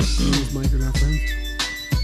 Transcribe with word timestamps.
this 0.00 0.54
mic 0.54 0.72
are 0.72 0.78
not 0.78 0.96
friends. 0.96 1.20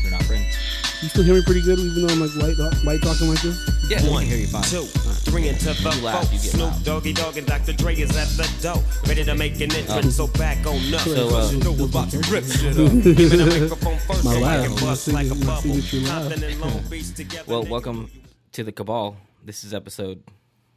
They're 0.02 0.10
not 0.12 0.23
friends. 0.25 0.54
You 1.02 1.08
still 1.08 1.25
hear 1.25 1.34
me 1.34 1.42
pretty 1.42 1.62
good, 1.62 1.79
even 1.79 2.07
though 2.07 2.13
I'm 2.13 2.20
like 2.20 2.34
light, 2.58 2.84
light 2.84 3.02
talking 3.02 3.29
like 3.29 3.41
this. 3.42 3.57
Yeah, 3.88 4.02
we 4.02 4.08
can 4.08 4.26
hear 4.26 4.36
you 4.38 4.47
fine. 4.47 4.63
Two, 4.63 4.83
three 5.29 5.49
into 5.49 5.67
the 5.67 5.72
You 5.75 5.91
four. 6.00 6.11
get 6.22 6.40
Snoop. 6.40 6.83
Doggy 6.83 7.13
Dogg 7.13 7.36
and 7.36 7.47
Dr. 7.47 7.72
Dre 7.74 7.95
is 7.95 8.16
at 8.16 8.29
the 8.36 8.48
door, 8.62 8.82
ready 9.06 9.22
to 9.24 9.34
make 9.34 9.61
an 9.61 9.72
entrance. 9.74 10.16
So 10.16 10.27
back 10.27 10.66
on 10.66 10.77
up. 10.95 11.00
So, 11.00 11.36
uh, 11.36 11.50
you 11.50 11.59
know 11.59 11.72
we're 11.72 11.84
about 11.86 12.11
to 12.11 12.18
rip 12.30 12.45
shit 12.45 12.72
up. 12.72 12.93
Give 13.02 13.32
me 13.32 13.45
microphone 13.61 13.98
first, 13.98 14.24
My 14.24 14.34
so 14.34 14.40
laugh, 14.40 14.70
my 14.70 14.80
bust 14.80 15.08
like 15.08 15.26
a 15.30 15.34
bubble. 15.34 15.56
signature 15.62 15.98
laugh. 16.08 16.22
Compton 16.28 16.42
and 16.50 16.60
Long 16.60 16.82
Beach 16.90 17.14
together, 17.14 17.44
Well, 17.46 17.64
welcome 17.64 18.10
to 18.52 18.64
the 18.64 18.72
Cabal. 18.72 19.16
This 19.44 19.62
is 19.64 19.72
episode. 19.74 20.22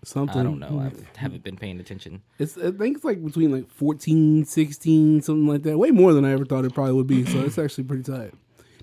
Something. 0.04 0.40
I 0.40 0.44
don't 0.44 0.60
know. 0.60 0.80
I 0.80 1.20
haven't 1.20 1.44
been 1.44 1.58
paying 1.58 1.80
attention. 1.80 2.22
It's 2.38 2.58
I 2.58 2.72
think 2.72 2.96
it's 2.98 3.06
like 3.06 3.24
between 3.24 3.52
like 3.52 3.70
14, 3.70 4.46
16, 4.46 5.22
something 5.22 5.48
like 5.48 5.64
that. 5.64 5.78
Way 5.78 5.92
more 5.92 6.14
than 6.14 6.24
I 6.24 6.32
ever 6.32 6.46
thought 6.46 6.64
it 6.66 6.74
probably 6.74 6.94
would 6.94 7.08
be. 7.08 7.26
So 7.26 7.40
it's 7.42 7.58
actually 7.58 7.84
pretty 7.84 8.04
tight. 8.04 8.34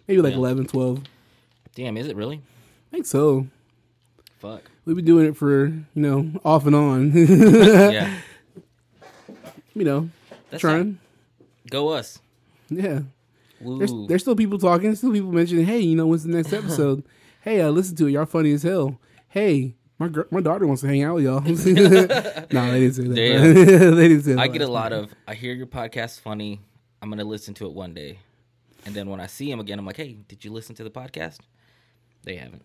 Maybe 0.06 0.20
like 0.20 0.32
Yeah. 0.32 0.38
eleven, 0.38 0.66
twelve. 0.66 0.96
11, 0.98 1.04
12. 1.04 1.74
Damn, 1.74 1.96
is 1.96 2.06
it 2.06 2.16
really? 2.16 2.42
I 2.92 2.96
think 2.96 3.06
so. 3.06 3.46
Fuck. 4.38 4.70
We've 4.84 4.94
been 4.96 5.04
doing 5.06 5.26
it 5.26 5.36
for, 5.36 5.66
you 5.68 5.84
know, 5.94 6.30
off 6.44 6.66
and 6.66 6.76
on. 6.76 7.12
yeah. 7.14 8.14
you 9.74 9.84
know, 9.84 10.10
That's 10.50 10.60
trying. 10.60 10.98
Go 11.70 11.88
us. 11.88 12.18
Yeah. 12.68 13.00
There's, 13.60 13.92
there's 14.08 14.20
still 14.22 14.36
people 14.36 14.58
talking. 14.58 14.84
There's 14.90 14.98
still 14.98 15.12
people 15.12 15.32
mentioning, 15.32 15.64
hey, 15.64 15.80
you 15.80 15.96
know, 15.96 16.06
when's 16.06 16.24
the 16.24 16.28
next 16.30 16.52
episode? 16.52 17.02
hey, 17.42 17.62
I 17.62 17.68
listen 17.68 17.94
to 17.96 18.06
it. 18.06 18.10
Y'all 18.12 18.26
funny 18.26 18.52
as 18.52 18.64
hell. 18.64 18.98
Hey, 19.28 19.75
my 19.98 20.08
gr- 20.08 20.22
my 20.30 20.40
daughter 20.40 20.66
wants 20.66 20.82
to 20.82 20.88
hang 20.88 21.02
out 21.02 21.16
with 21.16 21.24
y'all. 21.24 21.40
no, 21.40 21.52
they 21.52 22.80
didn't 22.80 22.94
say 22.94 23.02
that. 23.02 23.14
They 23.96 24.08
didn't 24.08 24.22
say 24.22 24.32
that. 24.34 24.40
I 24.40 24.48
get 24.48 24.62
a 24.62 24.68
lot 24.68 24.92
of. 24.92 25.14
I 25.26 25.34
hear 25.34 25.54
your 25.54 25.66
podcast 25.66 26.20
funny. 26.20 26.60
I'm 27.00 27.10
gonna 27.10 27.24
listen 27.24 27.54
to 27.54 27.66
it 27.66 27.72
one 27.72 27.94
day, 27.94 28.18
and 28.84 28.94
then 28.94 29.08
when 29.08 29.20
I 29.20 29.26
see 29.26 29.50
him 29.50 29.60
again, 29.60 29.78
I'm 29.78 29.86
like, 29.86 29.96
hey, 29.96 30.16
did 30.28 30.44
you 30.44 30.52
listen 30.52 30.74
to 30.76 30.84
the 30.84 30.90
podcast? 30.90 31.38
They 32.24 32.36
haven't. 32.36 32.62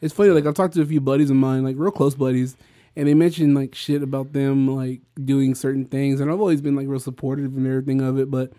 It's 0.00 0.12
funny. 0.12 0.30
Like 0.30 0.46
I've 0.46 0.54
talked 0.54 0.74
to 0.74 0.82
a 0.82 0.86
few 0.86 1.00
buddies 1.00 1.30
of 1.30 1.36
mine, 1.36 1.64
like 1.64 1.76
real 1.78 1.90
close 1.90 2.14
buddies, 2.14 2.56
and 2.94 3.08
they 3.08 3.14
mentioned 3.14 3.54
like 3.54 3.74
shit 3.74 4.02
about 4.02 4.32
them 4.32 4.68
like 4.74 5.00
doing 5.24 5.54
certain 5.54 5.86
things, 5.86 6.20
and 6.20 6.30
I've 6.30 6.40
always 6.40 6.60
been 6.60 6.76
like 6.76 6.88
real 6.88 7.00
supportive 7.00 7.56
and 7.56 7.66
everything 7.66 8.02
of 8.02 8.18
it. 8.18 8.30
But 8.30 8.52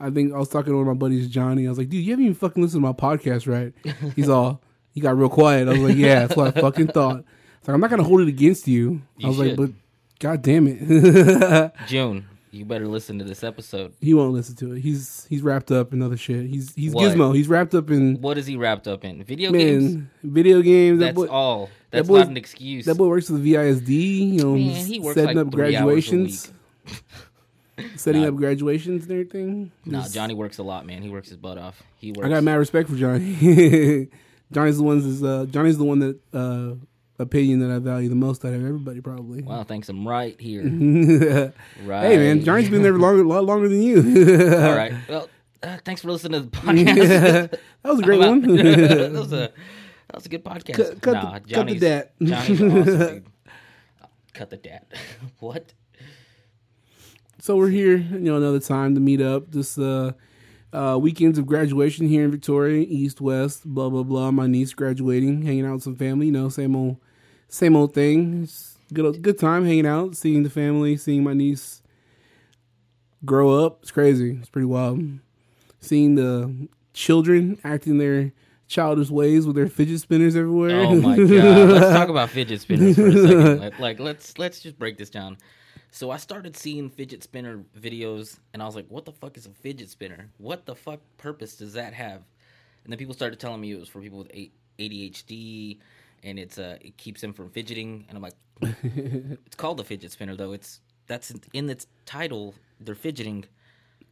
I 0.00 0.10
think 0.10 0.34
I 0.34 0.38
was 0.38 0.48
talking 0.48 0.72
to 0.72 0.78
one 0.78 0.88
of 0.88 0.94
my 0.96 0.98
buddies, 0.98 1.28
Johnny. 1.28 1.66
I 1.66 1.68
was 1.68 1.78
like, 1.78 1.88
dude, 1.88 2.04
you 2.04 2.10
haven't 2.10 2.24
even 2.24 2.34
fucking 2.34 2.62
listened 2.62 2.82
to 2.82 2.88
my 2.88 2.92
podcast, 2.92 3.46
right? 3.46 3.72
He's 4.16 4.28
all, 4.28 4.60
he 4.92 5.00
got 5.00 5.16
real 5.16 5.28
quiet. 5.28 5.68
I 5.68 5.72
was 5.72 5.80
like, 5.80 5.96
yeah, 5.96 6.20
that's 6.20 6.36
what 6.36 6.56
I 6.56 6.60
fucking 6.60 6.88
thought. 6.88 7.24
It's 7.64 7.68
like 7.68 7.74
I'm 7.76 7.80
not 7.80 7.88
gonna 7.88 8.02
hold 8.04 8.20
it 8.20 8.28
against 8.28 8.68
you. 8.68 9.00
You 9.16 9.24
I 9.24 9.28
was 9.28 9.38
like, 9.38 9.56
but 9.56 9.70
god 10.20 10.42
damn 10.42 10.66
it, 10.68 11.72
June, 11.88 12.26
you 12.50 12.66
better 12.66 12.86
listen 12.86 13.18
to 13.20 13.24
this 13.24 13.42
episode. 13.42 13.94
he 14.02 14.12
won't 14.12 14.34
listen 14.34 14.54
to 14.56 14.74
it. 14.74 14.80
He's 14.82 15.24
he's 15.30 15.40
wrapped 15.40 15.70
up 15.72 15.94
in 15.94 16.02
other 16.02 16.18
shit. 16.18 16.44
He's 16.44 16.74
he's 16.74 16.92
What? 16.92 17.16
Gizmo. 17.16 17.34
He's 17.34 17.48
wrapped 17.48 17.74
up 17.74 17.90
in 17.90 18.20
What 18.20 18.36
is 18.36 18.46
he 18.46 18.56
wrapped 18.56 18.86
up 18.86 19.02
in? 19.02 19.24
Video 19.24 19.50
games. 19.50 19.94
man 19.94 20.10
video 20.22 20.60
games. 20.60 20.98
That 20.98 21.14
That's 21.14 21.16
boy, 21.16 21.26
all. 21.28 21.70
That's 21.90 22.06
boy's- 22.06 22.18
not 22.24 22.28
an 22.32 22.36
excuse. 22.36 22.84
That 22.84 22.96
boy 22.96 23.08
works 23.08 23.28
for 23.28 23.32
the 23.32 23.54
VISD. 23.54 23.88
You 24.34 24.42
know, 24.44 24.52
Man, 24.56 24.84
he 24.84 25.00
works 25.00 25.14
setting 25.14 25.36
like 25.38 25.46
up 25.46 25.52
three 25.54 25.62
hours 25.62 25.72
a 25.72 25.84
graduations, 25.86 26.52
setting 27.96 28.24
up 28.24 28.36
graduations 28.36 29.04
and 29.04 29.12
everything. 29.12 29.72
Nah, 29.86 30.02
Just- 30.02 30.14
Johnny 30.14 30.34
works 30.34 30.58
a 30.58 30.62
lot, 30.62 30.84
man. 30.86 31.02
He 31.02 31.08
works 31.08 31.28
his 31.28 31.38
butt 31.38 31.56
off. 31.58 31.82
He 31.96 32.12
works. 32.12 32.26
I 32.26 32.28
got 32.28 32.42
mad 32.44 32.56
respect 32.56 32.88
for 32.90 32.96
Johnny. 32.96 34.08
Johnny's 34.52 34.76
the 34.76 34.82
ones. 34.82 35.04
Is, 35.06 35.24
uh, 35.24 35.46
Johnny's 35.50 35.78
the 35.78 35.84
one 35.84 35.98
that 36.00 36.18
uh, 36.32 36.74
opinion 37.18 37.60
that 37.60 37.70
I 37.70 37.78
value 37.78 38.08
the 38.08 38.14
most 38.14 38.44
out 38.44 38.54
of 38.54 38.64
everybody, 38.64 39.00
probably. 39.00 39.42
Wow, 39.42 39.64
thanks. 39.64 39.88
I'm 39.88 40.06
right 40.06 40.38
here. 40.40 40.62
Right. 41.84 42.04
Hey 42.04 42.16
man, 42.16 42.44
Johnny's 42.44 42.70
been 42.70 42.82
there 42.82 42.96
longer, 42.98 43.22
a 43.22 43.28
lot 43.28 43.44
longer 43.44 43.68
than 43.68 43.82
you. 43.82 43.96
All 44.56 44.76
right. 44.76 44.92
Well, 45.08 45.28
uh, 45.62 45.78
thanks 45.84 46.02
for 46.02 46.10
listening 46.10 46.42
to 46.42 46.48
the 46.48 46.56
podcast. 46.56 47.50
that 47.82 47.90
was 47.90 48.00
a 48.00 48.02
great 48.02 48.20
one. 48.20 48.40
that 48.42 49.12
was 49.12 49.32
a 49.32 49.52
that 50.08 50.14
was 50.14 50.26
a 50.26 50.28
good 50.28 50.44
podcast. 50.44 50.74
Cut- 50.76 51.00
cut 51.00 51.12
nah, 51.12 51.38
the- 51.38 51.54
cut 51.54 51.66
the 51.66 51.78
dat. 51.78 52.12
Johnny's 52.22 52.60
awesome. 52.62 53.24
Cut 54.32 54.50
the 54.50 54.56
dat. 54.56 54.86
what? 55.38 55.72
so 57.40 57.56
we're 57.56 57.68
here, 57.68 57.96
you 57.98 58.18
know, 58.20 58.36
another 58.36 58.58
time 58.58 58.94
to 58.94 59.00
meet 59.00 59.20
up. 59.20 59.52
This 59.52 59.76
uh, 59.78 60.12
uh, 60.72 60.98
weekends 61.00 61.38
of 61.38 61.46
graduation 61.46 62.08
here 62.08 62.24
in 62.24 62.30
Victoria, 62.30 62.86
East 62.88 63.20
West, 63.20 63.64
blah 63.66 63.88
blah 63.90 64.02
blah. 64.02 64.30
My 64.30 64.46
niece 64.46 64.72
graduating, 64.72 65.42
hanging 65.42 65.66
out 65.66 65.74
with 65.74 65.82
some 65.82 65.94
family. 65.96 66.26
You 66.26 66.32
know, 66.32 66.48
same 66.48 66.74
old, 66.74 66.96
same 67.54 67.76
old 67.76 67.94
thing. 67.94 68.42
It's 68.42 68.76
good, 68.92 69.22
good 69.22 69.38
time 69.38 69.64
hanging 69.64 69.86
out, 69.86 70.16
seeing 70.16 70.42
the 70.42 70.50
family, 70.50 70.96
seeing 70.96 71.22
my 71.22 71.34
niece 71.34 71.82
grow 73.24 73.64
up. 73.64 73.78
It's 73.82 73.90
crazy. 73.90 74.36
It's 74.40 74.50
pretty 74.50 74.66
wild. 74.66 75.00
Seeing 75.80 76.16
the 76.16 76.68
children 76.92 77.58
acting 77.64 77.98
their 77.98 78.32
childish 78.66 79.10
ways 79.10 79.46
with 79.46 79.56
their 79.56 79.68
fidget 79.68 80.00
spinners 80.00 80.34
everywhere. 80.34 80.80
Oh 80.80 80.96
my 80.96 81.16
god. 81.16 81.28
Let's 81.28 81.96
talk 81.96 82.08
about 82.08 82.30
fidget 82.30 82.60
spinners 82.60 82.96
for 82.96 83.06
a 83.06 83.12
second. 83.12 83.60
Like, 83.60 83.78
like 83.78 84.00
let's 84.00 84.36
let's 84.38 84.60
just 84.60 84.78
break 84.78 84.98
this 84.98 85.10
down. 85.10 85.36
So 85.90 86.10
I 86.10 86.16
started 86.16 86.56
seeing 86.56 86.90
fidget 86.90 87.22
spinner 87.22 87.62
videos 87.78 88.38
and 88.52 88.60
I 88.60 88.66
was 88.66 88.74
like, 88.74 88.86
what 88.88 89.04
the 89.04 89.12
fuck 89.12 89.36
is 89.36 89.46
a 89.46 89.50
fidget 89.50 89.90
spinner? 89.90 90.28
What 90.38 90.66
the 90.66 90.74
fuck 90.74 91.00
purpose 91.18 91.56
does 91.56 91.74
that 91.74 91.94
have? 91.94 92.22
And 92.82 92.92
then 92.92 92.98
people 92.98 93.14
started 93.14 93.38
telling 93.38 93.60
me 93.60 93.70
it 93.70 93.78
was 93.78 93.88
for 93.88 94.00
people 94.00 94.18
with 94.18 94.32
ADHD 94.78 95.78
and 96.24 96.38
it's 96.38 96.58
uh 96.58 96.76
it 96.80 96.96
keeps 96.96 97.20
them 97.20 97.32
from 97.32 97.50
fidgeting 97.50 98.04
and 98.08 98.16
I'm 98.16 98.22
like 98.22 98.34
it's 98.82 99.56
called 99.56 99.80
a 99.80 99.84
fidget 99.84 100.12
spinner 100.12 100.36
though. 100.36 100.52
It's 100.52 100.80
that's 101.06 101.32
in 101.52 101.68
its 101.70 101.86
title. 102.06 102.54
They're 102.80 102.94
fidgeting. 102.94 103.44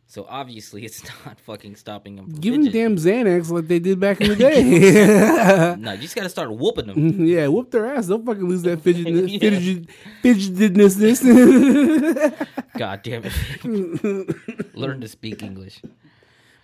So 0.06 0.26
obviously 0.28 0.84
it's 0.84 1.02
not 1.26 1.40
fucking 1.40 1.76
stopping 1.76 2.16
them 2.16 2.26
from 2.30 2.40
Give 2.40 2.52
them 2.54 2.70
damn 2.70 2.96
Xanax 2.96 3.50
like 3.50 3.66
they 3.68 3.78
did 3.78 3.98
back 3.98 4.20
in 4.20 4.28
the 4.28 4.36
day. 4.48 5.74
No, 5.78 5.92
you 5.92 6.02
just 6.02 6.14
got 6.14 6.24
to 6.24 6.28
start 6.28 6.52
whooping 6.52 6.86
them. 6.88 7.24
yeah, 7.24 7.46
whoop 7.48 7.70
their 7.70 7.86
ass. 7.86 8.08
Don't 8.08 8.26
fucking 8.26 8.46
lose 8.46 8.60
that 8.62 8.82
fidget, 8.82 9.06
fidget, 9.40 9.86
fidgetedness. 10.22 12.46
God 12.76 13.02
damn 13.02 13.22
it. 13.24 14.74
Learn 14.74 15.00
to 15.00 15.08
speak 15.08 15.42
English. 15.42 15.80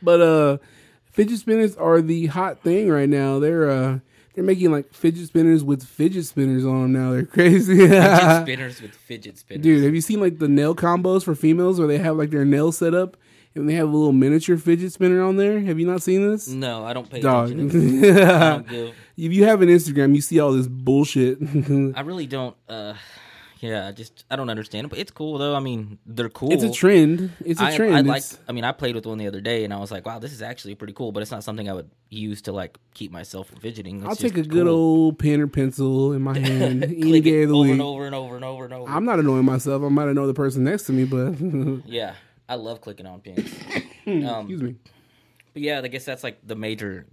but 0.03 0.21
uh, 0.21 0.59
fidget 1.11 1.39
spinners 1.39 1.75
are 1.77 2.03
the 2.03 2.27
hot 2.27 2.63
thing 2.63 2.91
right 2.91 3.09
now. 3.09 3.39
They're 3.39 3.71
uh, 3.71 3.99
they're 4.39 4.45
making 4.47 4.71
like 4.71 4.95
fidget 4.95 5.27
spinners 5.27 5.65
with 5.65 5.83
fidget 5.85 6.25
spinners 6.25 6.65
on 6.65 6.81
them 6.83 6.93
now. 6.93 7.11
They're 7.11 7.25
crazy. 7.27 7.77
Fidget 7.77 8.43
spinners 8.43 8.81
with 8.81 8.95
fidget 8.95 9.37
spinners. 9.37 9.65
Dude, 9.65 9.83
have 9.83 9.93
you 9.97 10.01
seen 10.01 10.21
like 10.21 10.39
the 10.39 10.47
nail 10.47 10.77
combos 10.77 11.25
for 11.25 11.35
females 11.35 11.81
where 11.81 11.89
they 11.89 11.99
have 11.99 12.17
like 12.17 12.31
their 12.31 12.45
nail 12.45 12.71
set 12.71 12.95
up 12.95 13.17
and 13.57 13.69
they 13.69 13.75
have 13.75 13.89
a 13.89 13.91
little 13.91 14.13
miniature 14.13 14.57
fidget 14.57 14.93
spinner 14.93 15.21
on 15.25 15.39
there? 15.39 15.59
Have 15.59 15.81
you 15.81 15.89
not 15.89 16.03
seen 16.03 16.31
this? 16.31 16.47
No, 16.47 16.85
I 16.85 16.93
don't 16.93 17.11
pay 17.11 17.21
Dog. 17.21 17.51
attention. 17.51 18.01
to. 18.01 18.11
I 18.23 18.39
don't 18.51 18.69
give. 18.69 18.95
if 19.17 19.33
you 19.33 19.43
have 19.43 19.61
an 19.61 19.71
Instagram, 19.71 20.15
you 20.15 20.21
see 20.21 20.39
all 20.39 20.53
this 20.53 20.69
bullshit. 20.69 21.39
I 21.97 22.01
really 22.03 22.29
don't. 22.29 22.55
Uh, 22.69 22.95
yeah, 23.61 23.89
I 23.89 23.93
just 23.93 24.25
I 24.31 24.37
don't 24.37 24.51
understand 24.51 24.85
it, 24.87 24.89
but 24.89 24.99
it's 24.99 25.11
cool 25.11 25.39
though. 25.39 25.55
I 25.55 25.61
mean, 25.61 25.99
they're 26.07 26.29
cool. 26.29 26.53
it's 26.53 26.63
a 26.63 26.71
trend. 26.71 27.33
It's 27.45 27.61
a 27.61 27.65
I, 27.65 27.77
trend. 27.77 27.97
I 27.97 28.01
like. 28.03 28.23
I 28.49 28.53
mean, 28.53 28.65
I 28.65 28.73
played 28.73 28.95
with 28.95 29.05
one 29.05 29.19
the 29.19 29.27
other 29.27 29.41
day, 29.41 29.65
and 29.65 29.75
I 29.75 29.79
was 29.79 29.91
like, 29.91 30.07
"Wow, 30.07 30.19
this 30.21 30.33
is 30.33 30.43
actually 30.43 30.77
pretty 30.77 30.93
cool." 30.93 31.11
But 31.11 31.23
it's 31.23 31.31
not 31.33 31.43
something 31.43 31.69
I 31.69 31.73
would 31.73 31.91
use 32.09 32.43
to 32.43 32.53
like 32.53 32.79
keep 32.95 33.11
myself 33.11 33.49
from 33.49 33.59
fidgeting. 33.59 33.99
It's 33.99 34.07
I'll 34.07 34.17
take 34.17 34.37
a 34.37 34.43
good 34.43 34.67
cool. 34.67 34.75
old 34.75 35.19
pen 35.19 35.41
or 35.41 35.49
pencil 35.49 36.13
in 36.13 36.23
my 36.23 36.39
hand 36.39 36.85
any 36.85 37.21
day 37.21 37.43
of 37.43 37.49
the 37.49 37.57
over 37.57 37.65
week. 37.65 37.73
and 37.73 37.83
over 37.83 38.07
and 38.07 38.15
over 38.15 38.37
and 38.37 38.45
over 38.45 38.65
and 38.65 38.75
over. 38.75 38.91
I'm 38.91 39.05
not 39.05 39.19
annoying 39.19 39.45
myself. 39.45 39.83
I 39.83 39.89
might 39.89 40.09
annoy 40.09 40.27
the 40.27 40.35
person 40.35 40.65
next 40.65 40.85
to 40.85 40.93
me, 40.93 41.05
but 41.05 41.41
yeah, 41.87 42.15
I 42.49 42.55
love 42.55 42.81
clicking 42.81 43.07
on 43.07 43.21
pins. 43.21 43.39
excuse 44.07 44.25
um, 44.31 44.47
me. 44.49 44.77
but 45.53 45.63
yeah, 45.63 45.81
I 45.83 45.89
guess 45.89 46.05
that's 46.05 46.23
like 46.23 46.39
the 46.47 46.55
major 46.55 47.07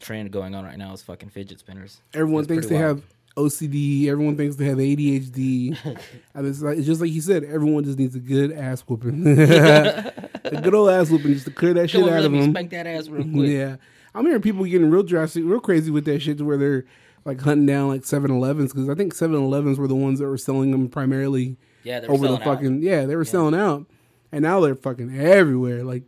trend 0.00 0.32
going 0.32 0.54
on 0.54 0.64
right 0.64 0.78
now 0.78 0.92
is 0.92 1.02
fucking 1.02 1.30
fidget 1.30 1.60
spinners. 1.60 2.00
Everyone 2.12 2.44
thinks 2.44 2.66
they 2.66 2.74
wild. 2.74 2.96
have 2.98 3.04
OCD. 3.36 4.06
Everyone 4.08 4.36
thinks 4.36 4.56
they 4.56 4.66
have 4.66 4.78
ADHD. 4.78 5.76
and 6.34 6.46
it's, 6.46 6.60
like, 6.62 6.78
it's 6.78 6.86
just 6.86 7.00
like 7.00 7.10
you 7.10 7.20
said. 7.20 7.44
Everyone 7.44 7.84
just 7.84 7.98
needs 7.98 8.14
a 8.14 8.20
good 8.20 8.52
ass 8.52 8.80
whooping. 8.82 9.26
a 9.38 10.60
good 10.62 10.74
old 10.74 10.90
ass 10.90 11.10
whooping 11.10 11.32
just 11.34 11.46
to 11.46 11.50
clear 11.52 11.74
that 11.74 11.88
shit 11.90 12.00
Come 12.00 12.10
on, 12.10 12.14
out 12.16 12.20
let 12.20 12.26
of 12.26 12.32
me 12.32 12.40
them. 12.40 12.50
spank 12.52 12.70
that 12.70 12.86
ass 12.86 13.08
real 13.08 13.22
quick. 13.24 13.48
Yeah, 13.50 13.76
I'm 14.14 14.24
hearing 14.26 14.42
people 14.42 14.64
getting 14.64 14.90
real 14.90 15.02
drastic, 15.02 15.44
real 15.44 15.60
crazy 15.60 15.90
with 15.90 16.04
that 16.06 16.20
shit 16.20 16.38
to 16.38 16.44
where 16.44 16.56
they're 16.58 16.84
like 17.24 17.40
hunting 17.40 17.66
down 17.66 17.88
like 17.88 18.02
7-Elevens 18.02 18.72
because 18.72 18.88
I 18.88 18.94
think 18.94 19.14
7-Elevens 19.14 19.78
were 19.78 19.86
the 19.88 19.94
ones 19.94 20.18
that 20.18 20.26
were 20.26 20.36
selling 20.36 20.72
them 20.72 20.88
primarily 20.88 21.56
Yeah, 21.84 22.00
they 22.00 22.08
were 22.08 22.14
over 22.14 22.26
the 22.26 22.38
selling 22.42 22.76
out. 22.78 22.82
yeah 22.82 23.06
they 23.06 23.14
were 23.14 23.24
selling 23.24 23.54
out, 23.54 23.86
and 24.32 24.42
now 24.42 24.58
they're 24.60 24.74
fucking 24.74 25.16
everywhere 25.18 25.84
like 25.84 26.02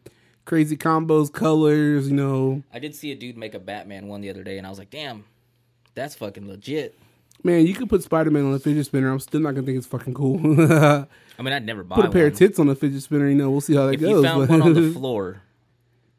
crazy 0.44 0.76
combos, 0.76 1.32
colors, 1.32 2.08
you 2.08 2.16
know. 2.16 2.62
I 2.72 2.80
did 2.80 2.94
see 2.96 3.12
a 3.12 3.14
dude 3.14 3.36
make 3.38 3.54
a 3.54 3.58
Batman 3.60 4.08
one 4.08 4.20
the 4.20 4.28
other 4.30 4.42
day, 4.42 4.58
and 4.58 4.66
I 4.66 4.70
was 4.70 4.78
like, 4.78 4.90
damn, 4.90 5.24
that's 5.94 6.14
fucking 6.16 6.46
legit. 6.48 6.98
Man, 7.44 7.66
you 7.66 7.74
could 7.74 7.90
put 7.90 8.02
Spider 8.02 8.30
Man 8.30 8.46
on 8.46 8.54
a 8.54 8.58
fidget 8.58 8.86
spinner. 8.86 9.10
I'm 9.12 9.20
still 9.20 9.40
not 9.40 9.54
gonna 9.54 9.66
think 9.66 9.76
it's 9.78 9.86
fucking 9.86 10.14
cool. 10.14 10.38
I 11.38 11.42
mean, 11.42 11.52
I'd 11.52 11.66
never 11.66 11.84
buy 11.84 11.96
put 11.96 12.06
a 12.06 12.10
pair 12.10 12.24
one. 12.24 12.32
of 12.32 12.38
tits 12.38 12.58
on 12.58 12.68
a 12.70 12.74
fidget 12.74 13.02
spinner. 13.02 13.28
You 13.28 13.34
know, 13.34 13.50
we'll 13.50 13.60
see 13.60 13.74
how 13.74 13.86
that 13.86 13.94
if 13.94 14.00
goes. 14.00 14.10
you 14.10 14.22
found 14.22 14.48
one 14.48 14.62
on 14.62 14.72
the 14.72 14.90
floor 14.94 15.42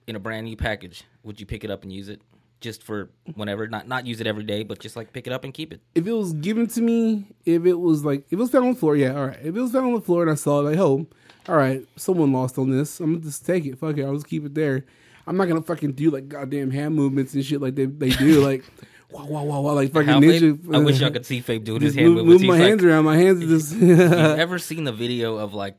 in 0.07 0.15
a 0.15 0.19
brand 0.19 0.45
new 0.45 0.55
package, 0.55 1.03
would 1.23 1.39
you 1.39 1.45
pick 1.47 1.63
it 1.63 1.71
up 1.71 1.81
and 1.83 1.91
use 1.91 2.09
it 2.09 2.21
just 2.61 2.83
for 2.83 3.09
whenever? 3.33 3.67
Not 3.67 3.87
not 3.87 4.05
use 4.05 4.21
it 4.21 4.27
every 4.27 4.43
day, 4.43 4.61
but 4.63 4.77
just 4.79 4.95
like 4.95 5.13
pick 5.13 5.25
it 5.25 5.33
up 5.33 5.43
and 5.43 5.51
keep 5.53 5.73
it. 5.73 5.81
if 5.95 6.05
it 6.05 6.13
was 6.13 6.33
given 6.33 6.67
to 6.67 6.81
me, 6.81 7.25
if 7.43 7.65
it 7.65 7.73
was 7.79 8.05
like 8.05 8.25
if 8.27 8.33
it 8.33 8.37
was 8.37 8.51
found 8.51 8.65
on 8.65 8.73
the 8.73 8.79
floor, 8.79 8.95
yeah, 8.95 9.15
all 9.15 9.25
right. 9.27 9.39
If 9.39 9.55
it 9.55 9.59
was 9.59 9.71
found 9.71 9.87
on 9.87 9.93
the 9.95 10.01
floor 10.01 10.21
and 10.21 10.29
I 10.31 10.35
saw 10.35 10.59
it, 10.59 10.69
like, 10.71 10.77
oh, 10.77 11.07
all 11.47 11.55
right, 11.55 11.83
someone 11.95 12.31
lost 12.33 12.59
on 12.59 12.69
this. 12.69 12.99
I'm 12.99 13.13
gonna 13.13 13.25
just 13.25 13.45
take 13.47 13.65
it. 13.65 13.79
Fuck 13.79 13.97
it, 13.97 14.03
I'll 14.03 14.13
just 14.13 14.27
keep 14.27 14.45
it 14.45 14.53
there. 14.53 14.85
I'm 15.25 15.37
not 15.37 15.47
gonna 15.47 15.63
fucking 15.63 15.93
do 15.93 16.11
like 16.11 16.27
goddamn 16.27 16.69
hand 16.69 16.93
movements 16.93 17.33
and 17.33 17.43
shit 17.43 17.61
like 17.61 17.73
they 17.73 17.85
they 17.85 18.09
do. 18.09 18.41
Like 18.45 18.63
wow 19.11 19.25
wow 19.25 19.43
wow 19.43 19.61
wow 19.61 19.73
like 19.73 19.91
fucking 19.91 20.07
How 20.07 20.19
ninja. 20.19 20.53
Fabe- 20.53 20.75
I 20.75 20.79
wish 20.79 20.99
y'all 20.99 21.09
could 21.15 21.25
see 21.25 21.41
Fabe 21.41 21.63
doing 21.63 21.81
his 21.81 21.95
hand 21.95 22.15
move, 22.15 22.41
my 22.43 22.57
hands 22.57 22.81
like, 22.81 22.91
around. 22.91 23.05
My 23.05 23.17
hands 23.17 23.43
are 23.43 23.47
just. 23.47 23.75
You've 23.75 23.99
ever 24.11 24.59
seen 24.59 24.83
the 24.83 24.91
video 24.91 25.37
of 25.37 25.53
like 25.53 25.77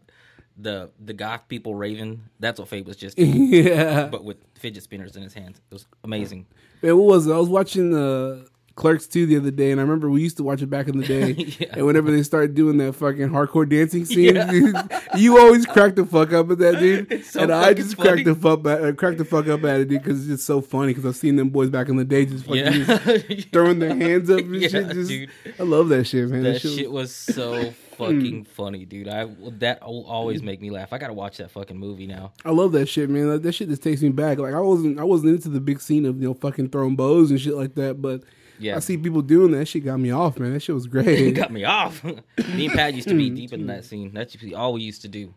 the 0.56 0.90
the 1.04 1.12
goth 1.12 1.48
people 1.48 1.74
raving? 1.74 2.22
That's 2.40 2.58
what 2.58 2.68
Fabe 2.68 2.86
was 2.86 2.96
just 2.96 3.16
doing, 3.16 3.52
yeah. 3.52 4.06
but 4.06 4.24
with 4.24 4.38
fidget 4.54 4.82
spinners 4.82 5.16
in 5.16 5.22
his 5.22 5.34
hands. 5.34 5.60
It 5.70 5.74
was 5.74 5.86
amazing. 6.04 6.46
Man, 6.82 6.96
what 6.96 7.06
was 7.06 7.26
it? 7.26 7.32
I 7.32 7.38
was 7.38 7.48
watching 7.48 7.94
uh, 7.94 8.44
Clerks 8.76 9.06
2 9.06 9.24
the 9.26 9.38
other 9.38 9.50
day, 9.50 9.70
and 9.70 9.80
I 9.80 9.84
remember 9.84 10.10
we 10.10 10.20
used 10.20 10.36
to 10.36 10.42
watch 10.44 10.60
it 10.60 10.66
back 10.68 10.86
in 10.86 10.98
the 10.98 11.06
day. 11.06 11.32
Yeah. 11.58 11.68
And 11.72 11.86
whenever 11.86 12.10
they 12.10 12.22
started 12.22 12.54
doing 12.54 12.76
that 12.78 12.92
fucking 12.94 13.30
hardcore 13.30 13.66
dancing 13.68 14.04
scene, 14.04 14.36
you 15.16 15.38
always 15.38 15.64
crack 15.64 15.94
the 15.94 16.04
fuck 16.04 16.32
up 16.34 16.50
at 16.50 16.58
that, 16.58 16.78
dude. 16.78 17.24
So 17.24 17.40
and 17.40 17.50
I 17.52 17.72
just 17.72 17.96
funny. 17.96 18.22
cracked 18.22 18.24
the 18.26 18.34
fuck 18.34 18.66
at, 18.66 18.84
uh, 18.84 18.92
cracked 18.92 19.16
the 19.18 19.24
fuck 19.24 19.48
up 19.48 19.64
at 19.64 19.80
it, 19.80 19.88
dude, 19.88 20.02
because 20.02 20.20
it's 20.20 20.28
just 20.28 20.46
so 20.46 20.60
funny. 20.60 20.88
Because 20.92 21.06
I've 21.06 21.16
seen 21.16 21.36
them 21.36 21.48
boys 21.48 21.70
back 21.70 21.88
in 21.88 21.96
the 21.96 22.04
day 22.04 22.26
just 22.26 22.44
fucking 22.44 22.58
Yeah, 22.64 23.18
just 23.34 23.48
throwing 23.48 23.78
their 23.78 23.94
hands 23.96 24.28
up 24.28 24.40
and 24.40 24.56
Yeah, 24.56 24.68
shit. 24.68 24.88
Just, 24.90 25.08
dude. 25.08 25.30
I 25.58 25.62
love 25.62 25.88
that 25.88 26.04
shit, 26.06 26.28
man. 26.28 26.42
that 26.42 26.62
was- 26.62 26.74
shit 26.74 26.90
was 26.92 27.14
so 27.14 27.70
fucking 27.96 28.44
funny, 28.44 28.84
dude. 28.84 29.08
I 29.08 29.24
that 29.58 29.86
will 29.86 30.04
always 30.04 30.42
make 30.42 30.60
me 30.60 30.70
laugh. 30.70 30.92
I 30.92 30.98
gotta 30.98 31.14
watch 31.14 31.38
that 31.38 31.50
fucking 31.50 31.78
movie 31.78 32.06
now. 32.06 32.32
I 32.44 32.50
love 32.50 32.72
that 32.72 32.86
shit, 32.90 33.08
man. 33.08 33.30
Like, 33.32 33.42
that 33.42 33.52
shit 33.52 33.70
just 33.70 33.82
takes 33.82 34.02
me 34.02 34.10
back. 34.10 34.36
Like 34.38 34.52
I 34.52 34.60
wasn't, 34.60 34.98
I 35.00 35.04
wasn't 35.04 35.32
into 35.34 35.48
the 35.48 35.60
big 35.60 35.80
scene 35.80 36.04
of 36.04 36.20
you 36.20 36.28
know 36.28 36.34
fucking 36.34 36.68
throwing 36.68 36.94
bows 36.96 37.30
and 37.30 37.40
shit 37.40 37.54
like 37.54 37.74
that, 37.76 38.02
but 38.02 38.22
Yeah. 38.58 38.76
I 38.76 38.78
see 38.80 38.96
people 38.96 39.22
doing 39.22 39.52
that. 39.52 39.66
She 39.68 39.80
got 39.80 39.98
me 39.98 40.10
off, 40.10 40.38
man. 40.38 40.52
That 40.52 40.60
shit 40.60 40.74
was 40.74 40.86
It 40.86 40.90
great. 40.90 41.34
got 41.34 41.50
me 41.52 41.64
off. 41.64 42.02
me 42.04 42.66
and 42.66 42.74
Pat 42.74 42.94
used 42.94 43.08
to 43.08 43.14
be 43.14 43.30
deep 43.30 43.52
in 43.52 43.66
that 43.66 43.84
scene. 43.84 44.12
That's 44.14 44.36
all 44.54 44.72
we 44.72 44.82
used 44.82 45.02
to 45.02 45.08
do. 45.08 45.34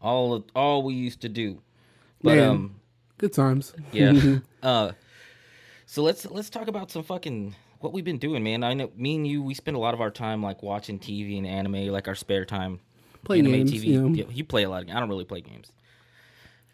All 0.00 0.44
all 0.54 0.82
we 0.82 0.94
used 0.94 1.20
to 1.22 1.28
do. 1.28 1.60
But 2.22 2.36
Man. 2.36 2.48
um 2.48 2.74
Good 3.18 3.32
times. 3.32 3.74
yeah. 3.92 4.38
uh 4.62 4.92
so 5.86 6.02
let's 6.02 6.24
let's 6.26 6.50
talk 6.50 6.68
about 6.68 6.90
some 6.90 7.02
fucking 7.02 7.54
what 7.80 7.92
we've 7.92 8.04
been 8.04 8.18
doing, 8.18 8.42
man. 8.42 8.62
I 8.64 8.74
know 8.74 8.90
me 8.96 9.16
and 9.16 9.26
you 9.26 9.42
we 9.42 9.54
spend 9.54 9.76
a 9.76 9.80
lot 9.80 9.94
of 9.94 10.00
our 10.00 10.10
time 10.10 10.42
like 10.42 10.62
watching 10.62 10.98
TV 10.98 11.36
and 11.38 11.46
anime, 11.46 11.88
like 11.88 12.08
our 12.08 12.14
spare 12.14 12.44
time. 12.44 12.80
Play 13.24 13.40
anime 13.40 13.52
games, 13.52 13.84
you 13.84 14.00
know. 14.00 14.14
Yeah, 14.14 14.24
you 14.30 14.44
play 14.44 14.62
a 14.62 14.70
lot 14.70 14.82
of 14.82 14.86
games. 14.86 14.96
I 14.96 15.00
don't 15.00 15.08
really 15.08 15.24
play 15.24 15.40
games. 15.40 15.72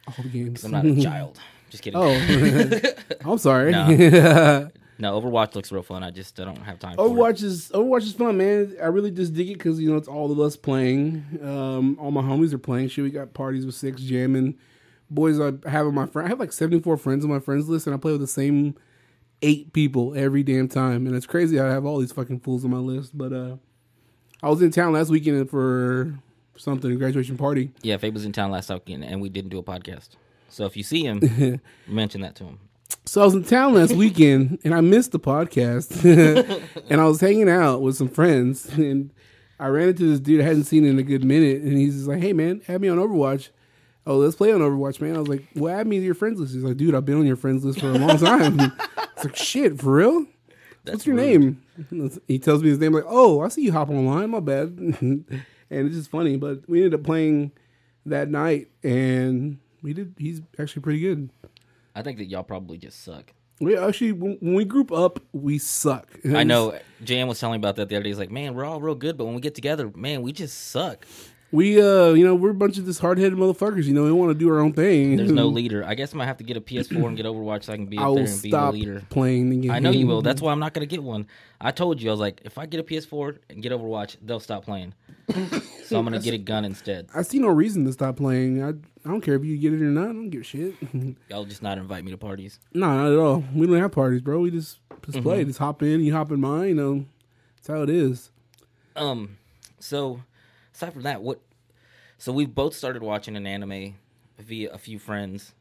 All 0.06 0.15
the 0.23 0.29
games. 0.29 0.62
I'm 0.65 0.70
not 0.73 0.85
a 0.85 1.03
child. 1.03 1.41
Just 1.70 1.82
kidding. 1.82 1.99
Oh, 1.99 2.12
I'm 3.25 3.38
sorry. 3.38 3.73
No. 3.73 4.70
No, 4.99 5.20
Overwatch 5.20 5.55
looks 5.55 5.73
real 5.73 5.82
fun. 5.82 6.02
I 6.02 6.11
just 6.11 6.38
I 6.38 6.44
don't 6.44 6.62
have 6.62 6.79
time 6.79 6.96
for 6.96 7.06
it. 7.06 7.11
Overwatch 7.11 7.43
is 7.43 7.70
Overwatch 7.70 8.02
is 8.02 8.12
fun, 8.12 8.37
man. 8.37 8.76
I 8.81 8.87
really 8.87 9.11
just 9.11 9.35
dig 9.35 9.50
it 9.50 9.55
because 9.58 9.81
you 9.81 9.91
know 9.91 9.96
it's 9.96 10.08
all 10.08 10.31
of 10.31 10.38
us 10.38 10.56
playing. 10.56 11.25
Um, 11.43 11.99
all 12.00 12.11
my 12.11 12.23
homies 12.23 12.52
are 12.52 12.58
playing. 12.58 12.88
Shit, 12.88 13.05
we 13.05 13.11
got 13.11 13.35
parties 13.35 13.67
with 13.67 13.75
six 13.75 14.00
jamming. 14.02 14.56
Boys, 15.11 15.41
I 15.41 15.52
have 15.69 15.87
on 15.87 15.94
my 15.94 16.06
friend. 16.06 16.26
I 16.26 16.29
have 16.31 16.41
like 16.41 16.52
seventy 16.52 16.81
four 16.81 16.96
friends 16.96 17.25
on 17.25 17.31
my 17.31 17.41
friends 17.41 17.69
list, 17.69 17.87
and 17.87 17.94
I 17.94 17.99
play 17.99 18.12
with 18.12 18.20
the 18.20 18.26
same 18.26 18.76
eight 19.43 19.73
people 19.73 20.14
every 20.17 20.43
damn 20.43 20.69
time. 20.69 21.06
And 21.06 21.14
it's 21.14 21.26
crazy. 21.26 21.61
I 21.61 21.70
have 21.70 21.85
all 21.85 21.99
these 21.99 22.12
fucking 22.12 22.41
fools 22.41 22.64
on 22.64 22.70
my 22.70 22.79
list. 22.79 23.17
But 23.17 23.32
uh, 23.32 23.56
I 24.43 24.49
was 24.49 24.62
in 24.62 24.70
town 24.70 24.93
last 24.93 25.11
weekend 25.11 25.50
for 25.50 26.19
something, 26.56 26.91
a 26.91 26.96
graduation 26.96 27.37
party. 27.37 27.70
Yeah, 27.82 27.96
Fabe 27.96 28.14
was 28.14 28.25
in 28.25 28.32
town 28.32 28.50
last 28.50 28.70
weekend 28.70 29.05
and 29.05 29.20
we 29.20 29.29
didn't 29.29 29.50
do 29.50 29.58
a 29.58 29.62
podcast. 29.62 30.11
So 30.49 30.67
if 30.67 30.76
you 30.76 30.82
see 30.82 31.05
him, 31.05 31.61
mention 31.87 32.20
that 32.23 32.37
to 32.37 32.44
him. 32.44 32.58
So 33.05 33.21
I 33.21 33.25
was 33.25 33.35
in 33.35 33.45
town 33.45 33.75
last 33.75 33.93
weekend 33.97 34.59
and 34.65 34.75
I 34.75 34.81
missed 34.81 35.13
the 35.13 35.21
podcast. 35.21 36.05
and 36.91 37.01
I 37.01 37.05
was 37.05 37.21
hanging 37.21 37.49
out 37.49 37.83
with 37.83 37.97
some 37.97 38.09
friends 38.09 38.67
and 38.67 39.13
I 39.61 39.69
ran 39.69 39.89
into 39.91 40.09
this 40.11 40.21
dude 40.21 40.41
I 40.41 40.45
hadn't 40.45 40.65
seen 40.65 40.85
in 40.85 40.99
a 40.99 41.03
good 41.03 41.25
minute 41.25 41.63
and 41.63 41.77
he's 41.77 41.95
just 41.95 42.09
like, 42.09 42.21
Hey 42.21 42.33
man, 42.33 42.63
add 42.69 42.81
me 42.81 42.89
on 42.89 42.99
Overwatch. 42.99 43.51
Oh, 44.07 44.17
let's 44.19 44.37
play 44.37 44.53
on 44.53 44.61
Overwatch, 44.61 45.01
man. 45.01 45.17
I 45.17 45.19
was 45.19 45.29
like, 45.29 45.45
Well, 45.55 45.75
add 45.75 45.87
me 45.87 45.99
to 45.99 46.05
your 46.05 46.15
friends 46.15 46.41
list. 46.41 46.55
He's 46.55 46.63
like, 46.65 46.77
dude, 46.77 46.95
I've 46.95 47.05
been 47.07 47.19
on 47.19 47.27
your 47.27 47.37
friends 47.37 47.65
list 47.65 47.81
for 47.81 47.89
a 47.89 47.93
long 47.93 48.19
time. 48.19 48.61
it's 49.17 49.25
like, 49.25 49.37
shit, 49.37 49.81
for 49.81 49.93
real? 49.95 50.27
That's 50.85 50.97
What's 50.97 51.07
your 51.07 51.17
rude. 51.17 51.57
name? 51.91 52.21
He 52.29 52.39
tells 52.39 52.63
me 52.63 52.69
his 52.69 52.79
name, 52.79 52.93
like, 52.93 53.07
oh, 53.07 53.41
I 53.41 53.49
see 53.49 53.63
you 53.63 53.73
hop 53.73 53.89
online, 53.89 54.29
my 54.31 54.41
bad. 54.41 54.69
and 54.79 55.25
it's 55.71 55.95
just 55.97 56.11
funny. 56.11 56.37
But 56.37 56.69
we 56.69 56.85
ended 56.85 57.01
up 57.01 57.05
playing 57.05 57.53
that 58.07 58.29
night 58.29 58.69
and 58.83 59.59
we 59.83 59.95
did 59.95 60.15
he's 60.19 60.43
actually 60.59 60.83
pretty 60.83 61.01
good. 61.01 61.31
I 61.94 62.02
think 62.02 62.19
that 62.19 62.26
y'all 62.26 62.43
probably 62.43 62.79
just 62.79 63.02
suck. 63.05 63.32
We 63.61 63.76
actually, 63.76 64.12
when 64.12 64.37
when 64.41 64.55
we 64.55 64.64
group 64.64 64.91
up, 64.91 65.20
we 65.32 65.58
suck. 65.58 66.08
I 66.25 66.43
know 66.43 66.76
Jan 67.05 67.29
was 67.29 67.38
telling 67.38 67.61
me 67.61 67.62
about 67.62 67.76
that 67.76 67.88
the 67.88 67.94
other 67.96 68.02
day. 68.02 68.08
He's 68.11 68.19
like, 68.19 68.31
man, 68.32 68.55
we're 68.55 68.64
all 68.64 68.81
real 68.81 68.96
good, 68.96 69.17
but 69.17 69.26
when 69.26 69.35
we 69.35 69.41
get 69.41 69.55
together, 69.55 69.93
man, 69.94 70.23
we 70.23 70.32
just 70.32 70.70
suck. 70.70 71.06
We, 71.52 71.81
uh, 71.81 72.14
you 72.14 72.25
know, 72.25 72.35
we're 72.35 72.50
a 72.50 72.55
bunch 72.55 72.79
of 72.79 72.85
just 72.85 72.99
hard 72.99 73.17
headed 73.17 73.38
motherfuckers. 73.38 73.85
You 73.85 73.94
know, 73.94 74.02
we 74.02 74.11
want 74.11 74.32
to 74.32 74.35
do 74.37 74.50
our 74.50 74.58
own 74.58 74.73
thing. 74.73 75.17
There's 75.17 75.31
no 75.31 75.46
leader. 75.61 75.85
I 75.85 75.94
guess 75.94 76.12
I'm 76.12 76.19
gonna 76.19 76.26
have 76.26 76.38
to 76.38 76.44
get 76.44 76.56
a 76.56 76.61
PS4 76.61 77.06
and 77.06 77.17
get 77.17 77.26
Overwatch 77.26 77.64
so 77.64 77.73
I 77.73 77.76
can 77.76 77.87
be 77.87 77.96
I 77.96 78.02
up 78.02 78.08
will 78.08 78.14
there 78.17 78.25
and 78.25 78.43
be 78.43 78.50
the 78.50 78.56
stop 78.56 78.75
leader. 78.75 79.02
playing 79.08 79.50
the 79.50 79.56
game. 79.58 79.70
I 79.70 79.79
know 79.79 79.93
you 79.93 80.08
will. 80.08 80.20
That's 80.20 80.43
why 80.43 80.50
I'm 80.50 80.58
not 80.58 80.75
gonna 80.75 80.87
get 80.87 81.00
one. 81.00 81.29
I 81.61 81.70
told 81.70 82.02
you 82.02 82.11
I 82.11 82.12
was 82.12 82.19
like, 82.19 82.41
if 82.44 82.58
I 82.58 82.67
get 82.67 82.81
a 82.81 82.82
PS4 82.82 83.38
and 83.50 83.62
get 83.62 83.70
Overwatch, 83.70 84.17
they'll 84.20 84.41
stop 84.41 84.64
playing. 84.64 84.94
so 85.85 85.96
I'm 85.96 86.05
gonna 86.05 86.19
get 86.19 86.35
a 86.35 86.38
gun 86.38 86.64
instead. 86.64 87.06
I 87.14 87.23
see 87.23 87.38
no 87.38 87.49
reason 87.49 87.85
to 87.85 87.93
stop 87.93 88.17
playing. 88.17 88.61
I, 88.61 88.73
I 89.05 89.11
don't 89.11 89.21
care 89.21 89.35
if 89.35 89.45
you 89.45 89.59
get 89.59 89.75
it 89.75 89.83
or 89.83 89.91
not. 89.91 90.05
I 90.05 90.12
don't 90.12 90.31
give 90.31 90.41
a 90.41 90.45
shit. 90.45 90.75
Y'all 91.29 91.45
just 91.45 91.62
not 91.62 91.77
invite 91.77 92.05
me 92.05 92.11
to 92.11 92.17
parties. 92.17 92.59
no, 92.73 92.87
not 92.87 93.12
at 93.12 93.19
all. 93.19 93.45
We 93.55 93.67
don't 93.67 93.77
have 93.77 93.93
parties, 93.93 94.23
bro. 94.23 94.41
We 94.41 94.51
just 94.51 94.79
just 95.05 95.23
play. 95.23 95.41
Mm-hmm. 95.41 95.49
Just 95.49 95.59
hop 95.59 95.83
in. 95.83 96.01
You 96.01 96.15
hop 96.15 96.33
in 96.33 96.41
mine. 96.41 96.69
You 96.71 96.75
know, 96.75 97.05
that's 97.56 97.69
how 97.69 97.83
it 97.83 97.91
is. 97.91 98.31
Um, 98.97 99.37
so 99.79 100.23
aside 100.75 100.95
from 100.95 101.03
that, 101.03 101.23
what? 101.23 101.41
So 102.17 102.33
we 102.33 102.47
both 102.47 102.75
started 102.75 103.03
watching 103.03 103.37
an 103.37 103.47
anime 103.47 103.97
via 104.39 104.73
a 104.73 104.79
few 104.79 104.99
friends 104.99 105.53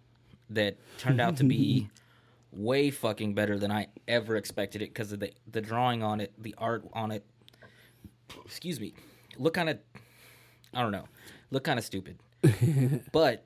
that 0.50 0.78
turned 0.98 1.20
out 1.20 1.36
to 1.38 1.44
be 1.44 1.90
way 2.54 2.92
fucking 2.92 3.34
better 3.34 3.58
than 3.60 3.72
I 3.72 3.88
ever 4.08 4.38
expected 4.38 4.82
it 4.82 4.94
because 4.94 5.12
of 5.12 5.20
the 5.20 5.32
the 5.52 5.60
drawing 5.62 6.02
on 6.02 6.22
it, 6.22 6.32
the 6.38 6.56
art 6.58 6.86
on 6.94 7.12
it. 7.12 7.26
Excuse 8.46 8.80
me, 8.80 8.94
look 9.38 9.54
kind 9.56 9.70
of, 9.70 9.80
I 10.74 10.82
don't 10.82 10.92
know, 10.92 11.06
look 11.52 11.66
kind 11.66 11.78
of 11.78 11.86
stupid, 11.86 12.18
but 13.12 13.46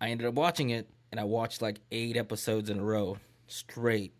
I 0.00 0.10
ended 0.10 0.26
up 0.26 0.34
watching 0.34 0.70
it 0.70 0.88
and 1.10 1.20
I 1.20 1.24
watched 1.24 1.62
like 1.62 1.80
eight 1.90 2.16
episodes 2.16 2.70
in 2.70 2.78
a 2.78 2.84
row 2.84 3.18
straight. 3.46 4.12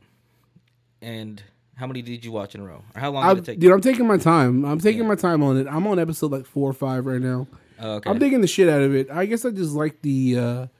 And 1.00 1.42
how 1.76 1.86
many 1.86 2.02
did 2.02 2.24
you 2.24 2.32
watch 2.32 2.54
in 2.54 2.60
a 2.60 2.64
row? 2.64 2.82
Or 2.94 3.00
how 3.00 3.10
long 3.10 3.24
I, 3.24 3.34
did 3.34 3.42
it 3.42 3.46
take? 3.46 3.58
dude, 3.60 3.72
I'm 3.72 3.80
taking 3.80 4.06
my 4.06 4.16
time. 4.16 4.64
I'm 4.64 4.80
taking 4.80 5.06
my 5.06 5.14
time 5.14 5.42
on 5.42 5.56
it. 5.56 5.66
I'm 5.68 5.86
on 5.86 5.98
episode 5.98 6.32
like 6.32 6.46
four 6.46 6.68
or 6.68 6.72
five 6.74 7.06
right 7.06 7.20
now. 7.20 7.46
Oh, 7.80 7.92
okay. 7.94 8.10
I'm 8.10 8.18
digging 8.18 8.40
the 8.40 8.48
shit 8.48 8.68
out 8.68 8.82
of 8.82 8.94
it. 8.94 9.10
I 9.10 9.26
guess 9.26 9.44
I 9.44 9.50
just 9.50 9.72
like 9.72 10.02
the. 10.02 10.38
uh 10.38 10.42
the- 10.42 10.70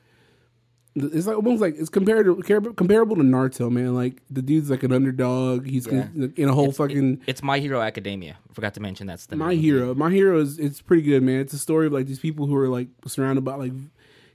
it's 1.05 1.27
like 1.27 1.37
almost 1.37 1.61
like 1.61 1.75
it's 1.79 1.89
compared 1.89 2.27
to 2.27 2.37
comparable 2.75 3.17
to 3.17 3.23
Naruto, 3.23 3.71
man. 3.71 3.95
Like 3.95 4.23
the 4.31 4.43
dude's 4.43 4.71
like 4.71 4.83
an 4.83 4.93
underdog. 4.93 5.67
He's 5.67 5.87
Yeah. 5.87 6.09
in 6.15 6.49
a 6.49 6.53
whole 6.55 6.65
It's- 6.71 6.77
fucking 6.77 7.15
it- 7.15 7.21
it's 7.27 7.43
My 7.43 7.59
Hero 7.59 7.81
Academia. 7.81 8.37
I 8.51 8.53
forgot 8.55 8.75
to 8.75 8.81
mention 8.81 9.07
that's 9.07 9.27
the 9.27 9.37
My. 9.37 9.55
Hero. 9.55 9.95
My 9.95 10.11
Hero 10.11 10.39
is 10.41 10.59
it's 10.59 10.81
pretty 10.81 11.03
good, 11.03 11.23
man. 11.23 11.41
It's 11.41 11.53
a 11.53 11.59
story 11.59 11.87
of 11.87 11.93
like 11.93 12.07
these 12.07 12.19
people 12.21 12.47
who 12.47 12.57
are 12.57 12.69
like 12.69 12.89
surrounded 13.07 13.45
by 13.45 13.55
like 13.57 13.73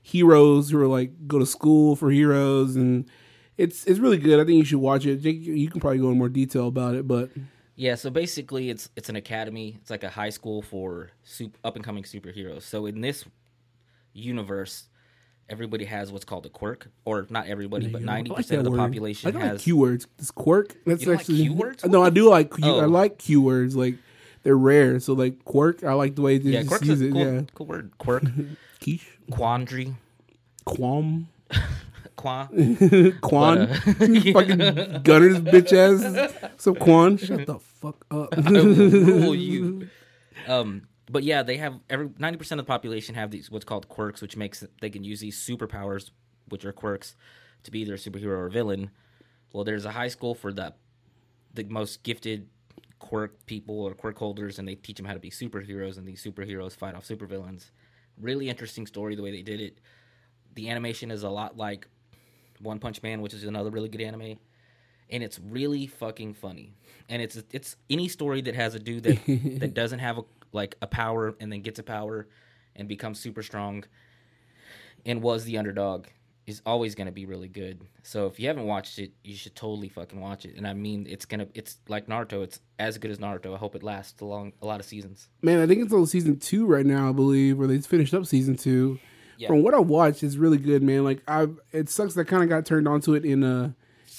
heroes 0.02 0.70
who 0.70 0.78
are 0.80 0.86
like 0.86 1.12
go 1.26 1.38
to 1.38 1.46
school 1.46 1.96
for 1.96 2.10
heroes, 2.10 2.76
and 2.76 3.08
it's 3.56 3.84
it's 3.86 3.98
really 3.98 4.18
good. 4.18 4.40
I 4.40 4.44
think 4.44 4.58
you 4.58 4.64
should 4.64 4.78
watch 4.80 5.06
it. 5.06 5.16
Jake, 5.22 5.40
you 5.44 5.70
can 5.70 5.80
probably 5.80 5.98
go 5.98 6.10
in 6.10 6.18
more 6.18 6.28
detail 6.28 6.68
about 6.68 6.94
it, 6.94 7.06
but 7.08 7.30
Yeah, 7.76 7.94
so 7.96 8.08
basically, 8.10 8.70
it's 8.70 8.88
it's 8.96 9.08
an 9.08 9.16
academy. 9.16 9.78
It's 9.80 9.90
like 9.90 10.04
a 10.04 10.10
high 10.10 10.30
school 10.30 10.62
for 10.62 11.10
up 11.64 11.74
and 11.74 11.84
coming 11.84 12.04
superheroes. 12.04 12.62
So 12.62 12.86
in 12.86 13.00
this 13.00 13.24
universe, 14.12 14.84
everybody 15.48 15.84
has 15.84 16.10
what's 16.12 16.24
called 16.24 16.46
a 16.46 16.48
quirk, 16.48 16.88
or 17.04 17.26
not 17.30 17.46
everybody, 17.46 17.88
but 17.88 18.02
ninety 18.02 18.30
like 18.30 18.38
percent 18.38 18.58
of 18.58 18.64
the 18.64 18.70
word. 18.70 18.78
population 18.78 19.28
I 19.28 19.30
don't 19.32 19.40
has. 19.42 19.52
like 19.52 19.60
Q 19.60 19.76
words. 19.76 20.06
This 20.18 20.30
quirk. 20.30 20.76
That's 20.86 21.00
You 21.02 21.06
don't 21.06 21.14
like 21.14 21.20
actually 21.20 21.42
Q 21.42 21.52
words? 21.54 21.84
No, 21.84 22.02
I 22.02 22.10
do 22.10 22.28
like. 22.28 22.54
Q, 22.54 22.64
I 22.64 22.84
Oh. 22.84 22.88
like 22.88 23.18
Q 23.18 23.40
words. 23.42 23.76
Like 23.76 23.96
they're 24.42 24.56
rare. 24.56 24.98
So 25.00 25.12
like 25.14 25.44
quirk, 25.44 25.82
I 25.84 25.92
like 25.94 26.14
the 26.16 26.22
way 26.22 26.38
they 26.38 26.50
yeah, 26.50 26.60
just 26.60 26.68
quirk's 26.68 26.86
use 26.86 27.00
a 27.00 27.06
it. 27.06 27.12
cool, 27.12 27.20
Yeah, 27.34 27.40
cool 27.54 27.66
word. 27.66 27.90
Quirk, 27.98 28.24
quiche, 28.82 29.06
quandary, 29.30 29.94
qualm, 30.64 31.28
Quan. 32.16 32.48
quan, 33.20 33.66
But, 33.66 34.00
uh, 34.00 34.32
fucking 34.32 35.02
gunners, 35.02 35.40
bitch 35.40 35.72
ass. 35.72 36.32
So 36.58 36.74
Quan, 36.74 37.16
shut 37.18 37.44
the 37.46 37.58
fuck 37.58 38.06
up. 38.10 38.34
rule 38.36 39.34
you. 39.34 39.88
Um, 40.48 40.82
but 41.10 41.22
yeah, 41.22 41.42
they 41.42 41.56
have 41.58 41.80
every 41.90 42.10
ninety 42.18 42.38
percent 42.38 42.60
of 42.60 42.66
the 42.66 42.70
population 42.70 43.14
have 43.14 43.30
these 43.30 43.50
what's 43.50 43.64
called 43.64 43.88
quirks, 43.88 44.22
which 44.22 44.36
makes 44.36 44.64
they 44.80 44.90
can 44.90 45.04
use 45.04 45.20
these 45.20 45.38
superpowers, 45.38 46.10
which 46.48 46.64
are 46.64 46.72
quirks, 46.72 47.14
to 47.64 47.70
be 47.70 47.80
either 47.80 47.94
a 47.94 47.98
superhero 47.98 48.38
or 48.38 48.46
a 48.46 48.50
villain. 48.50 48.90
Well, 49.52 49.64
there's 49.64 49.84
a 49.84 49.92
high 49.92 50.08
school 50.08 50.34
for 50.34 50.52
the 50.52 50.74
the 51.52 51.64
most 51.64 52.02
gifted 52.02 52.48
quirk 52.98 53.44
people 53.46 53.80
or 53.80 53.94
quirk 53.94 54.18
holders, 54.18 54.58
and 54.58 54.66
they 54.66 54.74
teach 54.74 54.96
them 54.96 55.06
how 55.06 55.14
to 55.14 55.20
be 55.20 55.30
superheroes, 55.30 55.98
and 55.98 56.06
these 56.06 56.24
superheroes 56.24 56.76
fight 56.76 56.94
off 56.94 57.06
supervillains. 57.06 57.70
Really 58.18 58.48
interesting 58.48 58.86
story 58.86 59.14
the 59.14 59.22
way 59.22 59.30
they 59.30 59.42
did 59.42 59.60
it. 59.60 59.78
The 60.54 60.70
animation 60.70 61.10
is 61.10 61.22
a 61.22 61.28
lot 61.28 61.56
like 61.56 61.88
One 62.60 62.78
Punch 62.78 63.02
Man, 63.02 63.20
which 63.20 63.34
is 63.34 63.44
another 63.44 63.70
really 63.70 63.88
good 63.88 64.00
anime 64.00 64.38
and 65.10 65.22
it's 65.22 65.38
really 65.38 65.86
fucking 65.86 66.34
funny. 66.34 66.74
And 67.08 67.20
it's 67.20 67.42
it's 67.50 67.76
any 67.90 68.08
story 68.08 68.40
that 68.42 68.54
has 68.54 68.74
a 68.74 68.78
dude 68.78 69.02
that 69.04 69.18
that 69.60 69.74
doesn't 69.74 69.98
have 69.98 70.18
a 70.18 70.22
like 70.54 70.76
a 70.80 70.86
power 70.86 71.34
and 71.40 71.52
then 71.52 71.60
gets 71.60 71.78
a 71.78 71.82
power 71.82 72.28
and 72.76 72.88
becomes 72.88 73.18
super 73.20 73.42
strong 73.42 73.84
and 75.04 75.22
was 75.22 75.44
the 75.44 75.58
underdog 75.58 76.06
is 76.46 76.60
always 76.66 76.94
going 76.94 77.06
to 77.06 77.12
be 77.12 77.24
really 77.24 77.48
good. 77.48 77.80
So 78.02 78.26
if 78.26 78.38
you 78.38 78.48
haven't 78.48 78.66
watched 78.66 78.98
it, 78.98 79.12
you 79.22 79.34
should 79.34 79.54
totally 79.56 79.88
fucking 79.88 80.20
watch 80.20 80.44
it. 80.44 80.56
And 80.56 80.66
I 80.66 80.74
mean, 80.74 81.06
it's 81.08 81.24
gonna 81.24 81.46
it's 81.54 81.78
like 81.88 82.06
Naruto. 82.06 82.42
It's 82.44 82.60
as 82.78 82.98
good 82.98 83.10
as 83.10 83.18
Naruto. 83.18 83.54
I 83.54 83.58
hope 83.58 83.74
it 83.74 83.82
lasts 83.82 84.20
a 84.20 84.26
long 84.26 84.52
a 84.60 84.66
lot 84.66 84.78
of 84.80 84.84
seasons. 84.86 85.28
Man, 85.40 85.60
I 85.60 85.66
think 85.66 85.82
it's 85.82 85.92
on 85.92 86.04
season 86.06 86.38
two 86.38 86.66
right 86.66 86.84
now, 86.84 87.08
I 87.08 87.12
believe, 87.12 87.58
where 87.58 87.66
they 87.66 87.78
finished 87.80 88.12
up 88.12 88.26
season 88.26 88.56
two. 88.56 88.98
Yeah. 89.38 89.48
From 89.48 89.62
what 89.62 89.72
I 89.74 89.80
watched, 89.80 90.22
it's 90.22 90.36
really 90.36 90.58
good, 90.58 90.82
man. 90.82 91.02
Like 91.02 91.22
I, 91.26 91.48
it 91.72 91.88
sucks 91.88 92.14
that 92.14 92.26
I 92.26 92.30
kind 92.30 92.42
of 92.42 92.48
got 92.50 92.66
turned 92.66 92.86
onto 92.86 93.14
it 93.14 93.24
in 93.24 93.42
uh 93.42 93.72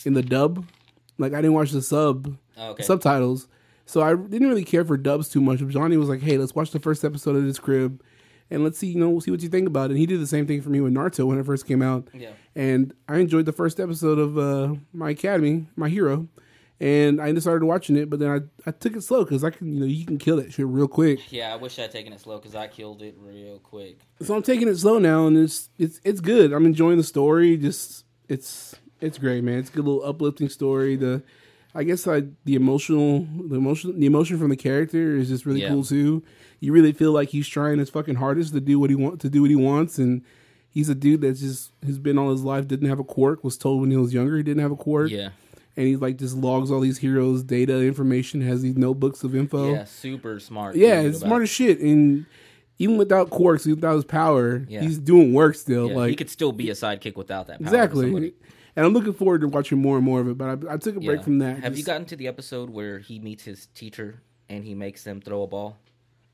in 0.03 0.13
the 0.15 0.23
dub. 0.23 0.65
Like 1.19 1.33
I 1.33 1.37
didn't 1.37 1.53
watch 1.53 1.71
the 1.71 1.81
sub 1.81 2.37
Oh, 2.57 2.69
okay. 2.71 2.83
subtitles, 2.83 3.47
so 3.85 4.01
I 4.01 4.15
didn't 4.15 4.47
really 4.47 4.63
care 4.63 4.83
for 4.83 4.97
dubs 4.97 5.29
too 5.29 5.41
much. 5.41 5.59
But 5.59 5.69
Johnny 5.69 5.97
was 5.97 6.09
like, 6.09 6.21
"Hey, 6.21 6.37
let's 6.37 6.55
watch 6.55 6.71
the 6.71 6.79
first 6.79 7.03
episode 7.05 7.35
of 7.35 7.43
this 7.43 7.59
crib, 7.59 8.01
and 8.49 8.63
let's 8.63 8.77
see, 8.77 8.87
you 8.87 8.99
know, 8.99 9.09
we'll 9.09 9.21
see 9.21 9.31
what 9.31 9.41
you 9.41 9.49
think 9.49 9.67
about 9.67 9.85
it." 9.85 9.91
And 9.91 9.99
he 9.99 10.05
did 10.05 10.19
the 10.19 10.27
same 10.27 10.47
thing 10.47 10.61
for 10.61 10.69
me 10.69 10.81
with 10.81 10.93
Naruto 10.93 11.25
when 11.25 11.39
it 11.39 11.45
first 11.45 11.67
came 11.67 11.81
out. 11.81 12.07
Yeah. 12.13 12.31
And 12.55 12.93
I 13.07 13.17
enjoyed 13.17 13.45
the 13.45 13.51
first 13.51 13.79
episode 13.79 14.19
of 14.19 14.37
uh, 14.37 14.75
My 14.93 15.11
Academy, 15.11 15.67
My 15.75 15.89
Hero, 15.89 16.27
and 16.79 17.21
I 17.21 17.31
just 17.31 17.43
started 17.43 17.65
watching 17.65 17.95
it. 17.95 18.09
But 18.09 18.19
then 18.19 18.29
I, 18.29 18.69
I 18.69 18.71
took 18.71 18.95
it 18.95 19.01
slow 19.03 19.23
because 19.23 19.43
I 19.43 19.49
can, 19.49 19.73
you 19.73 19.79
know, 19.79 19.85
you 19.85 20.05
can 20.05 20.17
kill 20.17 20.37
that 20.37 20.53
shit 20.53 20.65
real 20.65 20.87
quick. 20.87 21.31
Yeah, 21.31 21.53
I 21.53 21.55
wish 21.55 21.77
I'd 21.79 21.91
taken 21.91 22.13
it 22.13 22.19
slow 22.19 22.37
because 22.37 22.55
I 22.55 22.67
killed 22.67 23.01
it 23.01 23.15
real 23.19 23.59
quick. 23.59 23.99
So 24.21 24.35
I'm 24.35 24.43
taking 24.43 24.67
it 24.67 24.77
slow 24.77 24.99
now, 24.99 25.27
and 25.27 25.37
it's 25.37 25.69
it's 25.77 25.99
it's 26.03 26.21
good. 26.21 26.53
I'm 26.53 26.65
enjoying 26.65 26.97
the 26.97 27.03
story. 27.03 27.57
Just 27.57 28.05
it's 28.27 28.75
it's 29.01 29.17
great, 29.17 29.43
man. 29.43 29.59
It's 29.59 29.69
a 29.69 29.73
good 29.73 29.85
little 29.85 30.03
uplifting 30.05 30.49
story. 30.49 30.95
The 30.95 31.21
I 31.75 31.83
guess 31.83 32.07
like 32.07 32.25
the 32.45 32.55
emotional 32.55 33.27
the 33.49 33.55
emotion 33.55 33.99
the 33.99 34.05
emotion 34.05 34.37
from 34.39 34.49
the 34.49 34.55
character 34.55 35.15
is 35.17 35.27
just 35.27 35.45
really 35.45 35.61
Yeah. 35.61 35.69
cool 35.69 35.83
too. 35.83 36.23
You 36.61 36.71
really 36.71 36.93
feel 36.93 37.11
like 37.11 37.29
he's 37.29 37.47
trying 37.47 37.79
his 37.79 37.89
fucking 37.89 38.15
hardest 38.15 38.53
to 38.53 38.61
do 38.61 38.79
what 38.79 38.89
he 38.89 38.95
want 38.95 39.19
to 39.21 39.29
do 39.29 39.41
what 39.41 39.49
he 39.49 39.55
wants, 39.57 39.97
and 39.99 40.21
he's 40.69 40.87
a 40.89 40.95
dude 40.95 41.21
that's 41.21 41.41
just 41.41 41.71
has 41.85 41.99
been 41.99 42.17
all 42.17 42.31
his 42.31 42.43
life 42.43 42.67
didn't 42.67 42.87
have 42.89 42.99
a 42.99 43.03
quirk. 43.03 43.43
Was 43.43 43.57
told 43.57 43.81
when 43.81 43.91
he 43.91 43.97
was 43.97 44.13
younger 44.13 44.37
he 44.37 44.43
didn't 44.43 44.61
have 44.63 44.71
a 44.71 44.75
quirk. 44.77 45.11
Yeah. 45.11 45.29
and 45.77 45.85
he 45.85 45.97
like 45.97 46.15
just 46.17 46.37
logs 46.37 46.71
all 46.71 46.79
these 46.79 46.99
heroes' 46.99 47.43
data 47.43 47.81
information, 47.81 48.39
has 48.39 48.61
these 48.61 48.77
notebooks 48.77 49.25
of 49.25 49.35
info. 49.35 49.73
Yeah, 49.73 49.83
super 49.83 50.39
smart. 50.39 50.77
Yeah, 50.77 51.01
it's 51.01 51.19
smart 51.19 51.43
as 51.43 51.49
shit. 51.49 51.81
And 51.81 52.25
even 52.79 52.95
without 52.97 53.29
quirks, 53.29 53.65
without 53.65 53.95
his 53.95 54.05
power, 54.05 54.65
Yeah. 54.69 54.79
he's 54.81 54.97
doing 54.97 55.33
work 55.33 55.55
still. 55.55 55.89
Yeah, 55.89 55.95
like 55.97 56.09
he 56.11 56.15
could 56.15 56.29
still 56.29 56.53
be 56.53 56.69
a 56.69 56.73
sidekick 56.73 57.17
without 57.17 57.47
that. 57.47 57.59
Exactly. 57.59 58.33
And 58.75 58.85
I'm 58.85 58.93
looking 58.93 59.13
forward 59.13 59.41
to 59.41 59.47
watching 59.47 59.77
more 59.81 59.95
and 59.97 60.05
more 60.05 60.19
of 60.19 60.27
it. 60.27 60.37
But 60.37 60.65
I, 60.67 60.73
I 60.73 60.77
took 60.77 60.95
a 60.97 60.99
break 60.99 61.19
Yeah. 61.19 61.23
from 61.23 61.39
that. 61.39 61.59
Have 61.59 61.77
you 61.77 61.83
gotten 61.83 62.05
to 62.07 62.15
the 62.15 62.27
episode 62.27 62.69
where 62.69 62.99
he 62.99 63.19
meets 63.19 63.43
his 63.43 63.67
teacher 63.67 64.21
and 64.49 64.63
he 64.65 64.75
makes 64.75 65.03
them 65.03 65.21
throw 65.21 65.43
a 65.43 65.47
ball? 65.47 65.77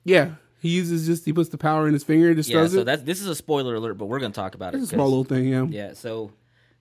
Yeah, 0.03 0.31
he 0.60 0.69
uses 0.69 1.05
just 1.05 1.25
he 1.25 1.33
puts 1.33 1.50
the 1.50 1.57
power 1.60 1.88
in 1.88 1.93
his 1.93 2.03
finger, 2.03 2.27
and 2.29 2.36
just 2.38 2.50
Yeah, 2.50 2.57
throws 2.57 2.74
so 2.74 2.79
it. 2.81 2.86
that's 2.86 3.03
this 3.03 3.21
is 3.21 3.27
a 3.27 3.36
spoiler 3.36 3.75
alert, 3.75 3.95
but 4.00 4.07
we're 4.07 4.19
gonna 4.19 4.33
talk 4.33 4.55
about 4.55 4.74
It's 4.74 4.83
it. 4.86 4.93
a 4.93 4.95
small 4.95 5.07
little 5.07 5.24
thing. 5.24 5.45
Yeah. 5.45 5.65
Yeah, 5.69 5.93
so 5.93 6.31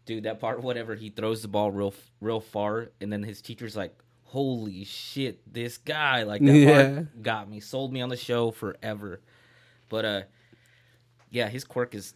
dude, 0.07 0.23
that 0.25 0.41
part 0.41 0.63
whatever 0.63 0.95
he 0.95 1.11
throws 1.11 1.43
the 1.43 1.49
ball 1.49 1.71
real 1.71 1.93
real 2.23 2.41
far, 2.41 2.89
and 3.01 3.13
then 3.13 3.23
his 3.23 3.43
teacher's 3.43 3.77
like, 3.77 3.95
"Holy 4.25 4.85
shit, 4.85 5.41
this 5.53 5.77
guy!" 5.77 6.23
Like 6.23 6.43
that 6.43 6.53
Yeah. 6.57 6.93
part 6.95 7.23
got 7.23 7.51
me, 7.51 7.61
sold 7.61 7.93
me 7.93 8.01
on 8.01 8.09
the 8.09 8.17
show 8.17 8.51
forever. 8.51 9.21
But 9.91 10.05
uh, 10.07 10.23
yeah, 11.31 11.49
his 11.51 11.65
quirk 11.65 11.95
is 11.95 12.15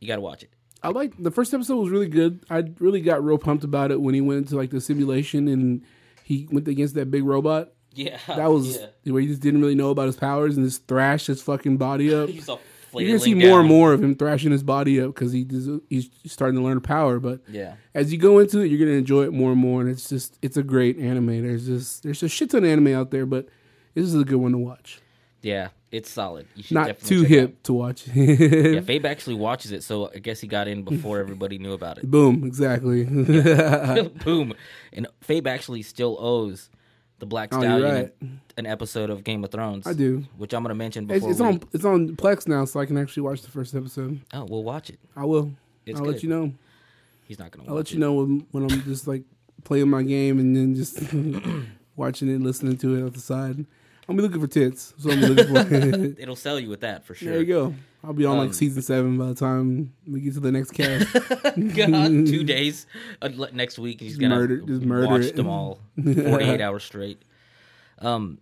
you 0.00 0.06
got 0.08 0.16
to 0.16 0.20
watch 0.20 0.42
it. 0.42 0.50
I 0.82 0.88
like 0.90 1.14
the 1.18 1.30
first 1.30 1.52
episode 1.52 1.76
was 1.76 1.90
really 1.90 2.08
good. 2.08 2.44
I 2.50 2.64
really 2.78 3.00
got 3.00 3.24
real 3.24 3.38
pumped 3.38 3.64
about 3.64 3.90
it 3.90 4.00
when 4.00 4.14
he 4.14 4.20
went 4.20 4.38
into 4.38 4.56
like 4.56 4.70
the 4.70 4.80
simulation 4.80 5.48
and 5.48 5.82
he 6.24 6.48
went 6.50 6.68
against 6.68 6.94
that 6.94 7.10
big 7.10 7.24
robot. 7.24 7.72
Yeah, 7.94 8.18
That 8.26 8.50
was 8.50 8.76
yeah. 8.76 9.12
where 9.12 9.20
he 9.22 9.28
just 9.28 9.40
didn't 9.42 9.60
really 9.60 9.74
know 9.74 9.90
about 9.90 10.06
his 10.06 10.16
powers 10.16 10.56
and 10.56 10.64
just 10.64 10.86
thrashed 10.86 11.26
his 11.26 11.42
fucking 11.42 11.78
body 11.78 12.14
up. 12.14 12.28
He's 12.28 12.48
all 12.48 12.60
You're 12.92 13.08
gonna 13.08 13.18
see 13.18 13.32
flailing 13.34 13.48
more 13.50 13.60
and 13.60 13.68
more 13.68 13.92
of 13.92 14.02
him 14.02 14.14
thrashing 14.14 14.52
his 14.52 14.62
body 14.62 15.00
up 15.00 15.14
because 15.14 15.32
he 15.32 15.44
just, 15.44 15.68
he's 15.88 16.08
starting 16.26 16.58
to 16.58 16.64
learn 16.64 16.80
power. 16.80 17.18
But 17.18 17.40
Yeah, 17.48 17.74
as 17.94 18.12
you 18.12 18.18
go 18.18 18.38
into 18.38 18.60
it, 18.60 18.68
you're 18.68 18.78
gonna 18.78 18.98
enjoy 18.98 19.24
it 19.24 19.32
more 19.32 19.50
and 19.52 19.60
more, 19.60 19.80
and 19.80 19.90
it's 19.90 20.08
just 20.08 20.38
it's 20.42 20.56
a 20.56 20.62
great 20.62 20.96
anime. 20.98 21.42
There's 21.42 21.66
just 21.66 22.02
there's 22.04 22.22
a 22.22 22.28
shit 22.28 22.50
ton 22.50 22.64
of 22.64 22.70
anime 22.70 22.94
out 22.94 23.10
there, 23.10 23.26
but 23.26 23.48
this 23.94 24.04
is 24.04 24.14
a 24.14 24.24
good 24.24 24.36
one 24.36 24.52
to 24.52 24.58
watch. 24.58 25.00
yeah, 25.42 25.68
it's 25.90 26.10
solid. 26.10 26.46
You 26.54 26.62
should 26.62 26.74
Not 26.74 26.86
definitely 26.86 27.16
too 27.16 27.22
check 27.22 27.30
it 27.30 27.40
hip 27.40 27.62
to 27.64 27.72
watch. 27.72 28.06
Yeah, 28.08 28.14
Fabe 28.80 29.04
actually 29.04 29.36
watches 29.36 29.72
it, 29.72 29.82
so 29.82 30.10
I 30.14 30.18
guess 30.18 30.40
he 30.40 30.46
got 30.46 30.68
in 30.68 30.82
before 30.82 31.18
everybody 31.18 31.58
knew 31.58 31.72
about 31.72 31.98
it. 31.98 32.10
Boom, 32.10 32.44
exactly. 32.44 33.04
Boom. 34.24 34.54
And 34.92 35.06
Fabe 35.26 35.46
actually 35.46 35.82
still 35.82 36.16
owes 36.20 36.70
the 37.18 37.26
Black 37.26 37.52
Oh, 37.52 37.62
you're 37.62 37.78
Stallion 37.78 38.40
an 38.58 38.66
episode 38.66 39.08
of 39.08 39.24
Game 39.24 39.42
of 39.44 39.50
Thrones. 39.50 39.86
I 39.86 39.94
do. 39.94 40.24
Which 40.36 40.52
I'm 40.52 40.62
going 40.62 40.70
to 40.70 40.74
mention 40.74 41.04
It's, 41.04 41.14
before 41.14 41.30
it's 41.30 41.40
we... 41.40 41.46
on 41.46 41.60
it's 41.72 41.84
on 41.84 42.16
Plex 42.16 42.46
now, 42.46 42.64
so 42.64 42.80
I 42.80 42.86
can 42.86 42.98
actually 42.98 43.22
watch 43.22 43.42
the 43.42 43.50
first 43.50 43.74
episode. 43.74 44.20
Oh, 44.34 44.44
we'll 44.44 44.64
watch 44.64 44.90
it. 44.90 44.98
I 45.16 45.24
will. 45.24 45.52
It's 45.86 45.98
I'll 45.98 46.04
good. 46.04 46.14
let 46.14 46.22
you 46.22 46.28
know. 46.28 46.52
He's 47.26 47.38
not 47.38 47.50
going 47.50 47.64
to 47.64 47.70
I'll 47.70 47.76
watch 47.76 47.90
let 47.90 47.94
you 47.94 48.00
know 48.00 48.14
when, 48.14 48.46
when 48.50 48.64
I'm 48.64 48.82
just 48.82 49.06
like 49.06 49.22
playing 49.64 49.88
my 49.88 50.02
game 50.02 50.38
and 50.38 50.56
then 50.56 50.74
just 50.74 51.00
watching 51.96 52.28
it, 52.28 52.40
listening 52.40 52.76
to 52.78 52.94
it 52.96 53.06
off 53.06 53.12
the 53.14 53.20
side. 53.20 53.64
I'm 54.08 54.16
be 54.16 54.22
looking 54.22 54.40
for 54.40 54.46
tits. 54.46 54.94
So 54.98 55.10
I'm 55.10 55.20
looking 55.20 55.54
for. 55.54 55.74
It'll 56.22 56.34
sell 56.36 56.58
you 56.58 56.68
with 56.70 56.80
that 56.80 57.04
for 57.04 57.14
sure. 57.14 57.30
there 57.32 57.40
you 57.40 57.46
go. 57.46 57.74
I'll 58.02 58.12
be 58.12 58.24
on 58.24 58.38
like 58.38 58.46
Um, 58.48 58.52
season 58.52 58.80
seven 58.82 59.18
by 59.18 59.26
the 59.26 59.34
time 59.34 59.92
we 60.06 60.20
get 60.20 60.34
to 60.34 60.40
the 60.40 60.52
next 60.52 60.70
cast. 60.70 61.12
God, 61.76 62.26
two 62.26 62.44
days. 62.44 62.86
Uh, 63.20 63.28
next 63.52 63.78
week, 63.78 64.00
he's 64.00 64.16
going 64.16 64.30
Murder- 64.30 64.60
to 64.60 64.66
just 64.66 64.82
murder 64.82 65.06
watch 65.08 65.22
it. 65.22 65.36
them 65.36 65.48
all 65.48 65.80
48 66.02 66.60
hours 66.60 66.84
straight. 66.84 67.20
Um, 67.98 68.38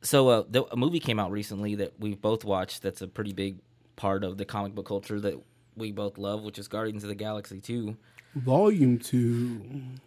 So 0.00 0.28
uh, 0.28 0.44
the, 0.48 0.64
a 0.72 0.76
movie 0.76 1.00
came 1.00 1.18
out 1.18 1.32
recently 1.32 1.74
that 1.74 1.92
we've 1.98 2.20
both 2.20 2.44
watched 2.44 2.82
that's 2.82 3.02
a 3.02 3.08
pretty 3.08 3.32
big 3.32 3.58
part 3.96 4.22
of 4.22 4.38
the 4.38 4.44
comic 4.44 4.74
book 4.76 4.86
culture 4.86 5.20
that 5.20 5.34
we 5.76 5.90
both 5.92 6.16
love, 6.18 6.42
which 6.44 6.58
is 6.58 6.68
Guardians 6.68 7.02
of 7.02 7.08
the 7.08 7.14
Galaxy 7.16 7.60
2. 7.60 7.96
Volume 8.36 8.98
two. 8.98 9.60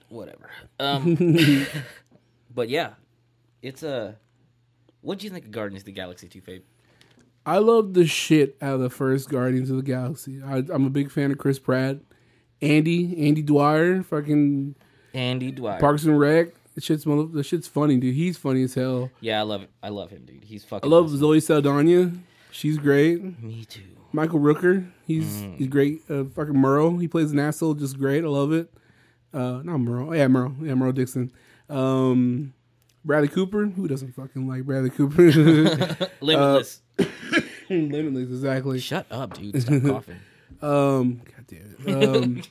whatever. 0.08 0.50
Um, 0.80 1.68
but 2.56 2.70
yeah, 2.70 2.92
it's 3.62 3.84
a. 3.84 4.16
What 5.02 5.20
do 5.20 5.26
you 5.26 5.32
think 5.32 5.46
of 5.46 5.52
Guardians 5.52 5.82
of 5.82 5.86
the 5.86 5.92
Galaxy 5.92 6.28
2, 6.28 6.42
Fabe? 6.42 6.62
I 7.46 7.58
love 7.58 7.94
the 7.96 8.06
shit 8.06 8.56
out 8.62 8.76
of 8.76 8.82
the 8.82 8.90
first 8.90 9.30
Guardians 9.30 9.70
of 9.72 9.78
the 9.78 9.84
Galaxy. 9.84 10.42
I, 10.44 10.58
I'm 10.72 10.86
a 10.86 10.90
big 10.92 11.10
fan 11.10 11.32
of 11.32 11.38
Chris 11.40 11.58
Pratt, 11.58 11.98
Andy, 12.62 13.28
Andy 13.28 13.42
Dwyer, 13.42 14.04
fucking 14.04 14.76
Andy 15.14 15.52
Dwyer. 15.52 15.80
Parks 15.80 16.04
and 16.04 16.20
Rec. 16.20 16.50
The 16.76 16.82
shit's 16.82 17.04
the 17.04 17.44
shit's 17.44 17.68
funny, 17.68 17.98
dude. 17.98 18.16
He's 18.16 18.38
funny 18.38 18.64
as 18.64 18.76
hell. 18.76 19.10
yeah, 19.20 19.40
I 19.40 19.42
love 19.44 19.64
it. 19.64 19.70
I 19.84 19.90
love 19.90 20.10
him, 20.12 20.24
dude. 20.26 20.44
He's 20.46 20.64
fucking. 20.64 20.88
I 20.90 20.94
love 20.96 21.06
awesome. 21.06 21.18
Zoe 21.18 21.40
Saldana. 21.42 22.12
She's 22.52 22.78
great. 22.78 23.42
Me 23.44 23.66
too. 23.66 23.82
Michael 24.14 24.40
Rooker. 24.40 24.90
He's 25.06 25.26
Mm. 25.42 25.58
he's 25.58 25.68
great. 25.68 26.02
Uh, 26.10 26.26
fucking 26.26 26.56
Merle. 26.56 26.98
He 26.98 27.08
plays 27.08 27.32
an 27.32 27.40
asshole 27.40 27.74
just 27.74 27.98
great. 27.98 28.24
I 28.24 28.28
love 28.28 28.54
it. 28.54 28.72
Uh, 29.34 29.62
not 29.64 29.80
Merle. 29.80 30.16
Yeah, 30.16 30.28
Merle. 30.28 30.56
Yeah, 30.62 30.76
Merle 30.76 30.92
Dixon. 30.94 31.32
Um, 31.70 32.54
Bradley 33.04 33.28
Cooper. 33.30 33.66
Who 33.66 33.88
doesn't 33.88 34.14
fucking 34.14 34.48
like 34.48 34.64
Bradley 34.64 34.90
Cooper? 34.90 35.24
Limitless. 36.22 36.82
Limitless, 37.70 38.30
exactly. 38.30 38.80
Shut 38.80 39.06
up, 39.12 39.36
dude. 39.38 39.62
Stop 39.62 39.82
coughing. 39.84 40.20
Um, 40.62 41.22
God 41.26 41.46
damn 41.48 41.76
it. 41.88 42.16
Um, 42.16 42.42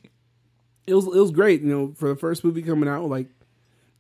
it 0.87 0.95
was 0.95 1.07
it 1.07 1.21
was 1.21 1.31
great. 1.31 1.63
You 1.63 1.69
know, 1.69 1.93
for 1.97 2.09
the 2.09 2.17
first 2.17 2.43
movie 2.45 2.63
coming 2.63 2.89
out, 2.89 3.05
like 3.09 3.29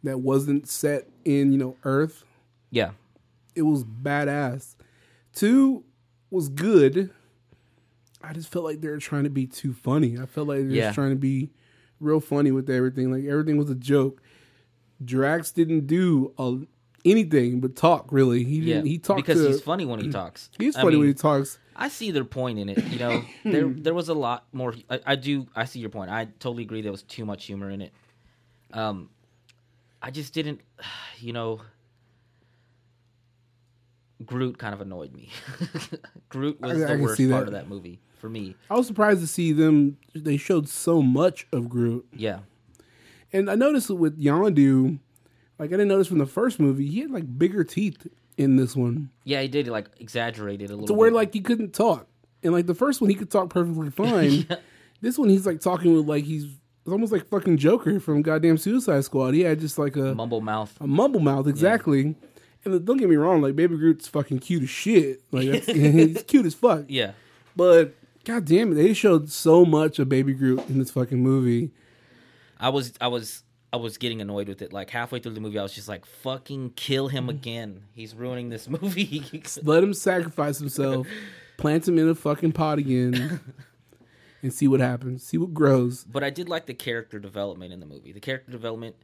that 0.02 0.20
wasn't 0.20 0.68
set 0.68 1.08
in 1.24 1.52
you 1.52 1.58
know 1.58 1.76
Earth. 1.84 2.24
Yeah. 2.70 2.92
It 3.54 3.62
was 3.62 3.84
badass. 3.84 4.74
Two 5.34 5.84
was 6.30 6.48
good. 6.48 7.10
I 8.22 8.32
just 8.32 8.50
felt 8.50 8.64
like 8.64 8.80
they 8.80 8.88
were 8.88 8.98
trying 8.98 9.24
to 9.24 9.30
be 9.30 9.46
too 9.46 9.72
funny. 9.72 10.18
I 10.18 10.26
felt 10.26 10.48
like 10.48 10.58
they 10.58 10.64
were 10.64 10.70
Yeah. 10.70 10.82
just 10.86 10.94
trying 10.94 11.10
to 11.10 11.16
be 11.16 11.50
real 12.00 12.20
funny 12.20 12.50
with 12.50 12.68
everything. 12.70 13.10
Like 13.12 13.24
everything 13.24 13.56
was 13.58 13.70
a 13.70 13.74
joke. 13.74 14.22
Drax 15.04 15.50
didn't 15.52 15.86
do 15.86 16.32
a, 16.38 16.58
anything 17.04 17.60
but 17.60 17.76
talk. 17.76 18.08
Really, 18.10 18.44
he 18.44 18.56
Yeah. 18.56 18.74
didn't. 18.76 18.86
He 18.86 18.98
talked 18.98 19.24
because 19.26 19.40
to. 19.42 19.48
he's 19.48 19.60
funny 19.62 19.86
when 19.86 20.00
he 20.00 20.10
talks. 20.20 20.50
he's 20.58 20.76
I 20.76 20.80
funny 20.82 20.92
mean, 20.92 20.98
when 21.00 21.08
he 21.08 21.14
talks. 21.14 21.58
I 21.76 21.88
see 21.88 22.10
their 22.10 22.24
point 22.24 22.58
in 22.58 22.68
it. 22.68 22.84
You 22.84 22.98
know, 22.98 23.24
there 23.44 23.68
there 23.68 23.94
was 23.94 24.08
a 24.08 24.14
lot 24.14 24.46
more. 24.52 24.74
I, 24.90 25.00
I 25.06 25.16
do. 25.16 25.46
I 25.56 25.64
see 25.64 25.80
your 25.80 25.90
point. 25.90 26.10
I 26.10 26.26
totally 26.38 26.62
agree. 26.64 26.82
There 26.82 26.92
was 26.92 27.02
too 27.02 27.24
much 27.24 27.46
humor 27.46 27.70
in 27.70 27.80
it. 27.80 27.92
Um, 28.72 29.08
I 30.02 30.10
just 30.10 30.32
didn't. 30.34 30.60
You 31.22 31.34
know, 31.34 31.60
Groot 34.24 34.58
kind 34.58 34.74
of 34.74 34.80
annoyed 34.80 35.12
me. 35.14 35.30
Groot 36.28 36.60
was 36.60 36.70
I- 36.72 36.74
I 36.74 36.78
the 36.78 36.86
can 36.86 37.00
worst 37.02 37.30
part 37.30 37.46
of 37.46 37.52
that 37.52 37.68
movie 37.68 38.00
for 38.18 38.28
me. 38.28 38.54
I 38.70 38.74
was 38.74 38.86
surprised 38.86 39.20
to 39.20 39.26
see 39.26 39.52
them. 39.52 39.96
They 40.14 40.36
showed 40.36 40.68
so 40.68 41.00
much 41.02 41.46
of 41.52 41.68
Groot. 41.68 42.06
Yeah, 42.14 42.40
And 43.32 43.50
I 43.50 43.54
noticed 43.54 43.90
with 43.90 44.20
Yondu, 44.20 44.98
like 45.58 45.68
I 45.68 45.72
didn't 45.72 45.88
notice 45.88 46.08
from 46.08 46.18
the 46.18 46.26
first 46.26 46.58
movie, 46.58 46.86
he 46.88 47.00
had 47.00 47.10
like 47.10 47.38
bigger 47.38 47.64
teeth 47.64 48.06
in 48.36 48.56
this 48.56 48.74
one. 48.74 49.10
yeah, 49.24 49.42
he 49.42 49.48
did 49.48 49.68
like 49.68 49.88
exaggerate 49.98 50.62
it 50.62 50.70
a 50.70 50.72
little. 50.74 50.86
To 50.86 50.94
where 50.94 51.10
bit. 51.10 51.16
like 51.16 51.32
he 51.32 51.40
couldn't 51.40 51.72
talk. 51.72 52.06
And 52.42 52.52
like 52.52 52.66
the 52.66 52.74
first 52.74 53.00
one 53.00 53.10
he 53.10 53.16
could 53.16 53.30
talk 53.30 53.50
perfectly 53.50 53.90
fine. 53.90 54.46
This 55.00 55.18
one 55.18 55.28
he's 55.28 55.46
like 55.46 55.60
talking 55.60 55.94
with 55.94 56.06
like 56.06 56.24
he's 56.24 56.44
it's 56.44 56.92
almost 56.92 57.12
like 57.12 57.26
fucking 57.26 57.58
Joker 57.58 58.00
from 58.00 58.22
goddamn 58.22 58.56
Suicide 58.56 59.04
Squad. 59.04 59.34
He 59.34 59.40
had 59.42 59.60
just 59.60 59.78
like 59.78 59.96
a, 59.96 60.14
mumble 60.14 60.40
mouth. 60.40 60.74
a 60.80 60.86
mumble 60.86 61.20
mouth, 61.20 61.46
exactly. 61.46 62.14
And 62.64 62.84
don't 62.84 62.96
get 62.96 63.08
me 63.08 63.16
wrong, 63.16 63.42
like 63.42 63.54
Baby 63.54 63.76
Groot's 63.76 64.08
fucking 64.08 64.38
cute 64.40 64.62
as 64.62 64.70
shit. 64.70 65.22
Like 65.30 65.50
that's, 65.50 65.66
he's 65.72 66.22
cute 66.24 66.46
as 66.46 66.54
fuck. 66.54 66.86
Yeah, 66.88 67.12
But 67.54 67.94
God 68.24 68.44
damn 68.46 68.72
it, 68.72 68.74
they 68.76 68.94
showed 68.94 69.30
so 69.30 69.64
much 69.64 69.98
of 69.98 70.08
Baby 70.08 70.32
Groot 70.32 70.68
in 70.68 70.78
this 70.78 70.90
fucking 70.90 71.22
movie. 71.22 71.70
I 72.60 72.68
was 72.68 72.92
I 73.00 73.08
was 73.08 73.42
I 73.72 73.76
was 73.76 73.98
getting 73.98 74.20
annoyed 74.20 74.48
with 74.48 74.62
it. 74.62 74.72
Like 74.72 74.90
halfway 74.90 75.18
through 75.20 75.32
the 75.32 75.40
movie, 75.40 75.58
I 75.58 75.62
was 75.62 75.72
just 75.72 75.88
like, 75.88 76.04
"Fucking 76.04 76.72
kill 76.76 77.08
him 77.08 77.26
mm. 77.26 77.30
again! 77.30 77.84
He's 77.92 78.14
ruining 78.14 78.50
this 78.50 78.68
movie." 78.80 79.24
Let 79.62 79.82
him 79.82 79.94
sacrifice 79.94 80.58
himself, 80.58 81.06
plant 81.56 81.88
him 81.88 81.98
in 81.98 82.08
a 82.08 82.14
fucking 82.14 82.52
pot 82.52 82.78
again, 82.78 83.40
and 84.42 84.52
see 84.52 84.68
what 84.68 84.80
happens. 84.80 85.24
See 85.24 85.38
what 85.38 85.54
grows. 85.54 86.04
but 86.04 86.22
I 86.22 86.30
did 86.30 86.48
like 86.48 86.66
the 86.66 86.74
character 86.74 87.18
development 87.18 87.72
in 87.72 87.80
the 87.80 87.86
movie. 87.86 88.12
The 88.12 88.20
character 88.20 88.52
development 88.52 88.96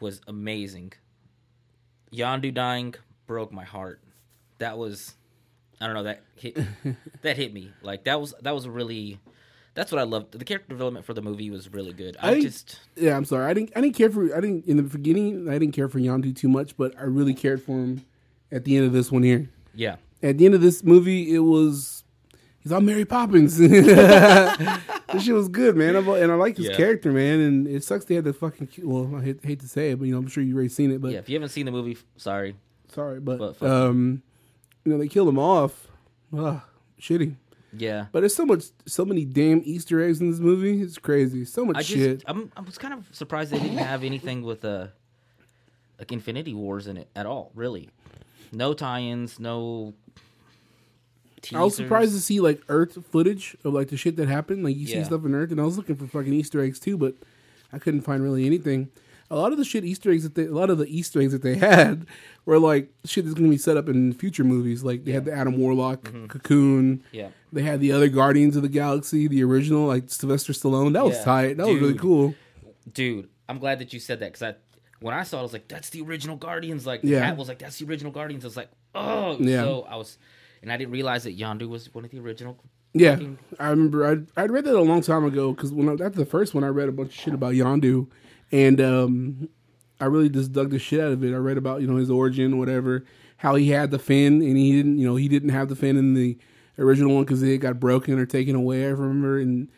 was 0.00 0.20
amazing. 0.26 0.92
Yondu 2.12 2.54
dying 2.54 2.94
broke 3.26 3.52
my 3.52 3.64
heart. 3.64 4.00
That 4.58 4.78
was 4.78 5.14
I 5.80 5.86
don't 5.86 5.94
know 5.94 6.04
that 6.04 6.22
hit 6.34 6.58
that 7.22 7.36
hit 7.36 7.52
me. 7.52 7.72
Like 7.82 8.04
that 8.04 8.20
was 8.20 8.34
that 8.40 8.54
was 8.54 8.64
a 8.64 8.70
really 8.70 9.20
that's 9.78 9.92
what 9.92 9.98
I 10.00 10.04
loved. 10.04 10.32
The 10.38 10.44
character 10.44 10.68
development 10.68 11.06
for 11.06 11.14
the 11.14 11.22
movie 11.22 11.48
was 11.50 11.72
really 11.72 11.92
good. 11.92 12.16
I, 12.20 12.32
I- 12.32 12.40
just 12.40 12.80
Yeah, 12.96 13.16
I'm 13.16 13.24
sorry. 13.24 13.46
I 13.46 13.54
didn't. 13.54 13.72
I 13.76 13.80
didn't 13.80 13.94
care 13.96 14.10
for. 14.10 14.36
I 14.36 14.40
didn't 14.40 14.66
in 14.66 14.76
the 14.76 14.82
beginning. 14.82 15.48
I 15.48 15.58
didn't 15.58 15.72
care 15.74 15.88
for 15.88 15.98
Yondu 15.98 16.34
too 16.34 16.48
much, 16.48 16.76
but 16.76 16.94
I 16.98 17.04
really 17.04 17.34
cared 17.34 17.62
for 17.62 17.72
him 17.72 18.04
at 18.50 18.64
the 18.64 18.76
end 18.76 18.86
of 18.86 18.92
this 18.92 19.10
one 19.12 19.22
here. 19.22 19.48
yeah. 19.74 19.96
At 20.22 20.36
the 20.38 20.46
end 20.46 20.54
of 20.56 20.60
this 20.60 20.82
movie, 20.82 21.32
it 21.32 21.38
was 21.38 22.02
he's 22.60 22.72
all 22.72 22.80
Mary 22.80 23.04
Poppins. 23.04 23.56
this 23.58 25.22
shit 25.24 25.34
was 25.34 25.48
good, 25.48 25.76
man. 25.76 25.94
I'm- 25.96 26.08
and 26.08 26.32
I 26.32 26.34
like 26.34 26.56
his 26.56 26.66
Yeah. 26.66 26.76
character, 26.76 27.12
man. 27.12 27.38
And 27.40 27.66
it 27.68 27.84
sucks 27.84 28.04
they 28.04 28.16
had 28.16 28.24
the 28.24 28.32
fucking. 28.32 28.68
Well, 28.82 29.14
I 29.16 29.22
hate, 29.22 29.44
hate 29.44 29.60
to 29.60 29.68
say 29.68 29.92
it, 29.92 29.98
but 29.98 30.06
you 30.06 30.12
know, 30.12 30.18
I'm 30.18 30.26
sure 30.28 30.42
you've 30.42 30.56
already 30.56 30.68
seen 30.70 30.90
it. 30.90 31.00
But 31.00 31.12
Yeah, 31.12 31.18
if 31.18 31.28
you 31.28 31.36
haven't 31.36 31.50
seen 31.50 31.66
the 31.66 31.72
movie, 31.72 31.96
sorry. 32.16 32.56
sorry, 32.92 33.20
but, 33.20 33.38
But 33.38 33.62
um, 33.62 34.22
you 34.84 34.92
know, 34.92 34.98
they 34.98 35.08
killed 35.08 35.28
him 35.28 35.38
off. 35.38 35.86
Ugh, 36.36 36.60
shitty. 37.00 37.36
Yeah. 37.72 38.06
But 38.12 38.20
there's 38.20 38.34
so 38.34 38.46
much, 38.46 38.64
so 38.86 39.04
many 39.04 39.24
damn 39.24 39.62
Easter 39.64 40.02
eggs 40.02 40.20
in 40.20 40.30
this 40.30 40.40
movie. 40.40 40.80
It's 40.82 40.98
crazy. 40.98 41.44
So 41.44 41.64
much 41.64 41.76
I 41.76 41.80
just 41.80 41.92
shit. 41.92 42.24
I'm 42.26 42.50
I 42.56 42.60
was 42.60 42.78
kind 42.78 42.94
of 42.94 43.06
surprised 43.12 43.50
they 43.50 43.58
didn't 43.58 43.78
have 43.78 44.04
anything 44.04 44.42
with 44.42 44.64
uh 44.64 44.88
like 45.98 46.12
Infinity 46.12 46.54
Wars 46.54 46.86
in 46.86 46.96
it 46.96 47.08
at 47.14 47.26
all, 47.26 47.50
really. 47.54 47.90
No 48.52 48.72
tie-ins, 48.72 49.38
no 49.38 49.94
I 51.54 51.62
was 51.62 51.76
surprised 51.76 52.12
to 52.14 52.20
see 52.20 52.40
like 52.40 52.62
Earth 52.68 52.98
footage 53.10 53.56
of 53.64 53.72
like 53.72 53.88
the 53.88 53.96
shit 53.96 54.16
that 54.16 54.28
happened. 54.28 54.64
Like 54.64 54.76
you 54.76 54.86
see 54.86 55.02
stuff 55.04 55.24
in 55.24 55.34
Earth, 55.34 55.50
and 55.50 55.60
I 55.60 55.64
was 55.64 55.76
looking 55.76 55.96
for 55.96 56.06
fucking 56.06 56.32
Easter 56.32 56.60
eggs 56.60 56.78
too, 56.80 56.96
but 56.96 57.14
I 57.72 57.78
couldn't 57.78 58.02
find 58.02 58.22
really 58.22 58.46
anything. 58.46 58.88
A 59.30 59.36
lot 59.36 59.52
of 59.52 59.58
the 59.58 59.64
shit 59.64 59.84
Easter 59.84 60.10
eggs 60.10 60.22
that 60.22 60.34
they, 60.34 60.46
a 60.46 60.52
lot 60.52 60.70
of 60.70 60.78
the 60.78 60.86
Easter 60.86 61.20
eggs 61.20 61.32
that 61.32 61.42
they 61.42 61.54
had 61.58 62.06
were 62.46 62.58
like 62.58 62.88
shit 63.04 63.24
that's 63.24 63.34
going 63.34 63.46
to 63.46 63.50
be 63.54 63.58
set 63.58 63.76
up 63.76 63.88
in 63.88 64.12
future 64.14 64.44
movies. 64.44 64.82
Like 64.82 65.04
they 65.04 65.12
had 65.12 65.24
the 65.26 65.32
Adam 65.32 65.58
Warlock 65.58 66.04
Cocoon. 66.28 66.98
Mm-hmm. 66.98 67.16
Yeah. 67.16 67.28
They 67.52 67.62
had 67.62 67.80
the 67.80 67.92
other 67.92 68.08
Guardians 68.08 68.56
of 68.56 68.62
the 68.62 68.68
Galaxy, 68.68 69.28
the 69.28 69.42
original, 69.44 69.86
like 69.86 70.04
Sylvester 70.08 70.52
Stallone. 70.52 70.92
That 70.94 71.04
was 71.04 71.22
tight. 71.22 71.56
That 71.58 71.66
was 71.66 71.76
really 71.78 71.98
cool. 71.98 72.34
Dude, 72.92 73.28
I'm 73.48 73.58
glad 73.58 73.78
that 73.80 73.92
you 73.92 74.00
said 74.00 74.20
that 74.20 74.32
cuz 74.32 74.42
I 74.42 74.54
when 75.00 75.14
I 75.14 75.22
saw 75.22 75.36
it 75.36 75.40
I 75.40 75.42
was 75.42 75.52
like 75.52 75.68
that's 75.68 75.90
the 75.90 76.00
original 76.02 76.36
Guardians 76.36 76.86
like 76.86 77.00
Yeah. 77.02 77.20
Cat 77.20 77.36
was 77.36 77.48
like 77.48 77.58
that's 77.58 77.78
the 77.78 77.86
original 77.86 78.12
Guardians. 78.12 78.44
I 78.44 78.48
was 78.48 78.56
like, 78.56 78.70
"Oh." 78.94 79.36
Yeah. 79.38 79.62
So 79.62 79.82
I 79.88 79.96
was 79.96 80.18
and 80.62 80.72
I 80.72 80.76
didn't 80.76 80.92
realize 80.92 81.24
that 81.24 81.38
Yondu 81.38 81.68
was 81.68 81.92
one 81.94 82.04
of 82.04 82.10
the 82.10 82.18
original 82.18 82.58
Yeah, 82.94 83.12
fucking- 83.16 83.38
I 83.60 83.68
remember. 83.68 84.26
I 84.36 84.40
I 84.42 84.46
read 84.46 84.64
that 84.64 84.74
a 84.74 84.80
long 84.82 85.02
time 85.02 85.24
ago 85.24 85.52
because 85.52 85.70
when 85.72 85.88
I, 85.90 85.94
that's 85.96 86.16
the 86.16 86.26
first 86.26 86.54
one 86.54 86.64
I 86.64 86.68
read 86.68 86.88
a 86.88 86.92
bunch 86.92 87.10
of 87.10 87.14
shit 87.14 87.34
about 87.34 87.52
Yondu, 87.52 88.08
and 88.52 88.80
um, 88.80 89.48
I 90.00 90.06
really 90.06 90.28
just 90.28 90.52
dug 90.52 90.70
the 90.70 90.78
shit 90.78 91.00
out 91.00 91.12
of 91.12 91.24
it. 91.24 91.32
I 91.34 91.36
read 91.38 91.58
about 91.58 91.80
you 91.80 91.86
know 91.86 91.96
his 91.96 92.10
origin, 92.10 92.58
whatever, 92.58 93.04
how 93.38 93.54
he 93.54 93.70
had 93.70 93.90
the 93.90 93.98
fin 93.98 94.42
and 94.42 94.56
he 94.56 94.72
didn't. 94.72 94.98
You 94.98 95.06
know 95.08 95.16
he 95.16 95.28
didn't 95.28 95.50
have 95.50 95.68
the 95.68 95.76
fin 95.76 95.96
in 95.96 96.14
the 96.14 96.38
original 96.78 97.14
one 97.14 97.24
because 97.24 97.42
it 97.42 97.58
got 97.58 97.80
broken 97.80 98.18
or 98.18 98.26
taken 98.26 98.54
away. 98.54 98.84
I 98.84 98.88
remember 98.90 99.38
and 99.38 99.68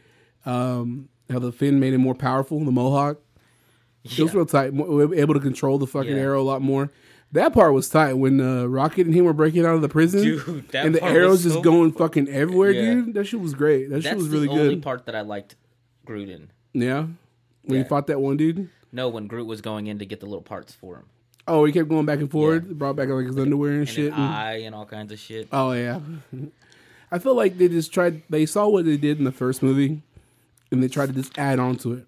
um, 0.46 1.08
how 1.30 1.38
the 1.38 1.52
fin 1.52 1.80
made 1.80 1.94
him 1.94 2.00
more 2.02 2.14
powerful. 2.14 2.62
The 2.64 2.70
Mohawk. 2.72 3.18
It 4.04 4.18
was 4.18 4.34
real 4.34 4.46
tight. 4.46 4.72
Able 4.72 5.34
to 5.34 5.40
control 5.40 5.76
the 5.78 5.86
fucking 5.86 6.12
Yeah. 6.16 6.22
arrow 6.22 6.40
a 6.40 6.42
lot 6.42 6.62
more. 6.62 6.90
That 7.32 7.52
part 7.52 7.74
was 7.74 7.88
tight 7.88 8.14
when 8.14 8.40
uh, 8.40 8.64
Rocket 8.64 9.06
and 9.06 9.14
him 9.14 9.24
were 9.26 9.32
breaking 9.34 9.64
out 9.64 9.74
of 9.76 9.82
the 9.82 9.88
prison, 9.88 10.22
Dude, 10.22 10.68
that 10.70 10.84
and 10.86 10.94
the 10.94 11.04
arrows 11.04 11.30
was 11.30 11.42
just 11.44 11.54
so- 11.56 11.60
going 11.62 11.92
fucking 11.92 12.28
everywhere, 12.28 12.72
Yeah. 12.72 12.94
dude. 12.94 13.14
That 13.14 13.26
shit 13.26 13.40
was 13.40 13.54
great. 13.54 13.88
That 13.90 14.02
shit 14.02 14.16
was 14.16 14.28
really 14.30 14.46
the 14.48 14.52
only 14.54 14.74
good. 14.76 14.82
part 14.82 15.06
that 15.06 15.14
I 15.14 15.20
liked 15.20 15.54
Gruden. 16.06 16.48
Yeah, 16.72 17.06
when 17.62 17.78
Yeah. 17.78 17.82
he 17.84 17.88
fought 17.88 18.06
that 18.08 18.20
one 18.20 18.36
dude. 18.36 18.68
No, 18.92 19.08
when 19.08 19.26
Groot 19.26 19.46
was 19.46 19.60
going 19.60 19.86
in 19.86 19.98
to 20.00 20.06
get 20.06 20.20
the 20.20 20.26
little 20.26 20.42
parts 20.42 20.72
for 20.72 20.96
him. 20.96 21.04
Oh, 21.46 21.64
he 21.64 21.72
kept 21.72 21.88
going 21.88 22.06
back 22.06 22.18
and 22.20 22.30
forth. 22.30 22.64
Yeah. 22.66 22.72
Brought 22.74 22.96
back 22.96 23.08
like 23.08 23.26
his 23.26 23.36
underwear 23.38 23.70
and, 23.72 23.80
And 23.80 23.88
shit. 23.88 24.06
an 24.12 24.14
and- 24.14 24.22
eye 24.34 24.56
and 24.64 24.74
all 24.74 24.86
kinds 24.86 25.12
of 25.12 25.18
shit. 25.18 25.48
oh 25.52 25.72
yeah, 25.72 26.00
I 27.12 27.18
feel 27.18 27.34
like 27.34 27.58
they 27.58 27.68
just 27.68 27.92
tried. 27.92 28.22
They 28.30 28.46
saw 28.46 28.68
what 28.68 28.84
they 28.84 28.96
did 28.96 29.18
in 29.18 29.24
the 29.24 29.32
first 29.32 29.62
movie, 29.62 30.02
and 30.70 30.82
they 30.82 30.88
tried 30.88 31.06
to 31.06 31.12
just 31.12 31.36
add 31.38 31.58
on 31.58 31.76
to 31.78 31.92
it. 31.94 32.06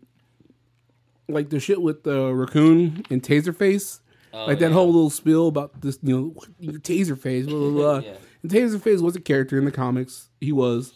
Like 1.28 1.50
the 1.50 1.60
shit 1.60 1.80
with 1.80 2.02
the 2.04 2.32
raccoon 2.34 3.04
and 3.10 3.22
Taserface. 3.22 4.00
Oh, 4.34 4.46
like 4.46 4.58
that 4.60 4.68
yeah. 4.68 4.72
whole 4.74 4.86
little 4.86 5.10
spill 5.10 5.48
about 5.48 5.80
this, 5.82 5.98
you 6.02 6.34
know, 6.62 6.72
Taserface, 6.78 7.46
blah 7.48 7.58
blah 7.58 7.70
blah. 7.70 7.98
Yeah. 8.08 8.16
And 8.42 8.50
Taserface 8.50 9.00
was 9.00 9.14
a 9.14 9.20
character 9.20 9.56
in 9.58 9.64
the 9.64 9.70
comics. 9.72 10.28
He 10.40 10.52
was 10.52 10.92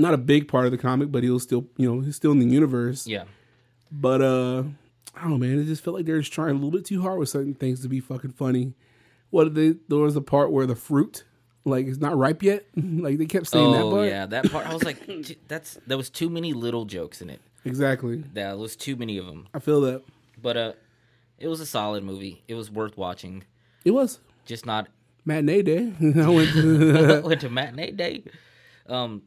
not 0.00 0.14
a 0.14 0.18
big 0.18 0.48
part 0.48 0.64
of 0.66 0.72
the 0.72 0.78
comic, 0.78 1.10
but 1.12 1.22
he 1.22 1.30
was 1.30 1.42
still, 1.42 1.66
you 1.76 1.88
know, 1.92 2.00
he's 2.00 2.16
still 2.16 2.32
in 2.32 2.38
the 2.38 2.46
universe. 2.46 3.06
Yeah. 3.06 3.24
But 3.92 4.22
uh 4.22 4.64
I 5.14 5.22
don't 5.22 5.30
know, 5.32 5.38
man. 5.38 5.58
It 5.58 5.64
just 5.64 5.82
felt 5.82 5.96
like 5.96 6.06
they 6.06 6.12
were 6.12 6.20
just 6.20 6.32
trying 6.32 6.50
a 6.50 6.54
little 6.54 6.70
bit 6.70 6.84
too 6.84 7.02
hard 7.02 7.18
with 7.18 7.28
certain 7.28 7.54
things 7.54 7.80
to 7.82 7.88
be 7.88 8.00
fucking 8.00 8.32
funny. 8.32 8.74
What 9.30 9.44
did 9.44 9.54
they? 9.54 9.78
There 9.88 9.98
was 9.98 10.16
a 10.16 10.20
part 10.20 10.50
where 10.52 10.66
the 10.66 10.76
fruit, 10.76 11.24
like, 11.64 11.86
it's 11.86 11.98
not 11.98 12.16
ripe 12.16 12.42
yet. 12.42 12.64
like 12.76 13.18
they 13.18 13.26
kept 13.26 13.46
saying 13.48 13.72
that 13.72 13.82
Oh 13.82 13.90
part. 13.90 14.08
yeah, 14.08 14.26
that 14.26 14.50
part. 14.50 14.66
I 14.66 14.72
was 14.74 14.84
like, 14.84 15.04
"J- 15.22 15.36
that's 15.48 15.78
there 15.86 15.96
was 15.98 16.08
too 16.10 16.30
many 16.30 16.52
little 16.52 16.84
jokes 16.84 17.20
in 17.20 17.28
it. 17.30 17.40
exactly. 17.64 18.22
There 18.32 18.56
was 18.56 18.76
too 18.76 18.96
many 18.96 19.18
of 19.18 19.26
them. 19.26 19.48
I 19.52 19.58
feel 19.58 19.80
that 19.82 20.02
But 20.40 20.56
uh, 20.56 20.72
it 21.38 21.48
was 21.48 21.60
a 21.60 21.66
solid 21.66 22.04
movie. 22.04 22.42
It 22.48 22.54
was 22.54 22.70
worth 22.70 22.96
watching. 22.96 23.44
it 23.84 23.90
was 23.90 24.20
Just 24.46 24.64
not 24.64 24.88
matinee 25.24 25.62
day. 25.62 25.92
I 26.00 26.28
went 26.28 26.52
to 26.52 27.20
went 27.24 27.40
to 27.42 27.50
matinee 27.50 27.90
day. 27.90 28.22
Um, 28.88 29.22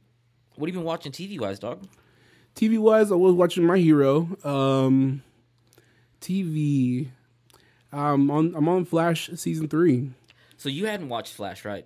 what 0.56 0.68
have 0.68 0.76
you 0.76 0.80
been 0.80 0.86
watching 0.86 1.12
TV 1.12 1.40
wise, 1.40 1.60
dog? 1.60 1.86
TV 2.56 2.78
wise. 2.80 3.12
I 3.12 3.16
was 3.16 3.34
watching 3.34 3.66
My 3.66 3.78
Hero. 3.78 4.28
Um, 4.44 5.24
TV. 6.22 7.10
Um, 7.92 8.32
on 8.32 8.56
I'm 8.56 8.68
on 8.68 8.86
Flash 8.86 9.30
season 9.36 9.68
three. 9.68 10.12
So 10.58 10.70
you 10.70 10.86
hadn't 10.86 11.10
watched 11.10 11.34
Flash, 11.34 11.66
right? 11.66 11.86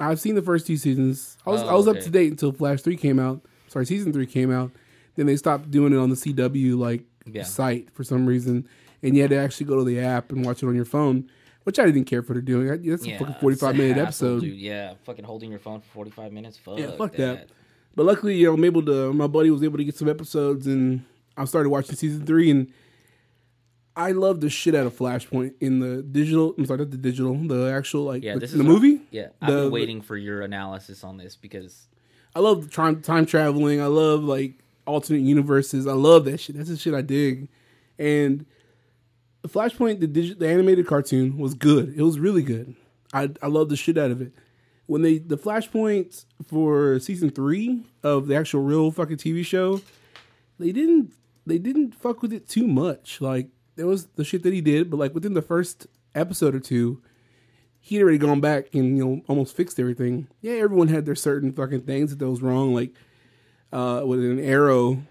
I've 0.00 0.20
seen 0.20 0.34
the 0.34 0.42
first 0.42 0.66
two 0.66 0.76
seasons. 0.76 1.36
I 1.46 1.50
was 1.50 1.62
Oh, 1.62 1.68
I 1.68 1.74
was 1.74 1.88
up 1.88 1.98
to 2.00 2.10
date 2.10 2.30
until 2.30 2.52
Flash 2.52 2.80
three 2.82 2.96
came 2.96 3.18
out. 3.18 3.42
Sorry, 3.68 3.84
season 3.86 4.12
three 4.12 4.26
came 4.26 4.50
out. 4.52 4.70
Then 5.16 5.26
they 5.26 5.36
stopped 5.36 5.70
doing 5.70 5.92
it 5.92 5.96
on 5.98 6.08
the 6.10 6.16
CW 6.16 6.76
like 6.78 7.02
Yeah. 7.26 7.42
site 7.42 7.90
for 7.92 8.02
some 8.04 8.24
reason, 8.26 8.66
and 9.02 9.14
you 9.14 9.22
had 9.22 9.30
to 9.30 9.36
actually 9.36 9.66
go 9.66 9.76
to 9.76 9.84
the 9.84 10.00
app 10.00 10.32
and 10.32 10.44
watch 10.44 10.62
it 10.62 10.66
on 10.66 10.74
your 10.74 10.84
phone, 10.86 11.28
which 11.64 11.78
I 11.78 11.84
didn't 11.86 12.04
care 12.06 12.22
for. 12.22 12.40
Doing. 12.40 12.66
That's 12.88 13.06
a 13.06 13.18
fucking 13.18 13.36
forty 13.40 13.56
five 13.56 13.76
minute 13.76 13.96
hassle, 13.98 14.36
episode. 14.36 14.40
dude. 14.40 14.56
Yeah, 14.58 14.94
fucking 15.04 15.24
holding 15.24 15.50
your 15.50 15.58
phone 15.60 15.80
for 15.80 15.88
forty 15.88 16.10
five 16.10 16.32
minutes. 16.32 16.56
Fuck, 16.56 16.78
Yeah, 16.78 16.92
fuck 16.96 17.12
that. 17.16 17.48
But 17.94 18.06
luckily, 18.06 18.36
you 18.36 18.46
know, 18.46 18.54
I'm 18.54 18.64
able 18.64 18.84
to. 18.86 19.12
My 19.12 19.26
buddy 19.26 19.50
was 19.50 19.62
able 19.62 19.78
to 19.78 19.84
get 19.84 19.96
some 19.96 20.08
episodes, 20.08 20.66
and 20.66 21.04
I 21.36 21.44
started 21.44 21.68
watching 21.68 21.94
season 21.96 22.24
three, 22.24 22.50
and 22.50 22.72
I 23.94 24.12
love 24.12 24.40
the 24.40 24.48
shit 24.48 24.74
out 24.74 24.86
of 24.86 24.96
Flashpoint 24.96 25.54
in 25.60 25.80
the 25.80 26.02
digital. 26.02 26.54
I'm 26.56 26.64
sorry, 26.64 26.78
not 26.78 26.90
the 26.90 26.96
digital, 26.96 27.34
the 27.34 27.70
actual 27.70 28.04
like 28.04 28.22
Yeah, 28.22 28.34
the, 28.34 28.40
this 28.40 28.52
the 28.52 28.60
is 28.60 28.64
movie. 28.64 29.02
Yeah, 29.10 29.28
I've 29.42 29.52
The- 29.52 29.60
been 29.64 29.70
waiting 29.72 30.00
for 30.00 30.16
your 30.16 30.40
analysis 30.42 31.04
on 31.04 31.18
this 31.18 31.36
because 31.36 31.88
I 32.34 32.40
love 32.40 32.70
time 32.72 33.02
time 33.02 33.26
traveling. 33.26 33.80
I 33.82 33.86
love 33.86 34.24
like 34.24 34.54
alternate 34.86 35.20
universes. 35.20 35.86
I 35.86 35.92
love 35.92 36.24
that 36.24 36.40
shit. 36.40 36.56
That's 36.56 36.70
the 36.70 36.76
shit 36.78 36.94
I 36.94 37.02
dig. 37.02 37.48
And 37.98 38.46
Flashpoint, 39.46 40.00
the 40.00 40.08
digi- 40.08 40.38
the 40.38 40.48
animated 40.48 40.86
cartoon 40.86 41.36
was 41.36 41.52
good. 41.54 41.92
It 41.96 42.02
was 42.02 42.18
really 42.18 42.42
good. 42.42 42.74
I 43.12 43.28
I 43.42 43.48
love 43.48 43.68
the 43.68 43.76
shit 43.76 43.98
out 43.98 44.10
of 44.10 44.22
it. 44.22 44.32
When 44.92 45.00
they 45.00 45.16
the 45.16 45.38
Flashpoint 45.38 46.26
for 46.46 47.00
season 47.00 47.30
three 47.30 47.82
of 48.02 48.26
the 48.26 48.34
actual 48.36 48.60
real 48.60 48.90
fucking 48.90 49.16
TV 49.16 49.42
show, 49.42 49.80
they 50.58 50.70
didn't 50.70 51.14
they 51.46 51.56
didn't 51.56 51.94
fuck 51.94 52.20
with 52.20 52.30
it 52.30 52.46
too 52.46 52.66
much. 52.66 53.22
Like 53.22 53.48
there 53.76 53.86
was 53.86 54.08
the 54.16 54.22
shit 54.22 54.42
that 54.42 54.52
he 54.52 54.60
did, 54.60 54.90
but 54.90 54.98
like 54.98 55.14
within 55.14 55.32
the 55.32 55.40
first 55.40 55.86
episode 56.14 56.54
or 56.54 56.60
two, 56.60 57.00
he'd 57.80 58.02
already 58.02 58.18
gone 58.18 58.42
back 58.42 58.66
and 58.74 58.98
you 58.98 59.02
know 59.02 59.22
almost 59.28 59.56
fixed 59.56 59.80
everything. 59.80 60.28
Yeah, 60.42 60.56
everyone 60.56 60.88
had 60.88 61.06
their 61.06 61.14
certain 61.14 61.54
fucking 61.54 61.84
things 61.84 62.10
that, 62.10 62.18
that 62.18 62.28
was 62.28 62.42
wrong. 62.42 62.74
Like 62.74 62.92
uh, 63.72 64.02
with 64.04 64.20
an 64.22 64.40
arrow 64.40 65.04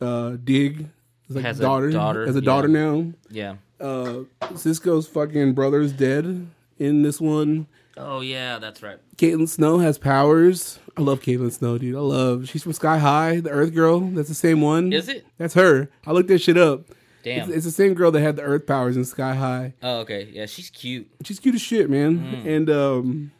uh, 0.00 0.30
dig, 0.42 0.88
like 1.28 1.44
Has 1.44 1.60
a 1.60 1.62
daughter, 1.62 1.92
daughter, 1.92 2.26
has 2.26 2.34
a 2.34 2.40
yeah. 2.40 2.44
daughter 2.44 2.66
now. 2.66 3.12
yeah. 3.30 3.54
Uh, 3.80 4.24
Cisco's 4.56 5.06
fucking 5.06 5.52
brother's 5.52 5.92
dead 5.92 6.48
in 6.80 7.02
this 7.02 7.20
one. 7.20 7.68
Oh 7.98 8.20
yeah, 8.20 8.58
that's 8.58 8.82
right. 8.82 8.98
Caitlin 9.16 9.48
Snow 9.48 9.78
has 9.78 9.98
powers. 9.98 10.78
I 10.96 11.00
love 11.00 11.20
Caitlin 11.20 11.52
Snow, 11.52 11.78
dude. 11.78 11.96
I 11.96 12.00
love. 12.00 12.48
She's 12.48 12.62
from 12.62 12.72
Sky 12.72 12.98
High, 12.98 13.40
the 13.40 13.50
Earth 13.50 13.74
Girl. 13.74 14.00
That's 14.00 14.28
the 14.28 14.34
same 14.34 14.60
one. 14.60 14.92
Is 14.92 15.08
it? 15.08 15.26
That's 15.38 15.54
her. 15.54 15.90
I 16.06 16.12
looked 16.12 16.28
that 16.28 16.40
shit 16.40 16.56
up. 16.56 16.86
Damn. 17.24 17.48
It's, 17.48 17.56
it's 17.56 17.64
the 17.64 17.72
same 17.72 17.94
girl 17.94 18.10
that 18.12 18.20
had 18.20 18.36
the 18.36 18.42
Earth 18.42 18.66
powers 18.66 18.96
in 18.96 19.04
Sky 19.04 19.34
High. 19.34 19.74
oh 19.82 19.98
okay, 20.00 20.28
yeah, 20.32 20.46
she's 20.46 20.70
cute. 20.70 21.10
She's 21.24 21.40
cute 21.40 21.56
as 21.56 21.60
shit, 21.60 21.90
man. 21.90 22.18
Mm. 22.20 22.46
And 22.46 22.70
um, 22.70 23.32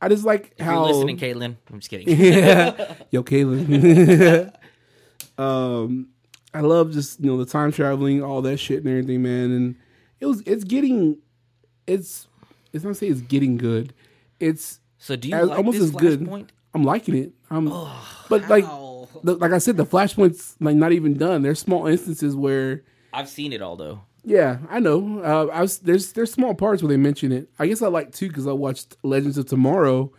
I 0.00 0.08
just 0.08 0.24
like 0.24 0.54
If 0.56 0.64
how 0.64 0.84
you're 0.86 0.94
listening, 0.94 1.18
Caitlin, 1.18 1.56
I'm 1.70 1.80
just 1.80 1.90
kidding. 1.90 2.08
yeah. 2.08 2.94
Yo, 3.10 3.22
Caitlin. 3.22 4.52
um, 5.38 6.08
I 6.54 6.60
love 6.60 6.92
just 6.92 7.20
you 7.20 7.26
know 7.26 7.36
the 7.36 7.46
time 7.50 7.72
traveling, 7.72 8.22
all 8.22 8.40
that 8.42 8.56
shit 8.56 8.78
and 8.78 8.88
everything, 8.88 9.22
man. 9.22 9.50
And 9.50 9.76
it 10.20 10.26
was 10.26 10.42
it's 10.46 10.64
getting 10.64 11.18
it's 11.86 12.26
it's 12.76 12.84
not 12.84 12.96
say 12.96 13.08
it's 13.08 13.22
getting 13.22 13.56
good. 13.56 13.92
It's 14.38 14.80
So 14.98 15.16
do 15.16 15.28
you 15.28 15.34
as, 15.34 15.48
like 15.48 15.58
almost 15.58 15.78
this 15.78 15.88
as 15.88 15.90
good. 15.96 16.20
Flashpoint? 16.20 16.48
I'm 16.74 16.84
liking 16.84 17.16
it. 17.16 17.32
I'm, 17.50 17.64
but 18.28 18.48
like 18.48 18.64
the, 19.24 19.34
like 19.36 19.52
I 19.52 19.58
said, 19.58 19.76
the 19.76 19.86
flashpoint's 19.86 20.56
like 20.60 20.76
not 20.76 20.92
even 20.92 21.16
done. 21.16 21.42
There's 21.42 21.58
small 21.58 21.86
instances 21.86 22.36
where. 22.36 22.82
I've 23.12 23.28
seen 23.28 23.52
it 23.52 23.62
all 23.62 23.76
though. 23.76 24.02
Yeah, 24.24 24.58
I 24.68 24.80
know. 24.80 25.20
Uh, 25.22 25.46
I 25.52 25.62
was 25.62 25.78
there's 25.78 26.12
there's 26.12 26.32
small 26.32 26.54
parts 26.54 26.82
where 26.82 26.88
they 26.90 26.96
mention 26.96 27.32
it. 27.32 27.48
I 27.58 27.66
guess 27.66 27.80
I 27.80 27.86
like 27.88 28.12
too 28.12 28.28
because 28.28 28.46
I 28.46 28.52
watched 28.52 28.96
Legends 29.04 29.38
of 29.38 29.46
Tomorrow, 29.46 30.12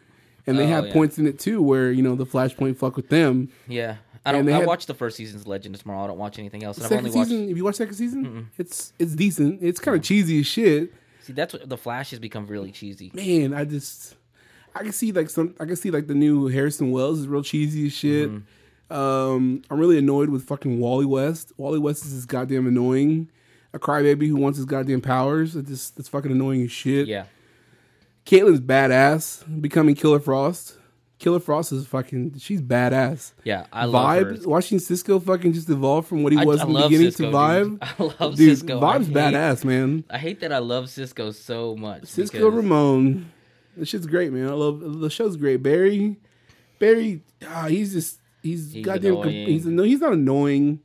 and 0.47 0.57
they 0.57 0.63
Oh, 0.63 0.67
have 0.67 0.87
yeah. 0.87 0.93
points 0.93 1.19
in 1.19 1.27
it 1.27 1.37
too 1.37 1.61
where 1.61 1.91
you 1.91 2.01
know 2.01 2.15
the 2.15 2.25
Flashpoint 2.25 2.77
fuck 2.77 2.95
with 2.95 3.09
them. 3.09 3.49
Yeah, 3.67 3.97
I 4.25 4.31
don't. 4.31 4.47
I 4.47 4.53
had- 4.53 4.65
watched 4.65 4.87
the 4.87 4.93
first 4.93 5.17
season's 5.17 5.45
Legend 5.45 5.75
of 5.75 5.81
Tomorrow. 5.81 6.05
I 6.05 6.07
don't 6.07 6.17
watch 6.17 6.39
anything 6.39 6.63
else. 6.63 6.77
And 6.77 6.85
I've 6.85 6.89
second 6.89 7.05
only 7.07 7.17
watched. 7.19 7.29
season, 7.29 7.49
if 7.49 7.57
you 7.57 7.65
watch 7.65 7.75
second 7.75 7.93
season, 7.95 8.49
it's 8.57 8.93
it's 8.97 9.13
decent. 9.13 9.59
It's 9.61 9.79
kind 9.81 9.95
of 9.97 10.01
cheesy 10.03 10.39
as 10.39 10.47
shit. 10.47 10.91
See, 11.27 11.33
that's 11.33 11.51
what 11.51 11.67
the 11.67 11.75
Flash 11.75 12.11
has 12.11 12.19
become 12.19 12.47
really 12.47 12.71
cheesy. 12.71 13.11
Man, 13.13 13.53
I 13.53 13.65
just 13.65 14.15
I 14.73 14.81
can 14.83 14.93
see 14.93 15.11
like 15.11 15.29
some 15.29 15.53
I 15.59 15.65
can 15.65 15.75
see 15.75 15.91
like 15.91 16.07
the 16.07 16.15
new 16.15 16.47
Harrison 16.47 16.89
Wells 16.91 17.19
is 17.19 17.27
real 17.27 17.43
cheesy 17.43 17.87
as 17.87 17.91
shit. 17.91 18.29
Mm-hmm. 18.29 18.93
Um, 18.93 19.61
I'm 19.69 19.77
really 19.77 19.97
annoyed 19.97 20.29
with 20.29 20.45
fucking 20.47 20.79
Wally 20.79 21.05
West. 21.05 21.51
Wally 21.57 21.79
West 21.79 22.05
is 22.05 22.13
just 22.13 22.29
goddamn 22.29 22.65
annoying. 22.65 23.29
A 23.73 23.79
crybaby 23.79 24.29
who 24.29 24.37
wants 24.37 24.55
his 24.55 24.65
goddamn 24.65 25.01
powers. 25.01 25.57
It 25.57 25.67
just 25.67 25.99
it's 25.99 26.07
fucking 26.07 26.31
annoying 26.31 26.63
as 26.63 26.71
shit. 26.71 27.09
Yeah, 27.09 27.25
Caitlin's 28.25 28.61
badass, 28.61 29.61
becoming 29.61 29.95
Killer 29.95 30.21
Frost. 30.21 30.76
Killer 31.19 31.39
Frost 31.39 31.71
is 31.71 31.87
fucking. 31.87 32.37
She's 32.37 32.61
badass. 32.61 33.33
yeah. 33.43 33.65
I 33.73 33.85
love 33.85 34.17
her. 34.17 34.33
Vibe, 34.33 34.45
watching 34.45 34.77
Cisco 34.77 35.19
fucking 35.19 35.53
just 35.53 35.67
evolve 35.69 36.05
from 36.05 36.21
what 36.23 36.31
he 36.31 36.37
I- 36.39 36.45
was 36.45 36.61
I 36.61 36.65
in 36.67 36.73
the 36.73 36.81
beginning 36.83 37.07
Cisco, 37.11 37.23
to 37.23 37.31
dude. 37.31 37.79
Vibe. 37.79 37.79
I 38.19 38.23
love 38.23 38.35
Dude, 38.35 38.57
Cisco. 38.59 38.79
Vibe's 38.79 39.07
hate- 39.07 39.15
badass, 39.15 39.65
man. 39.65 40.03
I 40.11 40.17
hate 40.19 40.39
that 40.41 40.53
I 40.53 40.59
love 40.59 40.89
Cisco 40.89 41.31
so 41.31 41.75
much. 41.75 42.05
Cisco 42.05 42.37
because- 42.37 42.53
Ramon, 42.53 43.31
this 43.75 43.89
shit's 43.89 44.05
great, 44.05 44.31
man. 44.31 44.47
I 44.47 44.51
love 44.53 44.79
the 44.99 45.09
show's 45.09 45.37
great. 45.37 45.63
Barry, 45.63 46.17
Barry, 46.79 47.23
ah, 47.47 47.65
he's 47.67 47.93
just 47.93 48.19
he's, 48.43 48.73
He's 48.73 48.85
goddamn. 48.85 49.13
annoying. 49.17 49.47
He's 49.47 49.65
no, 49.65 49.83
he's 49.83 49.99
not 50.01 50.13
annoying. 50.13 50.79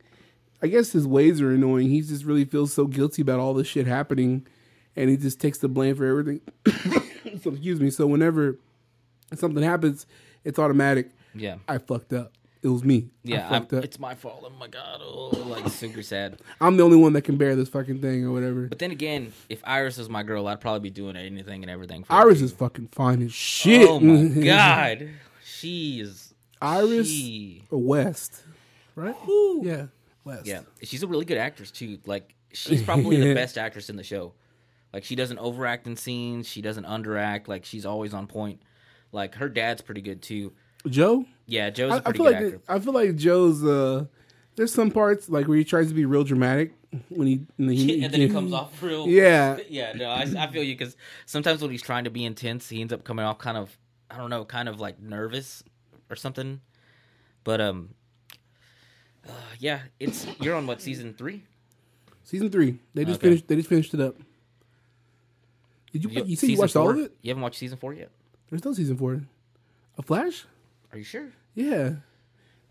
I 0.63 0.67
guess 0.67 0.93
his 0.93 1.05
ways 1.05 1.41
are 1.41 1.51
annoying. 1.51 1.89
He 1.89 2.01
just 2.01 2.23
really 2.23 2.45
feels 2.45 2.73
so 2.73 2.85
guilty 2.87 3.21
about 3.21 3.39
all 3.39 3.53
this 3.53 3.67
shit 3.67 3.85
happening, 3.85 4.47
and 4.95 5.09
he 5.11 5.17
just 5.17 5.39
takes 5.39 5.59
the 5.59 5.67
blame 5.67 5.95
for 5.95 6.05
everything. 6.05 6.41
so 7.43 7.51
excuse 7.51 7.79
me. 7.79 7.89
So 7.91 8.07
whenever 8.07 8.57
something 9.39 9.63
happens, 9.63 10.05
it's 10.43 10.59
automatic. 10.59 11.09
Yeah, 11.35 11.55
I 11.67 11.77
fucked 11.79 12.13
up. 12.13 12.33
It 12.61 12.69
was 12.69 12.81
me. 12.83 13.09
yeah. 13.25 13.41
I 13.49 13.55
I'm, 13.55 13.61
fucked 13.63 13.73
up. 13.73 13.83
it's 13.83 13.99
my 13.99 14.15
fault. 14.15 14.43
Oh 14.45 14.49
my 14.57 14.67
god. 14.69 15.01
Oh, 15.03 15.31
like 15.49 15.67
super 15.67 16.01
sad. 16.01 16.39
I'm 16.61 16.77
the 16.77 16.83
only 16.83 16.95
one 16.95 17.11
that 17.13 17.23
can 17.23 17.35
bear 17.35 17.57
this 17.57 17.67
fucking 17.67 17.99
thing 17.99 18.23
or 18.23 18.31
whatever. 18.31 18.67
But 18.67 18.79
then 18.79 18.91
again, 18.91 19.33
if 19.49 19.59
Iris 19.65 19.97
was 19.97 20.07
my 20.07 20.23
girl, 20.23 20.47
I'd 20.47 20.61
probably 20.61 20.79
be 20.79 20.89
doing 20.89 21.17
anything 21.17 21.61
and 21.63 21.69
everything. 21.69 22.05
For 22.05 22.13
her, 22.13 22.19
Iris 22.19 22.39
too. 22.39 22.45
is 22.45 22.51
fucking 22.53 22.87
fine 22.93 23.21
as 23.21 23.33
shit. 23.33 23.85
Oh 23.89 23.99
my 23.99 24.41
god, 24.45 25.09
she 25.43 25.99
is. 25.99 26.33
Iris 26.61 27.07
she- 27.09 27.63
or 27.69 27.79
West, 27.79 28.43
right? 28.95 29.15
Yeah, 29.61 29.87
West. 30.23 30.45
Yeah, 30.45 30.61
she's 30.83 31.03
a 31.03 31.07
really 31.07 31.25
good 31.25 31.37
actress 31.37 31.69
too. 31.69 31.97
Like 32.05 32.33
she's 32.53 32.81
probably 32.81 33.17
the 33.17 33.33
best 33.35 33.57
actress 33.57 33.89
in 33.89 33.97
the 33.97 34.03
show. 34.03 34.31
Like 34.93 35.03
she 35.03 35.17
doesn't 35.17 35.39
overact 35.39 35.85
in 35.85 35.97
scenes. 35.97 36.47
She 36.47 36.61
doesn't 36.61 36.85
underact. 36.85 37.49
Like 37.49 37.65
she's 37.65 37.85
always 37.85 38.13
on 38.13 38.27
point. 38.27 38.61
Like 39.13 39.35
her 39.35 39.47
dad's 39.47 39.81
pretty 39.81 40.01
good 40.01 40.21
too. 40.21 40.51
Joe. 40.87 41.25
Yeah, 41.45 41.69
Joe's 41.69 41.91
a 41.91 41.93
I, 41.93 41.97
I 41.97 42.01
pretty 42.01 42.17
feel 42.19 42.25
good 42.27 42.33
like 42.33 42.43
actor. 42.45 42.61
I 42.67 42.79
feel 42.79 42.93
like 42.93 43.15
Joe's. 43.15 43.63
uh 43.63 44.05
There's 44.57 44.73
some 44.73 44.91
parts 44.91 45.29
like 45.29 45.47
where 45.47 45.57
he 45.57 45.63
tries 45.63 45.87
to 45.87 45.93
be 45.93 46.03
real 46.05 46.23
dramatic 46.25 46.73
when 47.09 47.27
he, 47.27 47.45
when 47.57 47.69
he 47.69 48.03
and 48.03 48.13
then 48.13 48.19
he 48.21 48.27
comes 48.29 48.51
off 48.51 48.81
real. 48.83 49.07
Yeah. 49.07 49.57
yeah. 49.69 49.93
No, 49.93 50.09
I, 50.09 50.27
I 50.37 50.47
feel 50.51 50.63
you 50.63 50.75
because 50.75 50.97
sometimes 51.25 51.61
when 51.61 51.71
he's 51.71 51.81
trying 51.81 52.03
to 52.03 52.09
be 52.09 52.25
intense, 52.25 52.67
he 52.67 52.81
ends 52.81 52.91
up 52.91 53.03
coming 53.05 53.23
off 53.23 53.37
kind 53.37 53.55
of 53.57 53.77
I 54.11 54.17
don't 54.17 54.29
know, 54.29 54.43
kind 54.45 54.67
of 54.67 54.79
like 54.79 54.99
nervous 54.99 55.63
or 56.09 56.15
something. 56.15 56.59
But 57.43 57.61
um, 57.61 57.89
uh, 59.27 59.31
yeah, 59.59 59.79
it's 59.99 60.27
you're 60.39 60.55
on 60.55 60.67
what 60.67 60.81
season 60.81 61.13
three? 61.13 61.43
Season 62.23 62.49
three. 62.49 62.79
They 62.93 63.05
just 63.05 63.19
Okay. 63.19 63.27
finished. 63.27 63.47
They 63.47 63.55
just 63.55 63.69
finished 63.69 63.93
it 63.93 63.99
up. 64.01 64.15
Did 65.91 66.03
you? 66.05 66.09
You, 66.09 66.15
said 66.19 66.27
you 66.29 66.35
season 66.35 66.57
watched 66.57 66.75
all 66.75 66.89
of 66.89 66.97
it? 66.97 67.15
You 67.21 67.29
haven't 67.29 67.43
watched 67.43 67.59
season 67.59 67.77
four 67.77 67.93
yet? 67.93 68.09
There's 68.53 68.65
no 68.65 68.73
season 68.73 68.97
four. 68.97 69.19
A 69.97 70.03
Flash? 70.03 70.45
Are 70.91 70.97
you 70.99 71.03
sure, 71.03 71.29
Yeah. 71.55 71.93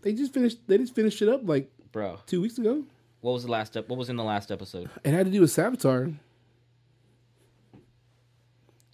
They 0.01 0.13
just 0.13 0.33
finished. 0.33 0.59
They 0.65 0.77
just 0.77 0.95
finished 0.95 1.21
it 1.21 1.27
up 1.27 1.41
like 1.43 1.69
bro? 1.91 2.19
two 2.25 2.39
weeks 2.41 2.57
ago. 2.57 2.83
What 3.19 3.33
was 3.33 3.43
the 3.43 3.51
last? 3.51 3.75
Ep- 3.75 3.89
what 3.89 3.99
was 3.99 4.09
in 4.09 4.15
the 4.15 4.23
last 4.23 4.49
episode? 4.49 4.89
It 5.03 5.13
had 5.13 5.25
to 5.25 5.31
do 5.33 5.41
with 5.41 5.49
Savitar. 5.49 6.15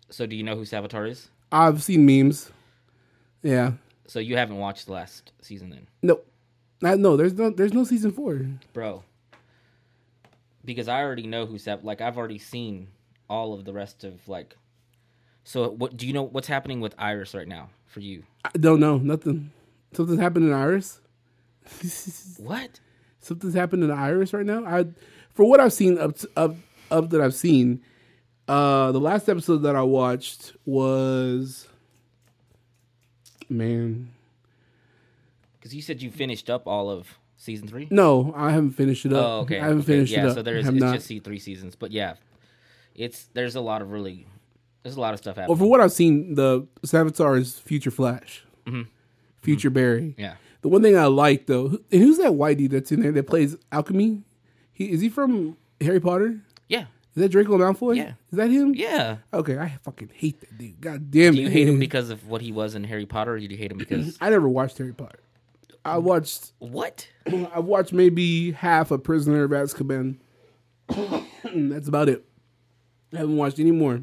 So 0.09 0.25
do 0.25 0.35
you 0.35 0.41
know 0.41 0.55
who 0.55 0.63
Savitar 0.63 1.07
is? 1.07 1.29
I've 1.51 1.83
seen 1.83 2.07
memes. 2.07 2.51
Yeah. 3.43 3.73
So 4.07 4.17
you 4.17 4.35
haven't 4.35 4.57
watched 4.57 4.87
the 4.87 4.93
last 4.93 5.31
season 5.43 5.69
then, 5.69 5.85
No. 6.01 6.21
I, 6.83 6.95
no. 6.95 7.15
There's 7.17 7.33
no. 7.33 7.51
There's 7.51 7.73
no 7.73 7.83
season 7.83 8.11
four. 8.11 8.47
bro? 8.73 9.03
Because 10.65 10.87
I 10.87 11.01
already 11.03 11.27
know 11.27 11.45
who 11.45 11.59
Sav. 11.59 11.83
Like 11.83 12.01
I've 12.01 12.17
already 12.17 12.39
seen 12.39 12.87
all 13.29 13.53
of 13.53 13.63
the 13.65 13.73
rest 13.73 14.03
of 14.03 14.27
like. 14.27 14.55
So 15.49 15.67
what 15.67 15.97
do 15.97 16.05
you 16.05 16.13
know? 16.13 16.21
What's 16.21 16.47
happening 16.47 16.79
with 16.79 16.93
Iris 16.99 17.33
right 17.33 17.47
now 17.47 17.71
for 17.87 18.01
you? 18.01 18.21
I 18.45 18.51
don't 18.59 18.79
know. 18.79 18.99
Nothing. 18.99 19.49
Something's 19.93 20.19
happened 20.19 20.45
in 20.45 20.53
Iris. 20.53 21.01
What? 22.37 22.79
Something's 23.19 23.55
happened 23.55 23.83
in 23.83 23.89
Iris 23.89 24.31
right 24.31 24.45
now. 24.45 24.63
I, 24.63 24.85
for 25.33 25.49
what 25.49 25.59
I've 25.59 25.73
seen 25.73 25.97
up 25.97 26.17
to, 26.17 26.29
up 26.35 26.55
up 26.91 27.09
that 27.09 27.19
I've 27.19 27.33
seen, 27.33 27.81
uh, 28.47 28.91
the 28.91 28.99
last 28.99 29.27
episode 29.27 29.63
that 29.63 29.75
I 29.75 29.81
watched 29.81 30.53
was, 30.67 31.67
man, 33.49 34.11
Because 35.57 35.73
you 35.73 35.81
said 35.81 35.99
you 35.99 36.11
finished 36.11 36.51
up 36.51 36.67
all 36.67 36.91
of 36.91 37.17
season 37.37 37.67
three. 37.67 37.87
no, 37.89 38.35
I 38.37 38.51
haven't 38.51 38.73
finished 38.73 39.03
it 39.07 39.13
up. 39.13 39.25
Oh, 39.25 39.39
okay. 39.39 39.59
I 39.59 39.63
haven't 39.63 39.79
okay. 39.79 39.93
finished 39.93 40.13
yeah, 40.13 40.19
it 40.19 40.21
up. 40.21 40.27
Yeah, 40.27 40.33
so 40.35 40.41
there's 40.43 40.67
it's 40.67 40.77
not. 40.77 40.93
just 40.93 41.07
see 41.07 41.19
three 41.19 41.39
seasons, 41.39 41.75
but 41.75 41.91
yeah, 41.91 42.13
it's 42.93 43.29
there's 43.33 43.55
a 43.55 43.61
lot 43.61 43.81
of 43.81 43.89
really 43.89 44.27
there's 44.83 44.95
a 44.95 45.01
lot 45.01 45.13
of 45.13 45.19
stuff 45.19 45.35
happening. 45.35 45.49
well, 45.49 45.57
for 45.65 45.69
what 45.69 45.81
I've 45.81 45.91
seen, 45.91 46.35
the 46.35 46.67
Savitar 46.83 47.37
is 47.39 47.59
Future 47.59 47.91
Flash, 47.91 48.43
Future 49.41 49.69
Barry. 49.69 50.01
Mm-hmm. 50.11 50.21
yeah, 50.21 50.33
The 50.61 50.67
one 50.69 50.81
thing 50.81 50.97
I 50.97 51.05
like 51.05 51.45
though, 51.47 51.65
and 51.91 52.01
who's 52.01 52.17
that 52.17 52.35
white 52.35 52.57
dude 52.57 52.71
that's 52.71 52.91
in 52.91 53.01
there 53.01 53.11
that 53.13 53.27
plays 53.27 53.55
Alchemy? 53.71 54.23
He 54.71 54.85
is 54.91 55.01
he 55.01 55.09
from 55.09 55.57
Harry 55.81 55.99
Potter? 55.99 56.39
yeah, 56.67 56.85
Is 57.15 57.23
that 57.23 57.29
Draco 57.29 57.57
Malfoy? 57.57 57.97
Yeah. 57.97 58.13
Is 58.31 58.37
that 58.37 58.49
him? 58.51 58.73
yeah. 58.75 59.17
Okay, 59.33 59.57
I 59.57 59.77
fucking 59.83 60.11
hate 60.13 60.39
that 60.41 60.57
dude. 60.57 60.79
God 60.81 61.09
damn 61.11 61.33
Do 61.35 61.41
it. 61.41 61.43
you 61.43 61.49
hate 61.49 61.67
him 61.67 61.79
because 61.87 62.09
of 62.09 62.27
what 62.27 62.41
he 62.41 62.51
was 62.51 62.75
in 62.75 62.83
Harry 62.85 63.05
Potter, 63.05 63.33
or 63.33 63.39
do 63.39 63.45
you 63.45 63.57
hate 63.57 63.71
him 63.71 63.77
because 63.77 64.17
I 64.21 64.29
never 64.29 64.47
watched 64.47 64.77
Harry 64.77 64.93
Potter. 64.93 65.19
I 65.85 65.97
watched 65.97 66.51
what? 66.59 67.07
I 67.53 67.59
watched 67.59 67.93
maybe 67.93 68.51
half 68.51 68.91
of 68.91 69.03
Prisoner 69.03 69.43
of 69.45 69.51
Azkaban. 69.51 70.17
That's 71.43 71.87
about 71.87 72.09
it. 72.09 72.25
I 73.13 73.17
haven't 73.19 73.37
watched 73.37 73.59
any 73.59 73.71
more. 73.71 74.01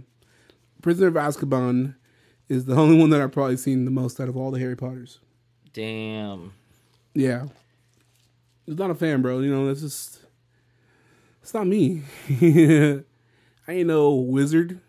Prisoner 0.86 1.08
of 1.08 1.14
Azkaban 1.14 1.96
is 2.48 2.66
the 2.66 2.74
only 2.76 2.96
one 2.96 3.10
that 3.10 3.20
I've 3.20 3.32
probably 3.32 3.56
seen 3.56 3.86
the 3.86 3.90
most 3.90 4.20
out 4.20 4.28
of 4.28 4.36
all 4.36 4.52
the 4.52 4.60
Harry 4.60 4.76
Potters. 4.76 5.18
Damn. 5.72 6.52
Yeah. 7.12 7.46
It's 8.68 8.78
not 8.78 8.92
a 8.92 8.94
fan, 8.94 9.20
bro. 9.20 9.40
You 9.40 9.52
know, 9.52 9.66
that's 9.66 9.80
just 9.80 10.20
it's 11.42 11.52
not 11.52 11.66
me. 11.66 12.04
I 12.30 13.02
ain't 13.72 13.88
no 13.88 14.14
wizard. 14.14 14.80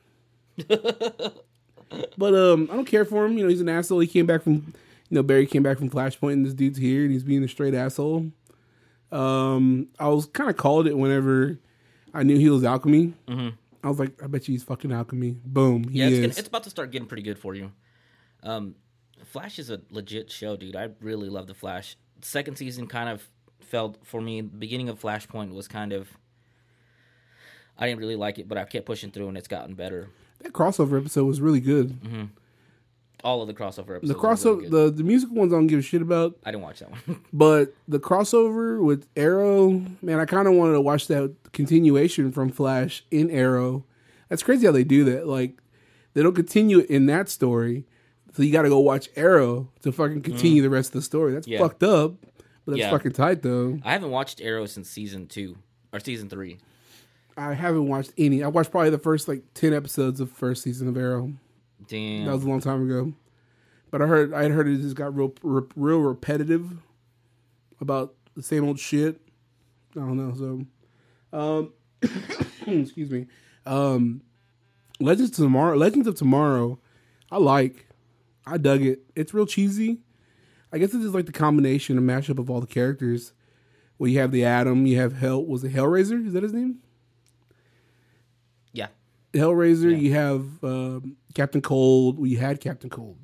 but 0.67 2.35
um 2.35 2.69
I 2.71 2.75
don't 2.75 2.85
care 2.85 3.03
for 3.03 3.25
him. 3.25 3.35
You 3.35 3.45
know, 3.45 3.49
he's 3.49 3.61
an 3.61 3.67
asshole. 3.67 3.97
He 3.97 4.05
came 4.05 4.27
back 4.27 4.43
from 4.43 4.53
you 4.53 5.15
know, 5.15 5.23
Barry 5.23 5.47
came 5.47 5.63
back 5.63 5.79
from 5.79 5.89
Flashpoint 5.89 6.33
and 6.33 6.45
this 6.45 6.53
dude's 6.53 6.77
here 6.77 7.05
and 7.05 7.11
he's 7.11 7.23
being 7.23 7.43
a 7.43 7.47
straight 7.47 7.73
asshole. 7.73 8.31
Um 9.11 9.87
I 9.97 10.09
was 10.09 10.27
kinda 10.27 10.53
called 10.53 10.85
it 10.85 10.95
whenever 10.95 11.57
I 12.13 12.21
knew 12.21 12.37
he 12.37 12.51
was 12.51 12.63
alchemy. 12.63 13.15
Mm-hmm. 13.27 13.49
I 13.87 13.89
was 13.89 13.99
like, 13.99 14.21
I 14.21 14.27
bet 14.27 14.47
you 14.47 14.51
he's 14.53 14.63
fucking 14.63 14.91
alchemy. 14.91 15.37
Boom. 15.45 15.87
He 15.87 15.99
Yeah, 15.99 16.05
it's, 16.07 16.13
is. 16.13 16.19
gonna, 16.19 16.33
it's 16.39 16.47
about 16.47 16.63
to 16.63 16.69
start 16.69 16.91
getting 16.91 17.07
pretty 17.07 17.23
good 17.23 17.39
for 17.39 17.55
you. 17.55 17.71
Um, 18.43 18.75
Flash 19.25 19.57
is 19.59 19.69
a 19.69 19.79
legit 19.89 20.29
show, 20.29 20.57
dude. 20.57 20.75
I 20.75 20.89
really 21.01 21.29
love 21.29 21.47
the 21.47 21.53
Flash. 21.53 21.95
Second 22.21 22.57
season 22.57 22.87
kind 22.87 23.09
of 23.09 23.27
felt 23.61 23.97
for 24.05 24.21
me. 24.21 24.41
The 24.41 24.47
beginning 24.47 24.89
of 24.89 24.99
Flashpoint 24.99 25.53
was 25.53 25.67
kind 25.67 25.93
of. 25.93 26.09
I 27.77 27.87
didn't 27.87 27.99
really 27.99 28.15
like 28.15 28.39
it, 28.39 28.47
but 28.47 28.57
I 28.57 28.65
kept 28.65 28.85
pushing 28.85 29.11
through, 29.11 29.27
and 29.29 29.37
it's 29.37 29.47
gotten 29.47 29.75
better. 29.75 30.09
that 30.39 30.51
crossover 30.53 30.99
episode 30.99 31.25
was 31.25 31.39
really 31.41 31.59
good. 31.59 32.29
All 33.23 33.41
of 33.41 33.47
the 33.47 33.53
crossover 33.53 33.95
episodes. 33.97 34.09
The 34.09 34.13
were 34.15 34.21
really 34.29 34.35
crossover 34.67 34.69
the, 34.69 34.91
the 34.91 35.03
musical 35.03 35.35
ones 35.35 35.51
I 35.51 35.55
don't 35.57 35.67
give 35.67 35.79
a 35.79 35.81
shit 35.81 36.01
about. 36.01 36.35
I 36.45 36.51
didn't 36.51 36.63
watch 36.63 36.79
that 36.79 36.91
one. 36.91 37.21
But 37.33 37.73
the 37.87 37.99
crossover 37.99 38.81
with 38.83 39.07
Arrow, 39.15 39.83
man, 40.01 40.19
I 40.19 40.25
kind 40.25 40.47
of 40.47 40.53
wanted 40.53 40.73
to 40.73 40.81
watch 40.81 41.07
that 41.07 41.33
continuation 41.51 42.31
from 42.31 42.49
Flash 42.51 43.03
in 43.11 43.29
Arrow. 43.31 43.85
That's 44.29 44.43
crazy 44.43 44.65
how 44.65 44.71
they 44.71 44.83
do 44.83 45.03
that. 45.05 45.27
Like, 45.27 45.59
they 46.13 46.21
don't 46.21 46.35
continue 46.35 46.79
it 46.79 46.89
in 46.89 47.05
that 47.07 47.29
story. 47.29 47.85
So 48.33 48.43
you 48.43 48.51
got 48.51 48.63
to 48.63 48.69
go 48.69 48.77
watch 48.79 49.09
Arrow 49.15 49.69
to 49.81 49.91
fucking 49.91 50.21
continue 50.21 50.61
the 50.61 50.69
rest 50.69 50.89
of 50.89 50.93
the 50.93 51.01
story. 51.01 51.33
That's 51.33 51.47
Mm. 51.47 51.51
Yeah. 51.53 51.59
fucked 51.59 51.81
up, 51.83 52.13
but 52.65 52.73
that's 52.73 52.79
Yeah. 52.79 52.91
fucking 52.91 53.13
tight 53.13 53.41
though. 53.41 53.79
I 53.83 53.93
haven't 53.93 54.11
watched 54.11 54.41
Arrow 54.41 54.67
since 54.67 54.89
season 54.89 55.25
two 55.25 55.57
or 55.91 55.99
season 55.99 56.29
three. 56.29 56.59
I 57.35 57.53
haven't 57.53 57.87
watched 57.87 58.11
any. 58.17 58.43
I 58.43 58.47
watched 58.47 58.69
probably 58.69 58.89
the 58.91 58.99
first 58.99 59.27
like 59.27 59.41
ten 59.55 59.73
episodes 59.73 60.19
of 60.19 60.31
first 60.31 60.61
season 60.61 60.87
of 60.87 60.97
Arrow. 60.97 61.33
Damn. 61.85 62.25
That 62.25 62.33
was 62.33 62.43
a 62.43 62.49
long 62.49 62.61
time 62.61 62.83
ago. 62.89 63.13
But 63.91 64.01
I 64.01 64.07
heard 64.07 64.33
I 64.33 64.49
heard 64.49 64.67
it 64.67 64.81
just 64.81 64.95
got 64.95 65.15
real 65.15 65.33
re- 65.43 65.67
real 65.75 65.99
repetitive 65.99 66.77
about 67.79 68.15
the 68.35 68.43
same 68.43 68.67
old 68.67 68.79
shit. 68.79 69.21
I 69.95 69.99
don't 69.99 70.17
know. 70.17 70.33
So, 71.31 71.37
um, 71.37 71.73
excuse 72.81 73.09
me. 73.09 73.27
Um, 73.65 74.21
Legends 74.99 75.31
of 75.31 75.45
Tomorrow. 75.45 75.77
Legends 75.77 76.07
of 76.07 76.15
Tomorrow. 76.15 76.79
I 77.31 77.37
like. 77.37 77.87
I 78.45 78.57
dug 78.57 78.81
it. 78.81 79.01
It's 79.15 79.33
real 79.33 79.45
cheesy. 79.45 79.99
I 80.71 80.77
guess 80.77 80.93
it's 80.93 81.03
just 81.03 81.15
like 81.15 81.25
the 81.25 81.31
combination 81.31 81.97
and 81.97 82.09
mashup 82.09 82.39
of 82.39 82.49
all 82.49 82.59
the 82.59 82.67
characters. 82.67 83.33
Well, 83.97 84.09
you 84.09 84.19
have 84.19 84.31
the 84.31 84.43
Atom. 84.43 84.85
You 84.85 84.97
have 84.97 85.13
Hell. 85.17 85.43
Was 85.45 85.63
it 85.63 85.73
Hellraiser? 85.73 86.25
Is 86.25 86.33
that 86.33 86.43
his 86.43 86.53
name? 86.53 86.79
Hellraiser. 89.37 89.91
Yeah. 89.91 89.97
You 89.97 90.13
have 90.13 90.63
um, 90.63 91.17
Captain 91.33 91.61
Cold. 91.61 92.19
We 92.19 92.35
had 92.35 92.59
Captain 92.59 92.89
Cold. 92.89 93.17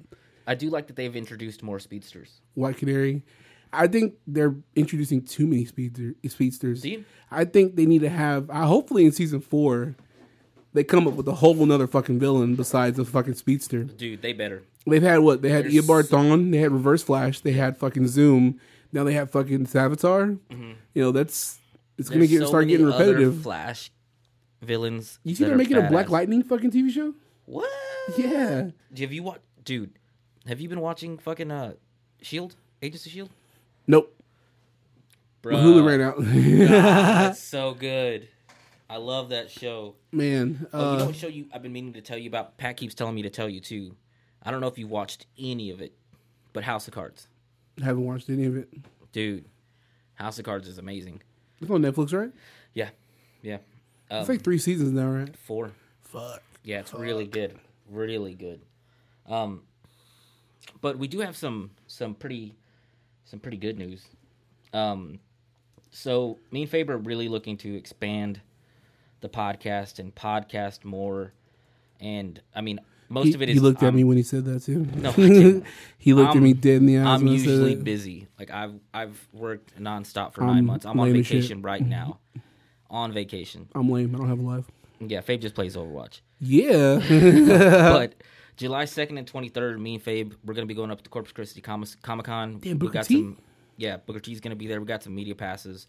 I 0.46 0.56
do 0.56 0.70
like 0.70 0.88
that 0.88 0.96
they've 0.96 1.16
introduced 1.16 1.64
more 1.64 1.80
speedsters. 1.80 2.42
White 2.54 2.78
Canary. 2.78 3.24
I 3.72 3.88
think 3.88 4.16
they're 4.28 4.56
introducing 4.76 5.24
too 5.24 5.48
many 5.48 5.66
speedster, 5.66 6.14
speedsters. 6.28 6.86
I 7.32 7.46
think 7.46 7.76
they 7.76 7.86
need 7.88 8.02
to 8.02 8.10
have. 8.10 8.50
I 8.50 8.66
hopefully 8.66 9.06
in 9.06 9.12
season 9.12 9.40
four, 9.42 9.96
they 10.74 10.84
come 10.84 11.08
up 11.08 11.14
with 11.16 11.28
a 11.28 11.34
whole 11.34 11.62
another 11.64 11.88
fucking 11.88 12.20
villain 12.20 12.56
besides 12.56 12.98
the 12.98 13.06
fucking 13.06 13.34
speedster. 13.34 13.84
Dude, 13.84 14.22
they 14.22 14.34
better. 14.34 14.64
They've 14.86 15.02
had 15.02 15.20
what? 15.20 15.42
They 15.42 15.50
had 15.50 15.66
Eobard 15.66 16.10
Thawne. 16.10 16.52
They 16.52 16.58
had 16.58 16.72
Reverse 16.72 17.02
Flash. 17.02 17.40
They 17.40 17.54
had 17.54 17.78
fucking 17.78 18.08
Zoom. 18.08 18.60
Now 18.92 19.04
they 19.06 19.14
have 19.14 19.32
fucking 19.32 19.66
Savitar. 19.66 20.38
You 20.52 20.76
know 21.02 21.12
that's 21.12 21.58
it's 21.98 22.10
gonna 22.10 22.26
Mm-hmm. 22.26 22.32
Get 22.34 22.42
so 22.42 22.48
start 22.48 22.68
getting 22.68 22.86
repetitive. 22.86 23.42
Flash 23.42 23.90
villains. 24.64 25.20
You 25.24 25.36
see 25.36 25.46
they're 25.46 25.56
making 25.58 25.78
a 25.78 25.90
Black. 25.90 26.10
Lightning 26.10 26.44
fucking 26.44 26.72
TV 26.72 26.90
show. 26.90 27.14
What? 27.46 27.70
Yeah, 28.18 28.70
Have 28.98 29.12
you 29.14 29.24
watched, 29.24 29.42
dude? 29.64 29.92
Have 30.48 30.60
you 30.60 30.68
been 30.70 30.82
watching 30.82 31.18
fucking 31.18 31.52
uh, 31.52 31.74
Shield? 32.22 32.56
Agents 32.82 33.06
of 33.06 33.12
Shield? 33.12 33.30
nope. 33.88 34.10
Bro, 35.42 35.54
My 35.54 35.60
Hulu 35.60 35.86
ran 35.86 36.02
out. 36.02 36.16
That's 36.20 37.40
so 37.44 37.74
good. 37.74 38.30
I 38.90 38.96
love 38.98 39.30
that 39.30 39.52
show. 39.52 39.96
Man, 40.12 40.68
Oh, 40.74 40.92
you 40.92 40.98
know 40.98 41.04
uh, 41.04 41.06
what 41.08 41.16
show 41.16 41.28
you? 41.28 41.48
I've 41.54 41.62
been 41.62 41.74
meaning 41.74 41.94
to 41.94 42.02
tell 42.02 42.18
you 42.18 42.30
about. 42.30 42.58
Pat 42.58 42.78
keeps 42.78 42.94
telling 42.96 43.14
me 43.16 43.24
to 43.24 43.30
tell 43.30 43.50
you 43.50 43.60
too. 43.60 43.96
I 44.42 44.52
don't 44.52 44.62
know 44.62 44.68
if 44.68 44.78
you 44.78 44.88
watched 44.88 45.26
any 45.38 45.70
of 45.72 45.82
it, 45.82 45.94
but 46.54 46.64
House 46.64 46.88
of 46.88 46.94
Cards, 46.94 47.28
haven't 47.82 48.06
watched 48.06 48.30
any 48.30 48.46
of 48.46 48.56
it. 48.56 48.70
dude. 49.12 49.46
House 50.16 50.38
of 50.40 50.46
Cards 50.46 50.68
is 50.68 50.78
amazing. 50.78 51.22
It's 51.62 51.72
on 51.72 51.82
Netflix, 51.82 52.14
right? 52.18 52.32
Yeah, 52.74 52.90
yeah. 53.42 53.58
Um, 54.14 54.20
It's 54.20 54.30
like 54.30 54.44
three 54.44 54.58
seasons 54.60 54.92
now, 54.92 55.08
right? 55.10 55.36
four. 55.38 55.72
Fuck. 56.04 56.44
Yeah, 56.64 56.80
it's 56.82 56.94
really 56.94 57.26
good, 57.26 57.58
really 57.90 58.34
good. 58.36 58.62
Um, 59.28 59.64
but 60.82 60.98
we 60.98 61.08
do 61.08 61.20
have 61.20 61.36
some 61.36 61.72
some 61.88 62.14
pretty 62.14 62.56
some 63.26 63.40
pretty 63.40 63.58
good 63.58 63.78
news. 63.78 64.06
Um, 64.74 65.20
so 65.92 66.38
me 66.52 66.62
and 66.64 66.70
Faber 66.72 66.94
are 66.94 66.98
really 66.98 67.28
looking 67.28 67.58
to 67.58 67.76
expand 67.76 68.42
the 69.22 69.30
podcast 69.30 70.00
and 70.00 70.14
podcast 70.14 70.84
more. 70.86 71.34
And 72.00 72.40
I 72.56 72.62
mean, 72.62 72.80
most 73.10 73.28
He, 73.28 73.34
of 73.34 73.42
it 73.42 73.50
is 73.50 73.56
he 73.56 73.60
looked 73.60 73.82
at 73.84 73.88
I'm- 73.88 73.96
me 73.96 74.04
when 74.04 74.18
he 74.18 74.24
said 74.24 74.46
that 74.46 74.62
too. 74.64 74.86
No, 74.96 75.12
he 75.98 76.14
looked 76.14 76.30
at 76.30 76.36
I'm- 76.36 76.44
me 76.44 76.54
dead 76.54 76.78
in 76.78 76.86
the 76.86 77.00
eyes. 77.00 77.08
I'm 77.08 77.26
when 77.26 77.34
I 77.34 77.38
said 77.38 77.48
usually 77.50 77.76
busy. 77.76 78.28
Like 78.40 78.52
I've 78.52 78.76
I've 78.94 79.28
worked 79.34 79.78
nonstop 79.82 80.34
for 80.34 80.42
I'm 80.42 80.48
nine 80.48 80.66
months. 80.66 80.86
I'm 80.86 81.00
on 81.00 81.10
as 81.10 81.16
shit. 81.26 81.36
vacation 81.38 81.62
right 81.62 81.86
now. 81.86 82.20
on 82.94 83.12
vacation. 83.12 83.68
I'm 83.76 83.90
lame. 83.90 84.16
I 84.16 84.20
don't 84.20 84.30
have 84.30 84.40
a 84.40 84.44
life. 84.44 84.66
Yeah, 85.02 85.20
Fabe 85.22 85.42
just 85.42 85.56
plays 85.56 85.76
Overwatch. 85.76 86.22
Yeah. 86.40 87.00
but 87.92 88.14
July 88.56 88.86
second 88.86 89.18
and 89.18 89.28
twenty 89.28 89.50
third, 89.50 89.82
me 89.82 89.96
and 89.96 90.06
Fabe, 90.06 90.34
we're 90.46 90.54
gonna 90.54 90.68
be 90.68 90.76
going 90.76 90.92
up 90.92 91.02
to 91.02 91.10
Corpus 91.10 91.34
Christi 91.34 91.60
Comic 91.60 91.90
Con. 92.02 92.60
Damn, 92.60 92.60
we 92.62 92.74
Booker 92.74 92.94
got 92.94 93.06
T? 93.06 93.16
some. 93.16 93.38
Yeah, 93.76 93.98
Booker 93.98 94.20
T's 94.20 94.40
gonna 94.40 94.56
be 94.56 94.68
there. 94.68 94.80
We 94.80 94.86
got 94.86 95.04
some 95.04 95.16
media 95.16 95.36
passes. 95.36 95.88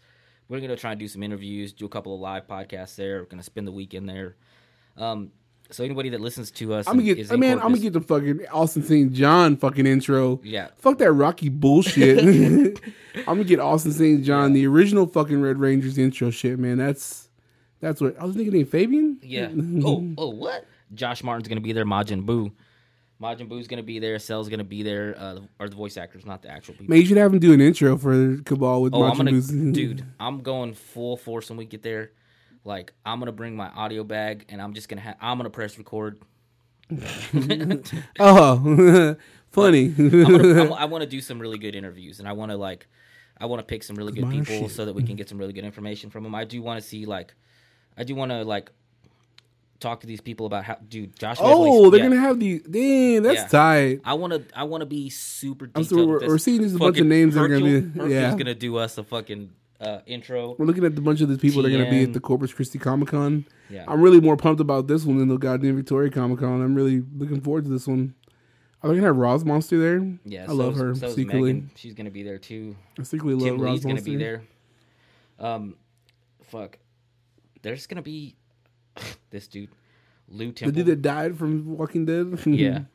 We're 0.49 0.59
gonna 0.59 0.75
try 0.75 0.91
and 0.91 0.99
do 0.99 1.07
some 1.07 1.23
interviews, 1.23 1.71
do 1.71 1.85
a 1.85 1.89
couple 1.89 2.13
of 2.13 2.19
live 2.19 2.47
podcasts 2.47 2.95
there. 2.95 3.19
We're 3.19 3.27
gonna 3.27 3.43
spend 3.43 3.67
the 3.67 3.71
weekend 3.71 4.09
there. 4.09 4.35
Um, 4.97 5.31
so 5.71 5.83
anybody 5.83 6.09
that 6.09 6.21
listens 6.21 6.51
to 6.51 6.73
us, 6.73 6.87
I'm 6.87 6.93
gonna 6.95 7.03
get. 7.03 7.19
is 7.19 7.31
I'm 7.31 7.39
gonna 7.41 7.77
get 7.79 7.93
the 7.93 8.01
fucking 8.01 8.47
Austin 8.51 8.83
St. 8.83 9.11
John 9.13 9.57
fucking 9.57 9.85
intro. 9.87 10.39
Yeah. 10.43 10.69
Fuck 10.77 10.99
that 10.99 11.11
Rocky 11.11 11.49
bullshit. 11.49 12.19
I'm 13.15 13.23
gonna 13.25 13.43
get 13.43 13.59
Austin 13.59 13.91
St. 13.91 14.23
John, 14.23 14.53
the 14.53 14.67
original 14.67 15.07
fucking 15.07 15.41
Red 15.41 15.59
Rangers 15.59 15.97
intro 15.97 16.29
shit, 16.29 16.59
man. 16.59 16.77
That's 16.77 17.29
that's 17.79 17.99
what 18.01 18.19
I 18.19 18.25
was 18.25 18.35
thinking. 18.35 18.53
Named 18.53 18.69
Fabian. 18.69 19.19
Yeah. 19.21 19.49
oh, 19.85 20.07
oh, 20.17 20.29
what? 20.29 20.65
Josh 20.93 21.23
Martin's 21.23 21.47
gonna 21.47 21.61
be 21.61 21.73
there. 21.73 21.85
Majin 21.85 22.25
Buu. 22.25 22.51
Majin 23.21 23.47
Buu's 23.49 23.67
gonna 23.67 23.81
be 23.83 23.97
there. 23.99 24.19
Cell's 24.19 24.49
gonna 24.49 24.63
be 24.63 24.83
there. 24.83 25.15
Uh, 25.17 25.39
are 25.59 25.69
the 25.69 25.75
voice 25.75 25.97
actors, 25.97 26.25
not 26.25 26.41
the 26.41 26.49
actual 26.49 26.73
people. 26.73 26.87
Man, 26.89 26.99
you 26.99 27.05
should 27.07 27.17
have 27.17 27.33
him 27.33 27.39
do 27.39 27.53
an 27.53 27.61
intro 27.61 27.97
for 27.97 28.37
Cabal 28.43 28.81
with 28.81 28.93
Oh, 28.93 29.03
I'm 29.03 29.13
Majin 29.13 29.17
gonna, 29.17 29.31
Buu's- 29.31 29.73
dude. 29.73 30.05
I'm 30.19 30.41
going 30.41 30.73
full 30.73 31.17
force 31.17 31.49
when 31.49 31.57
we 31.57 31.65
get 31.65 31.81
there. 31.81 32.11
Like, 32.65 32.91
I'm 33.05 33.19
gonna 33.19 33.31
bring 33.31 33.55
my 33.55 33.69
audio 33.69 34.03
bag, 34.03 34.45
and 34.49 34.59
I'm 34.61 34.73
just 34.73 34.89
gonna 34.89 35.01
have. 35.01 35.15
I'm 35.21 35.37
gonna 35.37 35.49
press 35.49 35.77
record. 35.77 36.19
Oh, 38.19 39.15
funny. 39.51 39.93
I'm 39.97 40.09
gonna, 40.09 40.61
I'm, 40.63 40.73
I 40.73 40.85
want 40.85 41.03
to 41.03 41.09
do 41.09 41.21
some 41.21 41.39
really 41.39 41.57
good 41.57 41.75
interviews, 41.75 42.19
and 42.19 42.27
I 42.27 42.33
want 42.33 42.51
to 42.51 42.57
like, 42.57 42.87
I 43.37 43.45
want 43.45 43.59
to 43.59 43.65
pick 43.65 43.83
some 43.83 43.95
really 43.95 44.11
good 44.13 44.29
people 44.29 44.69
so 44.69 44.85
that 44.85 44.93
we 44.93 45.03
can 45.03 45.15
get 45.15 45.29
some 45.29 45.37
really 45.37 45.53
good 45.53 45.63
information 45.65 46.09
from 46.09 46.23
them. 46.23 46.35
I 46.35 46.43
do 46.45 46.61
want 46.61 46.81
to 46.81 46.87
see 46.87 47.05
like, 47.05 47.33
I 47.97 48.03
do 48.03 48.15
want 48.15 48.31
to 48.31 48.43
like, 48.43 48.71
talk 49.79 50.01
to 50.01 50.07
these 50.07 50.21
people 50.21 50.45
about 50.45 50.63
how, 50.63 50.77
dude. 50.87 51.17
Josh. 51.17 51.37
oh, 51.39 51.63
Medley's- 51.63 51.91
they're 51.91 51.99
yeah. 51.99 52.09
gonna 52.09 52.21
have 52.21 52.39
the. 52.39 52.59
Damn, 52.69 53.23
that's 53.23 53.41
Yeah. 53.41 53.47
tight. 53.47 54.01
I 54.03 54.13
want 54.15 54.33
to. 54.33 54.43
I 54.57 54.63
want 54.63 54.81
to 54.81 54.85
be 54.85 55.09
super. 55.09 55.65
I'm 55.65 55.83
Detailed 55.83 55.89
sorry, 55.89 56.05
we're- 56.05 56.27
we're 56.27 56.37
seeing 56.37 56.61
these 56.61 56.75
a 56.75 56.79
bunch 56.79 56.99
of 56.99 57.05
names 57.07 57.35
that 57.35 57.41
are 57.41 57.47
gonna 57.47 57.59
Hercule- 57.65 57.81
be- 57.81 57.99
Hercule's 57.99 58.35
gonna 58.35 58.55
do 58.55 58.77
us 58.77 58.97
a 58.97 59.03
fucking 59.03 59.51
uh, 59.81 59.99
intro. 60.05 60.55
We're 60.57 60.65
looking 60.65 60.85
at 60.85 60.95
the 60.95 61.01
bunch 61.01 61.21
of 61.21 61.29
the 61.29 61.37
people 61.37 61.61
that 61.63 61.69
are 61.69 61.77
gonna 61.77 61.89
be 61.89 62.03
at 62.03 62.13
the 62.13 62.19
Corpus 62.19 62.53
Christi 62.53 62.79
Comic 62.79 63.09
Con. 63.09 63.45
Yeah. 63.69 63.85
I'm 63.87 64.01
really 64.01 64.21
more 64.21 64.37
pumped 64.37 64.61
about 64.61 64.87
this 64.87 65.03
one 65.05 65.17
than 65.17 65.27
the 65.27 65.37
goddamn 65.37 65.75
Victoria 65.75 66.09
Comic 66.09 66.39
Con. 66.39 66.61
I'm 66.61 66.75
really 66.75 67.03
looking 67.15 67.41
forward 67.41 67.65
to 67.65 67.69
this 67.71 67.87
one. 67.87 68.13
Are 68.81 68.89
they 68.89 68.95
gonna 68.95 69.07
have 69.07 69.17
Roz 69.17 69.43
Monster 69.43 69.79
there? 69.79 70.17
Yeah, 70.25 70.45
I 70.47 70.51
love 70.51 70.75
her 70.77 70.93
So 70.95 71.09
secretly. 71.09 71.53
Megan. 71.53 71.71
She's 71.75 71.93
gonna 71.93 72.11
be 72.11 72.23
there 72.23 72.37
too. 72.37 72.75
I 72.99 73.03
secretly 73.03 73.33
love 73.33 73.43
Tim 73.43 73.59
Roz 73.61 73.73
Lee's 73.73 73.85
gonna 73.85 74.01
be 74.01 74.15
there. 74.15 74.43
Um, 75.39 75.75
fuck. 76.43 76.77
There's 77.61 77.87
gonna 77.87 78.01
be 78.03 78.35
this 79.31 79.47
dude, 79.47 79.69
Lew 80.29 80.51
Temple. 80.51 80.71
The 80.71 80.83
dude 80.83 80.85
that 80.87 81.01
died 81.01 81.37
from 81.37 81.77
Walking 81.77 82.05
Dead. 82.05 82.39
yeah. 82.45 82.81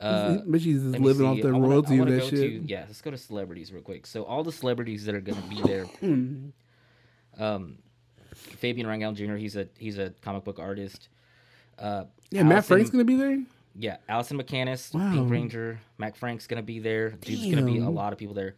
Uh, 0.00 0.34
just 0.34 0.46
living 0.46 1.14
see. 1.14 1.24
off 1.24 1.40
the 1.40 1.48
I 1.48 1.52
wanna- 1.52 1.68
royalty 1.68 1.98
of 1.98 2.08
that 2.08 2.24
shit. 2.24 2.30
To, 2.62 2.66
yeah, 2.66 2.84
let's 2.86 3.00
go 3.00 3.10
to 3.10 3.16
celebrities 3.18 3.72
real 3.72 3.82
quick. 3.82 4.06
So 4.06 4.24
all 4.24 4.42
the 4.42 4.52
celebrities 4.52 5.04
that 5.06 5.14
are 5.14 5.20
gonna 5.20 5.40
be 5.48 5.62
there. 5.62 5.86
um, 7.38 7.78
Fabian 8.34 8.86
Rangel 8.86 9.14
Jr. 9.14 9.36
He's 9.36 9.56
a 9.56 9.68
he's 9.78 9.98
a 9.98 10.10
comic 10.20 10.44
book 10.44 10.58
artist. 10.58 11.08
Uh, 11.78 12.04
yeah, 12.30 12.42
Matt 12.42 12.64
Frank's 12.64 12.90
gonna 12.90 13.04
be 13.04 13.16
there. 13.16 13.42
Yeah, 13.76 13.96
Alison 14.08 14.38
MacInnis, 14.40 14.94
Wow. 14.94 15.12
Pink 15.12 15.30
Ranger, 15.30 15.80
Matt 15.98 16.16
Frank's 16.16 16.46
gonna 16.46 16.62
be 16.62 16.78
there. 16.78 17.10
Dude's 17.10 17.44
gonna 17.52 17.66
be 17.66 17.78
a 17.78 17.90
lot 17.90 18.12
of 18.12 18.18
people 18.18 18.34
there. 18.34 18.54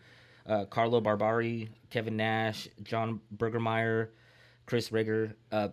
Uh, 0.46 0.64
Carlo 0.66 1.00
Barbari, 1.00 1.68
Kevin 1.90 2.16
Nash, 2.16 2.68
John 2.82 3.20
Burgmeier, 3.36 4.08
Chris 4.66 4.90
Rager. 4.90 5.34
Uh, 5.50 5.68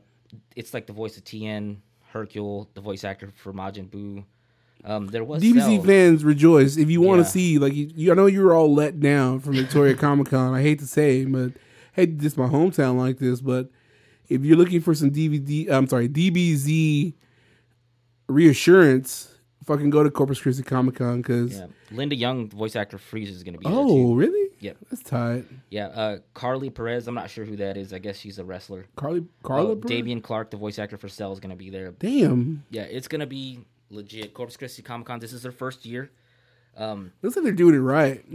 it's 0.56 0.74
like 0.74 0.88
the 0.88 0.94
voice 0.94 1.18
of 1.18 1.24
Tien, 1.26 1.82
Hercule, 2.10 2.70
the 2.74 2.82
voice 2.82 3.04
actor 3.04 3.30
for 3.36 3.54
Majin 3.54 3.90
Buu. 3.90 4.24
Um, 4.86 5.08
there 5.08 5.24
was 5.24 5.42
DBZ 5.42 5.78
Cell. 5.78 5.84
fans 5.84 6.26
rejoice 6.26 6.76
if 6.78 6.90
you 6.90 7.00
want 7.02 7.20
to 7.20 7.24
Yeah. 7.24 7.30
see 7.30 7.58
like 7.60 7.74
you, 7.74 7.90
you. 7.96 8.12
I 8.12 8.16
know 8.16 8.26
you 8.26 8.42
were 8.44 8.54
all 8.54 8.74
let 8.74 9.00
down 9.00 9.40
from 9.40 9.54
Victoria 9.54 9.96
Comic 9.96 10.28
Con. 10.28 10.54
I 10.54 10.62
hate 10.62 10.80
to 10.80 10.88
say, 10.88 11.24
but 11.26 11.54
hey, 11.94 12.06
this 12.08 12.36
my 12.36 12.48
hometown 12.48 12.98
like 12.98 13.18
this. 13.20 13.40
But 13.40 13.70
if 14.28 14.44
you're 14.44 14.58
looking 14.58 14.82
for 14.82 14.94
some 14.94 15.12
DVD, 15.12 15.70
I'm 15.70 15.88
sorry, 15.88 16.10
DBZ 16.10 17.14
reassurance, 18.28 19.30
fucking 19.66 19.90
go 19.90 20.04
to 20.04 20.12
Corpus 20.12 20.42
Christi 20.42 20.64
Comic 20.64 20.96
Con 20.96 21.18
because 21.22 21.58
Yeah, 21.60 21.68
Linda 21.92 22.16
Young, 22.16 22.50
the 22.50 22.56
voice 22.56 22.76
actor 22.76 22.98
Frieza, 22.98 23.30
is 23.30 23.44
gonna 23.44 23.58
be 23.58 23.66
there 23.66 23.74
oh 23.76 24.14
really? 24.16 24.50
Yeah, 24.60 24.74
That's 24.90 25.04
tight. 25.04 25.46
yeah. 25.70 25.88
Uh, 25.88 26.18
Carly 26.34 26.70
Perez, 26.70 27.08
I'm 27.08 27.16
not 27.16 27.30
sure 27.30 27.44
who 27.44 27.58
that 27.58 27.76
is. 27.76 27.92
I 27.92 28.00
guess 28.00 28.18
she's 28.18 28.40
a 28.40 28.46
wrestler. 28.46 28.86
Carly 28.96 29.26
Carla 29.44 29.72
Oh? 29.72 29.76
Dameon 29.76 30.24
Clarke, 30.24 30.52
the 30.52 30.58
voice 30.58 30.80
actor 30.80 30.98
for 30.98 31.10
Cell, 31.10 31.34
is 31.34 31.40
gonna 31.40 31.56
be 31.56 31.70
there. 31.70 31.92
Damn, 32.00 32.64
Yeah, 32.70 32.84
it's 32.84 33.08
gonna 33.08 33.28
be 33.28 33.60
legit. 33.90 34.34
Corpus 34.34 34.58
Christi 34.58 34.82
Comic 34.82 35.08
Con. 35.08 35.20
This 35.20 35.34
is 35.34 35.44
their 35.44 35.52
first 35.52 35.86
year. 35.86 36.12
Um, 36.76 37.12
looks 37.22 37.36
like 37.36 37.44
they're 37.44 37.54
doing 37.54 37.76
it 37.76 37.80
right. 37.80 38.26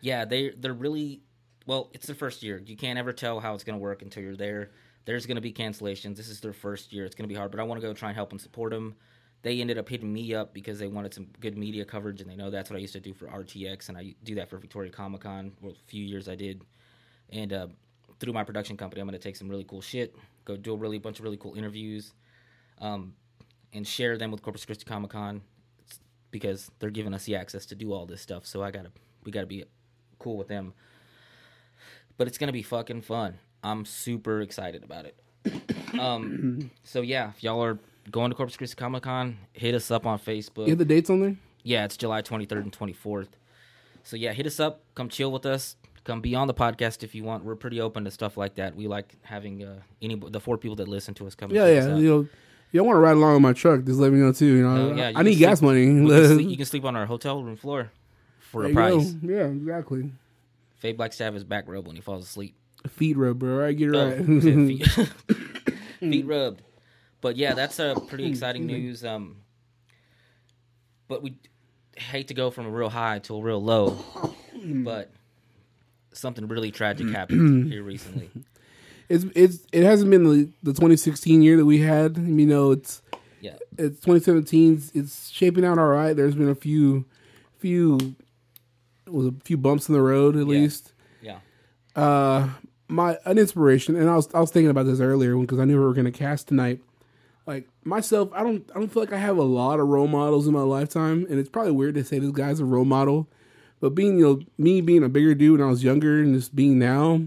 yeah, 0.00 0.24
they 0.24 0.50
they're 0.50 0.72
really 0.74 1.22
well. 1.66 1.90
It's 1.92 2.06
their 2.06 2.16
first 2.16 2.42
year. 2.42 2.62
You 2.64 2.76
can't 2.76 2.98
ever 2.98 3.12
tell 3.12 3.40
how 3.40 3.54
it's 3.54 3.64
gonna 3.64 3.78
work 3.78 4.02
until 4.02 4.22
you're 4.22 4.36
there. 4.36 4.70
There's 5.04 5.26
gonna 5.26 5.40
be 5.40 5.52
cancellations. 5.52 6.16
This 6.16 6.28
is 6.28 6.40
their 6.40 6.52
first 6.52 6.92
year. 6.92 7.04
It's 7.04 7.14
gonna 7.14 7.28
be 7.28 7.34
hard, 7.34 7.50
but 7.50 7.60
I 7.60 7.62
want 7.62 7.80
to 7.80 7.86
go 7.86 7.92
try 7.94 8.08
and 8.08 8.16
help 8.16 8.32
and 8.32 8.40
support 8.40 8.72
them. 8.72 8.96
they 9.42 9.60
ended 9.60 9.78
up 9.78 9.88
hitting 9.88 10.12
me 10.12 10.34
up 10.34 10.52
because 10.52 10.78
they 10.80 10.88
wanted 10.88 11.14
some 11.14 11.28
good 11.40 11.56
media 11.56 11.84
coverage, 11.84 12.20
and 12.20 12.28
they 12.28 12.34
know 12.34 12.50
that's 12.50 12.68
what 12.70 12.76
I 12.76 12.80
used 12.80 12.94
to 12.94 13.00
do 13.00 13.14
for 13.14 13.26
RTX, 13.26 13.88
and 13.88 13.96
I 13.96 14.14
do 14.24 14.34
that 14.36 14.50
for 14.50 14.58
Victoria 14.58 14.90
Comic 14.90 15.20
Con. 15.20 15.52
Well, 15.60 15.72
a 15.72 15.88
few 15.90 16.02
years 16.04 16.28
I 16.28 16.34
did, 16.34 16.62
and 17.30 17.52
uh, 17.52 17.66
through 18.18 18.32
my 18.32 18.42
production 18.42 18.76
company, 18.76 19.00
I'm 19.00 19.06
going 19.06 19.16
to 19.18 19.22
take 19.22 19.36
some 19.36 19.48
really 19.48 19.64
cool 19.64 19.80
shit, 19.80 20.16
go 20.44 20.56
do 20.56 20.72
a 20.72 20.76
really 20.76 20.98
bunch 20.98 21.18
of 21.20 21.24
really 21.24 21.36
cool 21.36 21.54
interviews, 21.54 22.14
um, 22.80 23.14
and 23.72 23.86
share 23.86 24.16
them 24.16 24.30
with 24.30 24.42
Corpus 24.42 24.64
Christi 24.64 24.84
Comic 24.84 25.10
Con 25.10 25.42
because 26.30 26.70
they're 26.78 26.90
giving 26.90 27.14
us 27.14 27.24
the 27.24 27.36
access 27.36 27.66
to 27.66 27.74
do 27.74 27.92
all 27.92 28.06
this 28.06 28.20
stuff. 28.20 28.46
So 28.46 28.62
I 28.62 28.70
gotta, 28.70 28.90
we 29.24 29.32
gotta 29.32 29.46
be 29.46 29.64
cool 30.18 30.36
with 30.36 30.48
them. 30.48 30.74
But 32.16 32.26
it's 32.26 32.38
gonna 32.38 32.52
be 32.52 32.62
fucking 32.62 33.02
fun. 33.02 33.38
I'm 33.62 33.84
super 33.84 34.40
excited 34.40 34.84
about 34.84 35.06
it. 35.06 35.16
um, 35.98 36.70
so 36.84 37.00
yeah, 37.00 37.30
if 37.30 37.42
y'all 37.42 37.62
are 37.62 37.78
going 38.10 38.30
to 38.30 38.36
Corpus 38.36 38.56
Christi 38.56 38.76
Comic 38.76 39.02
Con, 39.02 39.38
hit 39.52 39.74
us 39.74 39.90
up 39.90 40.06
on 40.06 40.18
Facebook. 40.18 40.64
You 40.64 40.70
have 40.70 40.78
the 40.78 40.84
dates 40.84 41.10
on 41.10 41.20
there? 41.20 41.36
Yeah, 41.62 41.84
it's 41.84 41.96
July 41.96 42.22
23rd 42.22 42.62
and 42.62 42.72
24th. 42.72 43.28
So 44.02 44.16
yeah, 44.16 44.32
hit 44.32 44.46
us 44.46 44.60
up. 44.60 44.82
Come 44.94 45.08
chill 45.08 45.32
with 45.32 45.46
us. 45.46 45.76
Come 46.04 46.20
be 46.20 46.36
on 46.36 46.46
the 46.46 46.54
podcast 46.54 47.02
if 47.02 47.16
you 47.16 47.24
want. 47.24 47.44
We're 47.44 47.56
pretty 47.56 47.80
open 47.80 48.04
to 48.04 48.10
stuff 48.12 48.36
like 48.36 48.54
that. 48.54 48.76
We 48.76 48.86
like 48.86 49.16
having 49.22 49.64
uh, 49.64 49.80
any 50.00 50.14
the 50.14 50.38
four 50.38 50.56
people 50.56 50.76
that 50.76 50.86
listen 50.86 51.14
to 51.14 51.26
us 51.26 51.34
come. 51.34 51.50
Yeah, 51.50 51.64
us 51.64 51.86
yeah. 51.86 51.96
You 51.96 52.08
know, 52.08 52.28
you 52.72 52.84
want 52.84 52.96
to 52.96 53.00
ride 53.00 53.16
along 53.16 53.36
on 53.36 53.42
my 53.42 53.52
truck? 53.52 53.84
Just 53.84 53.98
let 53.98 54.12
me 54.12 54.18
know 54.18 54.32
too. 54.32 54.46
You 54.46 54.62
know, 54.68 54.90
Oh, 54.90 54.94
yeah, 54.94 55.08
you 55.10 55.16
I 55.18 55.22
need 55.22 55.32
can 55.32 55.38
gas 55.40 55.62
money. 55.62 55.86
Sleep- 56.06 56.48
you 56.48 56.56
can 56.56 56.66
sleep 56.66 56.84
on 56.84 56.96
our 56.96 57.06
hotel 57.06 57.42
room 57.42 57.56
floor 57.56 57.90
for 58.40 58.62
There 58.62 58.66
a 58.66 58.68
you 58.70 58.74
go. 58.96 58.98
price. 59.02 59.14
Yeah, 59.22 59.46
exactly. 59.46 60.10
Fade 60.76 60.96
Black 60.96 61.12
his 61.14 61.44
back 61.44 61.64
rub 61.68 61.86
when 61.86 61.96
he 61.96 62.02
falls 62.02 62.24
asleep. 62.24 62.54
Feet 62.88 63.16
rub, 63.16 63.38
bro. 63.38 63.56
Right, 63.56 63.76
get 63.76 63.88
it 63.88 63.94
Oh, 63.96 64.08
right. 64.10 64.24
feet, 64.42 64.86
feet 66.00 66.26
rubbed. 66.26 66.62
But 67.20 67.36
yeah, 67.36 67.54
that's 67.54 67.78
a 67.78 67.96
pretty 68.08 68.26
exciting 68.26 68.66
news. 68.66 69.04
Um, 69.04 69.38
but 71.08 71.22
we 71.22 71.38
hate 71.96 72.28
to 72.28 72.34
go 72.34 72.50
from 72.50 72.66
a 72.66 72.70
real 72.70 72.90
high 72.90 73.18
to 73.20 73.34
a 73.36 73.40
real 73.40 73.60
low, 73.62 73.96
but 74.62 75.10
something 76.12 76.46
really 76.46 76.70
tragic 76.70 77.08
happened 77.12 77.72
here 77.72 77.82
recently. 77.82 78.30
It's 79.08 79.24
it's 79.34 79.66
it 79.72 79.82
hasn't 79.84 80.10
been 80.10 80.24
the, 80.24 80.48
the 80.62 80.72
2016 80.72 81.42
year 81.42 81.56
that 81.56 81.64
we 81.66 81.78
had. 81.78 82.16
You 82.16 82.46
know, 82.46 82.72
it's 82.72 83.02
Yeah, 83.40 83.56
it's 83.78 84.00
2017. 84.00 84.82
It's 84.94 85.28
shaping 85.30 85.64
out 85.64 85.78
all 85.78 85.86
right. 85.86 86.14
There's 86.16 86.34
been 86.34 86.48
a 86.48 86.54
few 86.54 87.04
few 87.58 88.14
was 89.06 89.26
a 89.26 89.34
few 89.44 89.56
bumps 89.56 89.88
in 89.88 89.94
the 89.94 90.02
road 90.02 90.34
at 90.36 90.40
Yeah. 90.46 90.60
least. 90.60 90.92
yeah, 91.22 91.38
uh 91.94 92.48
my 92.88 93.18
an 93.24 93.36
inspiration 93.38 93.96
and 93.96 94.08
i 94.08 94.14
was 94.14 94.28
i 94.34 94.38
was 94.40 94.50
thinking 94.52 94.70
about 94.70 94.84
this 94.86 95.00
earlier 95.00 95.36
because 95.38 95.58
i 95.58 95.64
knew 95.64 95.76
we 95.76 95.84
were 95.84 95.92
going 95.92 96.04
to 96.04 96.12
cast 96.12 96.46
tonight 96.46 96.80
like 97.46 97.66
myself 97.82 98.28
i 98.32 98.44
don't 98.44 98.70
i 98.74 98.78
don't 98.78 98.92
feel 98.92 99.02
like 99.02 99.12
i 99.12 99.16
have 99.18 99.38
a 99.38 99.42
lot 99.42 99.80
of 99.80 99.88
role 99.88 100.06
models 100.06 100.46
in 100.46 100.52
my 100.52 100.60
lifetime 100.60 101.26
and 101.28 101.40
it's 101.40 101.48
probably 101.48 101.72
weird 101.72 101.96
to 101.96 102.04
say 102.04 102.20
this 102.20 102.30
guy's 102.30 102.60
a 102.60 102.64
role 102.64 102.84
model 102.84 103.26
but 103.80 103.92
being 103.94 104.18
you 104.18 104.24
know 104.24 104.40
me 104.56 104.80
being 104.80 105.02
a 105.02 105.08
bigger 105.08 105.34
dude 105.34 105.58
when 105.58 105.66
i 105.66 105.70
was 105.70 105.82
younger 105.82 106.20
and 106.20 106.32
just 106.34 106.54
being 106.54 106.78
now 106.78 107.20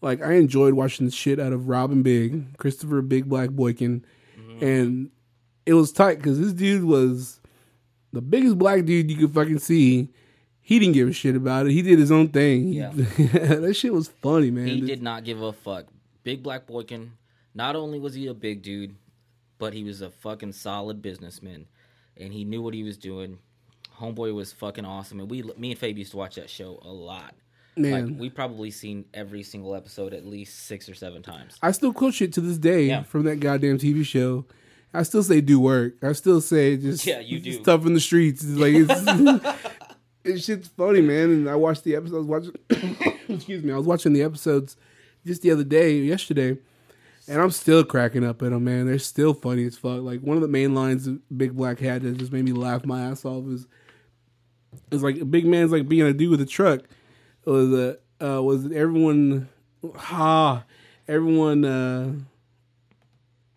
like 0.00 0.22
i 0.22 0.32
enjoyed 0.34 0.74
watching 0.74 1.06
the 1.06 1.12
shit 1.12 1.38
out 1.38 1.52
of 1.52 1.68
Rob 1.68 2.02
& 2.02 2.02
Big 2.02 2.56
christopher 2.56 3.02
big 3.02 3.28
black 3.28 3.50
boykin 3.50 4.04
mm-hmm. 4.38 4.64
and 4.64 5.10
it 5.66 5.74
was 5.74 5.92
tight 5.92 6.18
because 6.18 6.38
this 6.38 6.52
dude 6.52 6.84
was 6.84 7.40
the 8.12 8.20
biggest 8.20 8.58
black 8.58 8.84
dude 8.84 9.10
you 9.10 9.16
could 9.16 9.34
fucking 9.34 9.58
see 9.58 10.08
he 10.70 10.78
didn't 10.78 10.94
give 10.94 11.08
a 11.08 11.12
shit 11.12 11.34
about 11.34 11.66
it. 11.66 11.72
He 11.72 11.82
did 11.82 11.98
his 11.98 12.12
own 12.12 12.28
thing. 12.28 12.68
Yeah. 12.68 12.92
that 12.94 13.74
shit 13.74 13.92
was 13.92 14.06
funny, 14.22 14.52
man. 14.52 14.68
he 14.68 14.80
did 14.80 15.02
not 15.02 15.24
give 15.24 15.42
a 15.42 15.52
fuck. 15.52 15.86
Big 16.22 16.44
Black 16.44 16.68
Boykin. 16.68 17.10
Not 17.54 17.74
only 17.74 17.98
was 17.98 18.14
he 18.14 18.28
a 18.28 18.34
big 18.34 18.62
dude, 18.62 18.94
but 19.58 19.74
he 19.74 19.82
was 19.82 20.00
a 20.00 20.10
fucking 20.10 20.52
solid 20.52 21.02
businessman, 21.02 21.66
and 22.16 22.32
he 22.32 22.44
knew 22.44 22.62
what 22.62 22.72
he 22.72 22.84
was 22.84 22.96
doing. 22.96 23.40
Homeboy 23.98 24.32
was 24.32 24.52
fucking 24.52 24.84
awesome, 24.84 25.18
and 25.18 25.28
we, 25.28 25.42
me 25.42 25.72
and 25.72 25.80
Fabe 25.80 25.98
used 25.98 26.12
to 26.12 26.16
watch 26.16 26.36
that 26.36 26.48
show 26.48 26.78
a 26.82 26.88
lot. 26.88 27.34
Man, 27.82 28.08
Like 28.12 28.20
we 28.20 28.30
probably 28.30 28.70
seen 28.70 29.04
every 29.14 29.42
single 29.42 29.74
episode 29.74 30.12
at 30.14 30.26
least 30.26 30.66
six 30.66 30.88
or 30.88 30.94
seven 30.94 31.22
times. 31.22 31.56
I 31.62 31.72
still 31.72 31.92
quote 31.92 32.14
shit 32.14 32.32
to 32.34 32.40
this 32.40 32.58
day 32.58 32.86
Yeah. 32.86 33.02
from 33.04 33.24
that 33.24 33.36
goddamn 33.40 33.78
TV 33.78 34.04
show. 34.04 34.44
I 34.92 35.04
still 35.04 35.22
say 35.22 35.40
do 35.40 35.60
work. 35.60 35.94
I 36.02 36.12
still 36.12 36.40
say 36.40 36.76
just 36.76 37.06
Yeah, 37.06 37.20
you 37.20 37.38
do. 37.40 37.52
stuff 37.52 37.86
in 37.86 37.94
the 37.94 38.00
streets. 38.00 38.42
It's 38.42 38.56
like 38.58 38.74
it's, 38.74 39.56
it's 40.24 40.44
shit's 40.44 40.68
funny, 40.68 41.00
man. 41.00 41.30
And 41.30 41.48
I 41.48 41.54
watched 41.54 41.84
the 41.84 41.94
episodes. 41.96 42.26
Watching, 42.26 42.54
excuse 43.28 43.62
me, 43.62 43.72
I 43.72 43.76
was 43.76 43.86
watching 43.86 44.12
the 44.12 44.22
episodes 44.22 44.76
just 45.26 45.42
the 45.42 45.50
other 45.52 45.64
day, 45.64 45.98
yesterday, 45.98 46.58
and 47.28 47.40
I'm 47.40 47.50
still 47.52 47.84
cracking 47.84 48.24
up 48.24 48.42
at 48.42 48.50
them, 48.50 48.64
man. 48.64 48.86
They're 48.86 48.98
still 48.98 49.32
funny 49.34 49.64
as 49.66 49.76
fuck. 49.76 50.00
Like 50.02 50.20
one 50.22 50.36
of 50.36 50.42
the 50.42 50.48
main 50.48 50.74
lines 50.74 51.08
Big 51.36 51.54
Black 51.56 51.78
had 51.78 52.02
that 52.02 52.16
just 52.18 52.32
made 52.32 52.44
me 52.44 52.52
laugh 52.52 52.84
my 52.84 53.02
ass 53.02 53.24
off 53.24 53.46
is, 53.46 53.66
is 54.90 55.02
like 55.02 55.18
a 55.20 55.24
big 55.24 55.46
man's 55.46 55.70
like 55.72 55.88
being 55.88 56.02
a 56.02 56.12
dude 56.12 56.30
with 56.30 56.40
a 56.40 56.46
truck. 56.46 56.80
Was 57.50 57.72
a 57.72 57.98
uh, 58.24 58.42
was 58.42 58.70
everyone 58.70 59.48
ah 59.96 60.64
everyone 61.08 61.64
uh 61.64 62.12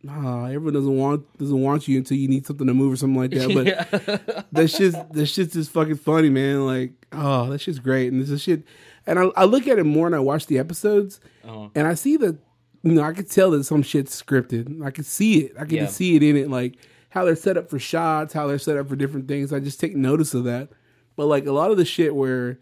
ah 0.09 0.45
everyone 0.47 0.73
doesn't 0.73 0.97
want 0.97 1.37
doesn't 1.37 1.61
want 1.61 1.87
you 1.87 1.97
until 1.97 2.17
you 2.17 2.27
need 2.27 2.45
something 2.45 2.67
to 2.67 2.73
move 2.73 2.93
or 2.93 2.95
something 2.95 3.19
like 3.19 3.31
that. 3.31 3.85
But 4.25 4.45
that 4.51 4.67
shit's 4.69 4.95
that 5.11 5.25
shit's 5.27 5.53
just 5.53 5.71
fucking 5.71 5.95
funny, 5.97 6.29
man. 6.29 6.65
Like 6.65 6.91
oh 7.11 7.49
that 7.51 7.59
shit's 7.61 7.79
great 7.79 8.11
and 8.11 8.21
this 8.21 8.29
is 8.29 8.41
shit. 8.41 8.63
And 9.05 9.19
I, 9.19 9.23
I 9.35 9.43
look 9.45 9.67
at 9.67 9.77
it 9.79 9.83
more 9.83 10.07
and 10.07 10.15
I 10.15 10.19
watch 10.19 10.47
the 10.47 10.57
episodes 10.59 11.19
Uh-huh. 11.43 11.69
and 11.75 11.87
I 11.87 11.93
see 11.93 12.17
that 12.17 12.37
you 12.83 12.93
know 12.93 13.03
I 13.03 13.13
could 13.13 13.29
tell 13.29 13.51
that 13.51 13.63
some 13.65 13.83
shit's 13.83 14.19
scripted. 14.21 14.83
I 14.83 14.91
could 14.91 15.05
see 15.05 15.41
it. 15.45 15.53
I 15.59 15.65
can 15.65 15.75
Yeah. 15.77 15.85
see 15.87 16.15
it 16.15 16.23
in 16.23 16.35
it, 16.35 16.49
like 16.49 16.77
how 17.09 17.25
they're 17.25 17.35
set 17.35 17.57
up 17.57 17.69
for 17.69 17.77
shots, 17.79 18.33
how 18.33 18.47
they're 18.47 18.57
set 18.59 18.75
up 18.77 18.89
for 18.89 18.95
different 18.95 19.27
things. 19.27 19.53
I 19.53 19.59
just 19.59 19.79
take 19.79 19.95
notice 19.95 20.33
of 20.33 20.45
that. 20.45 20.69
But 21.15 21.27
like 21.27 21.45
a 21.45 21.51
lot 21.51 21.69
of 21.69 21.77
the 21.77 21.85
shit 21.85 22.15
where 22.15 22.57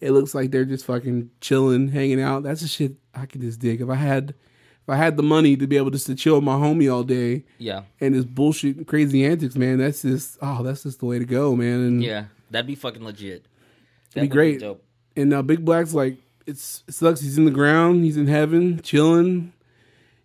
it 0.00 0.10
looks 0.12 0.34
like 0.34 0.50
they're 0.50 0.64
just 0.64 0.84
fucking 0.84 1.30
chilling, 1.40 1.88
hanging 1.88 2.20
out. 2.20 2.42
That's 2.42 2.60
the 2.60 2.68
shit 2.68 2.94
I 3.14 3.26
could 3.26 3.40
just 3.40 3.60
dig. 3.60 3.80
If 3.80 3.88
I 3.88 3.94
had, 3.94 4.30
if 4.30 4.88
I 4.88 4.96
had 4.96 5.16
the 5.16 5.22
money 5.22 5.56
to 5.56 5.66
be 5.66 5.76
able 5.76 5.90
just 5.90 6.06
to 6.06 6.14
chill 6.14 6.34
with 6.36 6.44
my 6.44 6.56
homie 6.56 6.92
all 6.92 7.02
day 7.02 7.44
Yeah, 7.58 7.82
and 8.00 8.14
this 8.14 8.24
bullshit, 8.24 8.86
crazy 8.86 9.24
antics, 9.24 9.56
man, 9.56 9.78
that's 9.78 10.02
just 10.02 10.38
oh, 10.42 10.62
that's 10.62 10.82
just 10.82 11.00
the 11.00 11.06
way 11.06 11.18
to 11.18 11.24
go, 11.24 11.56
man. 11.56 11.80
And 11.80 12.02
yeah, 12.02 12.26
that'd 12.50 12.66
be 12.66 12.74
fucking 12.74 13.04
legit. 13.04 13.46
It'd 14.14 14.28
be 14.30 14.32
great. 14.32 14.60
dope. 14.60 14.82
And 15.16 15.30
now 15.30 15.42
Big 15.42 15.64
Black's 15.64 15.94
like, 15.94 16.18
it's 16.46 16.84
it 16.86 16.94
sucks. 16.94 17.20
He's 17.20 17.38
in 17.38 17.44
the 17.44 17.50
ground. 17.50 18.04
He's 18.04 18.16
in 18.16 18.26
heaven, 18.26 18.80
chilling. 18.82 19.52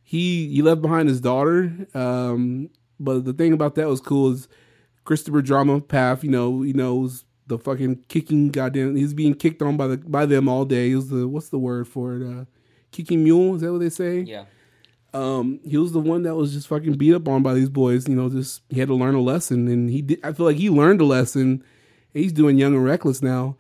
He 0.04 0.50
he 0.50 0.62
left 0.62 0.82
behind 0.82 1.08
his 1.10 1.22
daughter. 1.22 1.72
Um, 1.94 2.70
but 3.00 3.26
the 3.26 3.34
thing 3.34 3.54
about 3.54 3.76
that 3.76 3.88
was 3.88 4.02
cool 4.02 4.32
is 4.32 4.48
Christopher 5.06 5.42
Drama 5.42 5.80
Pfaff. 5.82 6.24
You 6.24 6.30
know, 6.30 6.62
he 6.62 6.74
knows 6.74 7.24
the 7.52 7.60
fucking 7.60 8.04
kicking. 8.08 8.50
Goddamn, 8.50 8.96
he's 8.96 9.14
being 9.14 9.36
kicked 9.36 9.62
on 9.62 9.78
by 9.78 9.88
the 9.88 9.98
by 9.98 10.26
them 10.26 10.48
all 10.48 10.66
day. 10.66 10.90
He 10.90 10.96
was 10.96 11.10
the 11.10 11.28
what's 11.28 11.50
the 11.50 11.60
word 11.60 11.88
for 11.88 12.16
it? 12.16 12.24
Uh, 12.24 12.46
kicking 12.92 13.24
mule. 13.24 13.56
Is 13.56 13.62
that 13.62 13.72
what 13.72 13.80
they 13.80 13.90
say? 13.90 14.22
Yeah, 14.22 14.46
um, 15.14 15.60
he 15.64 15.78
was 15.78 15.92
the 15.92 16.00
one 16.00 16.24
that 16.24 16.36
was 16.36 16.54
just 16.54 16.68
fucking 16.68 16.94
beat 16.94 17.14
up 17.14 17.28
on 17.28 17.44
by 17.44 17.54
these 17.54 17.70
boys. 17.70 18.08
You 18.08 18.16
know, 18.16 18.30
just 18.30 18.62
he 18.70 18.80
had 18.80 18.88
to 18.88 18.96
learn 18.96 19.16
a 19.16 19.22
lesson, 19.22 19.68
and 19.68 19.90
he 19.90 20.02
did. 20.02 20.20
I 20.24 20.32
feel 20.34 20.46
like 20.46 20.58
he 20.58 20.70
learned 20.70 21.02
a 21.02 21.06
lesson. 21.06 21.64
He's 22.14 22.34
doing 22.34 22.58
Young 22.58 22.74
and 22.74 22.84
Reckless 22.84 23.22
now, 23.22 23.58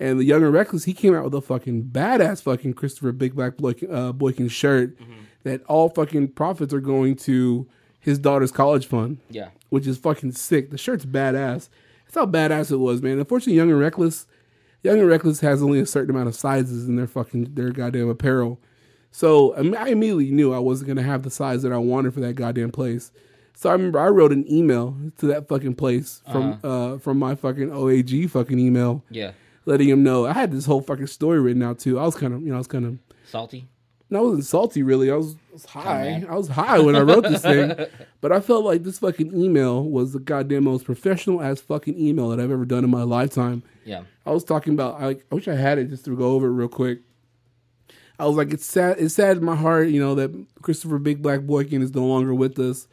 and 0.00 0.18
the 0.18 0.24
Young 0.24 0.42
and 0.42 0.52
Reckless, 0.52 0.84
he 0.84 0.92
came 0.92 1.14
out 1.14 1.24
with 1.24 1.34
a 1.34 1.40
fucking 1.40 1.84
badass 1.84 2.42
fucking 2.42 2.74
Christopher 2.74 3.12
Big 3.12 3.34
Black 3.34 3.56
Boykin, 3.56 3.94
uh, 3.94 4.12
Boykin 4.12 4.48
shirt 4.48 4.96
that 5.44 5.62
all 5.64 5.88
fucking 5.88 6.28
profits 6.28 6.72
are 6.74 6.80
going 6.80 7.16
to 7.16 7.66
his 8.00 8.18
daughter's 8.18 8.52
college 8.52 8.86
fund, 8.86 9.18
yeah, 9.30 9.50
which 9.70 9.86
is 9.86 9.96
fucking 9.98 10.32
sick. 10.32 10.70
The 10.70 10.78
shirt's 10.78 11.06
badass. 11.06 11.68
That's 12.14 12.26
how 12.26 12.30
badass 12.30 12.70
it 12.70 12.76
was, 12.76 13.02
man. 13.02 13.18
Unfortunately, 13.18 13.54
Young 13.54 13.70
and 13.70 13.80
Reckless, 13.80 14.26
Young 14.84 15.00
and 15.00 15.08
Reckless 15.08 15.40
has 15.40 15.62
only 15.62 15.80
a 15.80 15.86
certain 15.86 16.14
amount 16.14 16.28
of 16.28 16.36
sizes 16.36 16.88
in 16.88 16.94
their 16.94 17.08
fucking 17.08 17.54
their 17.54 17.70
goddamn 17.70 18.08
apparel. 18.08 18.60
So 19.10 19.56
I 19.56 19.62
mean, 19.62 19.76
I 19.76 19.88
immediately 19.88 20.30
knew 20.30 20.54
I 20.54 20.60
wasn't 20.60 20.88
gonna 20.88 21.02
have 21.02 21.24
the 21.24 21.30
size 21.30 21.62
that 21.62 21.72
I 21.72 21.78
wanted 21.78 22.14
for 22.14 22.20
that 22.20 22.34
goddamn 22.34 22.70
place. 22.70 23.10
So 23.56 23.68
I 23.68 23.72
remember 23.72 23.98
I 23.98 24.08
wrote 24.08 24.32
an 24.32 24.50
email 24.50 24.96
to 25.18 25.26
that 25.26 25.48
fucking 25.48 25.74
place 25.74 26.22
from 26.30 26.60
uh 26.62 26.98
from 26.98 27.18
my 27.18 27.34
fucking 27.34 27.70
OAG 27.70 28.30
fucking 28.30 28.60
email, 28.60 29.02
yeah. 29.10 29.32
letting 29.66 29.88
him 29.88 30.04
know 30.04 30.24
I 30.24 30.34
had 30.34 30.52
this 30.52 30.66
whole 30.66 30.82
fucking 30.82 31.08
story 31.08 31.40
written 31.40 31.62
out 31.64 31.80
too. 31.80 31.98
I 31.98 32.04
was 32.04 32.14
kind 32.14 32.32
of 32.32 32.42
you 32.42 32.48
know 32.48 32.54
I 32.54 32.58
was 32.58 32.68
kind 32.68 32.84
of 32.84 32.98
Salty. 33.26 33.66
No, 34.14 34.20
I 34.20 34.22
wasn't 34.22 34.46
salty 34.46 34.82
really. 34.82 35.10
I 35.10 35.16
was, 35.16 35.34
I 35.34 35.52
was 35.52 35.64
high. 35.64 36.24
I 36.28 36.34
was 36.34 36.48
high 36.48 36.78
when 36.78 36.94
I 36.96 37.00
wrote 37.00 37.24
this 37.24 37.42
thing. 37.42 37.74
But 38.20 38.32
I 38.32 38.40
felt 38.40 38.64
like 38.64 38.84
this 38.84 39.00
fucking 39.00 39.38
email 39.38 39.84
was 39.84 40.14
the 40.14 40.18
goddamn 40.18 40.64
most 40.64 40.86
professional 40.86 41.42
ass 41.42 41.60
fucking 41.60 41.98
email 41.98 42.30
that 42.30 42.40
I've 42.40 42.50
ever 42.50 42.64
done 42.64 42.82
in 42.82 42.88
my 42.88 43.02
lifetime. 43.02 43.62
Yeah, 43.84 44.04
I 44.24 44.30
was 44.30 44.44
talking 44.44 44.72
about 44.72 44.98
I, 45.02 45.16
I 45.30 45.34
wish 45.34 45.46
I 45.46 45.54
had 45.54 45.76
it 45.76 45.90
just 45.90 46.06
to 46.06 46.16
go 46.16 46.32
over 46.32 46.46
it 46.46 46.52
real 46.52 46.68
quick. 46.68 47.00
I 48.18 48.26
was 48.26 48.36
like, 48.36 48.50
it's 48.50 48.64
sad 48.64 48.96
it's 48.98 49.14
sad 49.14 49.36
in 49.36 49.44
my 49.44 49.56
heart, 49.56 49.88
you 49.88 50.00
know, 50.00 50.14
that 50.14 50.30
Christopher 50.62 50.98
Big 50.98 51.20
Black 51.20 51.40
Boykin 51.40 51.82
is 51.82 51.94
no 51.94 52.06
longer 52.06 52.32
with 52.32 52.58
us. 52.58 52.88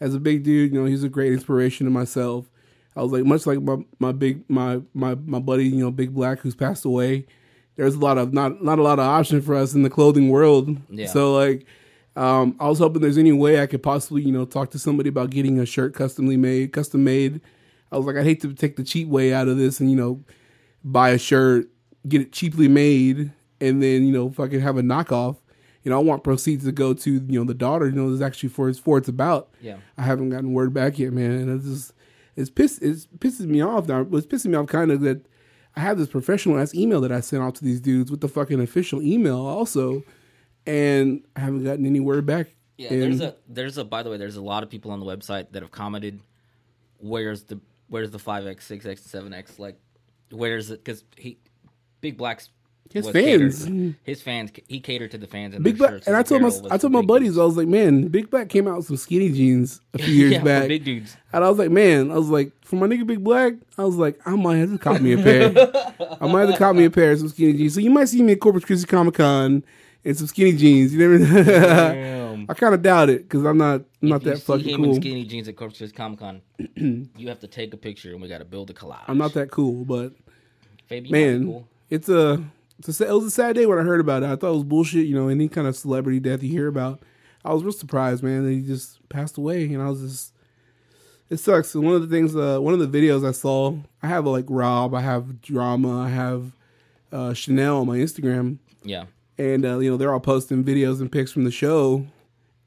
As 0.00 0.14
a 0.14 0.20
big 0.20 0.42
dude, 0.42 0.74
you 0.74 0.80
know, 0.80 0.86
he's 0.86 1.02
a 1.02 1.08
great 1.08 1.32
inspiration 1.32 1.86
to 1.86 1.90
myself. 1.90 2.50
I 2.94 3.02
was 3.02 3.10
like, 3.10 3.24
much 3.24 3.46
like 3.46 3.62
my, 3.62 3.78
my 4.00 4.12
big 4.12 4.44
my 4.50 4.82
my 4.92 5.14
my 5.14 5.38
buddy, 5.38 5.64
you 5.64 5.82
know, 5.82 5.90
Big 5.90 6.12
Black 6.12 6.40
who's 6.40 6.54
passed 6.54 6.84
away. 6.84 7.24
There's 7.76 7.94
a 7.94 7.98
lot 7.98 8.18
of 8.18 8.32
not 8.32 8.62
not 8.62 8.78
a 8.78 8.82
lot 8.82 8.98
of 8.98 9.06
option 9.06 9.40
for 9.42 9.54
us 9.54 9.74
in 9.74 9.82
the 9.82 9.90
clothing 9.90 10.28
world. 10.28 10.76
Yeah. 10.90 11.06
So 11.06 11.34
like 11.34 11.66
Um, 12.16 12.56
I 12.60 12.68
was 12.68 12.78
hoping 12.78 13.02
there's 13.02 13.18
any 13.18 13.32
way 13.32 13.60
I 13.60 13.66
could 13.66 13.82
possibly, 13.82 14.22
you 14.22 14.30
know, 14.30 14.44
talk 14.44 14.70
to 14.70 14.78
somebody 14.78 15.08
about 15.08 15.30
getting 15.30 15.58
a 15.58 15.66
shirt 15.66 15.94
customly 15.94 16.36
made, 16.36 16.72
custom 16.72 17.02
made. 17.02 17.40
I 17.90 17.96
was 17.96 18.06
like, 18.06 18.16
I'd 18.16 18.24
hate 18.24 18.40
to 18.42 18.54
take 18.54 18.76
the 18.76 18.84
cheap 18.84 19.08
way 19.08 19.34
out 19.34 19.48
of 19.48 19.56
this 19.56 19.80
and, 19.80 19.90
you 19.90 19.96
know, 19.96 20.20
buy 20.84 21.10
a 21.10 21.18
shirt, 21.18 21.68
get 22.06 22.20
it 22.20 22.32
cheaply 22.32 22.68
made, 22.68 23.32
and 23.60 23.82
then, 23.82 24.04
you 24.06 24.12
know, 24.12 24.30
fucking 24.30 24.60
have 24.60 24.76
a 24.76 24.82
knockoff. 24.82 25.38
You 25.82 25.90
know, 25.90 25.98
I 25.98 26.02
want 26.02 26.22
proceeds 26.22 26.64
to 26.64 26.72
go 26.72 26.94
to, 26.94 27.10
you 27.10 27.38
know, 27.38 27.44
the 27.44 27.52
daughter, 27.52 27.86
you 27.86 27.92
know, 27.92 28.08
is 28.10 28.22
actually 28.22 28.48
for 28.50 28.68
it's 28.68 28.78
for 28.78 28.96
it's 28.96 29.08
about. 29.08 29.48
Yeah. 29.60 29.78
I 29.98 30.02
haven't 30.02 30.30
gotten 30.30 30.52
word 30.52 30.72
back 30.72 31.00
yet, 31.00 31.12
man. 31.12 31.32
And 31.32 31.50
it's 31.58 31.68
just 31.68 31.92
it's 32.36 32.48
piss 32.48 32.78
it's 32.78 33.06
pisses 33.18 33.46
me 33.46 33.60
off 33.60 33.88
now. 33.88 34.06
It's 34.12 34.26
pissing 34.26 34.52
me 34.52 34.54
off 34.54 34.68
kind 34.68 34.92
of 34.92 35.00
that 35.00 35.26
I 35.76 35.80
have 35.80 35.98
this 35.98 36.08
professional 36.08 36.58
ass 36.58 36.74
email 36.74 37.00
that 37.00 37.12
I 37.12 37.20
sent 37.20 37.42
out 37.42 37.54
to 37.56 37.64
these 37.64 37.80
dudes 37.80 38.10
with 38.10 38.20
the 38.20 38.28
fucking 38.28 38.60
official 38.60 39.02
email 39.02 39.38
also, 39.38 40.04
and 40.66 41.22
I 41.34 41.40
haven't 41.40 41.64
gotten 41.64 41.84
any 41.86 42.00
word 42.00 42.26
back. 42.26 42.54
Yeah, 42.78 42.92
And- 42.92 43.02
there's 43.02 43.20
a 43.20 43.34
there's 43.48 43.78
a 43.78 43.84
by 43.84 44.02
the 44.02 44.10
way, 44.10 44.16
there's 44.16 44.36
a 44.36 44.42
lot 44.42 44.62
of 44.62 44.70
people 44.70 44.90
on 44.90 45.00
the 45.00 45.06
website 45.06 45.52
that 45.52 45.62
have 45.62 45.70
commented 45.72 46.20
where's 46.98 47.44
the 47.44 47.60
where's 47.88 48.10
the 48.10 48.18
5x, 48.18 48.56
6x, 48.66 49.00
7x 49.08 49.58
like 49.58 49.78
where's 50.30 50.70
it 50.70 50.84
cuz 50.84 51.04
he 51.16 51.38
Big 52.00 52.16
Black's 52.16 52.50
His 52.94 53.10
fans. 53.10 53.64
catered- 53.64 53.94
his 54.04 54.22
fans 54.22 54.50
he 54.68 54.78
catered 54.80 55.10
to 55.10 55.18
the 55.18 55.26
fans 55.26 55.54
and 55.54 55.62
Big 55.64 55.76
Black, 55.78 56.02
and 56.06 56.16
I 56.16 56.22
told 56.22 56.42
my 56.42 56.50
I 56.70 56.78
told 56.78 56.92
my 56.92 57.02
buddies. 57.02 57.36
I 57.36 57.44
was 57.44 57.56
like, 57.56 57.66
man, 57.68 58.06
Big 58.08 58.30
Black 58.30 58.48
came 58.48 58.66
out 58.68 58.76
with 58.78 58.86
some 58.86 58.96
skinny 58.96 59.30
jeans 59.30 59.80
a 59.94 59.98
few 59.98 60.14
years 60.20 60.32
yeah, 60.34 60.42
back, 60.44 60.68
big 60.68 60.84
dudes. 60.84 61.16
and 61.32 61.44
I 61.44 61.48
was 61.50 61.58
like, 61.58 61.70
man, 61.70 62.10
I 62.10 62.14
was 62.14 62.28
like, 62.30 62.52
for 62.62 62.76
my 62.76 62.86
nigga 62.86 63.06
Big 63.06 63.22
Black, 63.22 63.54
I 63.76 63.84
was 63.84 63.96
like, 63.96 64.18
I 64.26 64.36
might 64.36 64.56
have 64.58 64.70
to 64.70 64.78
cop 64.78 65.00
me 65.00 65.12
a 65.12 65.16
pair. 65.18 65.52
I 66.20 66.26
might 66.28 66.42
have 66.46 66.52
to 66.52 66.56
cop 66.56 66.76
me 66.76 66.84
a 66.84 66.90
pair 66.90 67.10
of 67.12 67.18
some 67.18 67.28
skinny 67.28 67.52
jeans. 67.54 67.74
So 67.74 67.80
you 67.80 67.90
might 67.90 68.08
see 68.08 68.22
me 68.22 68.32
at 68.32 68.40
Corpus 68.40 68.64
Christi 68.64 68.86
Comic 68.86 69.14
Con 69.14 69.64
in 70.04 70.14
some 70.14 70.28
skinny 70.28 70.52
jeans. 70.52 70.94
You 70.94 71.00
never. 71.00 71.18
Damn. 71.18 72.46
I 72.48 72.54
kind 72.54 72.74
of 72.74 72.82
doubt 72.82 73.10
it 73.10 73.22
because 73.22 73.44
I'm 73.44 73.58
not 73.58 73.82
I'm 74.02 74.08
not 74.08 74.22
that 74.22 74.38
fucking 74.38 74.76
cool. 74.76 74.94
skinny 74.96 75.24
jeans 75.24 75.48
at 75.48 75.56
Corpus 75.56 75.78
Christi 75.78 75.96
Comic 75.96 76.20
Con, 76.20 76.42
you 77.16 77.28
have 77.28 77.40
to 77.40 77.48
take 77.48 77.72
a 77.74 77.76
picture 77.76 78.12
and 78.12 78.22
we 78.22 78.28
got 78.28 78.38
to 78.38 78.44
build 78.44 78.70
a 78.70 78.72
collage. 78.74 79.02
I'm 79.08 79.18
not 79.18 79.32
that 79.34 79.50
cool, 79.50 79.84
but 79.84 80.12
Fabi, 80.90 80.90
you 80.90 81.00
might 81.00 81.02
be 81.04 81.10
man, 81.10 81.44
cool. 81.46 81.68
it's 81.90 82.08
a 82.08 82.32
it's 82.32 82.32
a 82.32 82.42
sa- 82.42 82.42
it 82.80 82.86
was 82.88 83.24
a 83.24 83.30
sad 83.30 83.54
day 83.56 83.66
when 83.66 83.78
I 83.78 83.82
heard 83.82 84.00
about 84.00 84.22
it. 84.22 84.26
I 84.26 84.36
thought 84.36 84.50
it 84.50 84.54
was 84.54 84.64
bullshit. 84.64 85.06
You 85.06 85.14
know, 85.14 85.28
any 85.28 85.48
kind 85.48 85.66
of 85.66 85.76
celebrity 85.76 86.20
death 86.20 86.42
you 86.42 86.50
hear 86.50 86.68
about. 86.68 87.02
I 87.44 87.52
was 87.52 87.62
real 87.62 87.72
surprised, 87.72 88.22
man, 88.22 88.44
that 88.44 88.50
he 88.52 88.62
just 88.62 89.06
passed 89.08 89.36
away, 89.38 89.64
and 89.72 89.82
I 89.82 89.88
was 89.90 90.00
just. 90.00 90.30
It 91.30 91.38
sucks. 91.38 91.74
And 91.74 91.84
one 91.84 91.94
of 91.94 92.02
the 92.02 92.14
things, 92.14 92.36
uh, 92.36 92.58
one 92.60 92.74
of 92.74 92.80
the 92.80 92.86
videos 93.06 93.26
I 93.26 93.32
saw, 93.32 93.76
I 94.02 94.08
have 94.08 94.26
like 94.26 94.44
Rob, 94.48 94.94
I 94.94 95.00
have 95.00 95.40
drama, 95.40 96.00
I 96.02 96.08
have 96.10 96.52
uh, 97.12 97.32
Chanel 97.32 97.78
on 97.80 97.86
my 97.86 97.96
Instagram, 97.96 98.58
Yeah. 98.82 99.04
and 99.38 99.64
uh, 99.64 99.78
you 99.78 99.90
know 99.90 99.96
they're 99.96 100.12
all 100.12 100.20
posting 100.20 100.62
videos 100.64 101.00
and 101.00 101.10
pics 101.10 101.32
from 101.32 101.44
the 101.44 101.50
show. 101.50 102.06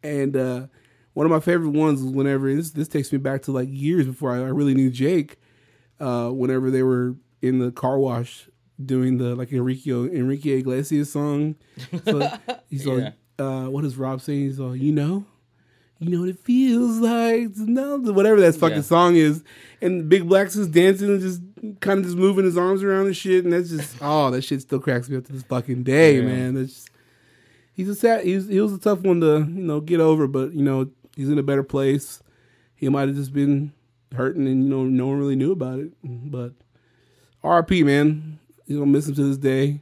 And 0.04 0.36
uh, 0.36 0.68
one 1.14 1.26
of 1.26 1.32
my 1.32 1.40
favorite 1.40 1.70
ones 1.70 2.02
was 2.02 2.12
whenever 2.12 2.54
this 2.54 2.72
this 2.72 2.88
takes 2.88 3.12
me 3.12 3.20
back 3.20 3.44
to 3.44 3.52
like 3.52 3.70
years 3.72 4.06
before 4.08 4.32
I, 4.32 4.38
I 4.38 4.50
really 4.50 4.74
knew 4.74 4.90
Jake. 4.90 5.38
Uh, 6.00 6.30
whenever 6.30 6.70
they 6.72 6.84
were 6.84 7.16
in 7.42 7.60
the 7.60 7.72
car 7.72 7.98
wash 8.00 8.50
doing 8.84 9.18
the 9.18 9.36
like 9.36 9.52
Enrique 9.52 9.92
Enrique 9.92 10.60
Iglesias 10.60 11.12
song, 11.12 11.56
so 12.06 12.30
he's 12.70 12.86
like, 12.86 13.14
uh, 13.40 13.66
"What 13.66 13.82
does 13.84 13.96
Rob 13.98 14.22
say?" 14.22 14.34
He's 14.36 14.60
like, 14.60 14.82
"You 14.82 14.92
know." 14.94 15.26
You 16.00 16.12
know 16.12 16.20
what 16.20 16.30
it 16.30 16.38
feels 16.38 17.00
like 17.00 17.58
know 17.58 17.98
whatever 17.98 18.40
that 18.42 18.54
fucking 18.54 18.76
Yeah. 18.76 18.82
song 18.84 19.16
is, 19.16 19.44
and 19.82 20.08
Big 20.08 20.28
Black's 20.30 20.54
just 20.54 20.72
dancing 20.72 21.10
and 21.10 21.20
just 21.20 21.42
kind 21.80 21.98
of 21.98 22.06
just 22.06 22.16
moving 22.18 22.46
his 22.46 22.56
arms 22.56 22.84
around 22.84 23.08
and 23.08 23.18
shit, 23.18 23.44
and 23.44 23.52
that's 23.52 23.72
just 23.72 23.96
oh 24.00 24.30
that 24.30 24.44
shit 24.44 24.62
still 24.62 24.80
cracks 24.80 25.10
me 25.10 25.18
up 25.18 25.26
to 25.26 25.34
this 25.34 25.42
fucking 25.42 25.82
day, 25.82 26.18
Yeah. 26.18 26.22
man. 26.26 26.54
That's 26.54 26.72
just, 26.72 26.90
he's 27.74 27.90
a 27.90 27.96
sad. 27.96 28.26
He 28.26 28.36
was 28.62 28.74
a 28.74 28.78
tough 28.78 29.02
one 29.02 29.22
to 29.22 29.40
you 29.40 29.64
know 29.64 29.80
get 29.80 30.00
over, 30.00 30.28
but 30.28 30.54
you 30.54 30.62
know 30.62 30.88
he's 31.16 31.30
in 31.30 31.40
a 31.40 31.44
better 31.44 31.64
place. 31.64 32.22
He 32.76 32.88
might 32.90 33.08
have 33.08 33.18
just 33.18 33.34
been 33.34 33.74
hurting, 34.14 34.46
and 34.48 34.66
you 34.66 34.70
know 34.70 34.84
no 34.84 35.08
one 35.08 35.18
really 35.18 35.36
knew 35.36 35.52
about 35.52 35.80
it. 35.80 35.94
But 36.04 36.54
RP, 37.44 37.84
Man, 37.84 38.38
you 38.68 38.80
gonna 38.80 38.92
miss 38.92 39.08
him 39.08 39.16
to 39.16 39.24
this 39.24 39.38
day. 39.38 39.82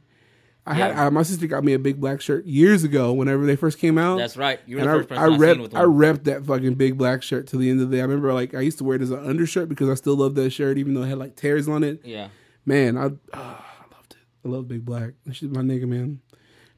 I 0.68 0.74
had 0.74 0.92
I, 0.96 1.08
my 1.10 1.22
sister 1.22 1.46
got 1.46 1.62
me 1.62 1.74
a 1.74 1.78
big 1.78 2.00
black 2.00 2.20
shirt 2.20 2.44
years 2.44 2.82
ago. 2.82 3.12
Whenever 3.12 3.46
they 3.46 3.54
first 3.54 3.78
came 3.78 3.98
out, 3.98 4.18
That's 4.18 4.36
right. 4.36 4.58
You 4.66 4.76
were 4.76 4.80
and 4.82 4.88
the 4.90 4.94
I, 4.94 4.96
first 4.98 5.08
person 5.10 5.22
I 5.22 5.26
I, 5.34 5.38
rep 5.38 5.58
I 5.74 5.82
repped 5.84 6.24
that 6.24 6.44
fucking 6.44 6.74
big 6.74 6.98
black 6.98 7.22
shirt 7.22 7.46
to 7.48 7.56
the 7.56 7.70
end 7.70 7.80
of 7.80 7.88
the 7.90 7.96
day. 7.96 8.00
I 8.00 8.04
remember 8.04 8.32
like 8.32 8.52
I 8.54 8.60
used 8.62 8.78
to 8.78 8.84
wear 8.84 8.96
it 8.96 9.02
as 9.02 9.10
an 9.12 9.24
undershirt 9.24 9.68
because 9.68 9.88
I 9.88 9.94
still 9.94 10.16
love 10.16 10.34
that 10.34 10.50
shirt, 10.50 10.76
even 10.78 10.94
though 10.94 11.02
it 11.02 11.08
had 11.08 11.18
like 11.18 11.36
tears 11.36 11.68
on 11.68 11.84
it. 11.84 12.00
yeah. 12.04 12.28
Man, 12.64 12.98
I, 12.98 13.10
ah, 13.32 13.64
I 13.80 13.94
loved 13.94 14.12
it. 14.14 14.18
I 14.44 14.48
love 14.48 14.66
Big 14.66 14.84
Black. 14.84 15.12
Shit's 15.30 15.54
my 15.54 15.60
nigga, 15.62 15.86
man. 15.86 16.20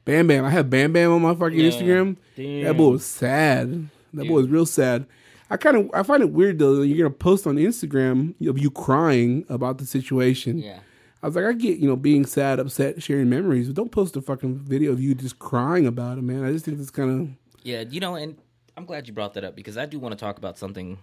Bam 0.05 0.27
Bam. 0.27 0.45
I 0.45 0.51
have 0.51 0.69
Bam 0.69 0.93
Bam 0.93 1.11
on 1.11 1.23
my 1.23 1.33
fucking 1.33 1.57
Yeah. 1.59 1.71
Instagram. 1.71 2.17
Damn. 2.35 2.63
That 2.65 2.77
boy 2.77 2.89
was 2.89 3.05
sad. 3.05 3.89
That 4.13 4.21
Dude. 4.23 4.27
boy 4.27 4.35
was 4.35 4.49
real 4.49 4.67
sad. 4.67 5.07
I 5.49 5.57
kind 5.57 5.77
of 5.77 5.89
I 5.95 6.03
find 6.03 6.21
it 6.21 6.29
weird 6.31 6.59
though. 6.59 6.75
that 6.75 6.85
You're 6.85 7.07
gonna 7.09 7.17
post 7.17 7.47
on 7.47 7.55
Instagram 7.55 8.35
of 8.47 8.59
you 8.59 8.69
crying 8.69 9.45
about 9.49 9.79
the 9.79 9.85
situation. 9.87 10.59
Yeah. 10.59 10.81
I 11.21 11.27
was 11.27 11.35
like, 11.35 11.45
I 11.45 11.53
get 11.53 11.79
you 11.79 11.87
know 11.87 11.95
being 11.95 12.25
sad, 12.25 12.59
upset, 12.59 13.01
sharing 13.03 13.29
memories, 13.29 13.67
but 13.67 13.75
don't 13.75 13.91
post 13.91 14.15
a 14.15 14.21
fucking 14.21 14.59
video 14.59 14.91
of 14.91 15.01
you 15.01 15.13
just 15.15 15.39
crying 15.39 15.85
about 15.85 16.17
it, 16.17 16.21
man. 16.23 16.43
I 16.45 16.51
just 16.51 16.65
think 16.65 16.79
it's 16.79 16.89
kind 16.91 17.21
of. 17.21 17.53
Yeah, 17.63 17.81
you 17.81 17.99
know, 17.99 18.15
and 18.15 18.37
I'm 18.77 18.85
glad 18.85 19.07
you 19.07 19.13
brought 19.13 19.33
that 19.33 19.43
up 19.43 19.55
because 19.55 19.77
I 19.77 19.85
do 19.85 19.99
want 19.99 20.13
to 20.13 20.17
talk 20.17 20.37
about 20.37 20.57
something 20.57 20.99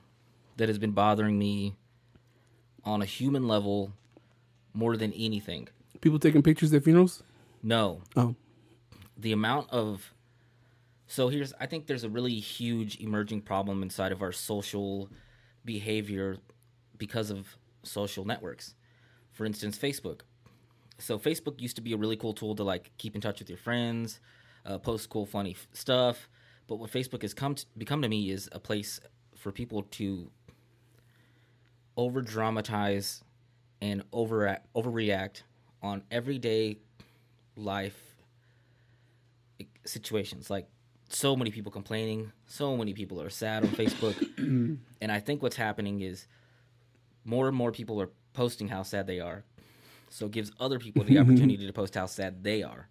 that 0.56 0.68
has 0.68 0.78
been 0.78 0.92
bothering 0.92 1.38
me 1.38 1.74
on 2.84 3.02
a 3.02 3.04
human 3.04 3.46
level 3.46 3.92
more 4.72 4.96
than 4.96 5.12
anything. 5.12 5.68
people 6.00 6.18
taking 6.18 6.42
pictures 6.42 6.72
at 6.72 6.84
funerals. 6.84 7.22
No, 7.62 8.00
Oh, 8.16 8.34
the 9.18 9.32
amount 9.32 9.68
of 9.70 10.14
so 11.08 11.28
here's 11.28 11.52
I 11.60 11.66
think 11.66 11.86
there's 11.86 12.04
a 12.04 12.08
really 12.08 12.38
huge 12.38 12.98
emerging 13.00 13.42
problem 13.42 13.82
inside 13.82 14.12
of 14.12 14.22
our 14.22 14.32
social 14.32 15.08
behavior 15.64 16.38
because 16.96 17.30
of 17.30 17.56
social 17.82 18.24
networks. 18.24 18.74
For 19.36 19.44
instance, 19.44 19.76
Facebook. 19.76 20.20
So 20.98 21.18
Facebook 21.18 21.60
used 21.60 21.76
to 21.76 21.82
be 21.82 21.92
a 21.92 21.96
really 21.98 22.16
cool 22.16 22.32
tool 22.32 22.54
to 22.56 22.64
like 22.64 22.90
keep 22.96 23.14
in 23.14 23.20
touch 23.20 23.38
with 23.38 23.50
your 23.50 23.58
friends, 23.58 24.18
uh, 24.64 24.78
post 24.78 25.10
cool 25.10 25.26
funny 25.26 25.50
f- 25.50 25.68
stuff. 25.74 26.30
But 26.66 26.76
what 26.76 26.90
Facebook 26.90 27.20
has 27.20 27.34
come 27.34 27.54
to, 27.54 27.66
become 27.76 28.00
to 28.00 28.08
me 28.08 28.30
is 28.30 28.48
a 28.52 28.58
place 28.58 28.98
for 29.36 29.52
people 29.52 29.82
to 29.82 30.30
over 31.98 32.22
dramatize 32.22 33.22
and 33.82 34.02
over 34.10 34.58
overreact 34.74 35.42
on 35.82 36.02
everyday 36.10 36.78
life 37.56 38.16
situations 39.84 40.48
like 40.48 40.66
so 41.08 41.36
many 41.36 41.50
people 41.50 41.70
complaining 41.70 42.32
so 42.46 42.76
many 42.76 42.92
people 42.92 43.20
are 43.22 43.30
sad 43.30 43.62
on 43.62 43.70
facebook 43.70 44.16
and 45.00 45.12
i 45.12 45.20
think 45.20 45.42
what's 45.42 45.56
happening 45.56 46.00
is 46.00 46.26
more 47.24 47.48
and 47.48 47.56
more 47.56 47.70
people 47.70 48.00
are 48.00 48.10
posting 48.36 48.68
how 48.68 48.82
sad 48.82 49.06
they 49.06 49.20
are 49.20 49.44
so 50.08 50.26
it 50.26 50.32
gives 50.32 50.52
other 50.60 50.78
people 50.78 51.02
the 51.04 51.18
opportunity 51.18 51.66
to 51.66 51.72
post 51.72 51.94
how 51.94 52.06
sad 52.06 52.42
they 52.44 52.62
are 52.62 52.88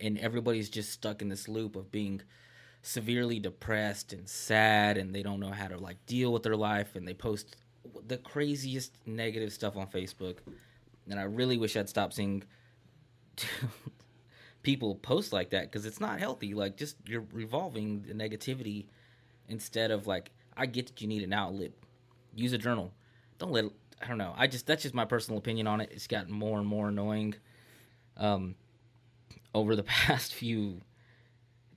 and 0.00 0.18
everybody's 0.18 0.70
just 0.70 0.90
stuck 0.90 1.22
in 1.22 1.28
this 1.28 1.48
loop 1.48 1.76
of 1.76 1.90
being 1.92 2.20
severely 2.82 3.38
depressed 3.38 4.12
and 4.12 4.28
sad 4.28 4.96
and 4.96 5.14
they 5.14 5.22
don't 5.22 5.40
know 5.40 5.50
how 5.50 5.68
to 5.68 5.76
like 5.76 6.04
deal 6.06 6.32
with 6.32 6.42
their 6.42 6.56
life 6.56 6.96
and 6.96 7.06
they 7.06 7.14
post 7.14 7.56
the 8.06 8.16
craziest 8.16 8.96
negative 9.06 9.52
stuff 9.52 9.76
on 9.76 9.86
facebook 9.86 10.36
and 11.10 11.18
i 11.18 11.24
really 11.24 11.58
wish 11.58 11.76
i'd 11.76 11.88
stop 11.88 12.12
seeing 12.12 12.42
people 14.62 14.96
post 14.96 15.32
like 15.32 15.50
that 15.50 15.64
because 15.64 15.86
it's 15.86 16.00
not 16.00 16.18
healthy. 16.18 16.54
Like, 16.54 16.76
just 16.76 16.96
you're 17.06 17.24
revolving 17.32 18.02
the 18.02 18.14
negativity 18.14 18.86
instead 19.48 19.90
of 19.90 20.06
like, 20.06 20.30
I 20.56 20.66
get 20.66 20.86
that 20.88 21.00
you 21.00 21.08
need 21.08 21.22
an 21.22 21.32
outlet. 21.32 21.72
Use 22.34 22.52
a 22.52 22.58
journal. 22.58 22.92
Don't 23.38 23.52
let. 23.52 23.66
I 24.02 24.06
don't 24.06 24.18
know. 24.18 24.34
I 24.36 24.46
just 24.46 24.66
that's 24.66 24.82
just 24.82 24.94
my 24.94 25.04
personal 25.04 25.38
opinion 25.38 25.66
on 25.66 25.80
it. 25.80 25.90
It's 25.92 26.06
gotten 26.06 26.32
more 26.32 26.58
and 26.58 26.66
more 26.66 26.88
annoying, 26.88 27.34
um, 28.16 28.54
over 29.54 29.74
the 29.76 29.82
past 29.84 30.34
few 30.34 30.80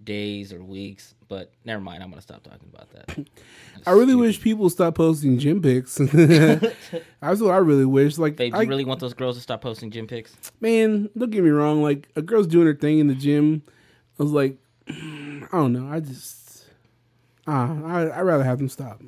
days 0.04 0.52
or 0.54 0.64
weeks. 0.64 1.14
But 1.28 1.52
never 1.64 1.82
mind. 1.82 2.04
I'm 2.04 2.10
gonna 2.10 2.22
stop 2.22 2.44
talking 2.44 2.70
about 2.74 2.92
that. 2.92 3.28
I 3.88 3.92
really 3.92 4.16
wish 4.16 4.42
people 4.42 4.70
stop 4.70 4.96
posting 4.96 5.40
gym 5.40 5.62
pics. 5.62 5.96
That's 6.14 7.42
what 7.42 7.52
I 7.52 7.58
really 7.58 7.86
wish. 7.86 8.18
Like, 8.18 8.36
Babe, 8.36 8.54
I, 8.54 8.64
you 8.64 8.70
really 8.70 8.86
want 8.86 9.00
those 9.00 9.14
girls 9.14 9.38
to 9.38 9.42
stop 9.42 9.62
posting 9.62 9.92
gym 9.92 10.08
pics? 10.08 10.36
man, 10.60 11.10
don't 11.18 11.32
get 11.32 11.44
me 11.44 11.50
wrong. 11.50 11.82
Like, 11.82 12.10
a 12.16 12.22
girl's 12.22 12.48
doing 12.48 12.68
her 12.68 12.76
thing 12.76 13.00
in 13.00 13.08
the 13.08 13.16
gym. 13.16 13.64
I 14.20 14.24
was 14.24 14.32
like, 14.32 14.58
I 14.90 15.48
don't 15.52 15.74
know. 15.74 15.88
I 15.88 16.00
just, 16.02 16.66
ah, 17.48 17.82
I 17.86 18.20
I'd 18.20 18.22
rather 18.22 18.44
have 18.44 18.58
them 18.58 18.70
stop. 18.70 19.02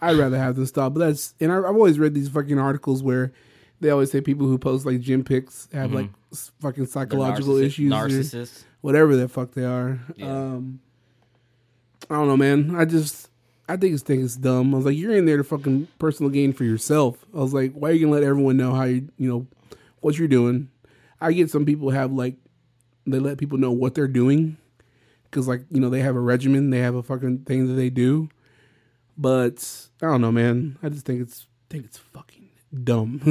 I'd 0.00 0.16
rather 0.16 0.38
have 0.38 0.56
them 0.56 0.66
stop. 0.66 0.94
But 0.94 1.00
that's, 1.00 1.34
and 1.40 1.50
I, 1.52 1.58
I've 1.58 1.64
always 1.64 1.98
read 1.98 2.14
these 2.14 2.28
fucking 2.28 2.58
articles 2.58 3.02
where 3.02 3.32
they 3.80 3.90
always 3.90 4.10
say 4.10 4.20
people 4.20 4.46
who 4.46 4.58
post 4.58 4.86
like 4.86 5.00
gym 5.00 5.24
pics 5.24 5.68
have 5.72 5.92
like 5.92 6.10
fucking 6.60 6.86
psychological 6.86 7.54
narcissi- 7.54 7.64
issues. 7.66 7.92
Narcissists. 7.92 8.64
whatever 8.80 9.16
the 9.16 9.28
fuck 9.28 9.52
they 9.52 9.64
are. 9.64 10.00
Yeah. 10.16 10.30
Um, 10.30 10.80
I 12.10 12.14
don't 12.14 12.28
know, 12.28 12.36
man. 12.36 12.74
I 12.76 12.84
just 12.84 13.30
I 13.68 13.76
think 13.76 13.92
this 13.92 14.02
thing 14.02 14.20
is 14.20 14.36
dumb. 14.36 14.74
I 14.74 14.76
was 14.76 14.86
like, 14.86 14.96
you're 14.96 15.14
in 15.14 15.26
there 15.26 15.38
to 15.38 15.44
fucking 15.44 15.88
personal 15.98 16.30
gain 16.30 16.52
for 16.52 16.64
yourself. 16.64 17.24
I 17.34 17.38
was 17.38 17.52
like, 17.52 17.72
why 17.72 17.90
are 17.90 17.92
you 17.92 18.06
gonna 18.06 18.12
let 18.12 18.22
everyone 18.22 18.56
know 18.56 18.74
how 18.74 18.84
you 18.84 19.08
you 19.18 19.28
know 19.28 19.46
what 20.00 20.18
you're 20.18 20.28
doing? 20.28 20.68
I 21.20 21.32
get 21.32 21.50
some 21.50 21.64
people 21.64 21.90
have 21.90 22.12
like 22.12 22.36
they 23.06 23.18
let 23.18 23.38
people 23.38 23.58
know 23.58 23.72
what 23.72 23.94
they're 23.94 24.08
doing 24.08 24.56
because 25.24 25.48
like 25.48 25.62
you 25.70 25.80
know 25.80 25.90
they 25.90 26.00
have 26.00 26.16
a 26.16 26.20
regimen, 26.20 26.70
they 26.70 26.80
have 26.80 26.94
a 26.94 27.02
fucking 27.02 27.40
thing 27.40 27.66
that 27.66 27.74
they 27.74 27.90
do. 27.90 28.28
But 29.18 29.88
I 30.02 30.06
don't 30.06 30.20
know, 30.20 30.32
man. 30.32 30.78
I 30.82 30.88
just 30.88 31.06
think 31.06 31.20
it's 31.22 31.46
think 31.70 31.84
it's 31.86 31.98
fucking 31.98 32.48
dumb. 32.84 33.20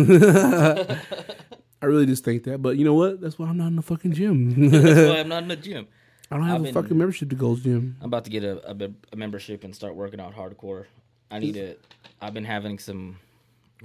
I 1.81 1.85
really 1.85 2.05
just 2.05 2.23
think 2.23 2.43
that. 2.45 2.61
But 2.61 2.77
you 2.77 2.85
know 2.85 2.93
what? 2.93 3.21
That's 3.21 3.37
why 3.37 3.47
I'm 3.47 3.57
not 3.57 3.67
in 3.67 3.75
the 3.75 3.81
fucking 3.81 4.13
gym. 4.13 4.69
That's 4.71 5.09
why 5.09 5.19
I'm 5.19 5.27
not 5.35 5.43
in 5.43 5.49
the 5.49 5.55
gym. 5.55 5.87
I 6.31 6.37
don't 6.37 6.45
have 6.45 6.55
I've 6.55 6.61
a 6.61 6.63
been- 6.65 6.73
fucking 6.73 6.97
membership 6.97 7.29
to 7.29 7.35
Gold's 7.35 7.61
Gym. 7.61 7.97
I'm 8.01 8.07
about 8.07 8.23
to 8.25 8.31
get 8.31 8.43
a, 8.43 8.71
a, 8.71 8.89
a 9.13 9.15
membership 9.15 9.63
and 9.63 9.75
start 9.75 9.95
working 9.95 10.19
out 10.19 10.35
hardcore. 10.35 10.85
I 11.29 11.37
need 11.39 11.53
to. 11.53 11.75
I've 12.21 12.33
been 12.33 12.45
having 12.45 12.79
some 12.79 13.19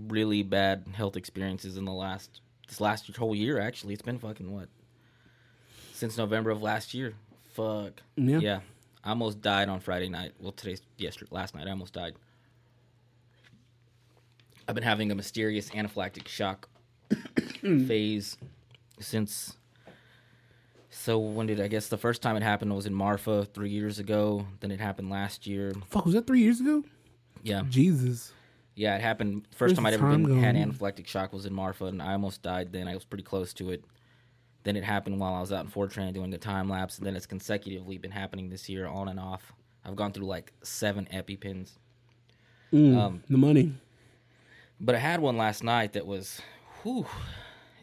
really 0.08 0.42
bad 0.42 0.84
health 0.94 1.16
experiences 1.16 1.76
in 1.76 1.84
the 1.84 1.92
last 1.92 2.40
this 2.68 2.80
last 2.80 3.14
whole 3.16 3.34
year. 3.34 3.60
Actually, 3.60 3.92
it's 3.92 4.02
been 4.02 4.18
fucking 4.18 4.50
what 4.50 4.68
since 5.92 6.16
November 6.16 6.50
of 6.50 6.62
last 6.62 6.94
year. 6.94 7.12
Fuck 7.52 8.00
Yeah. 8.16 8.38
yeah. 8.38 8.60
I 9.02 9.10
almost 9.10 9.40
died 9.40 9.68
on 9.68 9.80
Friday 9.80 10.08
night. 10.08 10.32
Well, 10.38 10.52
today's 10.52 10.82
yesterday, 10.98 11.30
last 11.32 11.54
night. 11.54 11.66
I 11.66 11.70
almost 11.70 11.94
died. 11.94 12.14
I've 14.68 14.74
been 14.74 14.84
having 14.84 15.10
a 15.10 15.14
mysterious 15.14 15.70
anaphylactic 15.70 16.28
shock 16.28 16.68
phase 17.60 18.36
since. 19.00 19.56
So 20.90 21.18
when 21.18 21.46
did 21.46 21.60
I 21.60 21.68
guess 21.68 21.88
the 21.88 21.96
first 21.96 22.20
time 22.20 22.36
it 22.36 22.42
happened 22.42 22.74
was 22.74 22.86
in 22.86 22.94
Marfa 22.94 23.46
three 23.46 23.70
years 23.70 23.98
ago. 23.98 24.46
Then 24.60 24.70
it 24.70 24.80
happened 24.80 25.10
last 25.10 25.46
year. 25.46 25.72
Fuck, 25.88 26.04
was 26.04 26.14
that 26.14 26.26
three 26.26 26.40
years 26.40 26.60
ago? 26.60 26.84
Yeah, 27.42 27.62
Jesus. 27.68 28.32
yeah, 28.74 28.96
it 28.96 29.00
happened. 29.00 29.46
First 29.50 29.70
Where's 29.70 29.74
time 29.74 29.86
I'd 29.86 29.94
ever 29.94 30.10
been 30.10 30.42
had 30.42 30.56
anaphylactic 30.56 31.06
shock 31.06 31.32
was 31.32 31.46
in 31.46 31.54
Marfa, 31.54 31.86
and 31.86 32.02
I 32.02 32.12
almost 32.12 32.42
died. 32.42 32.72
Then 32.72 32.86
I 32.86 32.94
was 32.94 33.04
pretty 33.04 33.24
close 33.24 33.54
to 33.54 33.70
it. 33.70 33.82
Then 34.62 34.76
it 34.76 34.84
happened 34.84 35.18
while 35.18 35.34
I 35.34 35.40
was 35.40 35.52
out 35.52 35.64
in 35.64 35.70
Fortran 35.70 36.12
doing 36.12 36.32
a 36.34 36.38
time 36.38 36.68
lapse, 36.68 36.98
and 36.98 37.06
then 37.06 37.16
it's 37.16 37.26
consecutively 37.26 37.96
been 37.98 38.10
happening 38.10 38.50
this 38.50 38.68
year, 38.68 38.86
on 38.86 39.08
and 39.08 39.18
off. 39.18 39.52
I've 39.84 39.96
gone 39.96 40.12
through 40.12 40.26
like 40.26 40.52
seven 40.62 41.08
EpiPens. 41.12 41.70
Mm, 42.72 42.96
Um, 42.96 43.22
the 43.28 43.38
money. 43.38 43.72
But 44.78 44.94
I 44.94 44.98
had 44.98 45.20
one 45.20 45.36
last 45.36 45.64
night 45.64 45.94
that 45.94 46.06
was, 46.06 46.40
whew, 46.82 47.06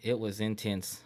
it 0.03 0.17
was 0.19 0.39
intense. 0.39 1.01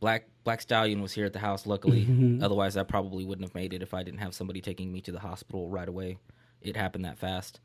Black 0.00 0.26
Black 0.44 0.60
Stallion 0.60 1.00
was 1.00 1.12
here 1.12 1.24
at 1.24 1.32
the 1.32 1.38
house, 1.38 1.66
luckily. 1.66 2.38
Otherwise, 2.42 2.76
I 2.76 2.82
probably 2.82 3.24
wouldn't 3.24 3.48
have 3.48 3.54
made 3.54 3.72
it 3.72 3.82
if 3.82 3.94
I 3.94 4.02
didn't 4.02 4.20
have 4.20 4.34
somebody 4.34 4.60
taking 4.60 4.92
me 4.92 5.00
to 5.02 5.12
the 5.12 5.18
hospital 5.20 5.70
right 5.70 5.88
away. 5.88 6.18
It 6.60 6.76
happened 6.76 7.06
that 7.06 7.18
fast. 7.18 7.60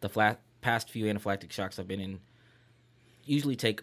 The 0.00 0.08
flat, 0.08 0.40
past 0.62 0.88
few 0.90 1.04
anaphylactic 1.04 1.52
shocks 1.52 1.78
I've 1.78 1.86
been 1.88 2.00
in 2.00 2.20
usually 3.24 3.54
take, 3.56 3.82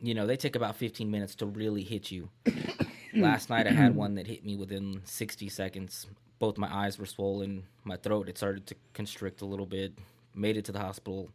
you 0.00 0.14
know, 0.14 0.26
they 0.26 0.36
take 0.36 0.56
about 0.56 0.76
15 0.76 1.10
minutes 1.10 1.34
to 1.36 1.46
really 1.46 1.82
hit 1.82 2.10
you. 2.10 2.28
last 3.14 3.48
night 3.48 3.66
I 3.66 3.70
had 3.70 3.94
one 3.94 4.14
that 4.16 4.26
hit 4.26 4.44
me 4.44 4.56
within 4.56 5.02
60 5.04 5.48
seconds. 5.48 6.06
Both 6.38 6.58
my 6.58 6.72
eyes 6.72 6.98
were 6.98 7.06
swollen, 7.06 7.64
my 7.84 7.96
throat 7.96 8.26
had 8.26 8.36
started 8.36 8.66
to 8.66 8.74
constrict 8.92 9.40
a 9.40 9.46
little 9.46 9.66
bit. 9.66 9.94
Made 10.34 10.58
it 10.58 10.66
to 10.66 10.72
the 10.72 10.80
hospital 10.80 11.30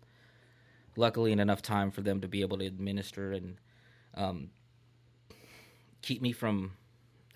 luckily 0.96 1.32
in 1.32 1.40
enough 1.40 1.62
time 1.62 1.92
for 1.92 2.02
them 2.02 2.22
to 2.22 2.28
be 2.28 2.42
able 2.42 2.58
to 2.58 2.66
administer 2.66 3.32
and 3.32 3.58
um, 4.16 4.50
keep 6.02 6.22
me 6.22 6.32
from 6.32 6.74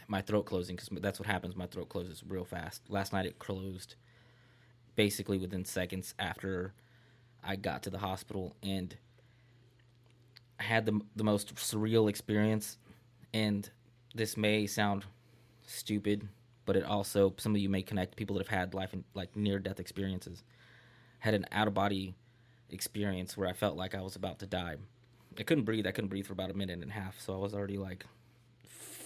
my 0.08 0.22
throat 0.22 0.46
closing 0.46 0.76
because 0.76 0.90
that's 1.02 1.20
what 1.20 1.28
happens. 1.28 1.56
My 1.56 1.68
throat 1.68 1.90
closes 1.90 2.24
real 2.28 2.46
fast. 2.46 2.82
Last 2.90 3.14
night 3.14 3.26
it 3.26 3.40
closed 3.40 3.96
basically 4.96 5.38
within 5.38 5.66
seconds 5.66 6.14
after 6.20 6.74
I 7.44 7.56
got 7.56 7.84
to 7.84 7.90
the 7.90 8.00
hospital, 8.00 8.56
and 8.64 8.96
had 10.58 10.86
the 10.86 11.02
the 11.16 11.24
most 11.24 11.56
surreal 11.56 12.10
experience. 12.10 12.78
And 13.34 13.70
this 14.14 14.38
may 14.38 14.66
sound 14.68 15.06
stupid, 15.66 16.28
but 16.66 16.76
it 16.76 16.84
also 16.84 17.34
some 17.38 17.54
of 17.56 17.62
you 17.62 17.70
may 17.70 17.82
connect 17.82 18.16
people 18.16 18.38
that 18.38 18.48
have 18.48 18.60
had 18.60 18.74
life 18.74 18.94
and 18.94 19.04
like 19.14 19.36
near 19.36 19.60
death 19.60 19.80
experiences. 19.80 20.44
Had 21.20 21.34
an 21.34 21.46
out 21.52 21.68
of 21.68 21.74
body 21.74 22.16
experience 22.70 23.38
where 23.38 23.48
I 23.48 23.54
felt 23.54 23.76
like 23.76 23.96
I 23.96 24.02
was 24.02 24.16
about 24.16 24.40
to 24.40 24.46
die. 24.46 24.76
I 25.38 25.44
couldn't 25.44 25.66
breathe. 25.66 25.86
I 25.88 25.92
couldn't 25.92 26.10
breathe 26.10 26.28
for 26.28 26.34
about 26.34 26.50
a 26.50 26.54
minute 26.54 26.82
and 26.82 26.92
a 26.92 26.94
half. 26.94 27.20
So 27.20 27.34
I 27.34 27.38
was 27.38 27.54
already 27.54 27.78
like 27.78 28.06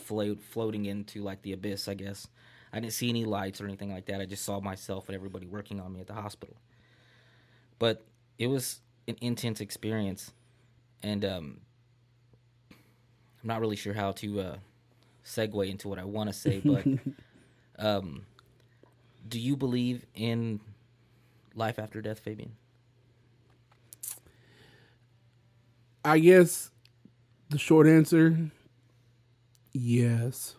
float, 0.10 0.42
floating 0.42 0.86
into 0.86 1.22
like 1.22 1.42
the 1.42 1.54
abyss, 1.54 1.88
I 1.88 1.94
guess. 1.94 2.28
I 2.72 2.80
didn't 2.80 2.94
see 2.94 3.10
any 3.10 3.26
lights 3.26 3.62
or 3.62 3.66
anything 3.66 3.92
like 3.92 4.06
that. 4.06 4.22
I 4.22 4.26
just 4.26 4.46
saw 4.46 4.60
myself 4.60 5.08
and 5.08 5.16
everybody 5.16 5.48
working 5.48 5.80
on 5.80 5.94
me 5.94 6.02
at 6.02 6.08
the 6.08 6.14
hospital. 6.14 6.56
But 7.80 8.04
it 8.38 8.48
was 8.48 8.82
an 9.08 9.18
intense 9.22 9.62
experience. 9.62 10.32
And 11.02 11.24
um, 11.24 11.62
I'm 12.72 13.48
not 13.48 13.62
really 13.62 13.76
sure 13.76 13.94
how 13.94 14.12
to 14.14 14.40
uh, 14.42 14.56
segue 15.26 15.70
into 15.70 15.88
what 15.88 16.00
I 16.00 16.04
want 16.04 16.30
to 16.30 16.34
say, 16.34 16.60
but 16.66 16.86
um, 17.78 18.26
do 19.28 19.40
you 19.40 19.56
believe 19.56 20.06
in 20.16 20.60
life 21.56 21.80
after 21.80 22.02
death, 22.02 22.20
Fabian? 22.20 22.52
I 26.04 26.20
guess 26.20 26.72
the 27.50 27.58
short 27.58 27.88
answer, 27.88 28.38
yes. 29.74 30.56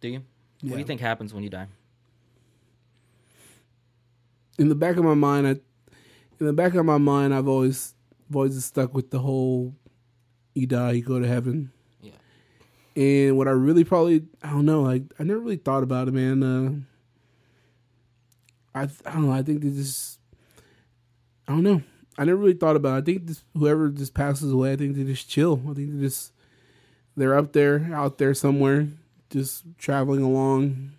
Do 0.00 0.08
you? 0.08 0.22
What 0.62 0.72
do 0.72 0.78
you 0.78 0.84
think 0.84 1.00
happens 1.00 1.32
when 1.32 1.42
you 1.42 1.50
die? 1.50 1.68
In 4.58 4.68
the 4.68 4.74
back 4.74 4.96
of 4.96 5.04
my 5.04 5.14
mind, 5.14 5.46
I, 5.46 5.50
in 6.38 6.46
the 6.46 6.52
back 6.52 6.74
of 6.74 6.84
my 6.84 6.98
mind, 6.98 7.34
I've 7.34 7.48
always, 7.48 7.94
Always 8.32 8.54
just 8.54 8.68
stuck 8.68 8.94
with 8.94 9.10
the 9.10 9.18
whole, 9.18 9.74
you 10.54 10.66
die, 10.66 10.92
you 10.92 11.02
go 11.02 11.18
to 11.18 11.26
heaven. 11.26 11.72
Yeah. 12.00 12.12
And 12.96 13.36
what 13.36 13.48
I 13.48 13.52
really 13.52 13.84
probably, 13.84 14.24
I 14.42 14.50
don't 14.50 14.66
know, 14.66 14.82
like 14.82 15.02
I 15.18 15.24
never 15.24 15.40
really 15.40 15.56
thought 15.56 15.82
about 15.82 16.08
it, 16.08 16.12
man. 16.12 16.42
Uh, 16.42 18.78
I, 18.78 18.82
I 19.04 19.12
don't 19.12 19.26
know. 19.26 19.32
I 19.32 19.42
think 19.42 19.62
they 19.62 19.70
just, 19.70 20.20
I 21.48 21.52
don't 21.52 21.64
know. 21.64 21.82
I 22.16 22.24
never 22.24 22.38
really 22.38 22.54
thought 22.54 22.76
about. 22.76 22.96
it. 22.96 22.98
I 22.98 23.04
think 23.04 23.26
this, 23.26 23.42
whoever 23.56 23.88
just 23.88 24.14
passes 24.14 24.52
away, 24.52 24.72
I 24.72 24.76
think 24.76 24.94
they 24.94 25.04
just 25.04 25.28
chill. 25.28 25.60
I 25.68 25.74
think 25.74 25.94
they 25.94 26.00
just, 26.00 26.32
they're 27.16 27.36
up 27.36 27.52
there, 27.52 27.90
out 27.92 28.18
there 28.18 28.34
somewhere, 28.34 28.88
just 29.30 29.64
traveling 29.78 30.22
along. 30.22 30.92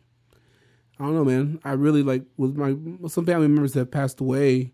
I 0.99 1.05
don't 1.05 1.15
know, 1.15 1.25
man. 1.25 1.59
I 1.63 1.73
really 1.73 2.03
like 2.03 2.23
with 2.37 2.55
my 2.55 2.75
some 3.07 3.25
family 3.25 3.47
members 3.47 3.73
that 3.73 3.91
passed 3.91 4.19
away. 4.19 4.73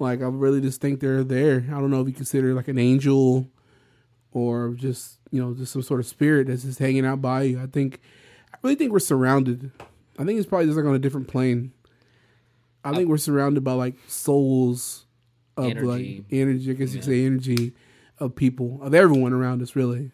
Like 0.00 0.20
I 0.20 0.26
really 0.26 0.60
just 0.60 0.80
think 0.80 1.00
they're 1.00 1.24
there. 1.24 1.64
I 1.68 1.72
don't 1.80 1.90
know 1.90 2.00
if 2.00 2.08
you 2.08 2.14
consider 2.14 2.54
like 2.54 2.68
an 2.68 2.78
angel 2.78 3.48
or 4.32 4.74
just 4.74 5.18
you 5.30 5.42
know 5.42 5.54
just 5.54 5.72
some 5.72 5.82
sort 5.82 6.00
of 6.00 6.06
spirit 6.06 6.46
that's 6.46 6.62
just 6.62 6.78
hanging 6.78 7.04
out 7.04 7.20
by 7.20 7.42
you. 7.42 7.60
I 7.60 7.66
think 7.66 8.00
I 8.52 8.58
really 8.62 8.76
think 8.76 8.92
we're 8.92 8.98
surrounded. 8.98 9.70
I 10.18 10.24
think 10.24 10.38
it's 10.38 10.48
probably 10.48 10.66
just 10.66 10.76
like 10.76 10.86
on 10.86 10.94
a 10.94 10.98
different 10.98 11.28
plane. 11.28 11.72
I 12.84 12.94
think 12.94 13.08
we're 13.08 13.18
surrounded 13.18 13.62
by 13.62 13.72
like 13.72 13.96
souls 14.06 15.04
of 15.56 15.66
Energy. 15.66 15.86
like 15.86 16.24
energy. 16.30 16.70
I 16.70 16.74
guess 16.74 16.92
you 16.94 17.00
could 17.00 17.04
say 17.04 17.26
energy 17.26 17.74
of 18.18 18.34
people 18.34 18.80
of 18.82 18.94
everyone 18.94 19.32
around 19.32 19.62
us. 19.62 19.76
Really, 19.76 20.12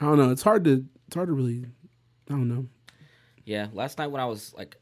I 0.00 0.06
don't 0.06 0.18
know. 0.18 0.30
It's 0.30 0.42
hard 0.42 0.64
to 0.64 0.84
it's 1.06 1.14
hard 1.14 1.28
to 1.28 1.32
really. 1.32 1.66
I 2.28 2.32
don't 2.32 2.48
know. 2.48 2.66
Yeah. 3.44 3.68
Last 3.72 3.98
night 3.98 4.06
when 4.06 4.20
I 4.20 4.24
was 4.24 4.54
like, 4.56 4.76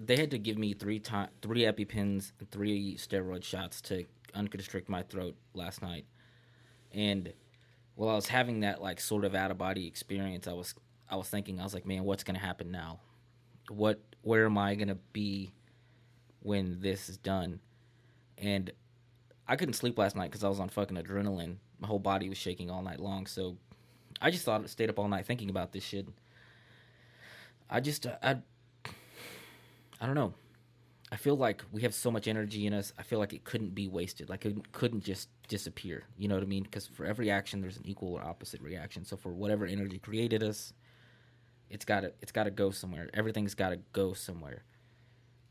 they 0.00 0.16
had 0.16 0.30
to 0.32 0.38
give 0.38 0.58
me 0.58 0.74
three 0.74 0.98
time, 0.98 1.28
three 1.42 1.62
EpiPens, 1.62 2.32
and 2.38 2.50
three 2.50 2.96
steroid 2.96 3.44
shots 3.44 3.80
to 3.82 4.04
unconstrict 4.34 4.88
my 4.88 5.02
throat 5.02 5.36
last 5.54 5.82
night, 5.82 6.06
and 6.92 7.32
while 7.94 8.10
I 8.10 8.14
was 8.14 8.28
having 8.28 8.60
that 8.60 8.82
like 8.82 9.00
sort 9.00 9.24
of 9.24 9.34
out 9.34 9.50
of 9.50 9.58
body 9.58 9.86
experience, 9.86 10.46
I 10.46 10.52
was 10.52 10.74
I 11.08 11.16
was 11.16 11.28
thinking 11.28 11.60
I 11.60 11.64
was 11.64 11.74
like, 11.74 11.86
man, 11.86 12.04
what's 12.04 12.24
gonna 12.24 12.38
happen 12.38 12.70
now? 12.70 13.00
What 13.68 14.00
where 14.22 14.46
am 14.46 14.58
I 14.58 14.74
gonna 14.74 14.98
be 15.12 15.52
when 16.40 16.80
this 16.80 17.08
is 17.08 17.16
done? 17.16 17.60
And 18.38 18.72
I 19.46 19.56
couldn't 19.56 19.74
sleep 19.74 19.98
last 19.98 20.16
night 20.16 20.30
because 20.30 20.44
I 20.44 20.48
was 20.48 20.60
on 20.60 20.68
fucking 20.68 20.96
adrenaline. 20.96 21.56
My 21.78 21.86
whole 21.86 21.98
body 21.98 22.28
was 22.28 22.38
shaking 22.38 22.70
all 22.70 22.82
night 22.82 23.00
long. 23.00 23.26
So 23.26 23.56
I 24.20 24.30
just 24.30 24.44
thought 24.44 24.68
stayed 24.68 24.90
up 24.90 24.98
all 24.98 25.08
night 25.08 25.26
thinking 25.26 25.50
about 25.50 25.72
this 25.72 25.84
shit. 25.84 26.08
I 27.70 27.80
just 27.80 28.06
I 28.06 28.38
I 30.00 30.06
don't 30.06 30.14
know. 30.14 30.34
I 31.12 31.16
feel 31.16 31.36
like 31.36 31.62
we 31.70 31.82
have 31.82 31.94
so 31.94 32.10
much 32.10 32.26
energy 32.26 32.66
in 32.66 32.74
us. 32.74 32.92
I 32.98 33.02
feel 33.02 33.18
like 33.18 33.32
it 33.32 33.44
couldn't 33.44 33.74
be 33.74 33.88
wasted. 33.88 34.28
Like 34.28 34.44
it 34.46 34.72
couldn't 34.72 35.04
just 35.04 35.28
disappear. 35.48 36.04
You 36.18 36.28
know 36.28 36.34
what 36.34 36.42
I 36.42 36.46
mean? 36.46 36.64
Because 36.64 36.86
for 36.86 37.04
every 37.04 37.30
action, 37.30 37.60
there's 37.60 37.76
an 37.76 37.86
equal 37.86 38.14
or 38.14 38.22
opposite 38.24 38.60
reaction. 38.60 39.04
So 39.04 39.16
for 39.16 39.30
whatever 39.30 39.66
energy 39.66 39.98
created 39.98 40.42
us, 40.42 40.72
it's 41.70 41.84
got 41.84 42.00
to 42.00 42.12
it's 42.20 42.32
got 42.32 42.44
to 42.44 42.50
go 42.50 42.70
somewhere. 42.70 43.10
Everything's 43.14 43.54
got 43.54 43.70
to 43.70 43.78
go 43.92 44.12
somewhere. 44.12 44.64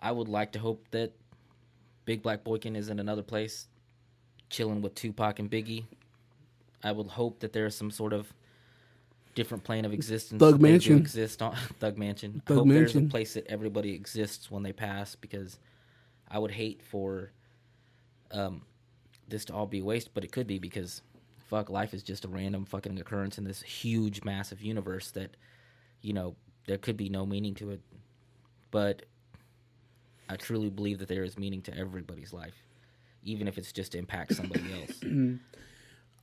I 0.01 0.11
would 0.11 0.27
like 0.27 0.51
to 0.53 0.59
hope 0.59 0.85
that 0.91 1.13
Big 2.05 2.21
Black 2.21 2.43
Boykin 2.43 2.75
is 2.75 2.89
in 2.89 2.99
another 2.99 3.23
place, 3.23 3.67
chilling 4.49 4.81
with 4.81 4.95
Tupac 4.95 5.39
and 5.39 5.49
Biggie. 5.49 5.85
I 6.83 6.91
would 6.91 7.07
hope 7.07 7.39
that 7.39 7.53
there 7.53 7.65
is 7.65 7.75
some 7.75 7.91
sort 7.91 8.11
of 8.11 8.33
different 9.35 9.63
plane 9.63 9.85
of 9.85 9.93
existence. 9.93 10.39
Thug 10.39 10.61
Mansion. 10.61 10.97
exist 10.97 11.41
on 11.41 11.55
Thug 11.79 11.97
Mansion. 11.97 12.41
I 12.45 12.49
Thug 12.49 12.57
hope 12.59 12.67
there's 12.69 12.95
a 12.95 13.01
place 13.01 13.33
that 13.33 13.47
everybody 13.47 13.93
exists 13.93 14.49
when 14.51 14.63
they 14.63 14.73
pass 14.73 15.15
because 15.15 15.59
I 16.29 16.39
would 16.39 16.51
hate 16.51 16.81
for 16.81 17.31
um, 18.31 18.63
this 19.27 19.45
to 19.45 19.53
all 19.53 19.65
be 19.67 19.81
waste, 19.81 20.13
but 20.13 20.23
it 20.23 20.31
could 20.31 20.47
be 20.47 20.59
because 20.59 21.01
fuck, 21.47 21.69
life 21.69 21.93
is 21.93 22.03
just 22.03 22.25
a 22.25 22.27
random 22.27 22.65
fucking 22.65 22.99
occurrence 22.99 23.37
in 23.37 23.43
this 23.43 23.61
huge, 23.61 24.23
massive 24.23 24.61
universe 24.61 25.11
that 25.11 25.35
you 26.01 26.13
know 26.13 26.35
there 26.67 26.77
could 26.77 26.97
be 26.97 27.09
no 27.09 27.25
meaning 27.25 27.53
to 27.55 27.71
it. 27.71 27.81
But 28.71 29.03
I 30.29 30.35
truly 30.35 30.69
believe 30.69 30.99
that 30.99 31.07
there 31.07 31.23
is 31.23 31.37
meaning 31.37 31.61
to 31.63 31.77
everybody's 31.77 32.33
life, 32.33 32.55
even 33.23 33.47
if 33.47 33.57
it's 33.57 33.71
just 33.71 33.91
to 33.91 33.97
impact 33.97 34.35
somebody 34.35 34.63
else. 34.81 35.39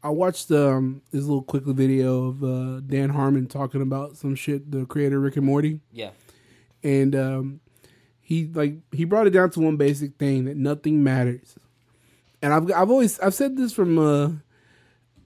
I 0.03 0.09
watched 0.11 0.51
um, 0.51 1.03
this 1.11 1.25
little 1.25 1.43
quick 1.43 1.65
video 1.65 2.29
of 2.29 2.43
uh, 2.45 2.81
Dan 2.81 3.11
Harmon 3.11 3.47
talking 3.47 3.83
about 3.83 4.17
some 4.17 4.35
shit. 4.35 4.71
The 4.71 4.87
creator 4.87 5.21
Rick 5.21 5.37
and 5.37 5.45
Morty, 5.47 5.81
Yeah. 5.93 6.11
and 6.83 7.15
um, 7.15 7.61
he 8.21 8.47
like 8.47 8.77
he 8.93 9.05
brought 9.05 9.27
it 9.27 9.31
down 9.31 9.51
to 9.51 9.61
one 9.61 9.77
basic 9.77 10.17
thing 10.17 10.45
that 10.47 10.57
nothing 10.57 11.03
matters. 11.05 11.57
And 12.43 12.53
I've 12.55 12.73
I've 12.73 12.91
always 12.91 13.19
I've 13.21 13.35
said 13.35 13.57
this 13.59 13.73
from 13.73 13.99
uh 13.99 14.31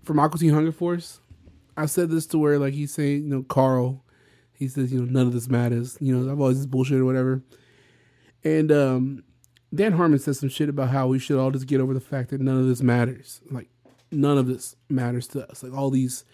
from 0.02 0.18
Aqua 0.18 0.38
Teen 0.40 0.52
Hunger 0.52 0.72
Force. 0.72 1.20
I 1.76 1.86
said 1.86 2.10
this 2.10 2.26
to 2.28 2.38
where 2.38 2.58
like 2.58 2.74
he's 2.74 2.92
saying 2.92 3.22
you 3.24 3.28
know 3.28 3.42
Carl, 3.44 4.04
he 4.52 4.66
says 4.66 4.92
you 4.92 5.00
know 5.00 5.06
none 5.10 5.26
of 5.28 5.32
this 5.32 5.48
matters. 5.48 5.96
You 6.00 6.16
know 6.18 6.32
I've 6.32 6.40
always 6.40 6.56
this 6.58 6.66
bullshit 6.66 6.98
or 6.98 7.04
whatever. 7.04 7.42
And 8.42 8.72
um, 8.72 9.24
Dan 9.72 9.92
Harmon 9.92 10.18
said 10.18 10.36
some 10.36 10.48
shit 10.48 10.68
about 10.68 10.90
how 10.90 11.06
we 11.06 11.18
should 11.20 11.38
all 11.38 11.50
just 11.52 11.66
get 11.66 11.80
over 11.80 11.94
the 11.94 12.00
fact 12.00 12.30
that 12.30 12.40
none 12.40 12.58
of 12.58 12.66
this 12.66 12.82
matters. 12.82 13.40
Like 13.50 13.68
none 14.14 14.38
of 14.38 14.46
this 14.46 14.76
matters 14.88 15.26
to 15.28 15.48
us. 15.50 15.62
Like 15.62 15.74
all 15.74 15.90
these 15.90 16.24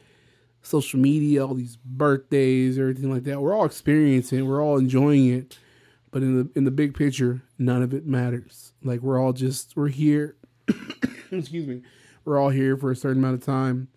social 0.63 1.01
media, 1.01 1.47
all 1.47 1.55
these 1.55 1.77
birthdays, 1.77 2.79
everything 2.79 3.13
like 3.13 3.25
that. 3.25 3.41
We're 3.41 3.55
all 3.55 3.65
experiencing, 3.65 4.41
it, 4.41 4.43
we're 4.43 4.63
all 4.63 4.79
enjoying 4.79 5.29
it, 5.29 5.59
but 6.11 6.23
in 6.23 6.37
the 6.37 6.51
in 6.55 6.65
the 6.65 6.71
big 6.71 6.95
picture, 6.95 7.43
none 7.59 7.83
of 7.83 7.95
it 7.95 8.07
matters. 8.07 8.73
Like 8.83 9.01
we're 9.01 9.19
all 9.19 9.33
just 9.33 9.77
we're 9.77 9.89
here. 9.89 10.37
excuse 11.31 11.67
me. 11.67 11.83
We're 12.25 12.39
all 12.39 12.51
here 12.51 12.77
for 12.77 12.91
a 12.91 12.97
certain 12.97 13.23
amount 13.23 13.35
of 13.35 13.45
time, 13.45 13.89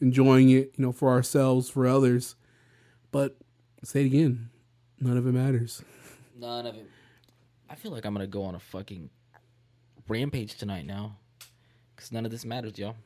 enjoying 0.00 0.50
it, 0.50 0.72
you 0.76 0.84
know, 0.84 0.92
for 0.92 1.10
ourselves, 1.10 1.68
for 1.68 1.86
others. 1.86 2.36
But 3.10 3.36
say 3.82 4.02
it 4.02 4.06
again, 4.06 4.50
none 5.00 5.16
of 5.16 5.26
it 5.26 5.32
matters. 5.32 5.82
None 6.38 6.66
of 6.66 6.76
it. 6.76 6.88
I 7.68 7.74
feel 7.74 7.90
like 7.90 8.04
I'm 8.06 8.14
gonna 8.14 8.26
go 8.26 8.44
on 8.44 8.54
a 8.54 8.60
fucking 8.60 9.10
rampage 10.06 10.56
tonight 10.56 10.86
now, 10.86 11.16
because 11.94 12.12
none 12.12 12.24
of 12.24 12.30
this 12.30 12.44
matters, 12.44 12.78
y'all. 12.78 12.96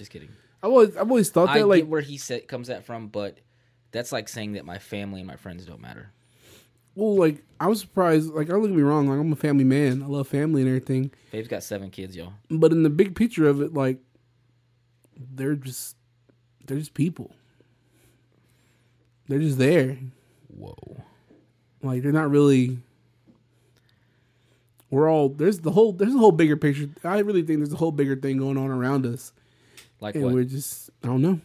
Just 0.00 0.10
kidding. 0.10 0.30
I've 0.62 0.70
always 0.70 0.96
I've 0.96 1.10
always 1.10 1.28
thought 1.28 1.50
I 1.50 1.58
that 1.58 1.66
like 1.66 1.80
get 1.80 1.88
where 1.88 2.00
he 2.00 2.16
said 2.16 2.48
comes 2.48 2.68
that 2.68 2.86
from, 2.86 3.08
but 3.08 3.36
that's 3.92 4.12
like 4.12 4.30
saying 4.30 4.52
that 4.54 4.64
my 4.64 4.78
family 4.78 5.20
and 5.20 5.26
my 5.26 5.36
friends 5.36 5.66
don't 5.66 5.82
matter. 5.82 6.10
well, 6.94 7.16
like 7.16 7.44
I 7.60 7.66
was 7.66 7.80
surprised. 7.80 8.30
Like 8.32 8.48
don't 8.48 8.62
get 8.62 8.70
me 8.70 8.80
wrong, 8.80 9.08
like 9.08 9.20
I'm 9.20 9.30
a 9.30 9.36
family 9.36 9.64
man. 9.64 10.02
I 10.02 10.06
love 10.06 10.26
family 10.26 10.62
and 10.62 10.70
everything. 10.70 11.10
Fabe's 11.30 11.48
got 11.48 11.62
seven 11.62 11.90
kids, 11.90 12.16
y'all. 12.16 12.32
but 12.48 12.72
in 12.72 12.82
the 12.82 12.88
big 12.88 13.14
picture 13.14 13.46
of 13.46 13.60
it, 13.60 13.74
like 13.74 13.98
they're 15.34 15.54
just 15.54 15.96
they're 16.66 16.78
just 16.78 16.94
people. 16.94 17.30
They're 19.28 19.38
just 19.38 19.58
there. 19.58 19.98
Whoa. 20.48 21.02
Like 21.82 22.02
they're 22.02 22.10
not 22.10 22.30
really. 22.30 22.78
We're 24.88 25.10
all 25.10 25.28
there's 25.28 25.60
the 25.60 25.72
whole 25.72 25.92
there's 25.92 26.14
a 26.14 26.18
whole 26.18 26.32
bigger 26.32 26.56
picture. 26.56 26.88
I 27.04 27.18
really 27.18 27.42
think 27.42 27.58
there's 27.60 27.72
a 27.74 27.76
whole 27.76 27.92
bigger 27.92 28.16
thing 28.16 28.38
going 28.38 28.56
on 28.56 28.70
around 28.70 29.04
us, 29.06 29.32
Like 30.00 30.14
and 30.14 30.24
what? 30.24 30.34
we're 30.34 30.44
just 30.44 30.90
I 31.02 31.06
don't 31.06 31.22
know. 31.22 31.40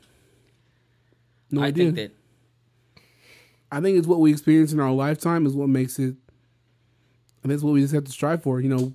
No 1.52 1.62
I 1.62 1.68
idea. 1.68 1.92
think 1.92 1.96
that 1.96 2.12
I 3.72 3.82
think 3.82 3.98
it's 3.98 4.08
what 4.08 4.20
we 4.20 4.32
experience 4.32 4.72
in 4.72 4.80
our 4.80 4.92
lifetime 4.92 5.46
is 5.46 5.54
what 5.54 5.70
makes 5.70 6.00
it. 6.00 6.16
And 7.44 7.52
that's 7.52 7.62
what 7.62 7.74
we 7.74 7.82
just 7.82 7.94
have 7.94 8.06
to 8.06 8.12
strive 8.12 8.42
for. 8.42 8.62
You 8.62 8.70
know, 8.70 8.94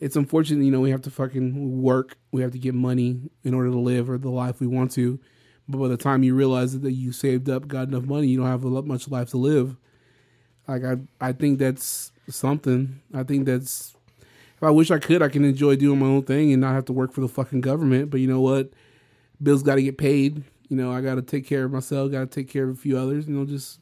it's 0.00 0.16
unfortunate. 0.16 0.64
You 0.64 0.70
know, 0.70 0.80
we 0.80 0.90
have 0.90 1.02
to 1.02 1.10
fucking 1.10 1.80
work. 1.80 2.18
We 2.32 2.42
have 2.42 2.52
to 2.52 2.58
get 2.58 2.74
money 2.74 3.30
in 3.44 3.54
order 3.54 3.70
to 3.70 3.78
live 3.78 4.10
or 4.10 4.18
the 4.18 4.28
life 4.30 4.60
we 4.60 4.66
want 4.66 4.90
to. 4.92 5.18
But 5.68 5.78
by 5.78 5.88
the 5.88 5.96
time 5.96 6.22
you 6.22 6.34
realize 6.34 6.78
that 6.78 6.92
you 6.92 7.12
saved 7.12 7.48
up, 7.48 7.66
got 7.66 7.88
enough 7.88 8.04
money, 8.04 8.28
you 8.28 8.38
don't 8.38 8.46
have 8.46 8.64
a 8.64 8.68
lot 8.68 8.86
much 8.86 9.08
life 9.08 9.30
to 9.30 9.36
live. 9.38 9.76
Like 10.68 10.84
I, 10.84 10.96
I 11.20 11.32
think 11.32 11.58
that's 11.58 12.12
something. 12.28 13.00
I 13.14 13.22
think 13.22 13.46
that's. 13.46 13.94
If 14.56 14.62
I 14.62 14.70
wish 14.70 14.90
I 14.90 14.98
could, 14.98 15.22
I 15.22 15.28
can 15.28 15.44
enjoy 15.44 15.76
doing 15.76 15.98
my 15.98 16.06
own 16.06 16.22
thing 16.22 16.50
and 16.52 16.62
not 16.62 16.74
have 16.74 16.86
to 16.86 16.92
work 16.92 17.12
for 17.12 17.20
the 17.20 17.28
fucking 17.28 17.60
government. 17.60 18.10
But 18.10 18.20
you 18.20 18.26
know 18.26 18.40
what? 18.40 18.70
Bills 19.42 19.62
got 19.62 19.74
to 19.76 19.82
get 19.82 19.98
paid. 19.98 20.42
You 20.68 20.76
know, 20.76 20.92
I 20.92 21.00
got 21.00 21.14
to 21.16 21.22
take 21.22 21.46
care 21.46 21.64
of 21.64 21.72
myself. 21.72 22.10
Got 22.10 22.20
to 22.20 22.26
take 22.26 22.48
care 22.48 22.64
of 22.64 22.70
a 22.70 22.74
few 22.80 22.98
others. 22.98 23.28
You 23.28 23.34
know, 23.34 23.44
just 23.44 23.80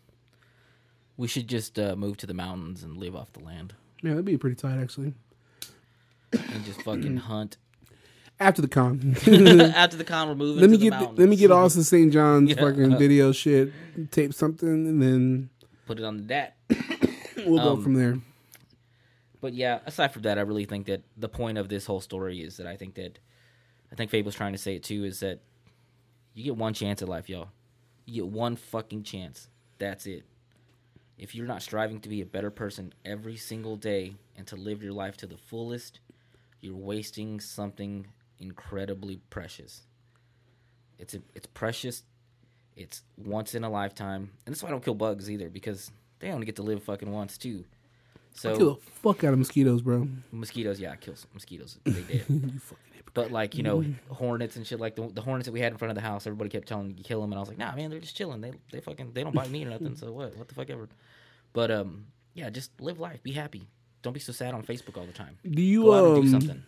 we 1.16 1.28
should 1.28 1.48
just 1.48 1.78
uh, 1.78 1.94
move 1.96 2.16
to 2.18 2.26
the 2.26 2.34
mountains 2.34 2.82
and 2.82 2.96
live 2.96 3.14
off 3.14 3.32
the 3.32 3.40
land 3.40 3.72
Yeah, 4.02 4.10
that'd 4.10 4.24
be 4.24 4.36
pretty 4.36 4.56
tight 4.56 4.78
actually. 4.80 5.14
and 6.32 6.64
just 6.64 6.82
fucking 6.82 7.16
hunt. 7.28 7.56
After 8.40 8.60
the 8.60 8.66
con, 8.68 9.14
After 9.76 9.96
the 9.96 10.02
con, 10.04 10.26
we're 10.28 10.34
moving. 10.34 10.60
let 10.60 10.68
me 10.70 10.76
to 10.76 10.84
the 10.84 10.90
get 10.90 11.18
let 11.18 11.28
me 11.28 11.36
get 11.36 11.52
Austin 11.52 11.84
St. 11.84 12.12
John's 12.12 12.50
Yeah. 12.56 12.56
fucking 12.56 12.98
video 12.98 13.30
shit, 13.30 13.72
tape 14.10 14.34
something, 14.34 14.68
and 14.68 15.00
then 15.00 15.50
Put 15.86 15.98
it 16.00 16.04
on 16.04 16.16
the 16.16 16.22
dat. 16.24 16.56
we'll 17.46 17.62
go 17.62 17.74
Um, 17.74 17.82
from 17.82 17.94
there. 17.94 18.18
But 19.40 19.52
yeah, 19.54 19.80
aside 19.86 20.08
from 20.12 20.22
that, 20.22 20.38
I 20.38 20.40
really 20.40 20.64
think 20.64 20.86
that 20.86 21.02
the 21.16 21.28
point 21.28 21.58
of 21.58 21.68
this 21.68 21.86
whole 21.86 22.00
story 22.00 22.40
is 22.42 22.56
that 22.56 22.66
I 22.66 22.74
think 22.76 22.94
that 22.94 23.18
I 23.94 23.96
think 23.96 24.10
Fabe's 24.10 24.34
trying 24.34 24.50
to 24.50 24.58
say 24.58 24.74
it 24.74 24.82
too 24.82 25.04
is 25.04 25.20
that 25.20 25.38
you 26.34 26.42
get 26.42 26.56
one 26.56 26.74
chance 26.74 27.00
at 27.00 27.08
life, 27.08 27.28
y'all. 27.28 27.50
You 28.06 28.24
get 28.24 28.32
one 28.32 28.56
fucking 28.56 29.04
chance. 29.04 29.46
That's 29.78 30.06
it. 30.06 30.24
If 31.16 31.32
you're 31.32 31.46
not 31.46 31.62
striving 31.62 32.00
to 32.00 32.08
be 32.08 32.20
a 32.20 32.26
better 32.26 32.50
person 32.50 32.92
every 33.04 33.36
single 33.36 33.76
day 33.76 34.16
and 34.36 34.48
to 34.48 34.56
live 34.56 34.82
your 34.82 34.92
life 34.92 35.16
to 35.18 35.28
the 35.28 35.36
fullest, 35.36 36.00
you're 36.60 36.74
wasting 36.74 37.38
something 37.38 38.08
incredibly 38.40 39.20
precious. 39.30 39.82
It's 40.98 41.14
a, 41.14 41.22
it's 41.32 41.46
precious. 41.46 42.02
It's 42.74 43.04
once 43.16 43.54
in 43.54 43.62
a 43.62 43.70
lifetime, 43.70 44.32
and 44.44 44.52
that's 44.52 44.60
why 44.64 44.70
I 44.70 44.72
don't 44.72 44.84
kill 44.84 44.96
bugs 44.96 45.30
either 45.30 45.48
because 45.48 45.92
they 46.18 46.32
only 46.32 46.46
get 46.46 46.56
to 46.56 46.62
live 46.62 46.82
fucking 46.82 47.12
once 47.12 47.38
too. 47.38 47.64
So 48.32 48.56
Kill 48.56 48.74
the 48.74 48.90
fuck 48.90 49.22
out 49.22 49.34
of 49.34 49.38
mosquitoes, 49.38 49.82
bro. 49.82 50.08
Mosquitoes, 50.32 50.80
yeah, 50.80 50.90
I 50.90 50.96
kill 50.96 51.14
some 51.14 51.30
mosquitoes. 51.32 51.78
They 51.84 52.02
did. 52.02 52.24
You 52.28 52.58
fucking. 52.58 52.93
But 53.14 53.30
like 53.30 53.54
you 53.54 53.62
know, 53.62 53.84
hornets 54.10 54.56
and 54.56 54.66
shit. 54.66 54.80
Like 54.80 54.96
the, 54.96 55.08
the 55.08 55.20
hornets 55.22 55.46
that 55.46 55.52
we 55.52 55.60
had 55.60 55.72
in 55.72 55.78
front 55.78 55.90
of 55.90 55.94
the 55.94 56.00
house, 56.02 56.26
everybody 56.26 56.50
kept 56.50 56.66
telling 56.68 56.88
me 56.88 56.94
to 56.94 57.02
kill 57.02 57.20
them, 57.20 57.32
and 57.32 57.38
I 57.38 57.40
was 57.40 57.48
like, 57.48 57.58
Nah, 57.58 57.74
man, 57.74 57.90
they're 57.90 58.00
just 58.00 58.16
chilling. 58.16 58.40
They 58.40 58.52
they 58.72 58.80
fucking 58.80 59.12
they 59.12 59.22
don't 59.22 59.34
bite 59.34 59.50
me 59.50 59.64
or 59.64 59.70
nothing. 59.70 59.96
So 59.96 60.12
what? 60.12 60.36
What 60.36 60.48
the 60.48 60.54
fuck 60.54 60.68
ever. 60.70 60.88
But 61.52 61.70
um, 61.70 62.06
yeah, 62.34 62.50
just 62.50 62.78
live 62.80 62.98
life. 62.98 63.22
Be 63.22 63.32
happy. 63.32 63.68
Don't 64.02 64.12
be 64.12 64.20
so 64.20 64.32
sad 64.32 64.52
on 64.52 64.62
Facebook 64.64 64.98
all 64.98 65.06
the 65.06 65.12
time. 65.12 65.38
Do 65.48 65.62
you 65.62 65.84
Go 65.84 65.92
out 65.94 66.04
and 66.04 66.16
um 66.16 66.22
do 66.22 66.30
something. 66.30 66.62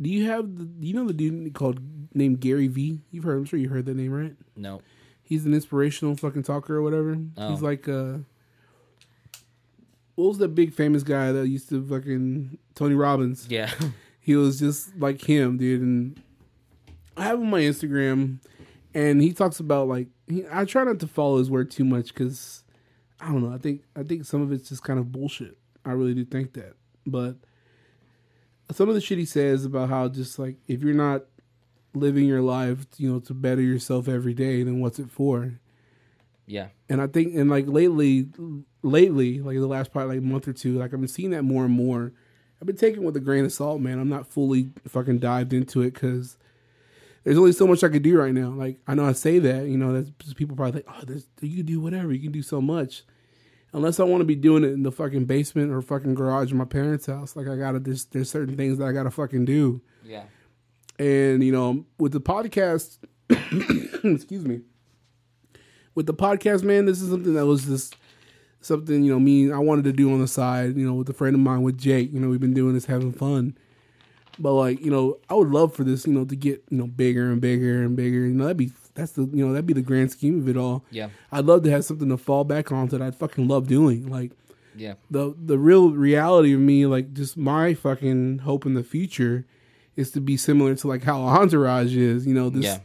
do 0.00 0.08
you 0.10 0.30
have 0.30 0.56
the 0.56 0.64
do 0.64 0.86
you 0.86 0.94
know 0.94 1.06
the 1.06 1.12
dude 1.12 1.52
called 1.54 1.80
named 2.14 2.40
Gary 2.40 2.68
V? 2.68 3.00
You've 3.10 3.24
heard 3.24 3.36
I'm 3.36 3.44
sure 3.44 3.58
you 3.58 3.68
heard 3.68 3.84
that 3.86 3.96
name, 3.96 4.12
right? 4.12 4.34
No. 4.56 4.80
He's 5.22 5.44
an 5.44 5.52
inspirational 5.54 6.16
fucking 6.16 6.44
talker 6.44 6.76
or 6.76 6.82
whatever. 6.82 7.18
Oh. 7.36 7.50
He's 7.50 7.62
like 7.62 7.88
uh 7.88 8.18
what 10.14 10.28
was 10.28 10.38
that 10.38 10.54
big 10.54 10.72
famous 10.72 11.02
guy 11.02 11.32
that 11.32 11.48
used 11.48 11.68
to 11.70 11.84
fucking 11.84 12.58
Tony 12.76 12.94
Robbins? 12.94 13.46
Yeah. 13.50 13.70
He 14.24 14.34
was 14.36 14.58
just 14.58 14.96
like 14.96 15.20
him, 15.20 15.58
dude. 15.58 15.82
And 15.82 16.22
I 17.16 17.24
have 17.24 17.38
him 17.38 17.44
on 17.44 17.50
my 17.50 17.60
Instagram, 17.60 18.38
and 18.94 19.20
he 19.20 19.32
talks 19.32 19.60
about 19.60 19.86
like 19.86 20.08
he, 20.28 20.44
I 20.50 20.64
try 20.64 20.82
not 20.84 20.98
to 21.00 21.06
follow 21.06 21.38
his 21.38 21.50
word 21.50 21.70
too 21.70 21.84
much 21.84 22.08
because 22.08 22.64
I 23.20 23.26
don't 23.26 23.42
know. 23.42 23.54
I 23.54 23.58
think 23.58 23.82
I 23.94 24.02
think 24.02 24.24
some 24.24 24.40
of 24.40 24.50
it's 24.50 24.70
just 24.70 24.82
kind 24.82 24.98
of 24.98 25.12
bullshit. 25.12 25.58
I 25.84 25.92
really 25.92 26.14
do 26.14 26.24
think 26.24 26.54
that, 26.54 26.74
but 27.06 27.36
some 28.72 28.88
of 28.88 28.94
the 28.94 29.00
shit 29.02 29.18
he 29.18 29.26
says 29.26 29.66
about 29.66 29.90
how 29.90 30.08
just 30.08 30.38
like 30.38 30.56
if 30.66 30.82
you're 30.82 30.94
not 30.94 31.24
living 31.92 32.24
your 32.24 32.40
life, 32.40 32.86
you 32.96 33.12
know, 33.12 33.20
to 33.20 33.34
better 33.34 33.60
yourself 33.60 34.08
every 34.08 34.34
day, 34.34 34.62
then 34.62 34.80
what's 34.80 34.98
it 34.98 35.10
for? 35.10 35.60
yeah. 36.46 36.68
And 36.88 37.00
I 37.00 37.06
think, 37.06 37.34
and 37.34 37.48
like 37.50 37.66
lately, 37.66 38.28
lately, 38.82 39.40
like 39.40 39.56
the 39.56 39.66
last 39.66 39.92
probably 39.92 40.16
like 40.16 40.24
month 40.24 40.48
or 40.48 40.52
two, 40.52 40.78
like 40.78 40.92
I've 40.92 41.00
been 41.00 41.08
seeing 41.08 41.30
that 41.30 41.42
more 41.42 41.64
and 41.64 41.74
more. 41.74 42.12
I've 42.64 42.68
been 42.68 42.76
taking 42.76 43.02
it 43.02 43.04
with 43.04 43.14
a 43.14 43.20
grain 43.20 43.44
of 43.44 43.52
salt, 43.52 43.82
man. 43.82 43.98
I'm 43.98 44.08
not 44.08 44.26
fully 44.26 44.70
fucking 44.88 45.18
dived 45.18 45.52
into 45.52 45.82
it 45.82 45.92
because 45.92 46.38
there's 47.22 47.36
only 47.36 47.52
so 47.52 47.66
much 47.66 47.84
I 47.84 47.90
could 47.90 48.02
do 48.02 48.18
right 48.18 48.32
now. 48.32 48.48
Like 48.48 48.78
I 48.86 48.94
know 48.94 49.04
I 49.04 49.12
say 49.12 49.38
that, 49.38 49.66
you 49.66 49.76
know, 49.76 49.92
that's 49.92 50.32
people 50.32 50.56
probably 50.56 50.80
like, 50.80 50.86
oh, 50.88 51.04
there's, 51.04 51.26
you 51.42 51.58
can 51.58 51.66
do 51.66 51.78
whatever, 51.78 52.10
you 52.10 52.20
can 52.20 52.32
do 52.32 52.40
so 52.40 52.62
much. 52.62 53.02
Unless 53.74 54.00
I 54.00 54.04
want 54.04 54.22
to 54.22 54.24
be 54.24 54.34
doing 54.34 54.64
it 54.64 54.68
in 54.68 54.82
the 54.82 54.90
fucking 54.90 55.26
basement 55.26 55.72
or 55.72 55.82
fucking 55.82 56.14
garage 56.14 56.52
of 56.52 56.56
my 56.56 56.64
parents' 56.64 57.04
house, 57.04 57.36
like 57.36 57.48
I 57.48 57.56
gotta, 57.56 57.80
there's 57.80 58.06
there's 58.06 58.30
certain 58.30 58.56
things 58.56 58.78
that 58.78 58.86
I 58.86 58.92
gotta 58.92 59.10
fucking 59.10 59.44
do. 59.44 59.82
Yeah. 60.02 60.22
And 60.98 61.44
you 61.44 61.52
know, 61.52 61.84
with 61.98 62.12
the 62.12 62.20
podcast, 62.22 62.96
excuse 63.28 64.46
me, 64.46 64.62
with 65.94 66.06
the 66.06 66.14
podcast, 66.14 66.62
man, 66.62 66.86
this 66.86 67.02
is 67.02 67.10
something 67.10 67.34
that 67.34 67.44
was 67.44 67.66
just 67.66 67.94
something 68.64 69.02
you 69.04 69.12
know 69.12 69.20
me 69.20 69.52
I 69.52 69.58
wanted 69.58 69.84
to 69.84 69.92
do 69.92 70.12
on 70.12 70.20
the 70.20 70.28
side. 70.28 70.76
You 70.76 70.86
know, 70.86 70.94
with 70.94 71.08
a 71.08 71.14
friend 71.14 71.34
of 71.34 71.40
mine, 71.40 71.62
with 71.62 71.78
Jake. 71.78 72.12
You 72.12 72.20
know, 72.20 72.28
we've 72.28 72.40
been 72.40 72.54
doing 72.54 72.74
this, 72.74 72.86
having 72.86 73.12
fun. 73.12 73.56
But 74.38 74.54
like, 74.54 74.80
you 74.84 74.90
know, 74.90 75.18
I 75.30 75.34
would 75.34 75.50
love 75.50 75.74
for 75.74 75.84
this, 75.84 76.06
you 76.06 76.12
know, 76.12 76.24
to 76.24 76.34
get 76.36 76.64
you 76.70 76.78
know 76.78 76.86
bigger 76.86 77.30
and 77.30 77.40
bigger 77.40 77.82
and 77.82 77.96
bigger. 77.96 78.26
You 78.26 78.34
know, 78.34 78.44
that'd 78.44 78.56
be 78.56 78.72
that's 78.94 79.12
the 79.12 79.22
you 79.32 79.46
know 79.46 79.52
that'd 79.52 79.66
be 79.66 79.72
the 79.74 79.82
grand 79.82 80.10
scheme 80.10 80.40
of 80.40 80.48
it 80.48 80.56
all. 80.56 80.84
Yeah. 80.90 81.08
I'd 81.30 81.44
love 81.44 81.62
to 81.64 81.70
have 81.70 81.84
something 81.84 82.08
to 82.08 82.16
fall 82.16 82.44
back 82.44 82.72
on 82.72 82.88
that 82.88 83.00
I'd 83.00 83.14
fucking 83.14 83.46
love 83.46 83.68
doing. 83.68 84.08
Like 84.10 84.32
Yeah. 84.74 84.94
the 85.10 85.34
the 85.40 85.58
real 85.58 85.90
reality 85.90 86.52
of 86.54 86.60
me, 86.60 86.86
like 86.86 87.12
just 87.14 87.36
my 87.36 87.74
fucking 87.74 88.38
hope 88.38 88.66
in 88.66 88.74
the 88.74 88.82
future, 88.82 89.46
is 89.96 90.10
to 90.12 90.20
be 90.20 90.36
similar 90.36 90.74
to 90.74 90.88
like 90.88 91.04
how 91.04 91.22
Entourage 91.22 91.94
is. 91.96 92.26
You 92.26 92.34
know, 92.34 92.50
this 92.50 92.64
Yeah. 92.64 92.78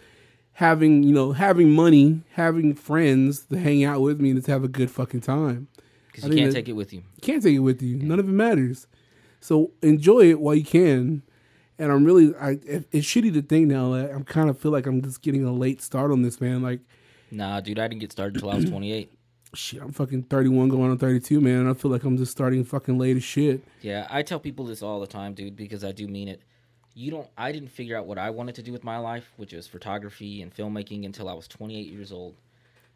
Having 0.59 1.03
you 1.03 1.13
know 1.13 1.31
having 1.31 1.71
money, 1.71 2.21
having 2.33 2.75
friends 2.75 3.45
to 3.45 3.57
hang 3.57 3.83
out 3.85 4.01
with 4.01 4.19
me 4.19 4.31
and 4.31 4.43
to 4.43 4.51
have 4.51 4.63
a 4.63 4.67
good 4.67 4.91
fucking 4.91 5.21
time. 5.21 5.67
Because 6.07 6.25
you 6.29 6.35
can't 6.35 6.51
that- 6.51 6.55
take 6.57 6.67
it 6.67 6.73
with 6.73 6.91
you. 6.91 6.99
You 6.99 7.21
can't 7.21 7.41
take 7.41 7.55
it 7.55 7.59
with 7.59 7.81
you. 7.81 7.95
None 7.97 8.19
of 8.19 8.27
it 8.27 8.31
matters. 8.33 8.85
So 9.39 9.71
enjoy 9.81 10.29
it 10.29 10.41
while 10.41 10.55
you 10.55 10.65
can. 10.65 11.23
And 11.77 11.93
I'm 11.93 12.03
really, 12.03 12.35
I 12.35 12.51
it, 12.65 12.87
it's 12.91 13.07
shitty 13.07 13.31
to 13.35 13.41
think 13.41 13.67
now 13.67 13.93
that 13.93 14.11
I'm 14.11 14.25
kind 14.25 14.49
of 14.49 14.59
feel 14.59 14.71
like 14.71 14.85
I'm 14.85 15.01
just 15.01 15.21
getting 15.21 15.45
a 15.45 15.53
late 15.53 15.81
start 15.81 16.11
on 16.11 16.23
this, 16.23 16.41
man. 16.41 16.61
Like, 16.61 16.81
Nah, 17.31 17.61
dude, 17.61 17.79
I 17.79 17.87
didn't 17.87 18.01
get 18.01 18.11
started 18.11 18.35
until 18.35 18.49
I 18.51 18.55
was 18.55 18.65
28. 18.69 19.09
shit, 19.53 19.81
I'm 19.81 19.93
fucking 19.93 20.23
31 20.23 20.67
going 20.67 20.91
on 20.91 20.97
32, 20.97 21.39
man. 21.39 21.69
I 21.69 21.73
feel 21.73 21.89
like 21.89 22.03
I'm 22.03 22.17
just 22.17 22.31
starting 22.33 22.65
fucking 22.65 22.97
late 22.97 23.15
as 23.15 23.23
shit. 23.23 23.63
Yeah, 23.81 24.07
I 24.09 24.23
tell 24.23 24.39
people 24.39 24.65
this 24.65 24.81
all 24.81 24.99
the 24.99 25.07
time, 25.07 25.35
dude, 25.35 25.55
because 25.55 25.85
I 25.85 25.93
do 25.93 26.05
mean 26.07 26.27
it. 26.27 26.41
You 26.99 27.11
don't. 27.11 27.29
I 27.37 27.53
didn't 27.53 27.69
figure 27.69 27.95
out 27.95 28.07
what 28.07 28.17
I 28.17 28.29
wanted 28.29 28.55
to 28.55 28.61
do 28.61 28.73
with 28.73 28.83
my 28.83 28.97
life, 28.97 29.31
which 29.37 29.53
was 29.53 29.67
photography 29.67 30.41
and 30.41 30.53
filmmaking, 30.53 31.05
until 31.05 31.29
I 31.29 31.33
was 31.33 31.47
28 31.47 31.87
years 31.87 32.11
old, 32.11 32.35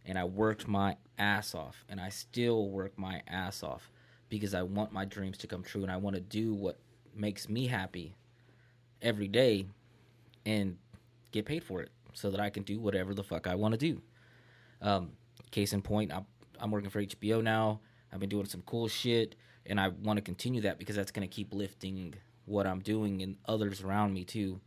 and 0.06 0.20
I 0.20 0.26
worked 0.26 0.68
my 0.68 0.98
ass 1.18 1.56
off, 1.56 1.86
and 1.88 2.02
I 2.02 2.10
still 2.10 2.68
work 2.68 3.00
my 3.00 3.22
ass 3.30 3.64
off 3.64 3.90
because 4.28 4.54
I 4.54 4.62
want 4.62 4.92
my 4.92 5.06
dreams 5.06 5.38
to 5.38 5.48
come 5.48 5.64
true, 5.64 5.84
and 5.84 5.92
I 5.92 5.96
want 5.96 6.18
to 6.18 6.22
do 6.22 6.54
what 6.54 6.80
makes 7.16 7.48
me 7.48 7.66
happy 7.66 8.14
every 9.02 9.30
day, 9.30 9.68
and 10.46 10.76
get 11.32 11.46
paid 11.46 11.64
for 11.64 11.82
it, 11.82 11.90
so 12.12 12.30
that 12.30 12.42
I 12.42 12.50
can 12.50 12.64
do 12.64 12.82
whatever 12.82 13.14
the 13.14 13.24
fuck 13.24 13.48
I 13.48 13.56
want 13.56 13.72
to 13.72 13.78
do. 13.78 14.02
Um, 14.82 15.12
case 15.50 15.72
in 15.72 15.82
point, 15.82 16.12
I'm, 16.12 16.26
I'm 16.60 16.72
working 16.72 16.90
for 16.90 17.02
HBO 17.02 17.42
now. 17.42 17.80
I've 18.12 18.20
been 18.20 18.28
doing 18.28 18.48
some 18.48 18.64
cool 18.66 18.90
shit, 18.90 19.36
and 19.66 19.80
I 19.80 19.88
want 19.88 20.18
to 20.18 20.22
continue 20.22 20.60
that 20.64 20.78
because 20.78 20.98
that's 20.98 21.12
going 21.12 21.26
to 21.26 21.34
keep 21.34 21.54
lifting 21.54 22.16
what 22.46 22.68
I'm 22.68 22.80
doing 22.80 23.22
and 23.22 23.38
others 23.46 23.82
around 23.82 24.14
me 24.14 24.24
too. 24.26 24.60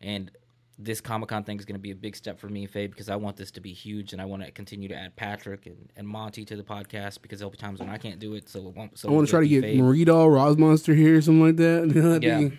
And 0.00 0.30
this 0.78 1.00
Comic 1.00 1.28
Con 1.28 1.42
thing 1.42 1.58
is 1.58 1.64
going 1.64 1.74
to 1.74 1.80
be 1.80 1.90
a 1.90 1.94
big 1.96 2.14
step 2.14 2.38
for 2.38 2.48
me, 2.48 2.66
Faye, 2.66 2.86
because 2.86 3.08
I 3.08 3.16
want 3.16 3.36
this 3.36 3.50
to 3.52 3.60
be 3.60 3.72
huge, 3.72 4.12
and 4.12 4.22
I 4.22 4.24
want 4.26 4.44
to 4.44 4.50
continue 4.52 4.88
to 4.88 4.94
add 4.94 5.16
Patrick 5.16 5.66
and, 5.66 5.90
and 5.96 6.06
Monty 6.06 6.44
to 6.44 6.54
the 6.56 6.62
podcast 6.62 7.20
because 7.20 7.40
there'll 7.40 7.50
be 7.50 7.58
times 7.58 7.80
when 7.80 7.88
I 7.88 7.98
can't 7.98 8.20
do 8.20 8.34
it. 8.34 8.48
So 8.48 8.60
it 8.68 8.76
won't. 8.76 8.96
So 8.96 9.08
I 9.08 9.12
want 9.12 9.26
to 9.26 9.30
try 9.30 9.40
to 9.40 9.48
get 9.48 9.62
be 9.62 9.72
Faye. 9.76 9.82
Marito, 9.82 10.26
Rosmonster 10.28 10.96
here, 10.96 11.16
or 11.16 11.20
something 11.20 11.44
like 11.44 11.56
that. 11.56 11.88
that'd, 11.94 12.22
Yeah. 12.22 12.38
be, 12.38 12.58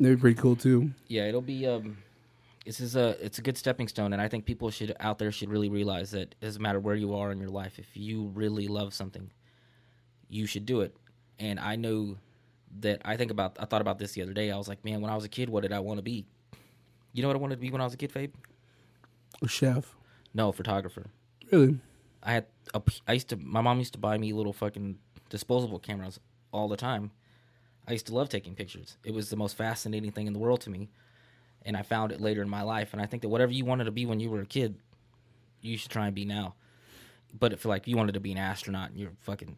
that'd 0.00 0.16
be 0.16 0.20
pretty 0.20 0.40
cool 0.40 0.56
too. 0.56 0.92
yeah, 1.06 1.26
it'll 1.26 1.42
be 1.42 1.66
um 1.66 1.98
this 2.64 2.80
is 2.80 2.96
a 2.96 3.10
it's 3.24 3.38
a 3.38 3.42
good 3.42 3.56
stepping 3.58 3.88
stone 3.88 4.12
and 4.12 4.20
I 4.20 4.28
think 4.28 4.44
people 4.44 4.70
should 4.70 4.94
out 5.00 5.18
there 5.18 5.32
should 5.32 5.48
really 5.50 5.68
realize 5.70 6.10
that 6.10 6.20
it 6.32 6.36
doesn't 6.40 6.60
matter 6.62 6.78
where 6.80 6.94
you 6.94 7.14
are 7.14 7.30
in 7.32 7.40
your 7.40 7.48
life, 7.50 7.78
if 7.78 7.94
you 7.96 8.26
really 8.34 8.68
love 8.68 8.92
something, 8.94 9.30
you 10.28 10.46
should 10.46 10.64
do 10.66 10.80
it. 10.82 10.94
And 11.38 11.58
I 11.60 11.76
know 11.76 12.16
that 12.80 13.00
I 13.04 13.16
think 13.16 13.30
about 13.30 13.56
I 13.58 13.64
thought 13.64 13.80
about 13.80 13.98
this 13.98 14.12
the 14.12 14.22
other 14.22 14.32
day. 14.32 14.50
I 14.50 14.56
was 14.56 14.68
like, 14.68 14.84
man, 14.84 15.00
when 15.00 15.10
I 15.10 15.14
was 15.14 15.24
a 15.24 15.28
kid, 15.28 15.48
what 15.48 15.62
did 15.62 15.72
I 15.72 15.80
want 15.80 15.98
to 15.98 16.02
be? 16.02 16.26
You 17.12 17.22
know 17.22 17.28
what 17.28 17.36
I 17.36 17.40
wanted 17.40 17.56
to 17.56 17.60
be 17.60 17.70
when 17.70 17.80
I 17.80 17.84
was 17.84 17.94
a 17.94 17.96
kid, 17.96 18.12
Fabe? 18.12 18.32
A 19.42 19.48
chef. 19.48 19.94
No, 20.34 20.52
photographer. 20.52 21.06
Really? 21.50 21.80
I 22.22 22.32
had 22.32 22.46
a, 22.74 22.82
I 23.06 23.14
used 23.14 23.28
to 23.28 23.36
my 23.36 23.60
mom 23.60 23.78
used 23.78 23.94
to 23.94 23.98
buy 23.98 24.18
me 24.18 24.32
little 24.32 24.52
fucking 24.52 24.98
disposable 25.30 25.78
cameras 25.78 26.20
all 26.52 26.68
the 26.68 26.76
time. 26.76 27.10
I 27.86 27.92
used 27.92 28.06
to 28.08 28.14
love 28.14 28.28
taking 28.28 28.54
pictures. 28.54 28.98
It 29.02 29.14
was 29.14 29.30
the 29.30 29.36
most 29.36 29.56
fascinating 29.56 30.12
thing 30.12 30.26
in 30.26 30.32
the 30.32 30.38
world 30.38 30.60
to 30.62 30.70
me. 30.70 30.90
And 31.62 31.76
I 31.76 31.82
found 31.82 32.12
it 32.12 32.20
later 32.20 32.42
in 32.42 32.48
my 32.48 32.62
life 32.62 32.92
and 32.92 33.00
I 33.00 33.06
think 33.06 33.22
that 33.22 33.28
whatever 33.28 33.52
you 33.52 33.64
wanted 33.64 33.84
to 33.84 33.90
be 33.90 34.06
when 34.06 34.20
you 34.20 34.30
were 34.30 34.42
a 34.42 34.46
kid, 34.46 34.76
you 35.60 35.76
should 35.76 35.90
try 35.90 36.06
and 36.06 36.14
be 36.14 36.24
now. 36.24 36.54
But 37.38 37.52
if 37.52 37.64
like 37.64 37.86
you 37.86 37.96
wanted 37.96 38.12
to 38.14 38.20
be 38.20 38.32
an 38.32 38.38
astronaut 38.38 38.90
and 38.90 38.98
you're 38.98 39.12
fucking 39.20 39.56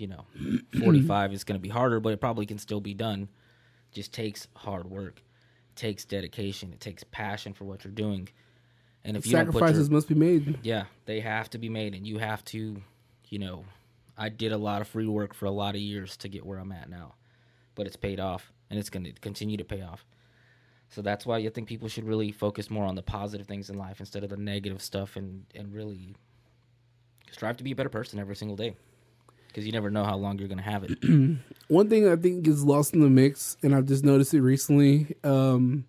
you 0.00 0.06
know, 0.08 0.24
45 0.78 1.32
is 1.32 1.44
going 1.44 1.58
to 1.58 1.62
be 1.62 1.68
harder, 1.68 2.00
but 2.00 2.12
it 2.12 2.20
probably 2.20 2.46
can 2.46 2.58
still 2.58 2.80
be 2.80 2.94
done. 2.94 3.28
Just 3.92 4.12
takes 4.12 4.48
hard 4.54 4.90
work. 4.90 5.22
takes 5.74 6.04
dedication. 6.04 6.72
It 6.72 6.80
takes 6.80 7.04
passion 7.04 7.52
for 7.52 7.64
what 7.64 7.84
you're 7.84 7.92
doing. 7.92 8.28
And 9.04 9.16
if 9.16 9.26
you 9.26 9.32
put 9.32 9.44
your, 9.44 9.52
Sacrifices 9.52 9.90
must 9.90 10.08
be 10.08 10.14
made. 10.14 10.58
yeah, 10.62 10.84
they 11.04 11.20
have 11.20 11.48
to 11.50 11.58
be 11.58 11.68
made, 11.68 11.94
and 11.94 12.06
you 12.06 12.18
have 12.18 12.44
to, 12.46 12.82
you 13.28 13.38
know, 13.38 13.64
I 14.18 14.28
did 14.30 14.52
a 14.52 14.58
lot 14.58 14.80
of 14.80 14.88
free 14.88 15.06
work 15.06 15.32
for 15.34 15.46
a 15.46 15.50
lot 15.50 15.74
of 15.74 15.80
years 15.80 16.16
to 16.18 16.28
get 16.28 16.44
where 16.44 16.58
I'm 16.58 16.72
at 16.72 16.90
now, 16.90 17.14
but 17.74 17.86
it's 17.86 17.96
paid 17.96 18.18
off, 18.18 18.52
and 18.68 18.78
it's 18.78 18.90
going 18.90 19.04
to 19.04 19.12
continue 19.12 19.56
to 19.58 19.64
pay 19.64 19.82
off. 19.82 20.04
So 20.88 21.02
that's 21.02 21.26
why 21.26 21.38
I 21.38 21.48
think 21.50 21.68
people 21.68 21.88
should 21.88 22.04
really 22.04 22.32
focus 22.32 22.70
more 22.70 22.84
on 22.84 22.94
the 22.94 23.02
positive 23.02 23.46
things 23.46 23.70
in 23.70 23.78
life 23.78 24.00
instead 24.00 24.24
of 24.24 24.30
the 24.30 24.36
negative 24.36 24.82
stuff, 24.82 25.16
and 25.16 25.44
and 25.54 25.72
really 25.72 26.16
strive 27.30 27.56
to 27.58 27.64
be 27.64 27.72
a 27.72 27.76
better 27.76 27.88
person 27.88 28.18
every 28.18 28.36
single 28.36 28.56
day, 28.56 28.74
because 29.56 29.64
you 29.64 29.72
never 29.72 29.90
know 29.90 30.04
how 30.04 30.18
long 30.18 30.38
you're 30.38 30.48
going 30.48 30.58
to 30.58 30.64
have 30.64 30.84
it. 30.84 31.02
One 31.68 31.88
thing 31.88 32.06
I 32.06 32.14
think 32.16 32.42
gets 32.42 32.62
lost 32.62 32.92
in 32.92 33.00
the 33.00 33.08
mix, 33.08 33.56
and 33.62 33.74
I've 33.74 33.86
just 33.86 34.04
noticed 34.04 34.34
it 34.34 34.42
recently. 34.42 35.16
Um, 35.24 35.86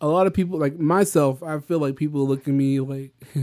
a 0.00 0.08
lot 0.08 0.26
of 0.26 0.32
people, 0.32 0.58
like 0.58 0.78
myself, 0.78 1.42
I 1.42 1.58
feel 1.60 1.80
like 1.80 1.96
people 1.96 2.26
look 2.26 2.48
at 2.48 2.54
me 2.54 2.80
like, 2.80 3.12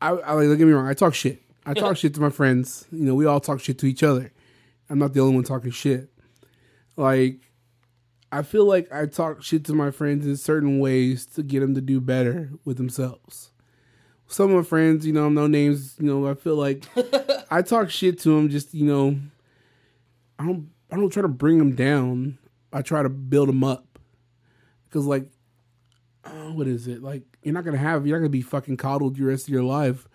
I, 0.00 0.08
I 0.08 0.32
like. 0.32 0.46
Don't 0.46 0.56
get 0.56 0.66
me 0.66 0.72
wrong. 0.72 0.88
I 0.88 0.94
talk 0.94 1.12
shit. 1.12 1.42
I 1.66 1.74
talk 1.74 1.98
shit 1.98 2.14
to 2.14 2.22
my 2.22 2.30
friends. 2.30 2.86
You 2.90 3.04
know, 3.04 3.14
we 3.14 3.26
all 3.26 3.38
talk 3.38 3.60
shit 3.60 3.78
to 3.80 3.86
each 3.86 4.02
other. 4.02 4.32
I'm 4.88 4.98
not 4.98 5.12
the 5.12 5.20
only 5.20 5.34
one 5.34 5.44
talking 5.44 5.70
shit. 5.70 6.08
Like, 6.96 7.50
I 8.32 8.44
feel 8.44 8.64
like 8.64 8.90
I 8.90 9.04
talk 9.04 9.42
shit 9.42 9.66
to 9.66 9.74
my 9.74 9.90
friends 9.90 10.24
in 10.24 10.38
certain 10.38 10.78
ways 10.78 11.26
to 11.34 11.42
get 11.42 11.60
them 11.60 11.74
to 11.74 11.82
do 11.82 12.00
better 12.00 12.48
with 12.64 12.78
themselves. 12.78 13.50
Some 14.34 14.50
of 14.50 14.56
my 14.56 14.62
friends, 14.64 15.06
you 15.06 15.12
know, 15.12 15.28
no 15.28 15.46
names, 15.46 15.94
you 16.00 16.06
know, 16.06 16.28
I 16.28 16.34
feel 16.34 16.56
like 16.56 16.84
I 17.52 17.62
talk 17.62 17.88
shit 17.88 18.18
to 18.22 18.30
them 18.30 18.48
just, 18.48 18.74
you 18.74 18.84
know, 18.84 19.16
I 20.40 20.44
don't 20.44 20.70
I 20.90 20.96
don't 20.96 21.10
try 21.10 21.22
to 21.22 21.28
bring 21.28 21.58
them 21.58 21.76
down. 21.76 22.38
I 22.72 22.82
try 22.82 23.04
to 23.04 23.08
build 23.08 23.48
them 23.48 23.62
up. 23.62 23.96
Cuz 24.90 25.06
like 25.06 25.30
uh, 26.24 26.50
what 26.50 26.66
is 26.66 26.88
it? 26.88 27.00
Like 27.00 27.22
you're 27.44 27.54
not 27.54 27.62
going 27.62 27.76
to 27.76 27.80
have 27.80 28.08
you're 28.08 28.16
not 28.16 28.22
going 28.22 28.32
to 28.32 28.36
be 28.36 28.42
fucking 28.42 28.76
coddled 28.76 29.16
the 29.16 29.22
rest 29.22 29.46
of 29.46 29.54
your 29.54 29.62
life. 29.62 30.08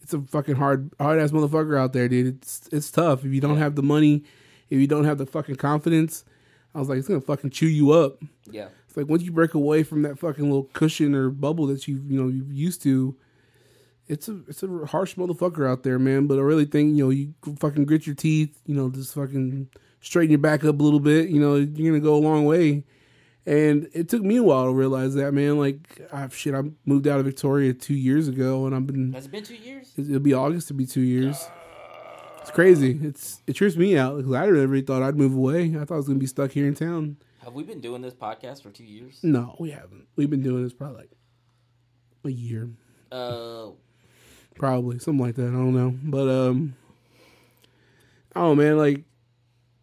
It's 0.00 0.12
a 0.12 0.20
fucking 0.20 0.56
hard 0.56 0.90
hard 0.98 1.20
ass 1.20 1.30
motherfucker 1.30 1.78
out 1.78 1.92
there, 1.92 2.08
dude. 2.08 2.26
It's 2.26 2.68
it's 2.72 2.90
tough 2.90 3.24
if 3.24 3.32
you 3.32 3.40
don't 3.40 3.58
have 3.58 3.76
the 3.76 3.84
money, 3.84 4.24
if 4.68 4.80
you 4.80 4.88
don't 4.88 5.04
have 5.04 5.18
the 5.18 5.26
fucking 5.26 5.56
confidence. 5.56 6.24
I 6.74 6.80
was 6.80 6.88
like 6.88 6.98
it's 6.98 7.06
going 7.06 7.20
to 7.20 7.26
fucking 7.26 7.50
chew 7.50 7.68
you 7.68 7.92
up. 7.92 8.20
Yeah, 8.50 8.68
It's 8.88 8.96
like 8.96 9.06
once 9.06 9.22
you 9.22 9.30
break 9.30 9.54
away 9.54 9.84
from 9.84 10.02
that 10.02 10.18
fucking 10.18 10.42
little 10.42 10.70
cushion 10.72 11.14
or 11.14 11.30
bubble 11.30 11.66
that 11.68 11.86
you 11.86 12.02
you 12.08 12.20
know 12.20 12.26
you 12.26 12.44
used 12.50 12.82
to, 12.82 13.14
it's 14.10 14.28
a 14.28 14.40
it's 14.48 14.62
a 14.62 14.86
harsh 14.86 15.14
motherfucker 15.14 15.68
out 15.68 15.82
there, 15.82 15.98
man. 15.98 16.26
But 16.26 16.38
I 16.38 16.42
really 16.42 16.64
think 16.66 16.96
you 16.96 17.04
know 17.04 17.10
you 17.10 17.34
fucking 17.58 17.84
grit 17.86 18.06
your 18.06 18.14
teeth, 18.16 18.60
you 18.66 18.74
know, 18.74 18.90
just 18.90 19.14
fucking 19.14 19.68
straighten 20.00 20.30
your 20.30 20.38
back 20.38 20.64
up 20.64 20.78
a 20.78 20.82
little 20.82 21.00
bit. 21.00 21.28
You 21.30 21.40
know, 21.40 21.54
you're 21.54 21.92
gonna 21.92 22.00
go 22.02 22.14
a 22.14 22.20
long 22.20 22.44
way. 22.44 22.84
And 23.46 23.88
it 23.94 24.08
took 24.08 24.22
me 24.22 24.36
a 24.36 24.42
while 24.42 24.66
to 24.66 24.72
realize 24.72 25.14
that, 25.14 25.32
man. 25.32 25.58
Like, 25.58 26.02
I, 26.12 26.28
shit, 26.28 26.54
I 26.54 26.62
moved 26.84 27.08
out 27.08 27.20
of 27.20 27.24
Victoria 27.24 27.72
two 27.72 27.94
years 27.94 28.28
ago, 28.28 28.66
and 28.66 28.74
I've 28.74 28.86
been 28.86 29.12
has 29.14 29.24
it 29.26 29.32
been 29.32 29.44
two 29.44 29.54
years? 29.54 29.92
it'll 29.96 30.20
be 30.20 30.34
August 30.34 30.68
to 30.68 30.74
be 30.74 30.84
two 30.86 31.00
years. 31.00 31.48
It's 32.42 32.50
crazy. 32.50 32.98
It's 33.02 33.42
it 33.46 33.54
trips 33.54 33.76
me 33.76 33.96
out 33.96 34.16
because 34.18 34.32
I 34.34 34.46
never 34.46 34.80
thought 34.82 35.02
I'd 35.02 35.16
move 35.16 35.34
away. 35.34 35.74
I 35.76 35.84
thought 35.84 35.94
I 35.94 35.96
was 35.96 36.06
gonna 36.06 36.18
be 36.18 36.26
stuck 36.26 36.50
here 36.50 36.66
in 36.66 36.74
town. 36.74 37.16
Have 37.44 37.54
we 37.54 37.62
been 37.62 37.80
doing 37.80 38.02
this 38.02 38.14
podcast 38.14 38.62
for 38.62 38.70
two 38.70 38.84
years? 38.84 39.20
No, 39.22 39.56
we 39.58 39.70
haven't. 39.70 40.06
We've 40.16 40.28
been 40.30 40.42
doing 40.42 40.62
this 40.62 40.74
probably 40.74 40.98
like 40.98 41.10
a 42.24 42.30
year, 42.30 42.68
Uh, 43.10 43.70
probably 44.60 44.98
something 44.98 45.24
like 45.24 45.34
that. 45.36 45.48
I 45.48 45.52
don't 45.52 45.74
know, 45.74 45.94
but 46.04 46.28
um, 46.28 46.76
oh 48.36 48.54
man, 48.54 48.76
like 48.76 49.02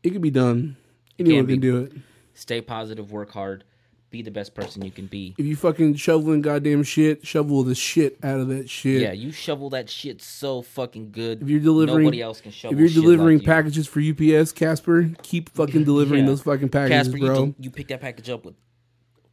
it 0.03 0.11
could 0.11 0.21
be 0.21 0.30
done. 0.30 0.78
Anyone 1.19 1.45
be. 1.47 1.53
can 1.53 1.61
do 1.61 1.78
it. 1.80 1.93
stay 2.36 2.61
positive, 2.61 3.11
work 3.11 3.32
hard, 3.32 3.63
be 4.11 4.21
the 4.21 4.30
best 4.30 4.53
person 4.53 4.86
you 4.86 4.91
can 4.91 5.07
be. 5.07 5.34
If 5.39 5.47
you 5.47 5.55
fucking 5.55 5.95
shoveling 5.95 6.41
goddamn 6.41 6.84
shit, 6.84 7.25
shovel 7.25 7.63
the 7.63 7.73
shit 7.73 8.19
out 8.23 8.39
of 8.39 8.49
that 8.49 8.69
shit. 8.69 9.01
Yeah, 9.01 9.13
you 9.13 9.32
shovel 9.32 9.71
that 9.71 9.89
shit 9.89 10.21
so 10.21 10.61
fucking 10.61 11.11
good. 11.11 11.41
If 11.41 11.49
you're 11.49 11.59
delivering, 11.59 12.03
nobody 12.03 12.21
else 12.21 12.39
can 12.39 12.51
shovel. 12.51 12.75
if 12.75 12.80
you're 12.80 13.01
delivering 13.03 13.39
like 13.39 13.47
you. 13.47 13.51
packages 13.51 13.88
for 13.88 13.99
UPS, 13.99 14.51
Casper, 14.51 15.09
keep 15.23 15.49
fucking 15.49 15.84
delivering 15.86 16.21
Yeah. 16.21 16.28
those 16.30 16.43
fucking 16.43 16.69
packages, 16.69 17.07
Casper, 17.07 17.17
bro. 17.25 17.36
del- 17.36 17.55
you 17.59 17.71
pick 17.71 17.88
that 17.88 17.99
package 17.99 18.30
up 18.30 18.45
with 18.45 18.53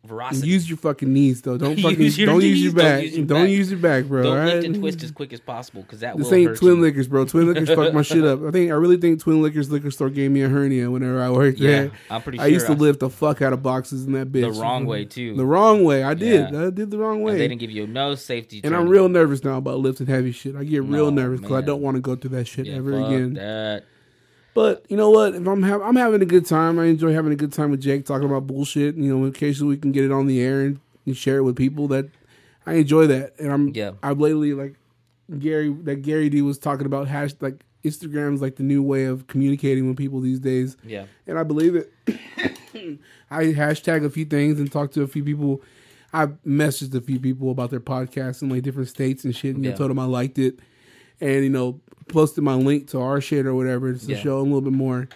veracity. 0.04 0.48
Use 0.48 0.68
your 0.68 0.76
fucking 0.78 1.12
knees 1.12 1.42
though. 1.42 1.56
Don't 1.56 1.72
Use 1.78 1.82
fucking 1.82 2.00
your 2.12 2.26
don't 2.26 2.42
use 2.42 2.44
knees, 2.54 2.62
your 2.64 2.72
don't 2.72 2.84
back. 2.84 3.02
use 3.02 3.16
your 3.16 3.26
Don't 3.26 3.42
back. 3.42 3.50
use 3.50 3.70
your 3.70 3.80
back, 3.80 4.04
bro. 4.04 4.22
Don't 4.22 4.38
all 4.38 4.44
lift 4.46 4.66
and 4.66 4.74
twist 4.76 5.02
as 5.02 5.10
quick 5.10 5.32
as 5.32 5.40
possible 5.40 5.82
because 5.82 6.00
that 6.00 6.16
This 6.16 6.26
will 6.28 6.34
ain't 6.34 6.56
Twin 6.56 6.76
you. 6.76 6.80
Liquors, 6.82 7.08
bro. 7.08 7.24
Twin 7.24 7.46
Liquors 7.52 7.68
fucked 7.68 7.94
my 7.94 8.02
shit 8.02 8.24
up. 8.24 8.42
I 8.44 8.50
think 8.50 8.70
I 8.70 8.74
really 8.74 8.96
think 8.96 9.20
Twin 9.20 9.42
Liquors 9.42 9.70
liquor 9.70 9.90
store 9.90 10.10
gave 10.10 10.30
me 10.30 10.42
a 10.42 10.48
hernia 10.48 10.90
whenever 10.90 11.22
I 11.22 11.30
worked 11.30 11.58
Yeah, 11.58 11.70
there. 11.70 11.90
I'm 12.10 12.22
pretty 12.22 12.38
I 12.38 12.46
used 12.46 12.66
to 12.66 12.72
I- 12.72 12.76
lift 12.76 13.00
the 13.00 13.10
fuck 13.10 13.42
out 13.42 13.52
of 13.52 13.62
boxes 13.62 14.04
in 14.06 14.12
that 14.12 14.30
bitch. 14.32 14.52
The 14.54 14.60
wrong 14.60 14.86
way 14.86 15.04
too. 15.04 15.34
The 15.36 15.46
wrong 15.46 15.84
way. 15.84 16.02
I 16.04 16.14
did. 16.14 16.52
Yeah. 16.52 16.66
I 16.66 16.70
did 16.70 16.90
the 16.90 16.98
wrong 16.98 17.16
And 17.16 17.24
way. 17.24 17.32
they 17.38 17.48
didn't 17.48 17.60
give 17.60 17.70
you 17.70 17.86
no 17.86 18.14
safety. 18.14 18.60
and 18.64 18.74
I'm 18.76 18.88
real 18.88 19.08
nervous 19.08 19.42
now 19.44 19.56
about 19.58 19.78
lifting 19.80 20.06
heavy 20.06 20.32
shit. 20.32 20.56
I 20.56 20.64
get 20.64 20.82
real 20.82 21.10
No, 21.10 21.22
nervous 21.22 21.40
because 21.40 21.62
I 21.62 21.66
don't 21.66 21.80
want 21.82 21.96
to 21.96 22.00
go 22.00 22.14
through 22.16 22.30
that 22.30 22.46
shit 22.46 22.66
Yeah, 22.66 22.74
ever 22.76 22.92
again. 22.98 23.34
That. 23.34 23.84
But 24.54 24.86
you 24.88 24.96
know 24.96 25.10
what? 25.10 25.34
If 25.34 25.46
I'm 25.46 25.62
ha- 25.62 25.82
I'm 25.82 25.96
having 25.96 26.22
a 26.22 26.26
good 26.26 26.46
time. 26.46 26.78
I 26.78 26.84
enjoy 26.86 27.12
having 27.12 27.32
a 27.32 27.36
good 27.36 27.52
time 27.52 27.70
with 27.72 27.80
Jake 27.80 28.06
talking 28.06 28.28
about 28.28 28.46
bullshit. 28.46 28.94
You 28.96 29.16
know, 29.18 29.24
occasionally 29.26 29.74
we 29.74 29.80
can 29.80 29.90
get 29.92 30.04
it 30.04 30.12
on 30.12 30.26
the 30.26 30.40
air 30.40 30.60
and, 30.60 30.80
and 31.06 31.16
share 31.16 31.38
it 31.38 31.42
with 31.42 31.56
people. 31.56 31.88
That 31.88 32.08
I 32.64 32.74
enjoy 32.74 33.08
that. 33.08 33.34
And 33.40 33.52
I'm 33.52 33.68
Yeah. 33.74 33.92
I've 34.02 34.20
lately 34.20 34.54
like 34.54 34.76
Gary 35.38 35.74
that 35.82 36.02
Gary 36.02 36.28
V 36.28 36.42
was 36.42 36.58
talking 36.58 36.86
about 36.86 37.08
hash 37.08 37.32
like 37.40 37.64
Instagram's 37.84 38.40
like 38.40 38.56
the 38.56 38.62
new 38.62 38.82
way 38.82 39.04
of 39.06 39.26
communicating 39.26 39.88
with 39.88 39.96
people 39.96 40.20
these 40.20 40.38
days. 40.40 40.76
Yeah. 40.84 41.06
And 41.26 41.38
I 41.38 41.42
believe 41.42 41.74
it. 41.74 41.92
I 43.30 43.44
hashtag 43.46 44.04
a 44.04 44.10
few 44.10 44.24
things 44.24 44.58
and 44.60 44.70
talk 44.70 44.92
to 44.92 45.02
a 45.02 45.06
few 45.06 45.24
people. 45.24 45.62
I 46.12 46.26
messaged 46.46 46.94
a 46.94 47.00
few 47.00 47.18
people 47.18 47.50
about 47.50 47.70
their 47.70 47.80
podcasts 47.80 48.40
in 48.42 48.48
like 48.48 48.62
different 48.62 48.88
states 48.88 49.24
and 49.24 49.34
shit, 49.34 49.56
and 49.56 49.64
Yeah. 49.64 49.72
told 49.74 49.90
them 49.90 49.98
I 49.98 50.04
liked 50.04 50.38
it, 50.38 50.60
and 51.20 51.42
you 51.42 51.50
know, 51.50 51.80
posted 52.08 52.44
my 52.44 52.54
link 52.54 52.88
to 52.90 53.00
our 53.00 53.20
shit 53.20 53.46
or 53.46 53.54
whatever 53.54 53.92
just 53.92 54.06
to 54.06 54.12
Yeah. 54.14 54.20
show 54.20 54.40
them 54.40 54.50
a 54.52 54.54
little 54.54 54.70
bit 54.70 54.76
more. 54.76 55.08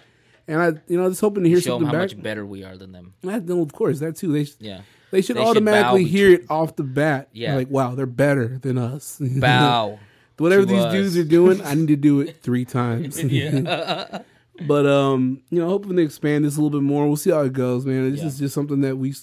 And 0.46 0.60
I, 0.62 0.66
you 0.88 0.96
know, 0.98 1.08
just 1.08 1.20
hoping 1.20 1.42
to 1.44 1.48
hear 1.48 1.60
Show 1.60 1.78
them 1.78 1.82
something 1.82 1.86
how 1.98 2.04
back. 2.06 2.16
much 2.16 2.22
better 2.22 2.46
we 2.46 2.64
are 2.64 2.76
than 2.76 2.92
them. 2.92 3.12
I, 3.26 3.34
of 3.36 3.72
course, 3.72 4.00
that 4.00 4.16
too. 4.16 4.32
They 4.32 4.44
sh- 4.44 4.54
Yeah. 4.58 4.80
they 5.10 5.20
should 5.20 5.36
They 5.36 5.40
should 5.40 5.48
automatically 5.50 6.04
bow 6.04 6.10
hear 6.10 6.30
it 6.32 6.44
off 6.48 6.76
the 6.76 6.84
bat. 6.84 7.28
Yeah. 7.32 7.54
like 7.56 7.70
wow, 7.70 7.94
they're 7.94 8.06
better 8.06 8.58
than 8.58 8.78
us. 8.78 9.18
Bow. 9.38 9.98
Whatever 10.38 10.62
to 10.62 10.66
these 10.68 10.84
us. 10.84 10.92
dudes 10.92 11.16
are 11.18 11.24
doing, 11.24 11.60
I 11.62 11.74
need 11.74 11.88
to 11.88 11.96
do 11.96 12.20
it 12.20 12.36
three 12.42 12.64
times. 12.64 13.20
but 14.66 14.86
um, 14.86 15.42
you 15.50 15.60
know, 15.60 15.68
hoping 15.68 15.96
to 15.96 16.02
expand 16.02 16.44
this 16.44 16.56
a 16.56 16.60
little 16.62 16.78
bit 16.80 16.84
more. 16.84 17.06
We'll 17.06 17.16
see 17.16 17.30
how 17.30 17.40
it 17.42 17.52
goes, 17.52 17.84
man. 17.84 18.10
This 18.10 18.20
Yeah. 18.20 18.26
is 18.28 18.38
just 18.38 18.54
something 18.54 18.80
that 18.82 18.96
we 18.96 19.14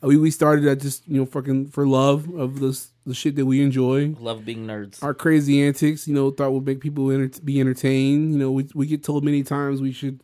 we 0.00 0.16
we 0.16 0.30
started 0.30 0.66
at 0.66 0.80
just 0.80 1.06
you 1.08 1.18
know 1.18 1.26
fucking 1.26 1.68
for 1.68 1.86
love 1.86 2.32
of 2.34 2.60
this 2.60 2.92
the 3.06 3.14
shit 3.14 3.36
that 3.36 3.46
we 3.46 3.62
enjoy. 3.62 4.14
Love 4.20 4.44
being 4.44 4.66
nerds. 4.66 5.02
Our 5.02 5.14
crazy 5.14 5.62
antics, 5.62 6.06
you 6.06 6.14
know, 6.14 6.30
thought 6.30 6.52
would 6.52 6.64
make 6.66 6.80
people 6.80 7.10
enter- 7.10 7.40
be 7.42 7.58
entertained. 7.60 8.32
You 8.32 8.38
know, 8.38 8.50
we 8.52 8.68
we 8.74 8.86
get 8.86 9.02
told 9.02 9.24
many 9.24 9.42
times 9.42 9.80
we 9.80 9.92
should. 9.92 10.20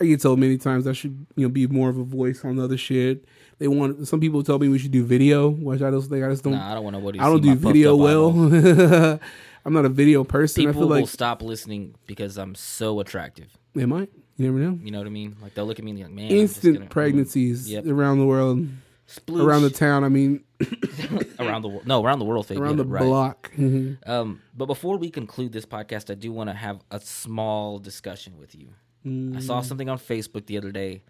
I 0.00 0.04
get 0.04 0.22
told 0.22 0.38
many 0.38 0.56
times 0.56 0.86
I 0.86 0.92
should, 0.92 1.26
you 1.36 1.42
know, 1.46 1.50
be 1.50 1.66
more 1.66 1.90
of 1.90 1.98
a 1.98 2.04
voice 2.04 2.44
on 2.44 2.56
the 2.56 2.64
other 2.64 2.78
shit. 2.78 3.24
They 3.58 3.68
want 3.68 4.06
some 4.08 4.20
people 4.20 4.42
tell 4.42 4.58
me 4.58 4.68
we 4.68 4.78
should 4.78 4.90
do 4.92 5.04
video, 5.04 5.50
which 5.50 5.82
I 5.82 5.90
just 5.90 6.08
think 6.08 6.24
I 6.24 6.30
just 6.30 6.44
don't. 6.44 6.54
Nah, 6.54 6.70
I 6.70 6.74
don't 6.74 6.84
want 6.84 6.94
nobody. 6.96 7.18
I 7.18 7.24
don't 7.24 7.42
do 7.42 7.54
video 7.54 7.96
well. 7.96 8.30
I'm 9.64 9.72
not 9.72 9.84
a 9.84 9.88
video 9.90 10.24
person. 10.24 10.62
I 10.62 10.66
People 10.66 10.82
feel 10.82 10.88
like 10.88 11.00
will 11.02 11.06
stop 11.06 11.40
listening 11.42 11.94
because 12.06 12.36
I'm 12.36 12.54
so 12.54 13.00
attractive. 13.00 13.56
they 13.74 13.86
might. 13.86 14.10
You 14.38 14.46
never 14.46 14.58
know. 14.58 14.78
You 14.82 14.90
know 14.90 14.98
what 14.98 15.06
I 15.06 15.10
mean? 15.10 15.36
Like 15.42 15.54
they'll 15.54 15.66
look 15.66 15.78
at 15.78 15.84
me 15.84 15.90
and 15.92 15.98
be 15.98 16.04
like, 16.04 16.12
"Man, 16.12 16.30
Instant 16.30 16.74
gonna- 16.74 16.86
mm, 16.86 16.90
pregnancies 16.90 17.70
Yep. 17.70 17.86
around 17.86 18.18
the 18.18 18.26
world, 18.26 18.66
Sploosh. 19.14 19.44
around 19.44 19.62
the 19.62 19.70
town. 19.70 20.04
I 20.04 20.08
mean, 20.08 20.44
around 21.38 21.62
the 21.62 21.68
world. 21.68 21.86
No, 21.86 22.04
around 22.04 22.18
the 22.18 22.24
world. 22.24 22.46
Faith, 22.46 22.58
around 22.58 22.76
the 22.76 22.84
right. 22.84 23.02
block. 23.02 23.50
Mhm. 23.56 23.96
Um, 24.08 24.40
but 24.56 24.66
before 24.66 24.96
we 24.96 25.10
conclude 25.10 25.52
this 25.52 25.66
podcast, 25.66 26.10
I 26.10 26.14
do 26.14 26.32
want 26.32 26.50
to 26.50 26.54
have 26.54 26.80
a 26.90 27.00
small 27.00 27.78
discussion 27.78 28.38
with 28.38 28.54
you. 28.54 28.68
I 29.04 29.40
saw 29.40 29.60
Mm. 29.60 29.64
something 29.64 29.88
on 29.88 29.98
Facebook 29.98 30.46
the 30.46 30.56
other 30.58 30.70
day. 30.70 31.02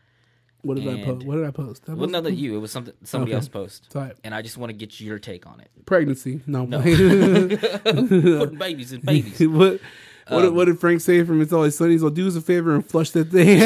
What 0.63 0.77
did 0.77 0.89
I 0.89 1.05
post? 1.05 1.27
What 1.27 1.37
did 1.37 1.45
I 1.45 1.51
post? 1.51 1.83
I 1.89 1.95
Well, 1.95 2.09
not 2.09 2.23
that 2.23 2.35
you. 2.35 2.55
It 2.57 2.59
was 2.61 2.71
something 2.71 2.95
somebody 3.03 3.33
Okay. 3.33 3.37
else 3.37 3.49
post, 3.49 3.91
Type. 3.91 4.17
and 4.23 4.33
I 4.35 4.43
just 4.43 4.57
want 4.57 4.71
to 4.71 4.75
get 4.77 5.01
your 5.01 5.19
take 5.19 5.45
on 5.47 5.59
it. 5.61 5.69
Pregnancy. 5.87 6.41
No. 6.47 6.65
No. 6.65 6.81
Putting 6.83 8.59
babies 8.59 8.93
in 8.93 9.01
babies. 9.05 9.41
what? 9.49 9.81
What, 10.29 10.41
did- 10.43 10.49
Um, 10.51 10.55
what 10.55 10.67
did 10.67 10.79
Frank 10.79 11.01
say 11.01 11.25
from 11.25 11.43
It's 11.43 11.53
Always 11.53 11.77
Sunny? 11.77 11.93
He's 11.93 12.03
like, 12.05 12.15
do 12.15 12.29
us 12.29 12.37
a 12.37 12.41
favor 12.41 12.75
and 12.77 12.87
flush 12.87 13.11
that 13.11 13.31
thing. 13.31 13.59
Do 13.59 13.65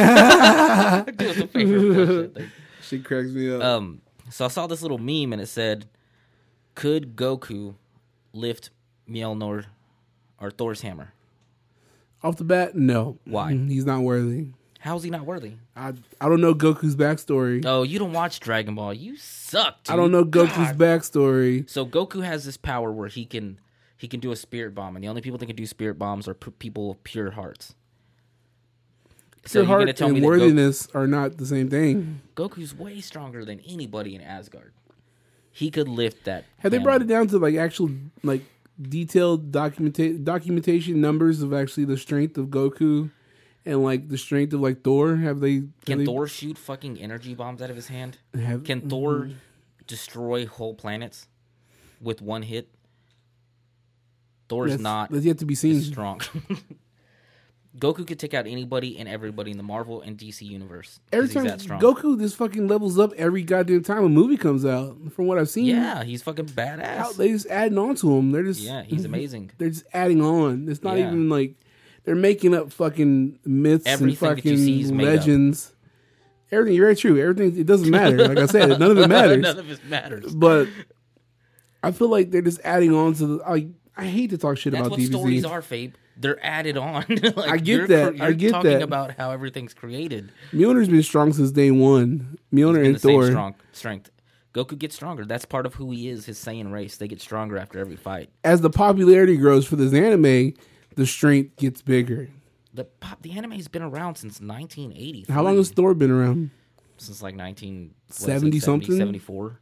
us 1.31 1.37
a 1.39 1.47
favor. 1.49 1.79
flush 1.95 2.17
that 2.17 2.35
thing. 2.35 2.51
Shit 2.83 3.05
cracks 3.05 3.29
me 3.29 3.55
up. 3.55 3.63
Um, 3.63 4.01
so 4.31 4.45
I 4.45 4.49
saw 4.49 4.67
this 4.67 4.83
little 4.83 4.99
meme 4.99 5.33
and 5.33 5.41
it 5.41 5.47
said, 5.49 5.87
"Could 6.75 7.17
Goku 7.17 7.75
lift 8.33 8.71
Mjolnir 9.09 9.67
or 10.41 10.51
Thor's 10.51 10.83
hammer? 10.83 11.13
Off 12.23 12.37
the 12.37 12.45
bat, 12.45 12.75
no. 12.75 13.19
Why? 13.25 13.53
Mm-hmm. 13.53 13.69
He's 13.69 13.87
not 13.87 14.01
worthy. 14.03 14.49
How 14.81 14.97
is 14.97 15.03
he 15.03 15.11
not 15.11 15.27
worthy? 15.27 15.55
I 15.75 15.95
I 16.21 16.29
don't 16.29 16.41
know 16.41 16.55
Goku's 16.55 16.97
backstory. 16.97 17.65
Oh, 17.67 17.83
you 17.83 17.99
don't 17.99 18.13
watch 18.13 18.41
Dragon 18.41 18.75
Ball. 18.75 18.95
You 18.95 19.17
suck. 19.17 19.83
Dude. 19.85 19.93
I 19.93 19.97
don't 19.97 20.13
know 20.13 20.25
Goku's 20.25 20.73
God. 20.73 20.79
backstory. 20.79 21.69
So 21.69 21.85
Goku 21.85 22.23
has 22.23 22.45
this 22.45 22.57
power 22.57 22.93
where 22.93 23.09
he 23.09 23.25
can 23.25 23.59
he 23.97 24.07
can 24.09 24.21
do 24.21 24.31
a 24.33 24.37
spirit 24.37 24.75
bomb, 24.75 24.95
and 24.97 25.03
the 25.03 25.09
only 25.09 25.23
people 25.23 25.39
that 25.39 25.47
can 25.47 25.57
do 25.57 25.67
spirit 25.67 25.99
bombs 25.99 26.29
are 26.29 26.35
p- 26.35 26.51
people 26.53 26.93
of 26.93 27.03
pure 27.05 27.33
hearts. 27.33 27.75
So 29.47 29.65
heart 29.65 29.95
tell 29.97 30.09
and 30.09 30.23
worthiness 30.23 30.89
are 30.95 31.07
not 31.07 31.39
the 31.39 31.47
same 31.47 31.69
thing. 31.71 32.21
Goku's 32.35 32.75
way 32.75 33.01
stronger 33.01 33.45
than 33.45 33.61
anybody 33.61 34.15
in 34.15 34.21
Asgard. 34.21 34.73
He 35.51 35.71
could 35.71 35.89
lift 35.89 36.25
that. 36.25 36.45
Have 36.59 36.73
they 36.73 36.79
brought 36.79 37.01
it 37.03 37.09
down 37.09 37.29
to 37.29 37.39
like 37.39 37.55
actual 37.55 37.91
like 38.23 38.43
detailed 38.81 39.53
documenta- 39.53 40.23
documentation 40.23 41.01
numbers 41.01 41.41
of 41.43 41.55
actually 41.55 41.85
the 41.87 41.97
strength 41.97 42.37
of 42.37 42.49
Goku 42.49 43.11
and 43.65 43.83
like 43.83 44.09
the 44.09 44.19
strength 44.19 44.53
of 44.53 44.61
like 44.61 44.83
Thor? 44.83 45.17
Have 45.17 45.41
they? 45.41 45.55
have 45.55 45.85
Can 45.87 45.99
they- 46.01 46.05
Thor 46.05 46.27
shoot 46.27 46.59
fucking 46.59 46.99
energy 46.99 47.35
bombs 47.35 47.63
out 47.63 47.71
of 47.71 47.77
his 47.77 47.89
hand? 47.89 48.19
Have, 48.35 48.65
Can 48.65 48.81
mm-hmm. 48.81 48.89
Thor 48.91 49.31
destroy 49.87 50.47
whole 50.47 50.75
planets 50.75 51.27
with 52.01 52.21
one 52.21 52.43
hit? 52.43 52.69
Thor's 54.49 54.73
that's, 54.73 54.83
not 54.83 55.11
That's 55.11 55.25
yet 55.25 55.39
to 55.39 55.47
be 55.47 55.55
seen. 55.55 55.81
strong. 55.81 56.21
Goku 57.79 58.07
could 58.07 58.19
take 58.19 58.33
out 58.35 58.47
anybody 58.47 58.99
and 58.99 59.09
everybody 59.09 59.51
in 59.51 59.57
the 59.57 59.63
Marvel 59.63 60.01
and 60.01 60.17
DC 60.17 60.43
universe. 60.43 60.99
Every 61.13 61.27
he's 61.27 61.35
time 61.35 61.45
that 61.45 61.61
strong. 61.61 61.81
Goku 61.81 62.19
just 62.19 62.37
fucking 62.37 62.69
levels 62.69 62.99
up 62.99 63.13
every 63.19 63.43
goddamn 63.43 63.83
time 63.83 64.05
a 64.05 64.09
movie 64.09 64.37
comes 64.37 64.65
out. 64.65 64.97
From 65.13 65.27
what 65.27 65.39
I've 65.39 65.51
seen, 65.51 65.67
yeah, 65.67 66.03
he's 66.03 66.23
fucking 66.23 66.49
how- 66.49 66.53
badass. 66.55 67.17
they 67.17 67.29
just 67.29 67.47
adding 67.49 67.77
on 67.79 67.95
to 67.97 68.17
him. 68.17 68.33
They're 68.33 68.43
just 68.45 68.61
Yeah, 68.61 68.83
he's 68.83 69.05
amazing. 69.13 69.51
They're 69.59 69.69
just 69.71 69.85
adding 69.93 70.23
on. 70.23 70.69
It's 70.69 70.83
not 70.83 70.97
Yeah. 70.97 71.09
even 71.09 71.29
like 71.29 71.55
they're 72.05 72.15
making 72.15 72.55
up 72.55 72.73
fucking 72.73 73.41
myths 73.45 73.85
Everything 73.87 74.29
and 74.29 74.39
that 74.39 74.45
you 74.45 74.57
see 74.57 74.81
is 74.81 74.87
fucking 74.87 74.97
made 74.97 75.09
up. 75.09 75.17
legends. 75.19 75.73
Everything, 76.53 76.77
you're 76.77 76.87
very 76.87 76.97
true. 76.97 77.21
Everything, 77.21 77.59
it 77.61 77.67
doesn't 77.67 77.91
matter. 77.91 78.17
Like 78.29 78.39
I 78.39 78.47
said, 78.47 78.79
none 78.79 78.91
of 78.93 78.99
it 78.99 79.09
matters. 79.09 79.43
None 79.43 79.59
of 79.59 79.71
it 79.71 79.85
matters. 79.87 80.35
but 80.35 80.69
I 81.83 81.91
feel 81.93 82.09
like 82.09 82.31
they're 82.31 82.41
just 82.43 82.61
adding 82.65 82.95
on 82.95 83.15
to 83.15 83.27
the. 83.27 83.45
I 83.47 83.69
I 83.97 84.07
hate 84.07 84.31
to 84.31 84.39
talk 84.39 84.57
shit 84.59 84.73
That's 84.73 84.87
about 84.87 84.93
what 84.93 85.01
DBZ. 85.01 85.09
stories 85.09 85.45
are, 85.45 85.61
Fabe. 85.63 85.93
They're 86.17 86.45
added 86.45 86.77
on. 86.77 87.05
like, 87.09 87.37
I 87.51 87.57
get 87.59 87.89
that. 87.89 88.21
I 88.21 88.33
get 88.33 88.53
talking 88.53 88.71
that. 88.71 88.83
about 88.83 89.13
how 89.17 89.31
everything's 89.33 89.75
created. 89.75 90.33
Mjolnir's 90.53 90.89
been 90.89 91.03
strong 91.03 91.33
since 91.33 91.51
day 91.51 91.71
one. 91.71 92.39
Mjolnir 92.53 92.85
and 92.87 92.95
the 92.95 92.99
same 93.01 93.13
Thor. 93.21 93.27
strong 93.27 93.55
strength. 93.73 94.11
Goku 94.55 94.79
gets 94.79 94.95
stronger. 94.95 95.27
That's 95.27 95.45
part 95.45 95.67
of 95.67 95.75
who 95.75 95.91
he 95.91 96.09
is. 96.09 96.25
His 96.25 96.39
Saiyan 96.39 96.73
race. 96.73 96.97
They 96.97 97.09
get 97.09 97.21
stronger 97.21 97.59
after 97.59 97.79
every 97.79 97.97
fight. 97.97 98.31
As 98.43 98.63
the 98.63 98.71
popularity 98.71 99.37
grows 99.37 99.67
for 99.67 99.77
this 99.77 99.93
anime, 99.93 100.55
the 100.95 101.05
strength 101.07 101.57
gets 101.57 101.83
bigger. 101.83 102.31
The 102.73 102.85
pop, 102.85 103.21
the 103.21 103.33
anime's 103.33 103.69
been 103.69 103.83
around 103.83 104.15
since 104.17 104.41
1980. 104.41 105.27
How 105.31 105.43
long 105.43 105.57
has 105.59 105.71
Thor 105.71 105.93
been 105.95 106.11
around? 106.11 106.51
since 106.99 107.21
like 107.23 107.35
19 107.35 107.93
what 108.09 108.15
is 108.17 108.23
it, 108.23 108.25
70 108.25 108.61
something? 108.61 108.97
74. 108.97 109.61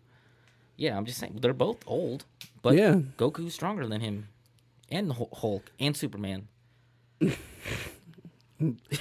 Yeah, 0.76 0.96
I'm 0.96 1.04
just 1.04 1.18
saying 1.18 1.38
they're 1.40 1.52
both 1.52 1.78
old, 1.86 2.24
but 2.62 2.76
Yeah. 2.76 3.00
Goku's 3.18 3.54
stronger 3.54 3.86
than 3.88 4.00
him, 4.00 4.28
and 4.90 5.10
the 5.10 5.14
Hulk 5.14 5.70
and 5.78 5.96
Superman. 5.96 6.48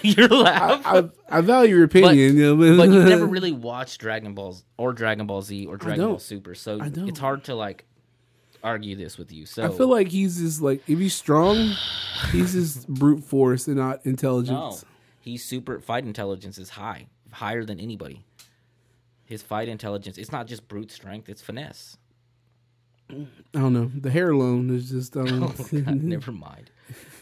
You're 0.01 0.27
laughing. 0.27 1.11
I, 1.29 1.37
I 1.37 1.41
value 1.41 1.75
your 1.75 1.85
opinion, 1.85 2.37
you 2.37 2.55
know, 2.55 2.75
but 2.75 2.89
you've 2.89 3.05
never 3.05 3.25
really 3.27 3.51
watched 3.51 4.01
Dragon 4.01 4.33
Balls 4.33 4.65
or 4.77 4.93
Dragon 4.93 5.27
Ball 5.27 5.41
Z 5.41 5.65
or 5.67 5.77
Dragon 5.77 6.05
Ball. 6.05 6.19
Super, 6.19 6.55
so 6.55 6.79
it's 6.81 7.19
hard 7.19 7.43
to 7.45 7.55
like 7.55 7.85
argue 8.63 8.95
this 8.95 9.17
with 9.17 9.31
you. 9.31 9.45
So 9.45 9.63
I 9.63 9.69
feel 9.69 9.89
like 9.89 10.07
he's 10.07 10.39
just 10.39 10.61
like 10.61 10.81
if 10.89 10.97
he's 10.97 11.13
strong, 11.13 11.73
he's 12.31 12.53
just 12.53 12.87
brute 12.89 13.23
force 13.23 13.67
and 13.67 13.77
not 13.77 14.05
no, 14.05 14.09
intelligence. 14.09 14.85
he's 15.19 15.45
super 15.45 15.79
fight 15.79 16.05
intelligence 16.05 16.57
is 16.57 16.69
high, 16.69 17.07
higher 17.31 17.63
than 17.63 17.79
anybody. 17.79 18.23
His 19.25 19.41
fight 19.41 19.67
intelligence, 19.69 20.17
it's 20.17 20.31
not 20.31 20.47
just 20.47 20.67
brute 20.67 20.91
strength, 20.91 21.29
it's 21.29 21.41
finesse. 21.41 21.97
I 23.09 23.15
don't 23.59 23.73
know. 23.73 23.91
The 23.93 24.09
hair 24.09 24.31
alone 24.31 24.75
is 24.75 24.89
just 24.89 25.15
um, 25.17 25.43
Oh, 25.43 25.47
God, 25.71 25.95
never 26.03 26.31
mind. 26.31 26.71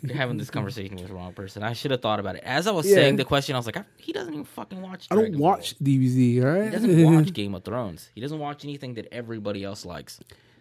You're 0.01 0.15
having 0.17 0.37
this 0.37 0.49
conversation 0.49 0.95
with 0.95 1.07
the 1.07 1.13
wrong 1.13 1.33
person. 1.33 1.63
I 1.63 1.73
should 1.73 1.91
have 1.91 2.01
thought 2.01 2.19
about 2.19 2.35
it. 2.35 2.43
As 2.43 2.65
I 2.67 2.71
was 2.71 2.87
Yeah. 2.87 2.95
saying 2.95 3.17
the 3.17 3.25
question, 3.25 3.55
I 3.55 3.59
was 3.59 3.65
like, 3.65 3.77
I, 3.77 3.83
he 3.97 4.11
doesn't 4.11 4.33
even 4.33 4.45
fucking 4.45 4.81
watch. 4.81 5.07
I 5.11 5.15
don't 5.15 5.23
Dragon 5.25 5.39
Ball. 5.39 5.49
watch 5.49 5.77
DBZ. 5.79 6.43
All 6.43 6.49
right, 6.49 6.65
He 6.65 6.69
doesn't 6.71 7.03
watch 7.13 7.33
Game 7.33 7.53
of 7.55 7.63
Thrones. 7.63 8.09
He 8.15 8.21
doesn't 8.21 8.39
watch 8.39 8.63
anything 8.63 8.95
that 8.95 9.07
everybody 9.11 9.63
else 9.63 9.85
likes. 9.85 10.19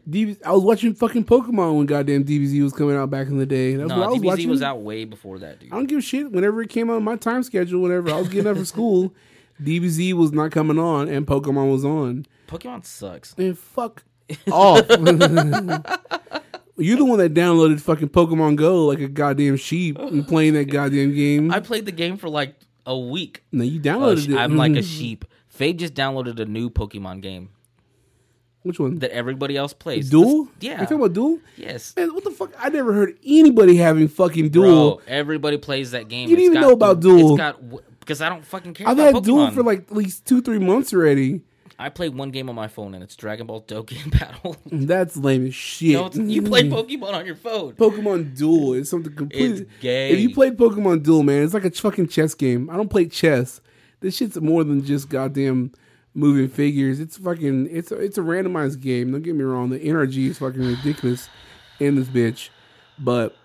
DBZ, 0.09 0.39
I 0.45 0.53
was 0.53 0.63
watching 0.63 0.95
fucking 0.95 1.25
Pokemon 1.25 1.77
when 1.77 1.87
goddamn 1.87 2.25
DBZ 2.25 2.63
was 2.63 2.73
coming 2.73 2.97
out 2.97 3.11
back 3.11 3.29
in 3.29 3.39
the 3.39 3.47
day. 3.47 3.77
That's 3.77 3.89
No, 3.89 3.99
what 3.99 4.07
I 4.07 4.11
was 4.11 4.21
DBZ 4.21 4.25
watching. 4.25 4.49
was 4.51 4.63
out 4.63 4.81
way 4.83 5.05
before 5.05 5.39
that, 5.39 5.61
dude. 5.61 5.73
I 5.73 5.77
don't 5.77 5.87
give 5.87 5.99
a 5.99 6.03
shit. 6.03 6.31
Whenever 6.33 6.63
it 6.63 6.69
came 6.71 6.91
out 6.91 6.97
on 6.97 7.05
my 7.05 7.17
time 7.17 7.43
schedule, 7.43 7.81
whenever 7.83 8.11
I 8.11 8.19
was 8.19 8.29
getting 8.29 8.51
up 8.51 8.57
for 8.57 8.65
school, 8.65 9.15
DBZ 9.63 10.13
was 10.15 10.33
not 10.33 10.51
coming 10.53 10.79
on 10.79 11.09
and 11.09 11.27
Pokemon 11.27 11.71
was 11.71 11.85
on. 11.85 12.27
Pokemon 12.49 12.85
sucks. 12.85 13.37
Man, 13.39 13.55
fuck 13.55 14.03
off. 14.51 14.87
You're 16.77 16.97
the 16.97 17.05
one 17.05 17.19
that 17.19 17.35
downloaded 17.35 17.79
fucking 17.81 18.09
Pokemon 18.09 18.57
Go 18.57 18.87
like 18.87 19.01
a 19.01 19.09
goddamn 19.09 19.57
sheep 19.57 19.99
and 19.99 20.27
playing 20.27 20.55
that 20.55 20.65
goddamn 20.71 21.15
game. 21.15 21.51
I 21.53 21.61
played 21.61 21.85
the 21.85 21.93
game 21.93 22.17
for 22.17 22.29
like 22.31 22.55
a 22.87 22.99
week. 22.99 23.43
no, 23.53 23.65
you 23.65 23.79
downloaded 23.79 24.25
sh- 24.25 24.29
it. 24.31 24.37
I'm 24.39 24.57
like 24.57 24.73
a 24.77 24.83
sheep. 24.99 25.27
Fabe 25.55 25.77
just 25.77 25.93
downloaded 25.95 26.41
a 26.41 26.47
new 26.47 26.71
Pokemon 26.71 27.21
game 27.21 27.51
Which 28.63 28.81
one? 28.81 28.99
that 29.01 29.11
everybody 29.11 29.59
else 29.59 29.75
plays. 29.75 30.09
Duel? 30.09 30.45
This- 30.45 30.53
yeah. 30.61 30.73
You 30.73 30.79
talking 30.87 30.97
about 30.97 31.13
Duel? 31.13 31.39
yes. 31.57 31.95
Man, 31.97 32.15
what 32.15 32.25
the 32.25 32.31
fuck? 32.31 32.53
I 32.59 32.71
never 32.71 32.95
heard 32.95 33.19
anybody 33.27 33.77
having 33.77 34.09
fucking 34.09 34.49
Duel. 34.49 34.95
Bro, 34.97 35.01
everybody 35.07 35.59
plays 35.59 35.91
that 35.91 36.09
game. 36.09 36.31
You 36.31 36.37
didn't 36.37 36.53
It's 36.55 36.57
even 36.57 36.63
got 36.63 36.69
know 36.69 36.73
about 36.73 37.01
the- 37.03 37.09
Duel. 37.11 37.31
It's 37.35 37.37
got 37.37 37.61
because 38.01 38.23
I 38.23 38.31
don't 38.31 38.45
fucking 38.45 38.73
care 38.73 38.89
I've 38.89 38.99
about 38.99 39.15
had 39.17 39.25
Duel 39.25 39.51
for 39.51 39.63
like 39.63 39.81
at 39.91 39.93
least 39.95 40.25
two, 40.25 40.41
three 40.41 40.59
months 40.59 40.95
already. 40.95 41.43
I 41.81 41.89
play 41.89 42.11
one 42.11 42.31
game 42.31 42.49
on 42.51 42.55
my 42.55 42.69
phone 42.69 42.95
and 42.95 43.03
it's 43.03 43.17
Dragon 43.17 43.47
Ball 43.47 43.63
Dokkan 43.63 44.11
Battle. 44.19 44.57
That's 44.67 45.17
lame 45.17 45.47
as 45.47 45.55
shit. 45.55 45.95
no, 45.95 46.07
it's, 46.07 46.17
you 46.19 46.43
play 46.43 46.63
Pokemon 46.69 47.15
on 47.15 47.25
your 47.25 47.37
phone. 47.37 47.73
Pokemon 47.73 48.37
Duel 48.37 48.75
is 48.75 48.91
something 48.91 49.15
completely. 49.15 49.63
It's 49.63 49.71
gay. 49.81 50.11
If 50.11 50.21
you 50.21 50.35
play 50.35 50.51
Pokemon 50.51 51.03
Duel, 51.03 51.23
man, 51.23 51.43
it's 51.43 51.55
like 51.55 51.65
a 51.65 51.71
fucking 51.71 52.09
chess 52.09 52.35
game. 52.35 52.69
I 52.69 52.77
don't 52.77 52.91
play 52.91 53.07
chess. 53.07 53.61
This 54.01 54.17
shit's 54.17 54.39
more 54.41 54.63
than 54.63 54.85
just 54.85 55.09
goddamn 55.09 55.73
moving 56.15 56.49
figures. 56.49 57.01
It's 57.01 57.17
fucking 57.17 57.69
it's 57.71 57.91
a, 57.91 57.97
it's 57.97 58.19
a 58.19 58.23
randomized 58.23 58.81
game. 58.81 59.13
Don't 59.13 59.23
get 59.23 59.35
me 59.35 59.45
wrong. 59.45 59.71
The 59.71 59.79
NRG 59.81 60.29
is 60.29 60.39
fucking 60.39 60.61
ridiculous 60.61 61.29
in 61.79 61.95
this 61.97 62.09
bitch, 62.09 62.51
but 62.99 63.37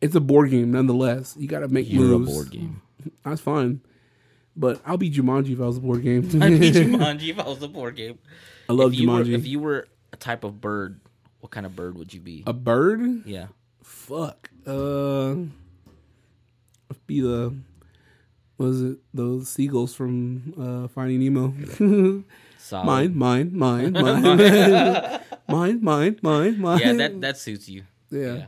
it's 0.00 0.14
a 0.14 0.20
board 0.20 0.50
game 0.50 0.70
nonetheless. 0.70 1.34
You 1.36 1.48
got 1.48 1.60
to 1.60 1.68
make 1.68 1.90
You're 1.90 2.02
moves. 2.18 2.30
a 2.30 2.34
board 2.34 2.50
game. 2.50 2.82
That's 3.24 3.40
fine. 3.40 3.80
But 4.56 4.80
I'll 4.84 4.96
be 4.96 5.10
Jumanji 5.10 5.52
if 5.52 5.60
I 5.60 5.66
was 5.66 5.76
a 5.76 5.80
board 5.80 6.02
game. 6.02 6.28
I'd 6.42 6.60
be 6.60 6.70
Jumanji 6.72 7.28
if 7.30 7.38
I 7.38 7.48
was 7.48 7.62
a 7.62 7.68
board 7.68 7.96
game. 7.96 8.18
I 8.68 8.72
love 8.72 8.92
if 8.92 8.98
you 9.00 9.08
Jumanji. 9.08 9.30
Were, 9.30 9.36
if 9.36 9.46
you 9.46 9.60
were 9.60 9.88
a 10.12 10.16
type 10.16 10.44
of 10.44 10.60
bird, 10.60 11.00
what 11.40 11.50
kind 11.52 11.66
of 11.66 11.74
bird 11.76 11.96
would 11.96 12.12
you 12.12 12.20
be? 12.20 12.42
a 12.46 12.52
bird? 12.52 13.26
yeah. 13.26 13.46
Fuck. 13.82 14.50
Uh, 14.66 15.32
I'd 16.90 17.06
be 17.06 17.20
the 17.20 17.54
was 18.58 18.82
it 18.82 18.98
those 19.14 19.48
seagulls 19.48 19.94
from 19.94 20.54
uh, 20.58 20.88
Finding 20.88 21.20
Nemo? 21.20 21.54
Mine, 22.72 23.16
mine, 23.16 23.56
mine, 23.56 23.92
mine, 23.92 24.22
mine, 25.48 25.82
mine, 25.82 26.18
mine, 26.22 26.60
mine. 26.60 26.78
Yeah, 26.78 26.92
that 26.92 27.20
that 27.22 27.38
suits 27.38 27.68
you. 27.68 27.84
yeah. 28.10 28.46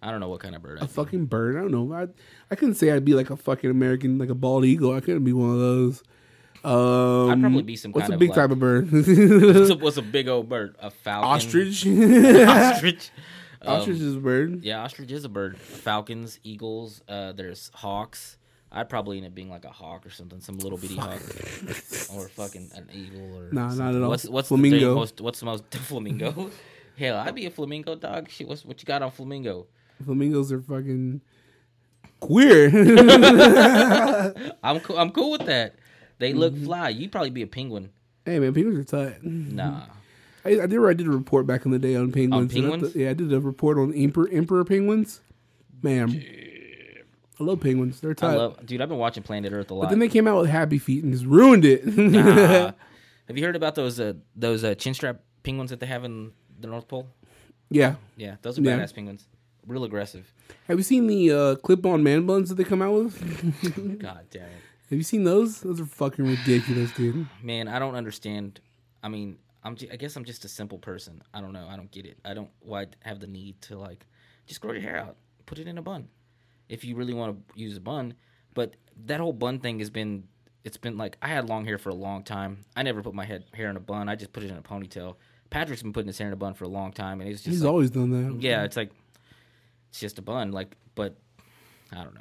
I 0.00 0.10
don't 0.10 0.20
know 0.20 0.28
what 0.28 0.40
kind 0.40 0.54
of 0.54 0.62
bird. 0.62 0.78
A 0.78 0.82
I'd 0.82 0.88
be. 0.88 0.92
fucking 0.92 1.26
bird. 1.26 1.56
I 1.56 1.60
don't 1.60 1.72
know. 1.72 1.92
I 1.92 2.06
I 2.50 2.54
couldn't 2.54 2.74
say 2.76 2.90
I'd 2.92 3.04
be 3.04 3.14
like 3.14 3.30
a 3.30 3.36
fucking 3.36 3.70
American, 3.70 4.18
like 4.18 4.28
a 4.30 4.34
bald 4.34 4.64
eagle. 4.64 4.94
I 4.94 5.00
couldn't 5.00 5.24
be 5.24 5.32
one 5.32 5.50
of 5.50 5.58
those. 5.58 6.02
Um, 6.64 7.30
I'd 7.30 7.40
probably 7.40 7.62
be 7.62 7.76
some 7.76 7.92
What's 7.92 8.04
kind 8.04 8.14
a 8.14 8.16
of 8.16 8.20
big 8.20 8.30
like- 8.30 8.36
type 8.36 8.50
of 8.50 8.58
bird? 8.58 8.90
What's 8.92 9.70
a, 9.70 9.76
what's 9.80 9.96
a 9.96 10.02
big 10.02 10.28
old 10.28 10.48
bird? 10.48 10.76
A 10.80 10.90
falcon. 10.90 11.28
Ostrich. 11.30 11.86
Ostrich. 11.86 13.10
Um, 13.62 13.80
Ostrich 13.80 13.98
is 13.98 14.14
a 14.14 14.18
bird. 14.20 14.62
Yeah, 14.64 14.82
ostrich 14.84 15.10
is 15.10 15.24
a 15.24 15.28
bird. 15.28 15.58
Falcons, 15.58 16.38
eagles. 16.44 17.02
Uh, 17.08 17.32
there's 17.32 17.70
hawks. 17.74 18.36
I'd 18.70 18.88
probably 18.88 19.16
end 19.16 19.26
up 19.26 19.34
being 19.34 19.50
like 19.50 19.64
a 19.64 19.70
hawk 19.70 20.04
or 20.06 20.10
something, 20.10 20.40
some 20.40 20.58
little 20.58 20.78
bitty 20.78 20.96
hawk, 20.96 21.20
or 22.14 22.28
fucking 22.28 22.70
an 22.74 22.88
eagle 22.92 23.36
or 23.36 23.48
Nah, 23.50 23.62
not 23.68 23.72
something. 23.76 23.96
at 23.96 24.02
all. 24.02 24.10
What's 24.10 24.28
what's 24.28 24.48
Flamingo. 24.48 24.90
The 24.90 24.94
most, 24.94 25.20
what's 25.20 25.40
the 25.40 25.46
most 25.46 25.64
flamingo? 25.74 26.50
Hell, 26.98 27.16
I'd 27.16 27.34
be 27.34 27.46
a 27.46 27.50
flamingo 27.50 27.94
dog. 27.96 28.28
Shit, 28.30 28.46
what's 28.46 28.64
what 28.64 28.80
you 28.82 28.86
got 28.86 29.02
on 29.02 29.10
flamingo? 29.10 29.66
Flamingos 30.04 30.52
are 30.52 30.60
fucking 30.60 31.20
queer. 32.20 32.68
I'm 34.62 34.80
cool. 34.80 34.98
I'm 34.98 35.10
cool 35.10 35.30
with 35.32 35.46
that. 35.46 35.74
They 36.18 36.32
look 36.32 36.52
Mm-hmm. 36.52 36.64
fly. 36.64 36.88
You'd 36.90 37.12
probably 37.12 37.30
be 37.30 37.42
a 37.42 37.46
penguin. 37.46 37.90
hey 38.24 38.38
man, 38.38 38.52
penguins 38.54 38.78
are 38.78 38.84
tight. 39.10 39.22
Nah. 39.22 39.82
I, 40.44 40.50
I 40.62 40.66
did. 40.66 40.80
I 40.84 40.92
did 40.94 41.06
a 41.06 41.10
report 41.10 41.46
back 41.46 41.64
in 41.64 41.70
the 41.72 41.78
day 41.78 41.94
on 41.96 42.10
penguins. 42.12 42.54
and 42.54 42.72
I 42.72 42.78
th- 42.78 42.94
yeah, 42.94 43.10
I 43.10 43.12
did 43.12 43.32
a 43.32 43.40
report 43.40 43.78
on 43.78 43.92
emperor 43.94 44.28
emperor 44.32 44.64
penguins. 44.64 45.20
Man, 45.82 46.10
I 47.38 47.44
love 47.44 47.60
penguins. 47.60 48.00
They're 48.00 48.12
I 48.12 48.14
tight. 48.14 48.34
love, 48.36 48.64
dude. 48.66 48.80
I've 48.80 48.88
been 48.88 48.98
watching 48.98 49.22
Planet 49.22 49.52
Earth 49.52 49.70
a 49.70 49.74
lot. 49.74 49.82
but 49.82 49.90
then 49.90 49.98
they 50.00 50.08
came 50.08 50.26
out 50.26 50.40
with 50.40 50.50
Happy 50.50 50.78
Feet 50.78 51.04
and 51.04 51.12
just 51.12 51.24
ruined 51.24 51.64
it. 51.64 51.84
Nah. 51.96 52.72
Have 53.28 53.36
you 53.36 53.44
heard 53.44 53.56
about 53.56 53.74
those 53.74 54.00
uh, 54.00 54.14
those 54.34 54.64
uh, 54.64 54.74
chin 54.74 54.94
strap 54.94 55.20
penguins 55.42 55.68
that 55.70 55.80
they 55.80 55.86
have 55.86 56.02
in 56.04 56.32
the 56.58 56.66
North 56.66 56.88
Pole? 56.88 57.08
yeah. 57.70 57.96
Yeah, 58.16 58.36
those 58.42 58.58
are 58.58 58.62
Yeah. 58.62 58.78
badass 58.78 58.94
penguins. 58.94 59.26
Real 59.68 59.84
aggressive. 59.84 60.32
Have 60.66 60.78
you 60.78 60.82
seen 60.82 61.06
the 61.06 61.30
uh, 61.30 61.54
clip-on 61.56 62.02
man 62.02 62.26
buns 62.26 62.48
that 62.48 62.56
they 62.56 62.64
come 62.64 62.82
out 62.82 62.94
with? 62.94 63.98
God 64.00 64.26
damn 64.30 64.42
it. 64.44 64.50
Have 64.90 64.96
you 64.98 65.02
seen 65.02 65.24
those? 65.24 65.60
Those 65.60 65.80
are 65.80 65.84
fucking 65.86 66.26
ridiculous, 66.26 66.90
dude. 66.92 67.26
Man, 67.42 67.68
I 67.68 67.78
don't 67.78 67.94
understand. 67.94 68.60
I 69.02 69.08
mean, 69.08 69.36
I'm. 69.62 69.76
ju- 69.76 69.88
I 69.92 69.96
guess 69.96 70.16
I'm 70.16 70.24
just 70.24 70.44
a 70.44 70.48
simple 70.48 70.78
person. 70.78 71.20
I 71.34 71.40
don't 71.42 71.52
know. 71.52 71.66
I 71.70 71.76
don't 71.76 71.90
get 71.90 72.06
it. 72.06 72.18
I 72.24 72.32
don't. 72.34 72.48
Why 72.60 72.86
have 73.00 73.20
the 73.20 73.26
need 73.26 73.60
to 73.62 73.78
like 73.78 74.06
just 74.46 74.60
grow 74.62 74.72
your 74.72 74.80
hair 74.80 74.96
out, 74.98 75.16
put 75.44 75.58
it 75.58 75.68
in 75.68 75.76
a 75.76 75.82
bun, 75.82 76.08
if 76.70 76.84
you 76.84 76.96
really 76.96 77.12
want 77.12 77.36
to 77.54 77.60
use 77.60 77.76
a 77.76 77.80
bun. 77.80 78.14
But 78.54 78.74
that 79.04 79.20
whole 79.20 79.34
bun 79.34 79.60
thing 79.60 79.78
has 79.80 79.90
been. 79.90 80.24
It's 80.64 80.78
been 80.78 80.96
like 80.96 81.18
I 81.20 81.28
had 81.28 81.48
long 81.48 81.66
hair 81.66 81.76
for 81.78 81.90
a 81.90 81.94
long 81.94 82.24
time. 82.24 82.64
I 82.74 82.82
never 82.82 83.02
put 83.02 83.12
my 83.14 83.24
head 83.26 83.44
hair 83.52 83.68
in 83.68 83.76
a 83.76 83.80
bun. 83.80 84.08
I 84.08 84.14
just 84.16 84.32
put 84.32 84.42
it 84.42 84.50
in 84.50 84.56
a 84.56 84.62
ponytail. 84.62 85.16
Patrick's 85.50 85.82
been 85.82 85.92
putting 85.92 86.08
his 86.08 86.18
hair 86.18 86.26
in 86.28 86.32
a 86.32 86.36
bun 86.36 86.54
for 86.54 86.64
a 86.64 86.68
long 86.68 86.92
time, 86.92 87.20
and 87.20 87.28
it's 87.30 87.40
just 87.42 87.52
He's 87.52 87.62
like, 87.62 87.70
always 87.70 87.90
done 87.90 88.10
that. 88.10 88.42
yeah, 88.42 88.64
it's 88.64 88.76
like 88.76 88.90
it's 89.90 90.00
just 90.00 90.18
a 90.18 90.22
bun. 90.22 90.52
Like, 90.52 90.76
but 90.94 91.16
I 91.92 92.02
don't 92.04 92.14
know. 92.14 92.20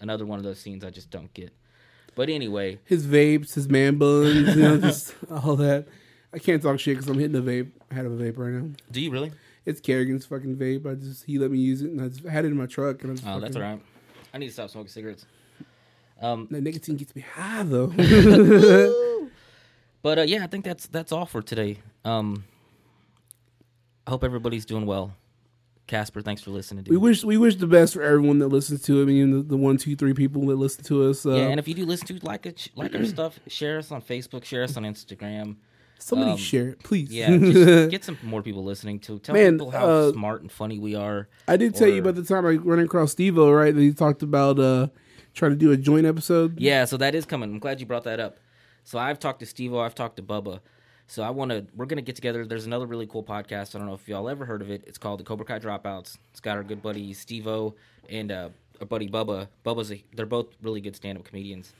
Another 0.00 0.26
one 0.26 0.38
of 0.38 0.44
those 0.44 0.58
scenes 0.60 0.84
I 0.84 0.90
just 0.90 1.10
don't 1.10 1.32
get. 1.34 1.52
But 2.14 2.28
anyway, 2.30 2.78
His 2.84 3.06
vapes, 3.06 3.54
his 3.54 3.68
man 3.68 3.96
buns, 3.98 4.54
you 4.56 4.62
know, 4.62 4.76
just 4.80 5.14
all 5.30 5.56
that. 5.56 5.86
I 6.32 6.38
can't 6.38 6.62
talk 6.62 6.78
shit 6.80 6.96
because 6.96 7.08
I'm 7.10 7.18
hitting 7.18 7.36
a 7.36 7.42
vape. 7.42 7.70
I 7.90 7.94
had 7.94 8.06
a 8.06 8.10
vape 8.10 8.36
right 8.38 8.52
now. 8.52 8.70
do 8.90 9.00
you 9.00 9.10
really? 9.10 9.32
It's 9.64 9.80
Kerrigan's 9.80 10.24
fucking 10.26 10.56
vape. 10.56 10.86
I 10.90 10.94
just 10.94 11.24
he 11.24 11.38
let 11.38 11.50
me 11.50 11.58
use 11.58 11.82
it, 11.82 11.90
and 11.90 12.00
I 12.00 12.08
just 12.08 12.24
had 12.26 12.44
it 12.44 12.48
in 12.48 12.56
my 12.56 12.66
truck. 12.66 13.02
And 13.02 13.12
I 13.12 13.14
just 13.16 13.26
Oh, 13.26 13.40
that's 13.40 13.54
fucking- 13.56 13.62
all 13.62 13.74
right. 13.76 13.82
I 14.34 14.38
need 14.38 14.46
to 14.48 14.52
stop 14.52 14.70
smoking 14.70 14.88
cigarettes. 14.90 15.26
Um, 16.20 16.46
That 16.50 16.62
nicotine 16.62 16.96
gets 16.96 17.14
me 17.14 17.22
high 17.22 17.62
though. 17.64 17.88
but 20.02 20.18
uh, 20.18 20.22
yeah, 20.22 20.44
I 20.44 20.46
think 20.46 20.64
that's 20.64 20.86
that's 20.86 21.12
all 21.12 21.26
for 21.26 21.42
today. 21.42 21.78
Um, 22.04 22.44
I 24.06 24.10
hope 24.10 24.24
everybody's 24.24 24.64
doing 24.64 24.86
well. 24.86 25.14
Casper, 25.86 26.20
thanks 26.20 26.42
for 26.42 26.50
listening. 26.50 26.84
Dude. 26.84 26.92
we 26.92 26.96
wish 26.96 27.22
we 27.24 27.36
wish 27.36 27.56
the 27.56 27.66
best 27.66 27.94
for 27.94 28.02
everyone 28.02 28.40
that 28.40 28.48
listens 28.48 28.82
to 28.82 29.00
it. 29.00 29.02
I 29.02 29.06
mean, 29.06 29.30
the, 29.30 29.42
the 29.42 29.56
one, 29.56 29.76
two, 29.76 29.94
three 29.94 30.14
people 30.14 30.44
that 30.46 30.56
listen 30.56 30.82
to 30.84 31.08
us. 31.08 31.24
Uh, 31.24 31.34
yeah, 31.34 31.42
and 31.44 31.60
if 31.60 31.68
you 31.68 31.74
do 31.74 31.86
listen 31.86 32.06
to 32.06 32.26
like 32.26 32.44
it, 32.46 32.68
like 32.74 32.94
our 32.94 33.04
stuff, 33.06 33.38
share 33.46 33.78
us 33.78 33.92
on 33.92 34.02
Facebook, 34.02 34.44
share 34.44 34.64
us 34.64 34.76
on 34.76 34.82
Instagram. 34.82 35.56
somebody 35.98 36.32
um, 36.32 36.36
share 36.36 36.70
it, 36.70 36.82
please. 36.82 37.12
Yeah, 37.12 37.36
just 37.36 37.90
get 37.90 38.04
some 38.04 38.18
more 38.24 38.42
people 38.42 38.64
listening 38.64 38.98
to. 39.00 39.20
Tell 39.20 39.34
Man, 39.34 39.54
people 39.54 39.70
how 39.70 39.88
uh, 39.88 40.12
smart 40.12 40.42
and 40.42 40.50
funny 40.50 40.80
we 40.80 40.96
are. 40.96 41.28
I 41.46 41.56
did 41.56 41.76
tell 41.76 41.88
you 41.88 42.00
about 42.00 42.16
the 42.16 42.24
time 42.24 42.44
I 42.46 42.56
ran 42.56 42.80
across 42.80 43.12
Steve-O, 43.12 43.50
right? 43.52 43.72
That 43.72 43.80
he 43.80 43.92
talked 43.92 44.22
about 44.22 44.58
uh, 44.58 44.88
trying 45.34 45.52
to 45.52 45.56
do 45.56 45.70
a 45.70 45.76
joint 45.76 46.06
episode. 46.06 46.58
Yeah, 46.58 46.84
so 46.84 46.96
that 46.96 47.14
is 47.14 47.24
coming. 47.26 47.50
I'm 47.52 47.58
glad 47.60 47.78
you 47.78 47.86
brought 47.86 48.04
that 48.04 48.18
up. 48.18 48.38
So 48.82 48.98
I've 48.98 49.18
talked 49.18 49.40
to 49.40 49.46
Steve 49.46 49.74
I've 49.74 49.94
talked 49.94 50.16
to 50.16 50.22
Bubba. 50.22 50.60
So 51.06 51.22
I 51.22 51.30
want 51.30 51.50
to. 51.52 51.66
We're 51.74 51.86
gonna 51.86 52.02
get 52.02 52.16
together. 52.16 52.44
There's 52.44 52.66
another 52.66 52.86
really 52.86 53.06
cool 53.06 53.22
podcast. 53.22 53.74
I 53.74 53.78
don't 53.78 53.86
know 53.86 53.94
if 53.94 54.08
y'all 54.08 54.28
ever 54.28 54.44
heard 54.44 54.60
of 54.62 54.70
it. 54.70 54.82
It's 54.86 54.98
called 54.98 55.20
the 55.20 55.24
Cobra 55.24 55.46
Kai 55.46 55.58
Dropouts. 55.60 56.18
It's 56.30 56.40
got 56.40 56.56
our 56.56 56.64
good 56.64 56.82
buddy 56.82 57.12
Steve 57.12 57.46
and 58.08 58.32
uh, 58.32 58.48
our 58.80 58.86
buddy 58.86 59.08
Bubba. 59.08 59.48
Bubba's. 59.64 59.92
A, 59.92 60.02
they're 60.14 60.26
both 60.26 60.48
really 60.62 60.80
good 60.80 60.96
stand-up 60.96 61.24
comedians. 61.24 61.72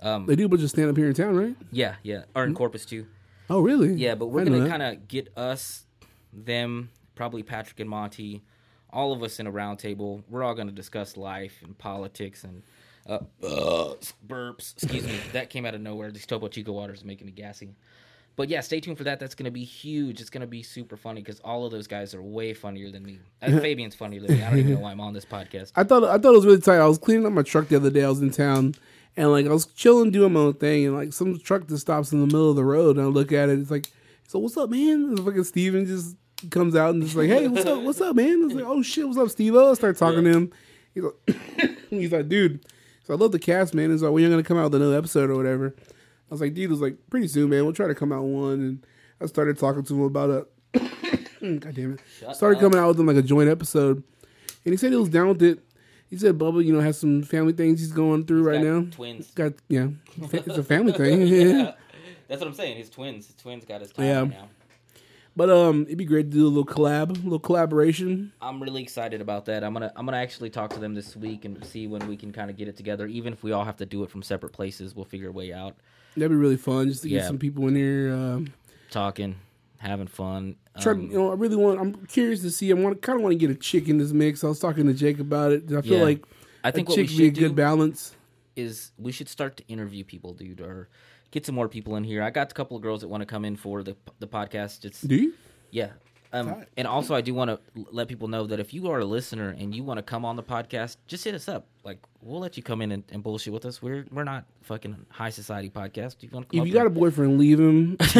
Um, 0.00 0.24
They 0.26 0.34
do 0.36 0.46
a 0.46 0.48
bunch 0.48 0.62
of 0.62 0.70
stand 0.70 0.88
up 0.88 0.96
here 0.96 1.08
in 1.08 1.14
town, 1.14 1.36
right? 1.36 1.54
yeah, 1.70 1.96
yeah. 2.02 2.22
Or 2.34 2.44
in 2.44 2.54
Corpus 2.54 2.86
too. 2.86 3.06
Oh, 3.50 3.60
really? 3.60 3.92
Yeah, 3.94 4.14
but 4.14 4.26
we're 4.26 4.44
gonna 4.44 4.68
kind 4.68 4.82
of 4.82 5.08
get 5.08 5.28
us, 5.36 5.84
them, 6.32 6.90
probably 7.14 7.42
Patrick 7.42 7.80
and 7.80 7.90
Monty, 7.90 8.42
all 8.90 9.12
of 9.12 9.22
us 9.22 9.40
in 9.40 9.46
a 9.46 9.50
round 9.50 9.78
table. 9.78 10.24
We're 10.30 10.42
all 10.42 10.54
gonna 10.54 10.72
discuss 10.72 11.16
life 11.18 11.58
and 11.62 11.76
politics 11.76 12.44
and 12.44 12.62
uh, 13.06 13.18
uh, 13.44 13.94
burps. 14.26 14.72
Excuse 14.82 15.04
me, 15.04 15.18
that 15.32 15.50
came 15.50 15.66
out 15.66 15.74
of 15.74 15.80
nowhere. 15.82 16.10
These 16.10 16.26
Topo 16.26 16.48
Chico 16.48 16.72
waters 16.72 17.02
are 17.02 17.06
making 17.06 17.26
me 17.26 17.32
gassy. 17.32 17.74
But 18.40 18.48
yeah, 18.48 18.62
stay 18.62 18.80
tuned 18.80 18.96
for 18.96 19.04
that. 19.04 19.20
That's 19.20 19.34
gonna 19.34 19.50
be 19.50 19.64
huge. 19.64 20.18
It's 20.18 20.30
gonna 20.30 20.46
be 20.46 20.62
super 20.62 20.96
funny 20.96 21.20
because 21.20 21.40
all 21.40 21.66
of 21.66 21.72
those 21.72 21.86
guys 21.86 22.14
are 22.14 22.22
way 22.22 22.54
funnier 22.54 22.90
than 22.90 23.04
me. 23.04 23.18
Uh, 23.42 23.48
Fabian's 23.60 23.94
funnier 23.94 24.22
than 24.22 24.34
me. 24.38 24.42
I 24.42 24.48
don't 24.48 24.60
even 24.60 24.74
know 24.76 24.80
why 24.80 24.92
I'm 24.92 25.00
on 25.02 25.12
this 25.12 25.26
podcast. 25.26 25.72
I 25.76 25.84
thought 25.84 26.04
I 26.04 26.16
thought 26.16 26.32
it 26.32 26.36
was 26.36 26.46
really 26.46 26.58
tight. 26.58 26.78
I 26.78 26.86
was 26.86 26.96
cleaning 26.96 27.26
up 27.26 27.34
my 27.34 27.42
truck 27.42 27.68
the 27.68 27.76
other 27.76 27.90
day. 27.90 28.02
I 28.02 28.08
was 28.08 28.22
in 28.22 28.30
town, 28.30 28.76
and 29.14 29.30
like 29.30 29.44
I 29.44 29.50
was 29.50 29.66
chilling, 29.66 30.10
doing 30.10 30.32
my 30.32 30.40
own 30.40 30.54
thing, 30.54 30.86
and 30.86 30.96
like 30.96 31.12
some 31.12 31.38
truck 31.38 31.68
just 31.68 31.82
stops 31.82 32.12
in 32.12 32.20
the 32.20 32.26
middle 32.28 32.48
of 32.48 32.56
the 32.56 32.64
road, 32.64 32.96
and 32.96 33.04
I 33.04 33.10
look 33.10 33.30
at 33.30 33.50
it. 33.50 33.58
It's 33.58 33.70
like, 33.70 33.90
so 34.26 34.38
what's 34.38 34.56
up, 34.56 34.70
man? 34.70 34.88
And 35.04 35.18
fucking 35.22 35.44
Steven 35.44 35.84
just 35.84 36.16
comes 36.50 36.74
out 36.74 36.94
and 36.94 37.02
just 37.02 37.16
like, 37.16 37.28
hey, 37.28 37.46
what's 37.46 37.66
up? 37.66 37.82
What's 37.82 38.00
up, 38.00 38.16
man? 38.16 38.44
It's 38.46 38.54
like, 38.54 38.64
oh 38.64 38.80
shit, 38.80 39.06
what's 39.06 39.18
up, 39.18 39.28
Steve? 39.28 39.54
I 39.54 39.74
start 39.74 39.98
talking 39.98 40.24
to 40.24 40.30
him. 40.30 40.52
He's 40.94 41.04
like, 41.04 41.78
he's 41.90 42.10
like, 42.10 42.30
dude. 42.30 42.64
So 43.04 43.12
I 43.12 43.18
love 43.18 43.32
the 43.32 43.38
cast, 43.38 43.74
man. 43.74 43.90
He's 43.90 44.02
like, 44.02 44.12
when 44.12 44.22
you're 44.22 44.30
gonna 44.30 44.42
come 44.42 44.56
out 44.56 44.64
with 44.72 44.76
another 44.76 44.96
episode 44.96 45.28
or 45.28 45.36
whatever. 45.36 45.74
I 46.30 46.34
was 46.34 46.40
like, 46.40 46.54
dude, 46.54 46.64
it 46.64 46.70
was 46.70 46.80
like 46.80 46.96
pretty 47.10 47.26
soon, 47.28 47.50
man. 47.50 47.64
We'll 47.64 47.72
try 47.72 47.88
to 47.88 47.94
come 47.94 48.12
out 48.12 48.22
one, 48.22 48.52
and 48.52 48.86
I 49.20 49.26
started 49.26 49.58
talking 49.58 49.82
to 49.82 49.94
him 49.94 50.02
about 50.02 50.30
a. 50.30 50.46
God 51.58 51.74
damn 51.74 51.94
it! 51.94 52.00
Shut 52.20 52.36
started 52.36 52.56
up. 52.56 52.62
coming 52.62 52.78
out 52.78 52.88
with 52.88 53.00
him 53.00 53.06
like 53.06 53.16
a 53.16 53.22
joint 53.22 53.48
episode, 53.50 54.02
and 54.64 54.72
he 54.72 54.76
said 54.76 54.92
he 54.92 54.96
was 54.96 55.08
down 55.08 55.28
with 55.28 55.42
it. 55.42 55.58
He 56.08 56.16
said 56.18 56.38
Bubba, 56.38 56.64
you 56.64 56.72
know, 56.72 56.80
has 56.80 56.98
some 56.98 57.22
family 57.22 57.52
things 57.52 57.80
he's 57.80 57.92
going 57.92 58.26
through 58.26 58.42
right 58.42 58.62
got 58.62 58.64
now. 58.64 58.86
twins. 58.90 59.30
Got 59.32 59.54
yeah, 59.68 59.88
it's 60.32 60.58
a 60.58 60.62
family 60.62 60.92
thing. 60.92 61.20
Yeah, 61.26 61.72
that's 62.28 62.40
what 62.40 62.48
I'm 62.48 62.54
saying. 62.54 62.76
His 62.76 62.90
twins. 62.90 63.26
His 63.26 63.34
twins 63.36 63.64
got 63.64 63.80
his 63.80 63.90
time 63.90 64.04
Yeah. 64.04 64.20
right 64.20 64.30
now. 64.30 64.48
But 65.36 65.48
um, 65.50 65.82
it'd 65.86 65.96
be 65.98 66.04
great 66.04 66.30
to 66.30 66.36
do 66.36 66.46
a 66.46 66.48
little 66.48 66.66
collab, 66.66 67.10
a 67.10 67.22
little 67.22 67.38
collaboration. 67.38 68.32
I'm 68.42 68.60
really 68.62 68.82
excited 68.82 69.20
about 69.20 69.46
that. 69.46 69.62
I'm 69.64 69.72
gonna 69.72 69.92
I'm 69.96 70.04
gonna 70.04 70.16
actually 70.18 70.50
talk 70.50 70.70
to 70.74 70.80
them 70.80 70.94
this 70.94 71.16
week 71.16 71.44
and 71.44 71.64
see 71.64 71.86
when 71.86 72.06
we 72.08 72.16
can 72.16 72.32
kind 72.32 72.50
of 72.50 72.56
get 72.56 72.68
it 72.68 72.76
together. 72.76 73.06
Even 73.06 73.32
if 73.32 73.42
we 73.42 73.52
all 73.52 73.64
have 73.64 73.76
to 73.78 73.86
do 73.86 74.02
it 74.02 74.10
from 74.10 74.22
separate 74.22 74.52
places, 74.52 74.94
we'll 74.94 75.04
figure 75.04 75.28
a 75.28 75.32
way 75.32 75.52
out. 75.52 75.76
That'd 76.16 76.30
be 76.30 76.36
really 76.36 76.56
fun 76.56 76.88
just 76.88 77.02
to 77.02 77.08
get 77.08 77.24
some 77.26 77.38
people 77.38 77.68
in 77.68 77.76
here. 77.76 78.12
Um, 78.12 78.48
Talking, 78.90 79.36
having 79.78 80.08
fun. 80.08 80.56
try, 80.80 80.92
Um, 80.92 81.02
you 81.10 81.16
know, 81.18 81.30
I 81.30 81.34
really 81.34 81.56
want. 81.56 81.80
I'm 81.80 82.06
curious 82.06 82.42
to 82.42 82.50
see. 82.50 82.70
I 82.70 82.74
want, 82.74 83.00
kind 83.02 83.16
of 83.16 83.22
want 83.22 83.32
to 83.32 83.38
get 83.38 83.50
a 83.50 83.54
chick 83.54 83.88
in 83.88 83.98
this 83.98 84.12
mix. 84.12 84.42
I 84.42 84.48
was 84.48 84.58
talking 84.58 84.86
to 84.86 84.94
Jake 84.94 85.20
about 85.20 85.52
it. 85.52 85.64
I 85.72 85.80
feel 85.82 85.98
Yeah. 85.98 86.02
like 86.02 86.24
I 86.64 86.70
think 86.72 86.88
a 86.88 86.94
chick 86.94 87.08
would 87.08 87.16
be 87.18 87.26
a 87.28 87.30
good 87.30 87.54
balance. 87.54 88.14
is 88.56 88.90
we 88.98 89.12
should 89.12 89.28
start 89.28 89.56
to 89.56 89.66
interview 89.68 90.02
people, 90.04 90.34
dude, 90.34 90.60
or 90.60 90.88
get 91.30 91.46
some 91.46 91.54
more 91.54 91.68
people 91.68 91.94
in 91.96 92.02
here. 92.04 92.22
I 92.22 92.30
got 92.30 92.50
a 92.50 92.54
couple 92.54 92.76
of 92.76 92.82
girls 92.82 93.00
that 93.02 93.08
want 93.08 93.20
to 93.22 93.26
come 93.26 93.44
in 93.44 93.56
for 93.56 93.82
the 93.84 93.96
the 94.18 94.26
podcast. 94.26 94.84
It's 94.84 95.00
Do 95.02 95.14
you? 95.14 95.34
yeah, 95.70 95.90
Um, 96.32 96.64
and 96.76 96.86
also, 96.86 97.14
I 97.14 97.20
do 97.20 97.34
want 97.34 97.50
to 97.50 97.58
let 97.90 98.08
people 98.08 98.28
know 98.28 98.46
that 98.46 98.60
if 98.60 98.72
you 98.72 98.90
are 98.90 99.00
a 99.00 99.04
listener 99.04 99.54
and 99.58 99.74
you 99.74 99.82
want 99.82 99.98
to 99.98 100.02
come 100.02 100.24
on 100.24 100.36
the 100.36 100.42
podcast, 100.42 100.96
just 101.06 101.24
hit 101.24 101.34
us 101.34 101.48
up. 101.48 101.66
Like, 101.82 101.98
we'll 102.22 102.40
let 102.40 102.56
you 102.56 102.62
come 102.62 102.82
in 102.82 102.92
and, 102.92 103.04
and 103.10 103.22
bullshit 103.22 103.52
with 103.52 103.64
us. 103.64 103.82
We're 103.82 104.04
we're 104.12 104.24
not 104.24 104.44
fucking 104.62 105.06
high 105.08 105.30
society 105.30 105.70
podcast. 105.70 106.16
You 106.20 106.28
want 106.32 106.48
to 106.48 106.56
come 106.56 106.60
If 106.60 106.68
you 106.68 106.72
got 106.72 106.86
a 106.86 106.90
boyfriend, 106.90 107.38
leave 107.38 107.58
him. 107.58 107.96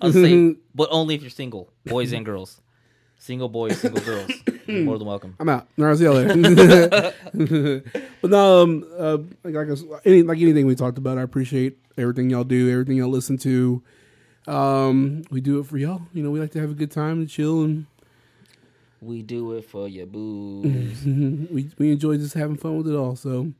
I'll 0.00 0.12
say, 0.12 0.56
but 0.74 0.88
only 0.90 1.16
if 1.16 1.22
you're 1.22 1.30
single, 1.30 1.72
boys 1.84 2.12
and 2.12 2.24
girls, 2.24 2.60
single 3.18 3.48
boys, 3.48 3.80
single 3.80 4.04
girls. 4.04 4.30
You're 4.66 4.84
more 4.84 4.98
than 4.98 5.06
welcome. 5.06 5.34
I'm 5.40 5.48
out. 5.48 5.68
All 5.78 5.84
right, 5.86 5.98
see 5.98 6.04
y'all 6.04 6.14
later. 6.14 7.12
but 8.22 8.30
no, 8.30 8.62
um, 8.62 8.86
uh, 8.96 9.18
like, 9.42 9.68
like, 9.68 9.78
any, 10.04 10.22
like 10.22 10.38
anything 10.38 10.66
we 10.66 10.74
talked 10.74 10.98
about, 10.98 11.18
I 11.18 11.22
appreciate 11.22 11.78
everything 11.98 12.30
y'all 12.30 12.44
do, 12.44 12.70
everything 12.70 12.96
y'all 12.96 13.08
listen 13.08 13.38
to. 13.38 13.82
Um, 14.46 15.22
we 15.30 15.40
do 15.40 15.58
it 15.60 15.66
for 15.66 15.78
y'all. 15.78 16.02
You 16.12 16.22
know, 16.22 16.30
we 16.30 16.40
like 16.40 16.50
to 16.52 16.60
have 16.60 16.70
a 16.70 16.74
good 16.74 16.90
time 16.90 17.18
and 17.20 17.28
chill, 17.28 17.62
and 17.62 17.86
We 19.00 19.22
do 19.22 19.52
it 19.54 19.64
for 19.68 19.88
your 19.88 20.06
boo. 20.14 20.62
we 21.50 21.70
we 21.78 21.92
enjoy 21.92 22.16
just 22.18 22.34
having 22.34 22.56
fun 22.56 22.76
with 22.78 22.88
it 22.88 22.94
all. 22.96 23.16
So 23.16 23.52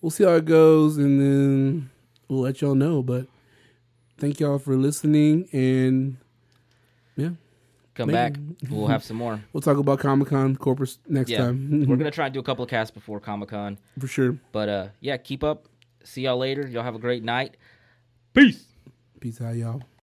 we'll 0.00 0.10
see 0.10 0.24
how 0.24 0.34
it 0.34 0.44
goes, 0.44 0.96
and 0.98 1.20
then 1.20 1.90
we'll 2.28 2.40
let 2.42 2.60
y'all 2.60 2.74
know. 2.76 3.02
But 3.02 3.26
thank 4.18 4.38
y'all 4.40 4.58
for 4.58 4.76
listening, 4.76 5.48
and 5.52 6.16
yeah, 7.16 7.30
Come 7.94 8.08
Maybe. 8.08 8.16
back. 8.16 8.36
We'll 8.70 8.86
have 8.86 9.02
some 9.02 9.16
more. 9.16 9.42
we'll 9.52 9.60
talk 9.62 9.78
about 9.78 9.98
Comic 9.98 10.28
Con 10.28 10.54
Corpus 10.56 10.98
next 11.08 11.30
Yeah, 11.30 11.38
time 11.38 11.84
we're 11.88 11.96
gonna 11.96 12.10
try 12.12 12.26
and 12.26 12.34
do 12.34 12.38
a 12.40 12.42
couple 12.44 12.62
of 12.62 12.70
casts 12.70 12.92
before 12.92 13.18
Comic 13.18 13.48
Con. 13.48 13.78
for 13.98 14.06
sure. 14.06 14.38
But 14.52 14.68
uh, 14.68 14.86
yeah, 15.00 15.16
keep 15.16 15.42
up. 15.42 15.66
See 16.04 16.22
y'all 16.22 16.38
later. 16.38 16.66
Y'all 16.68 16.84
have 16.84 16.94
a 16.94 16.98
great 17.00 17.24
night. 17.24 17.56
Peace. 18.32 18.64
Peace 19.18 19.40
out, 19.40 19.54
y'all. 19.56 19.82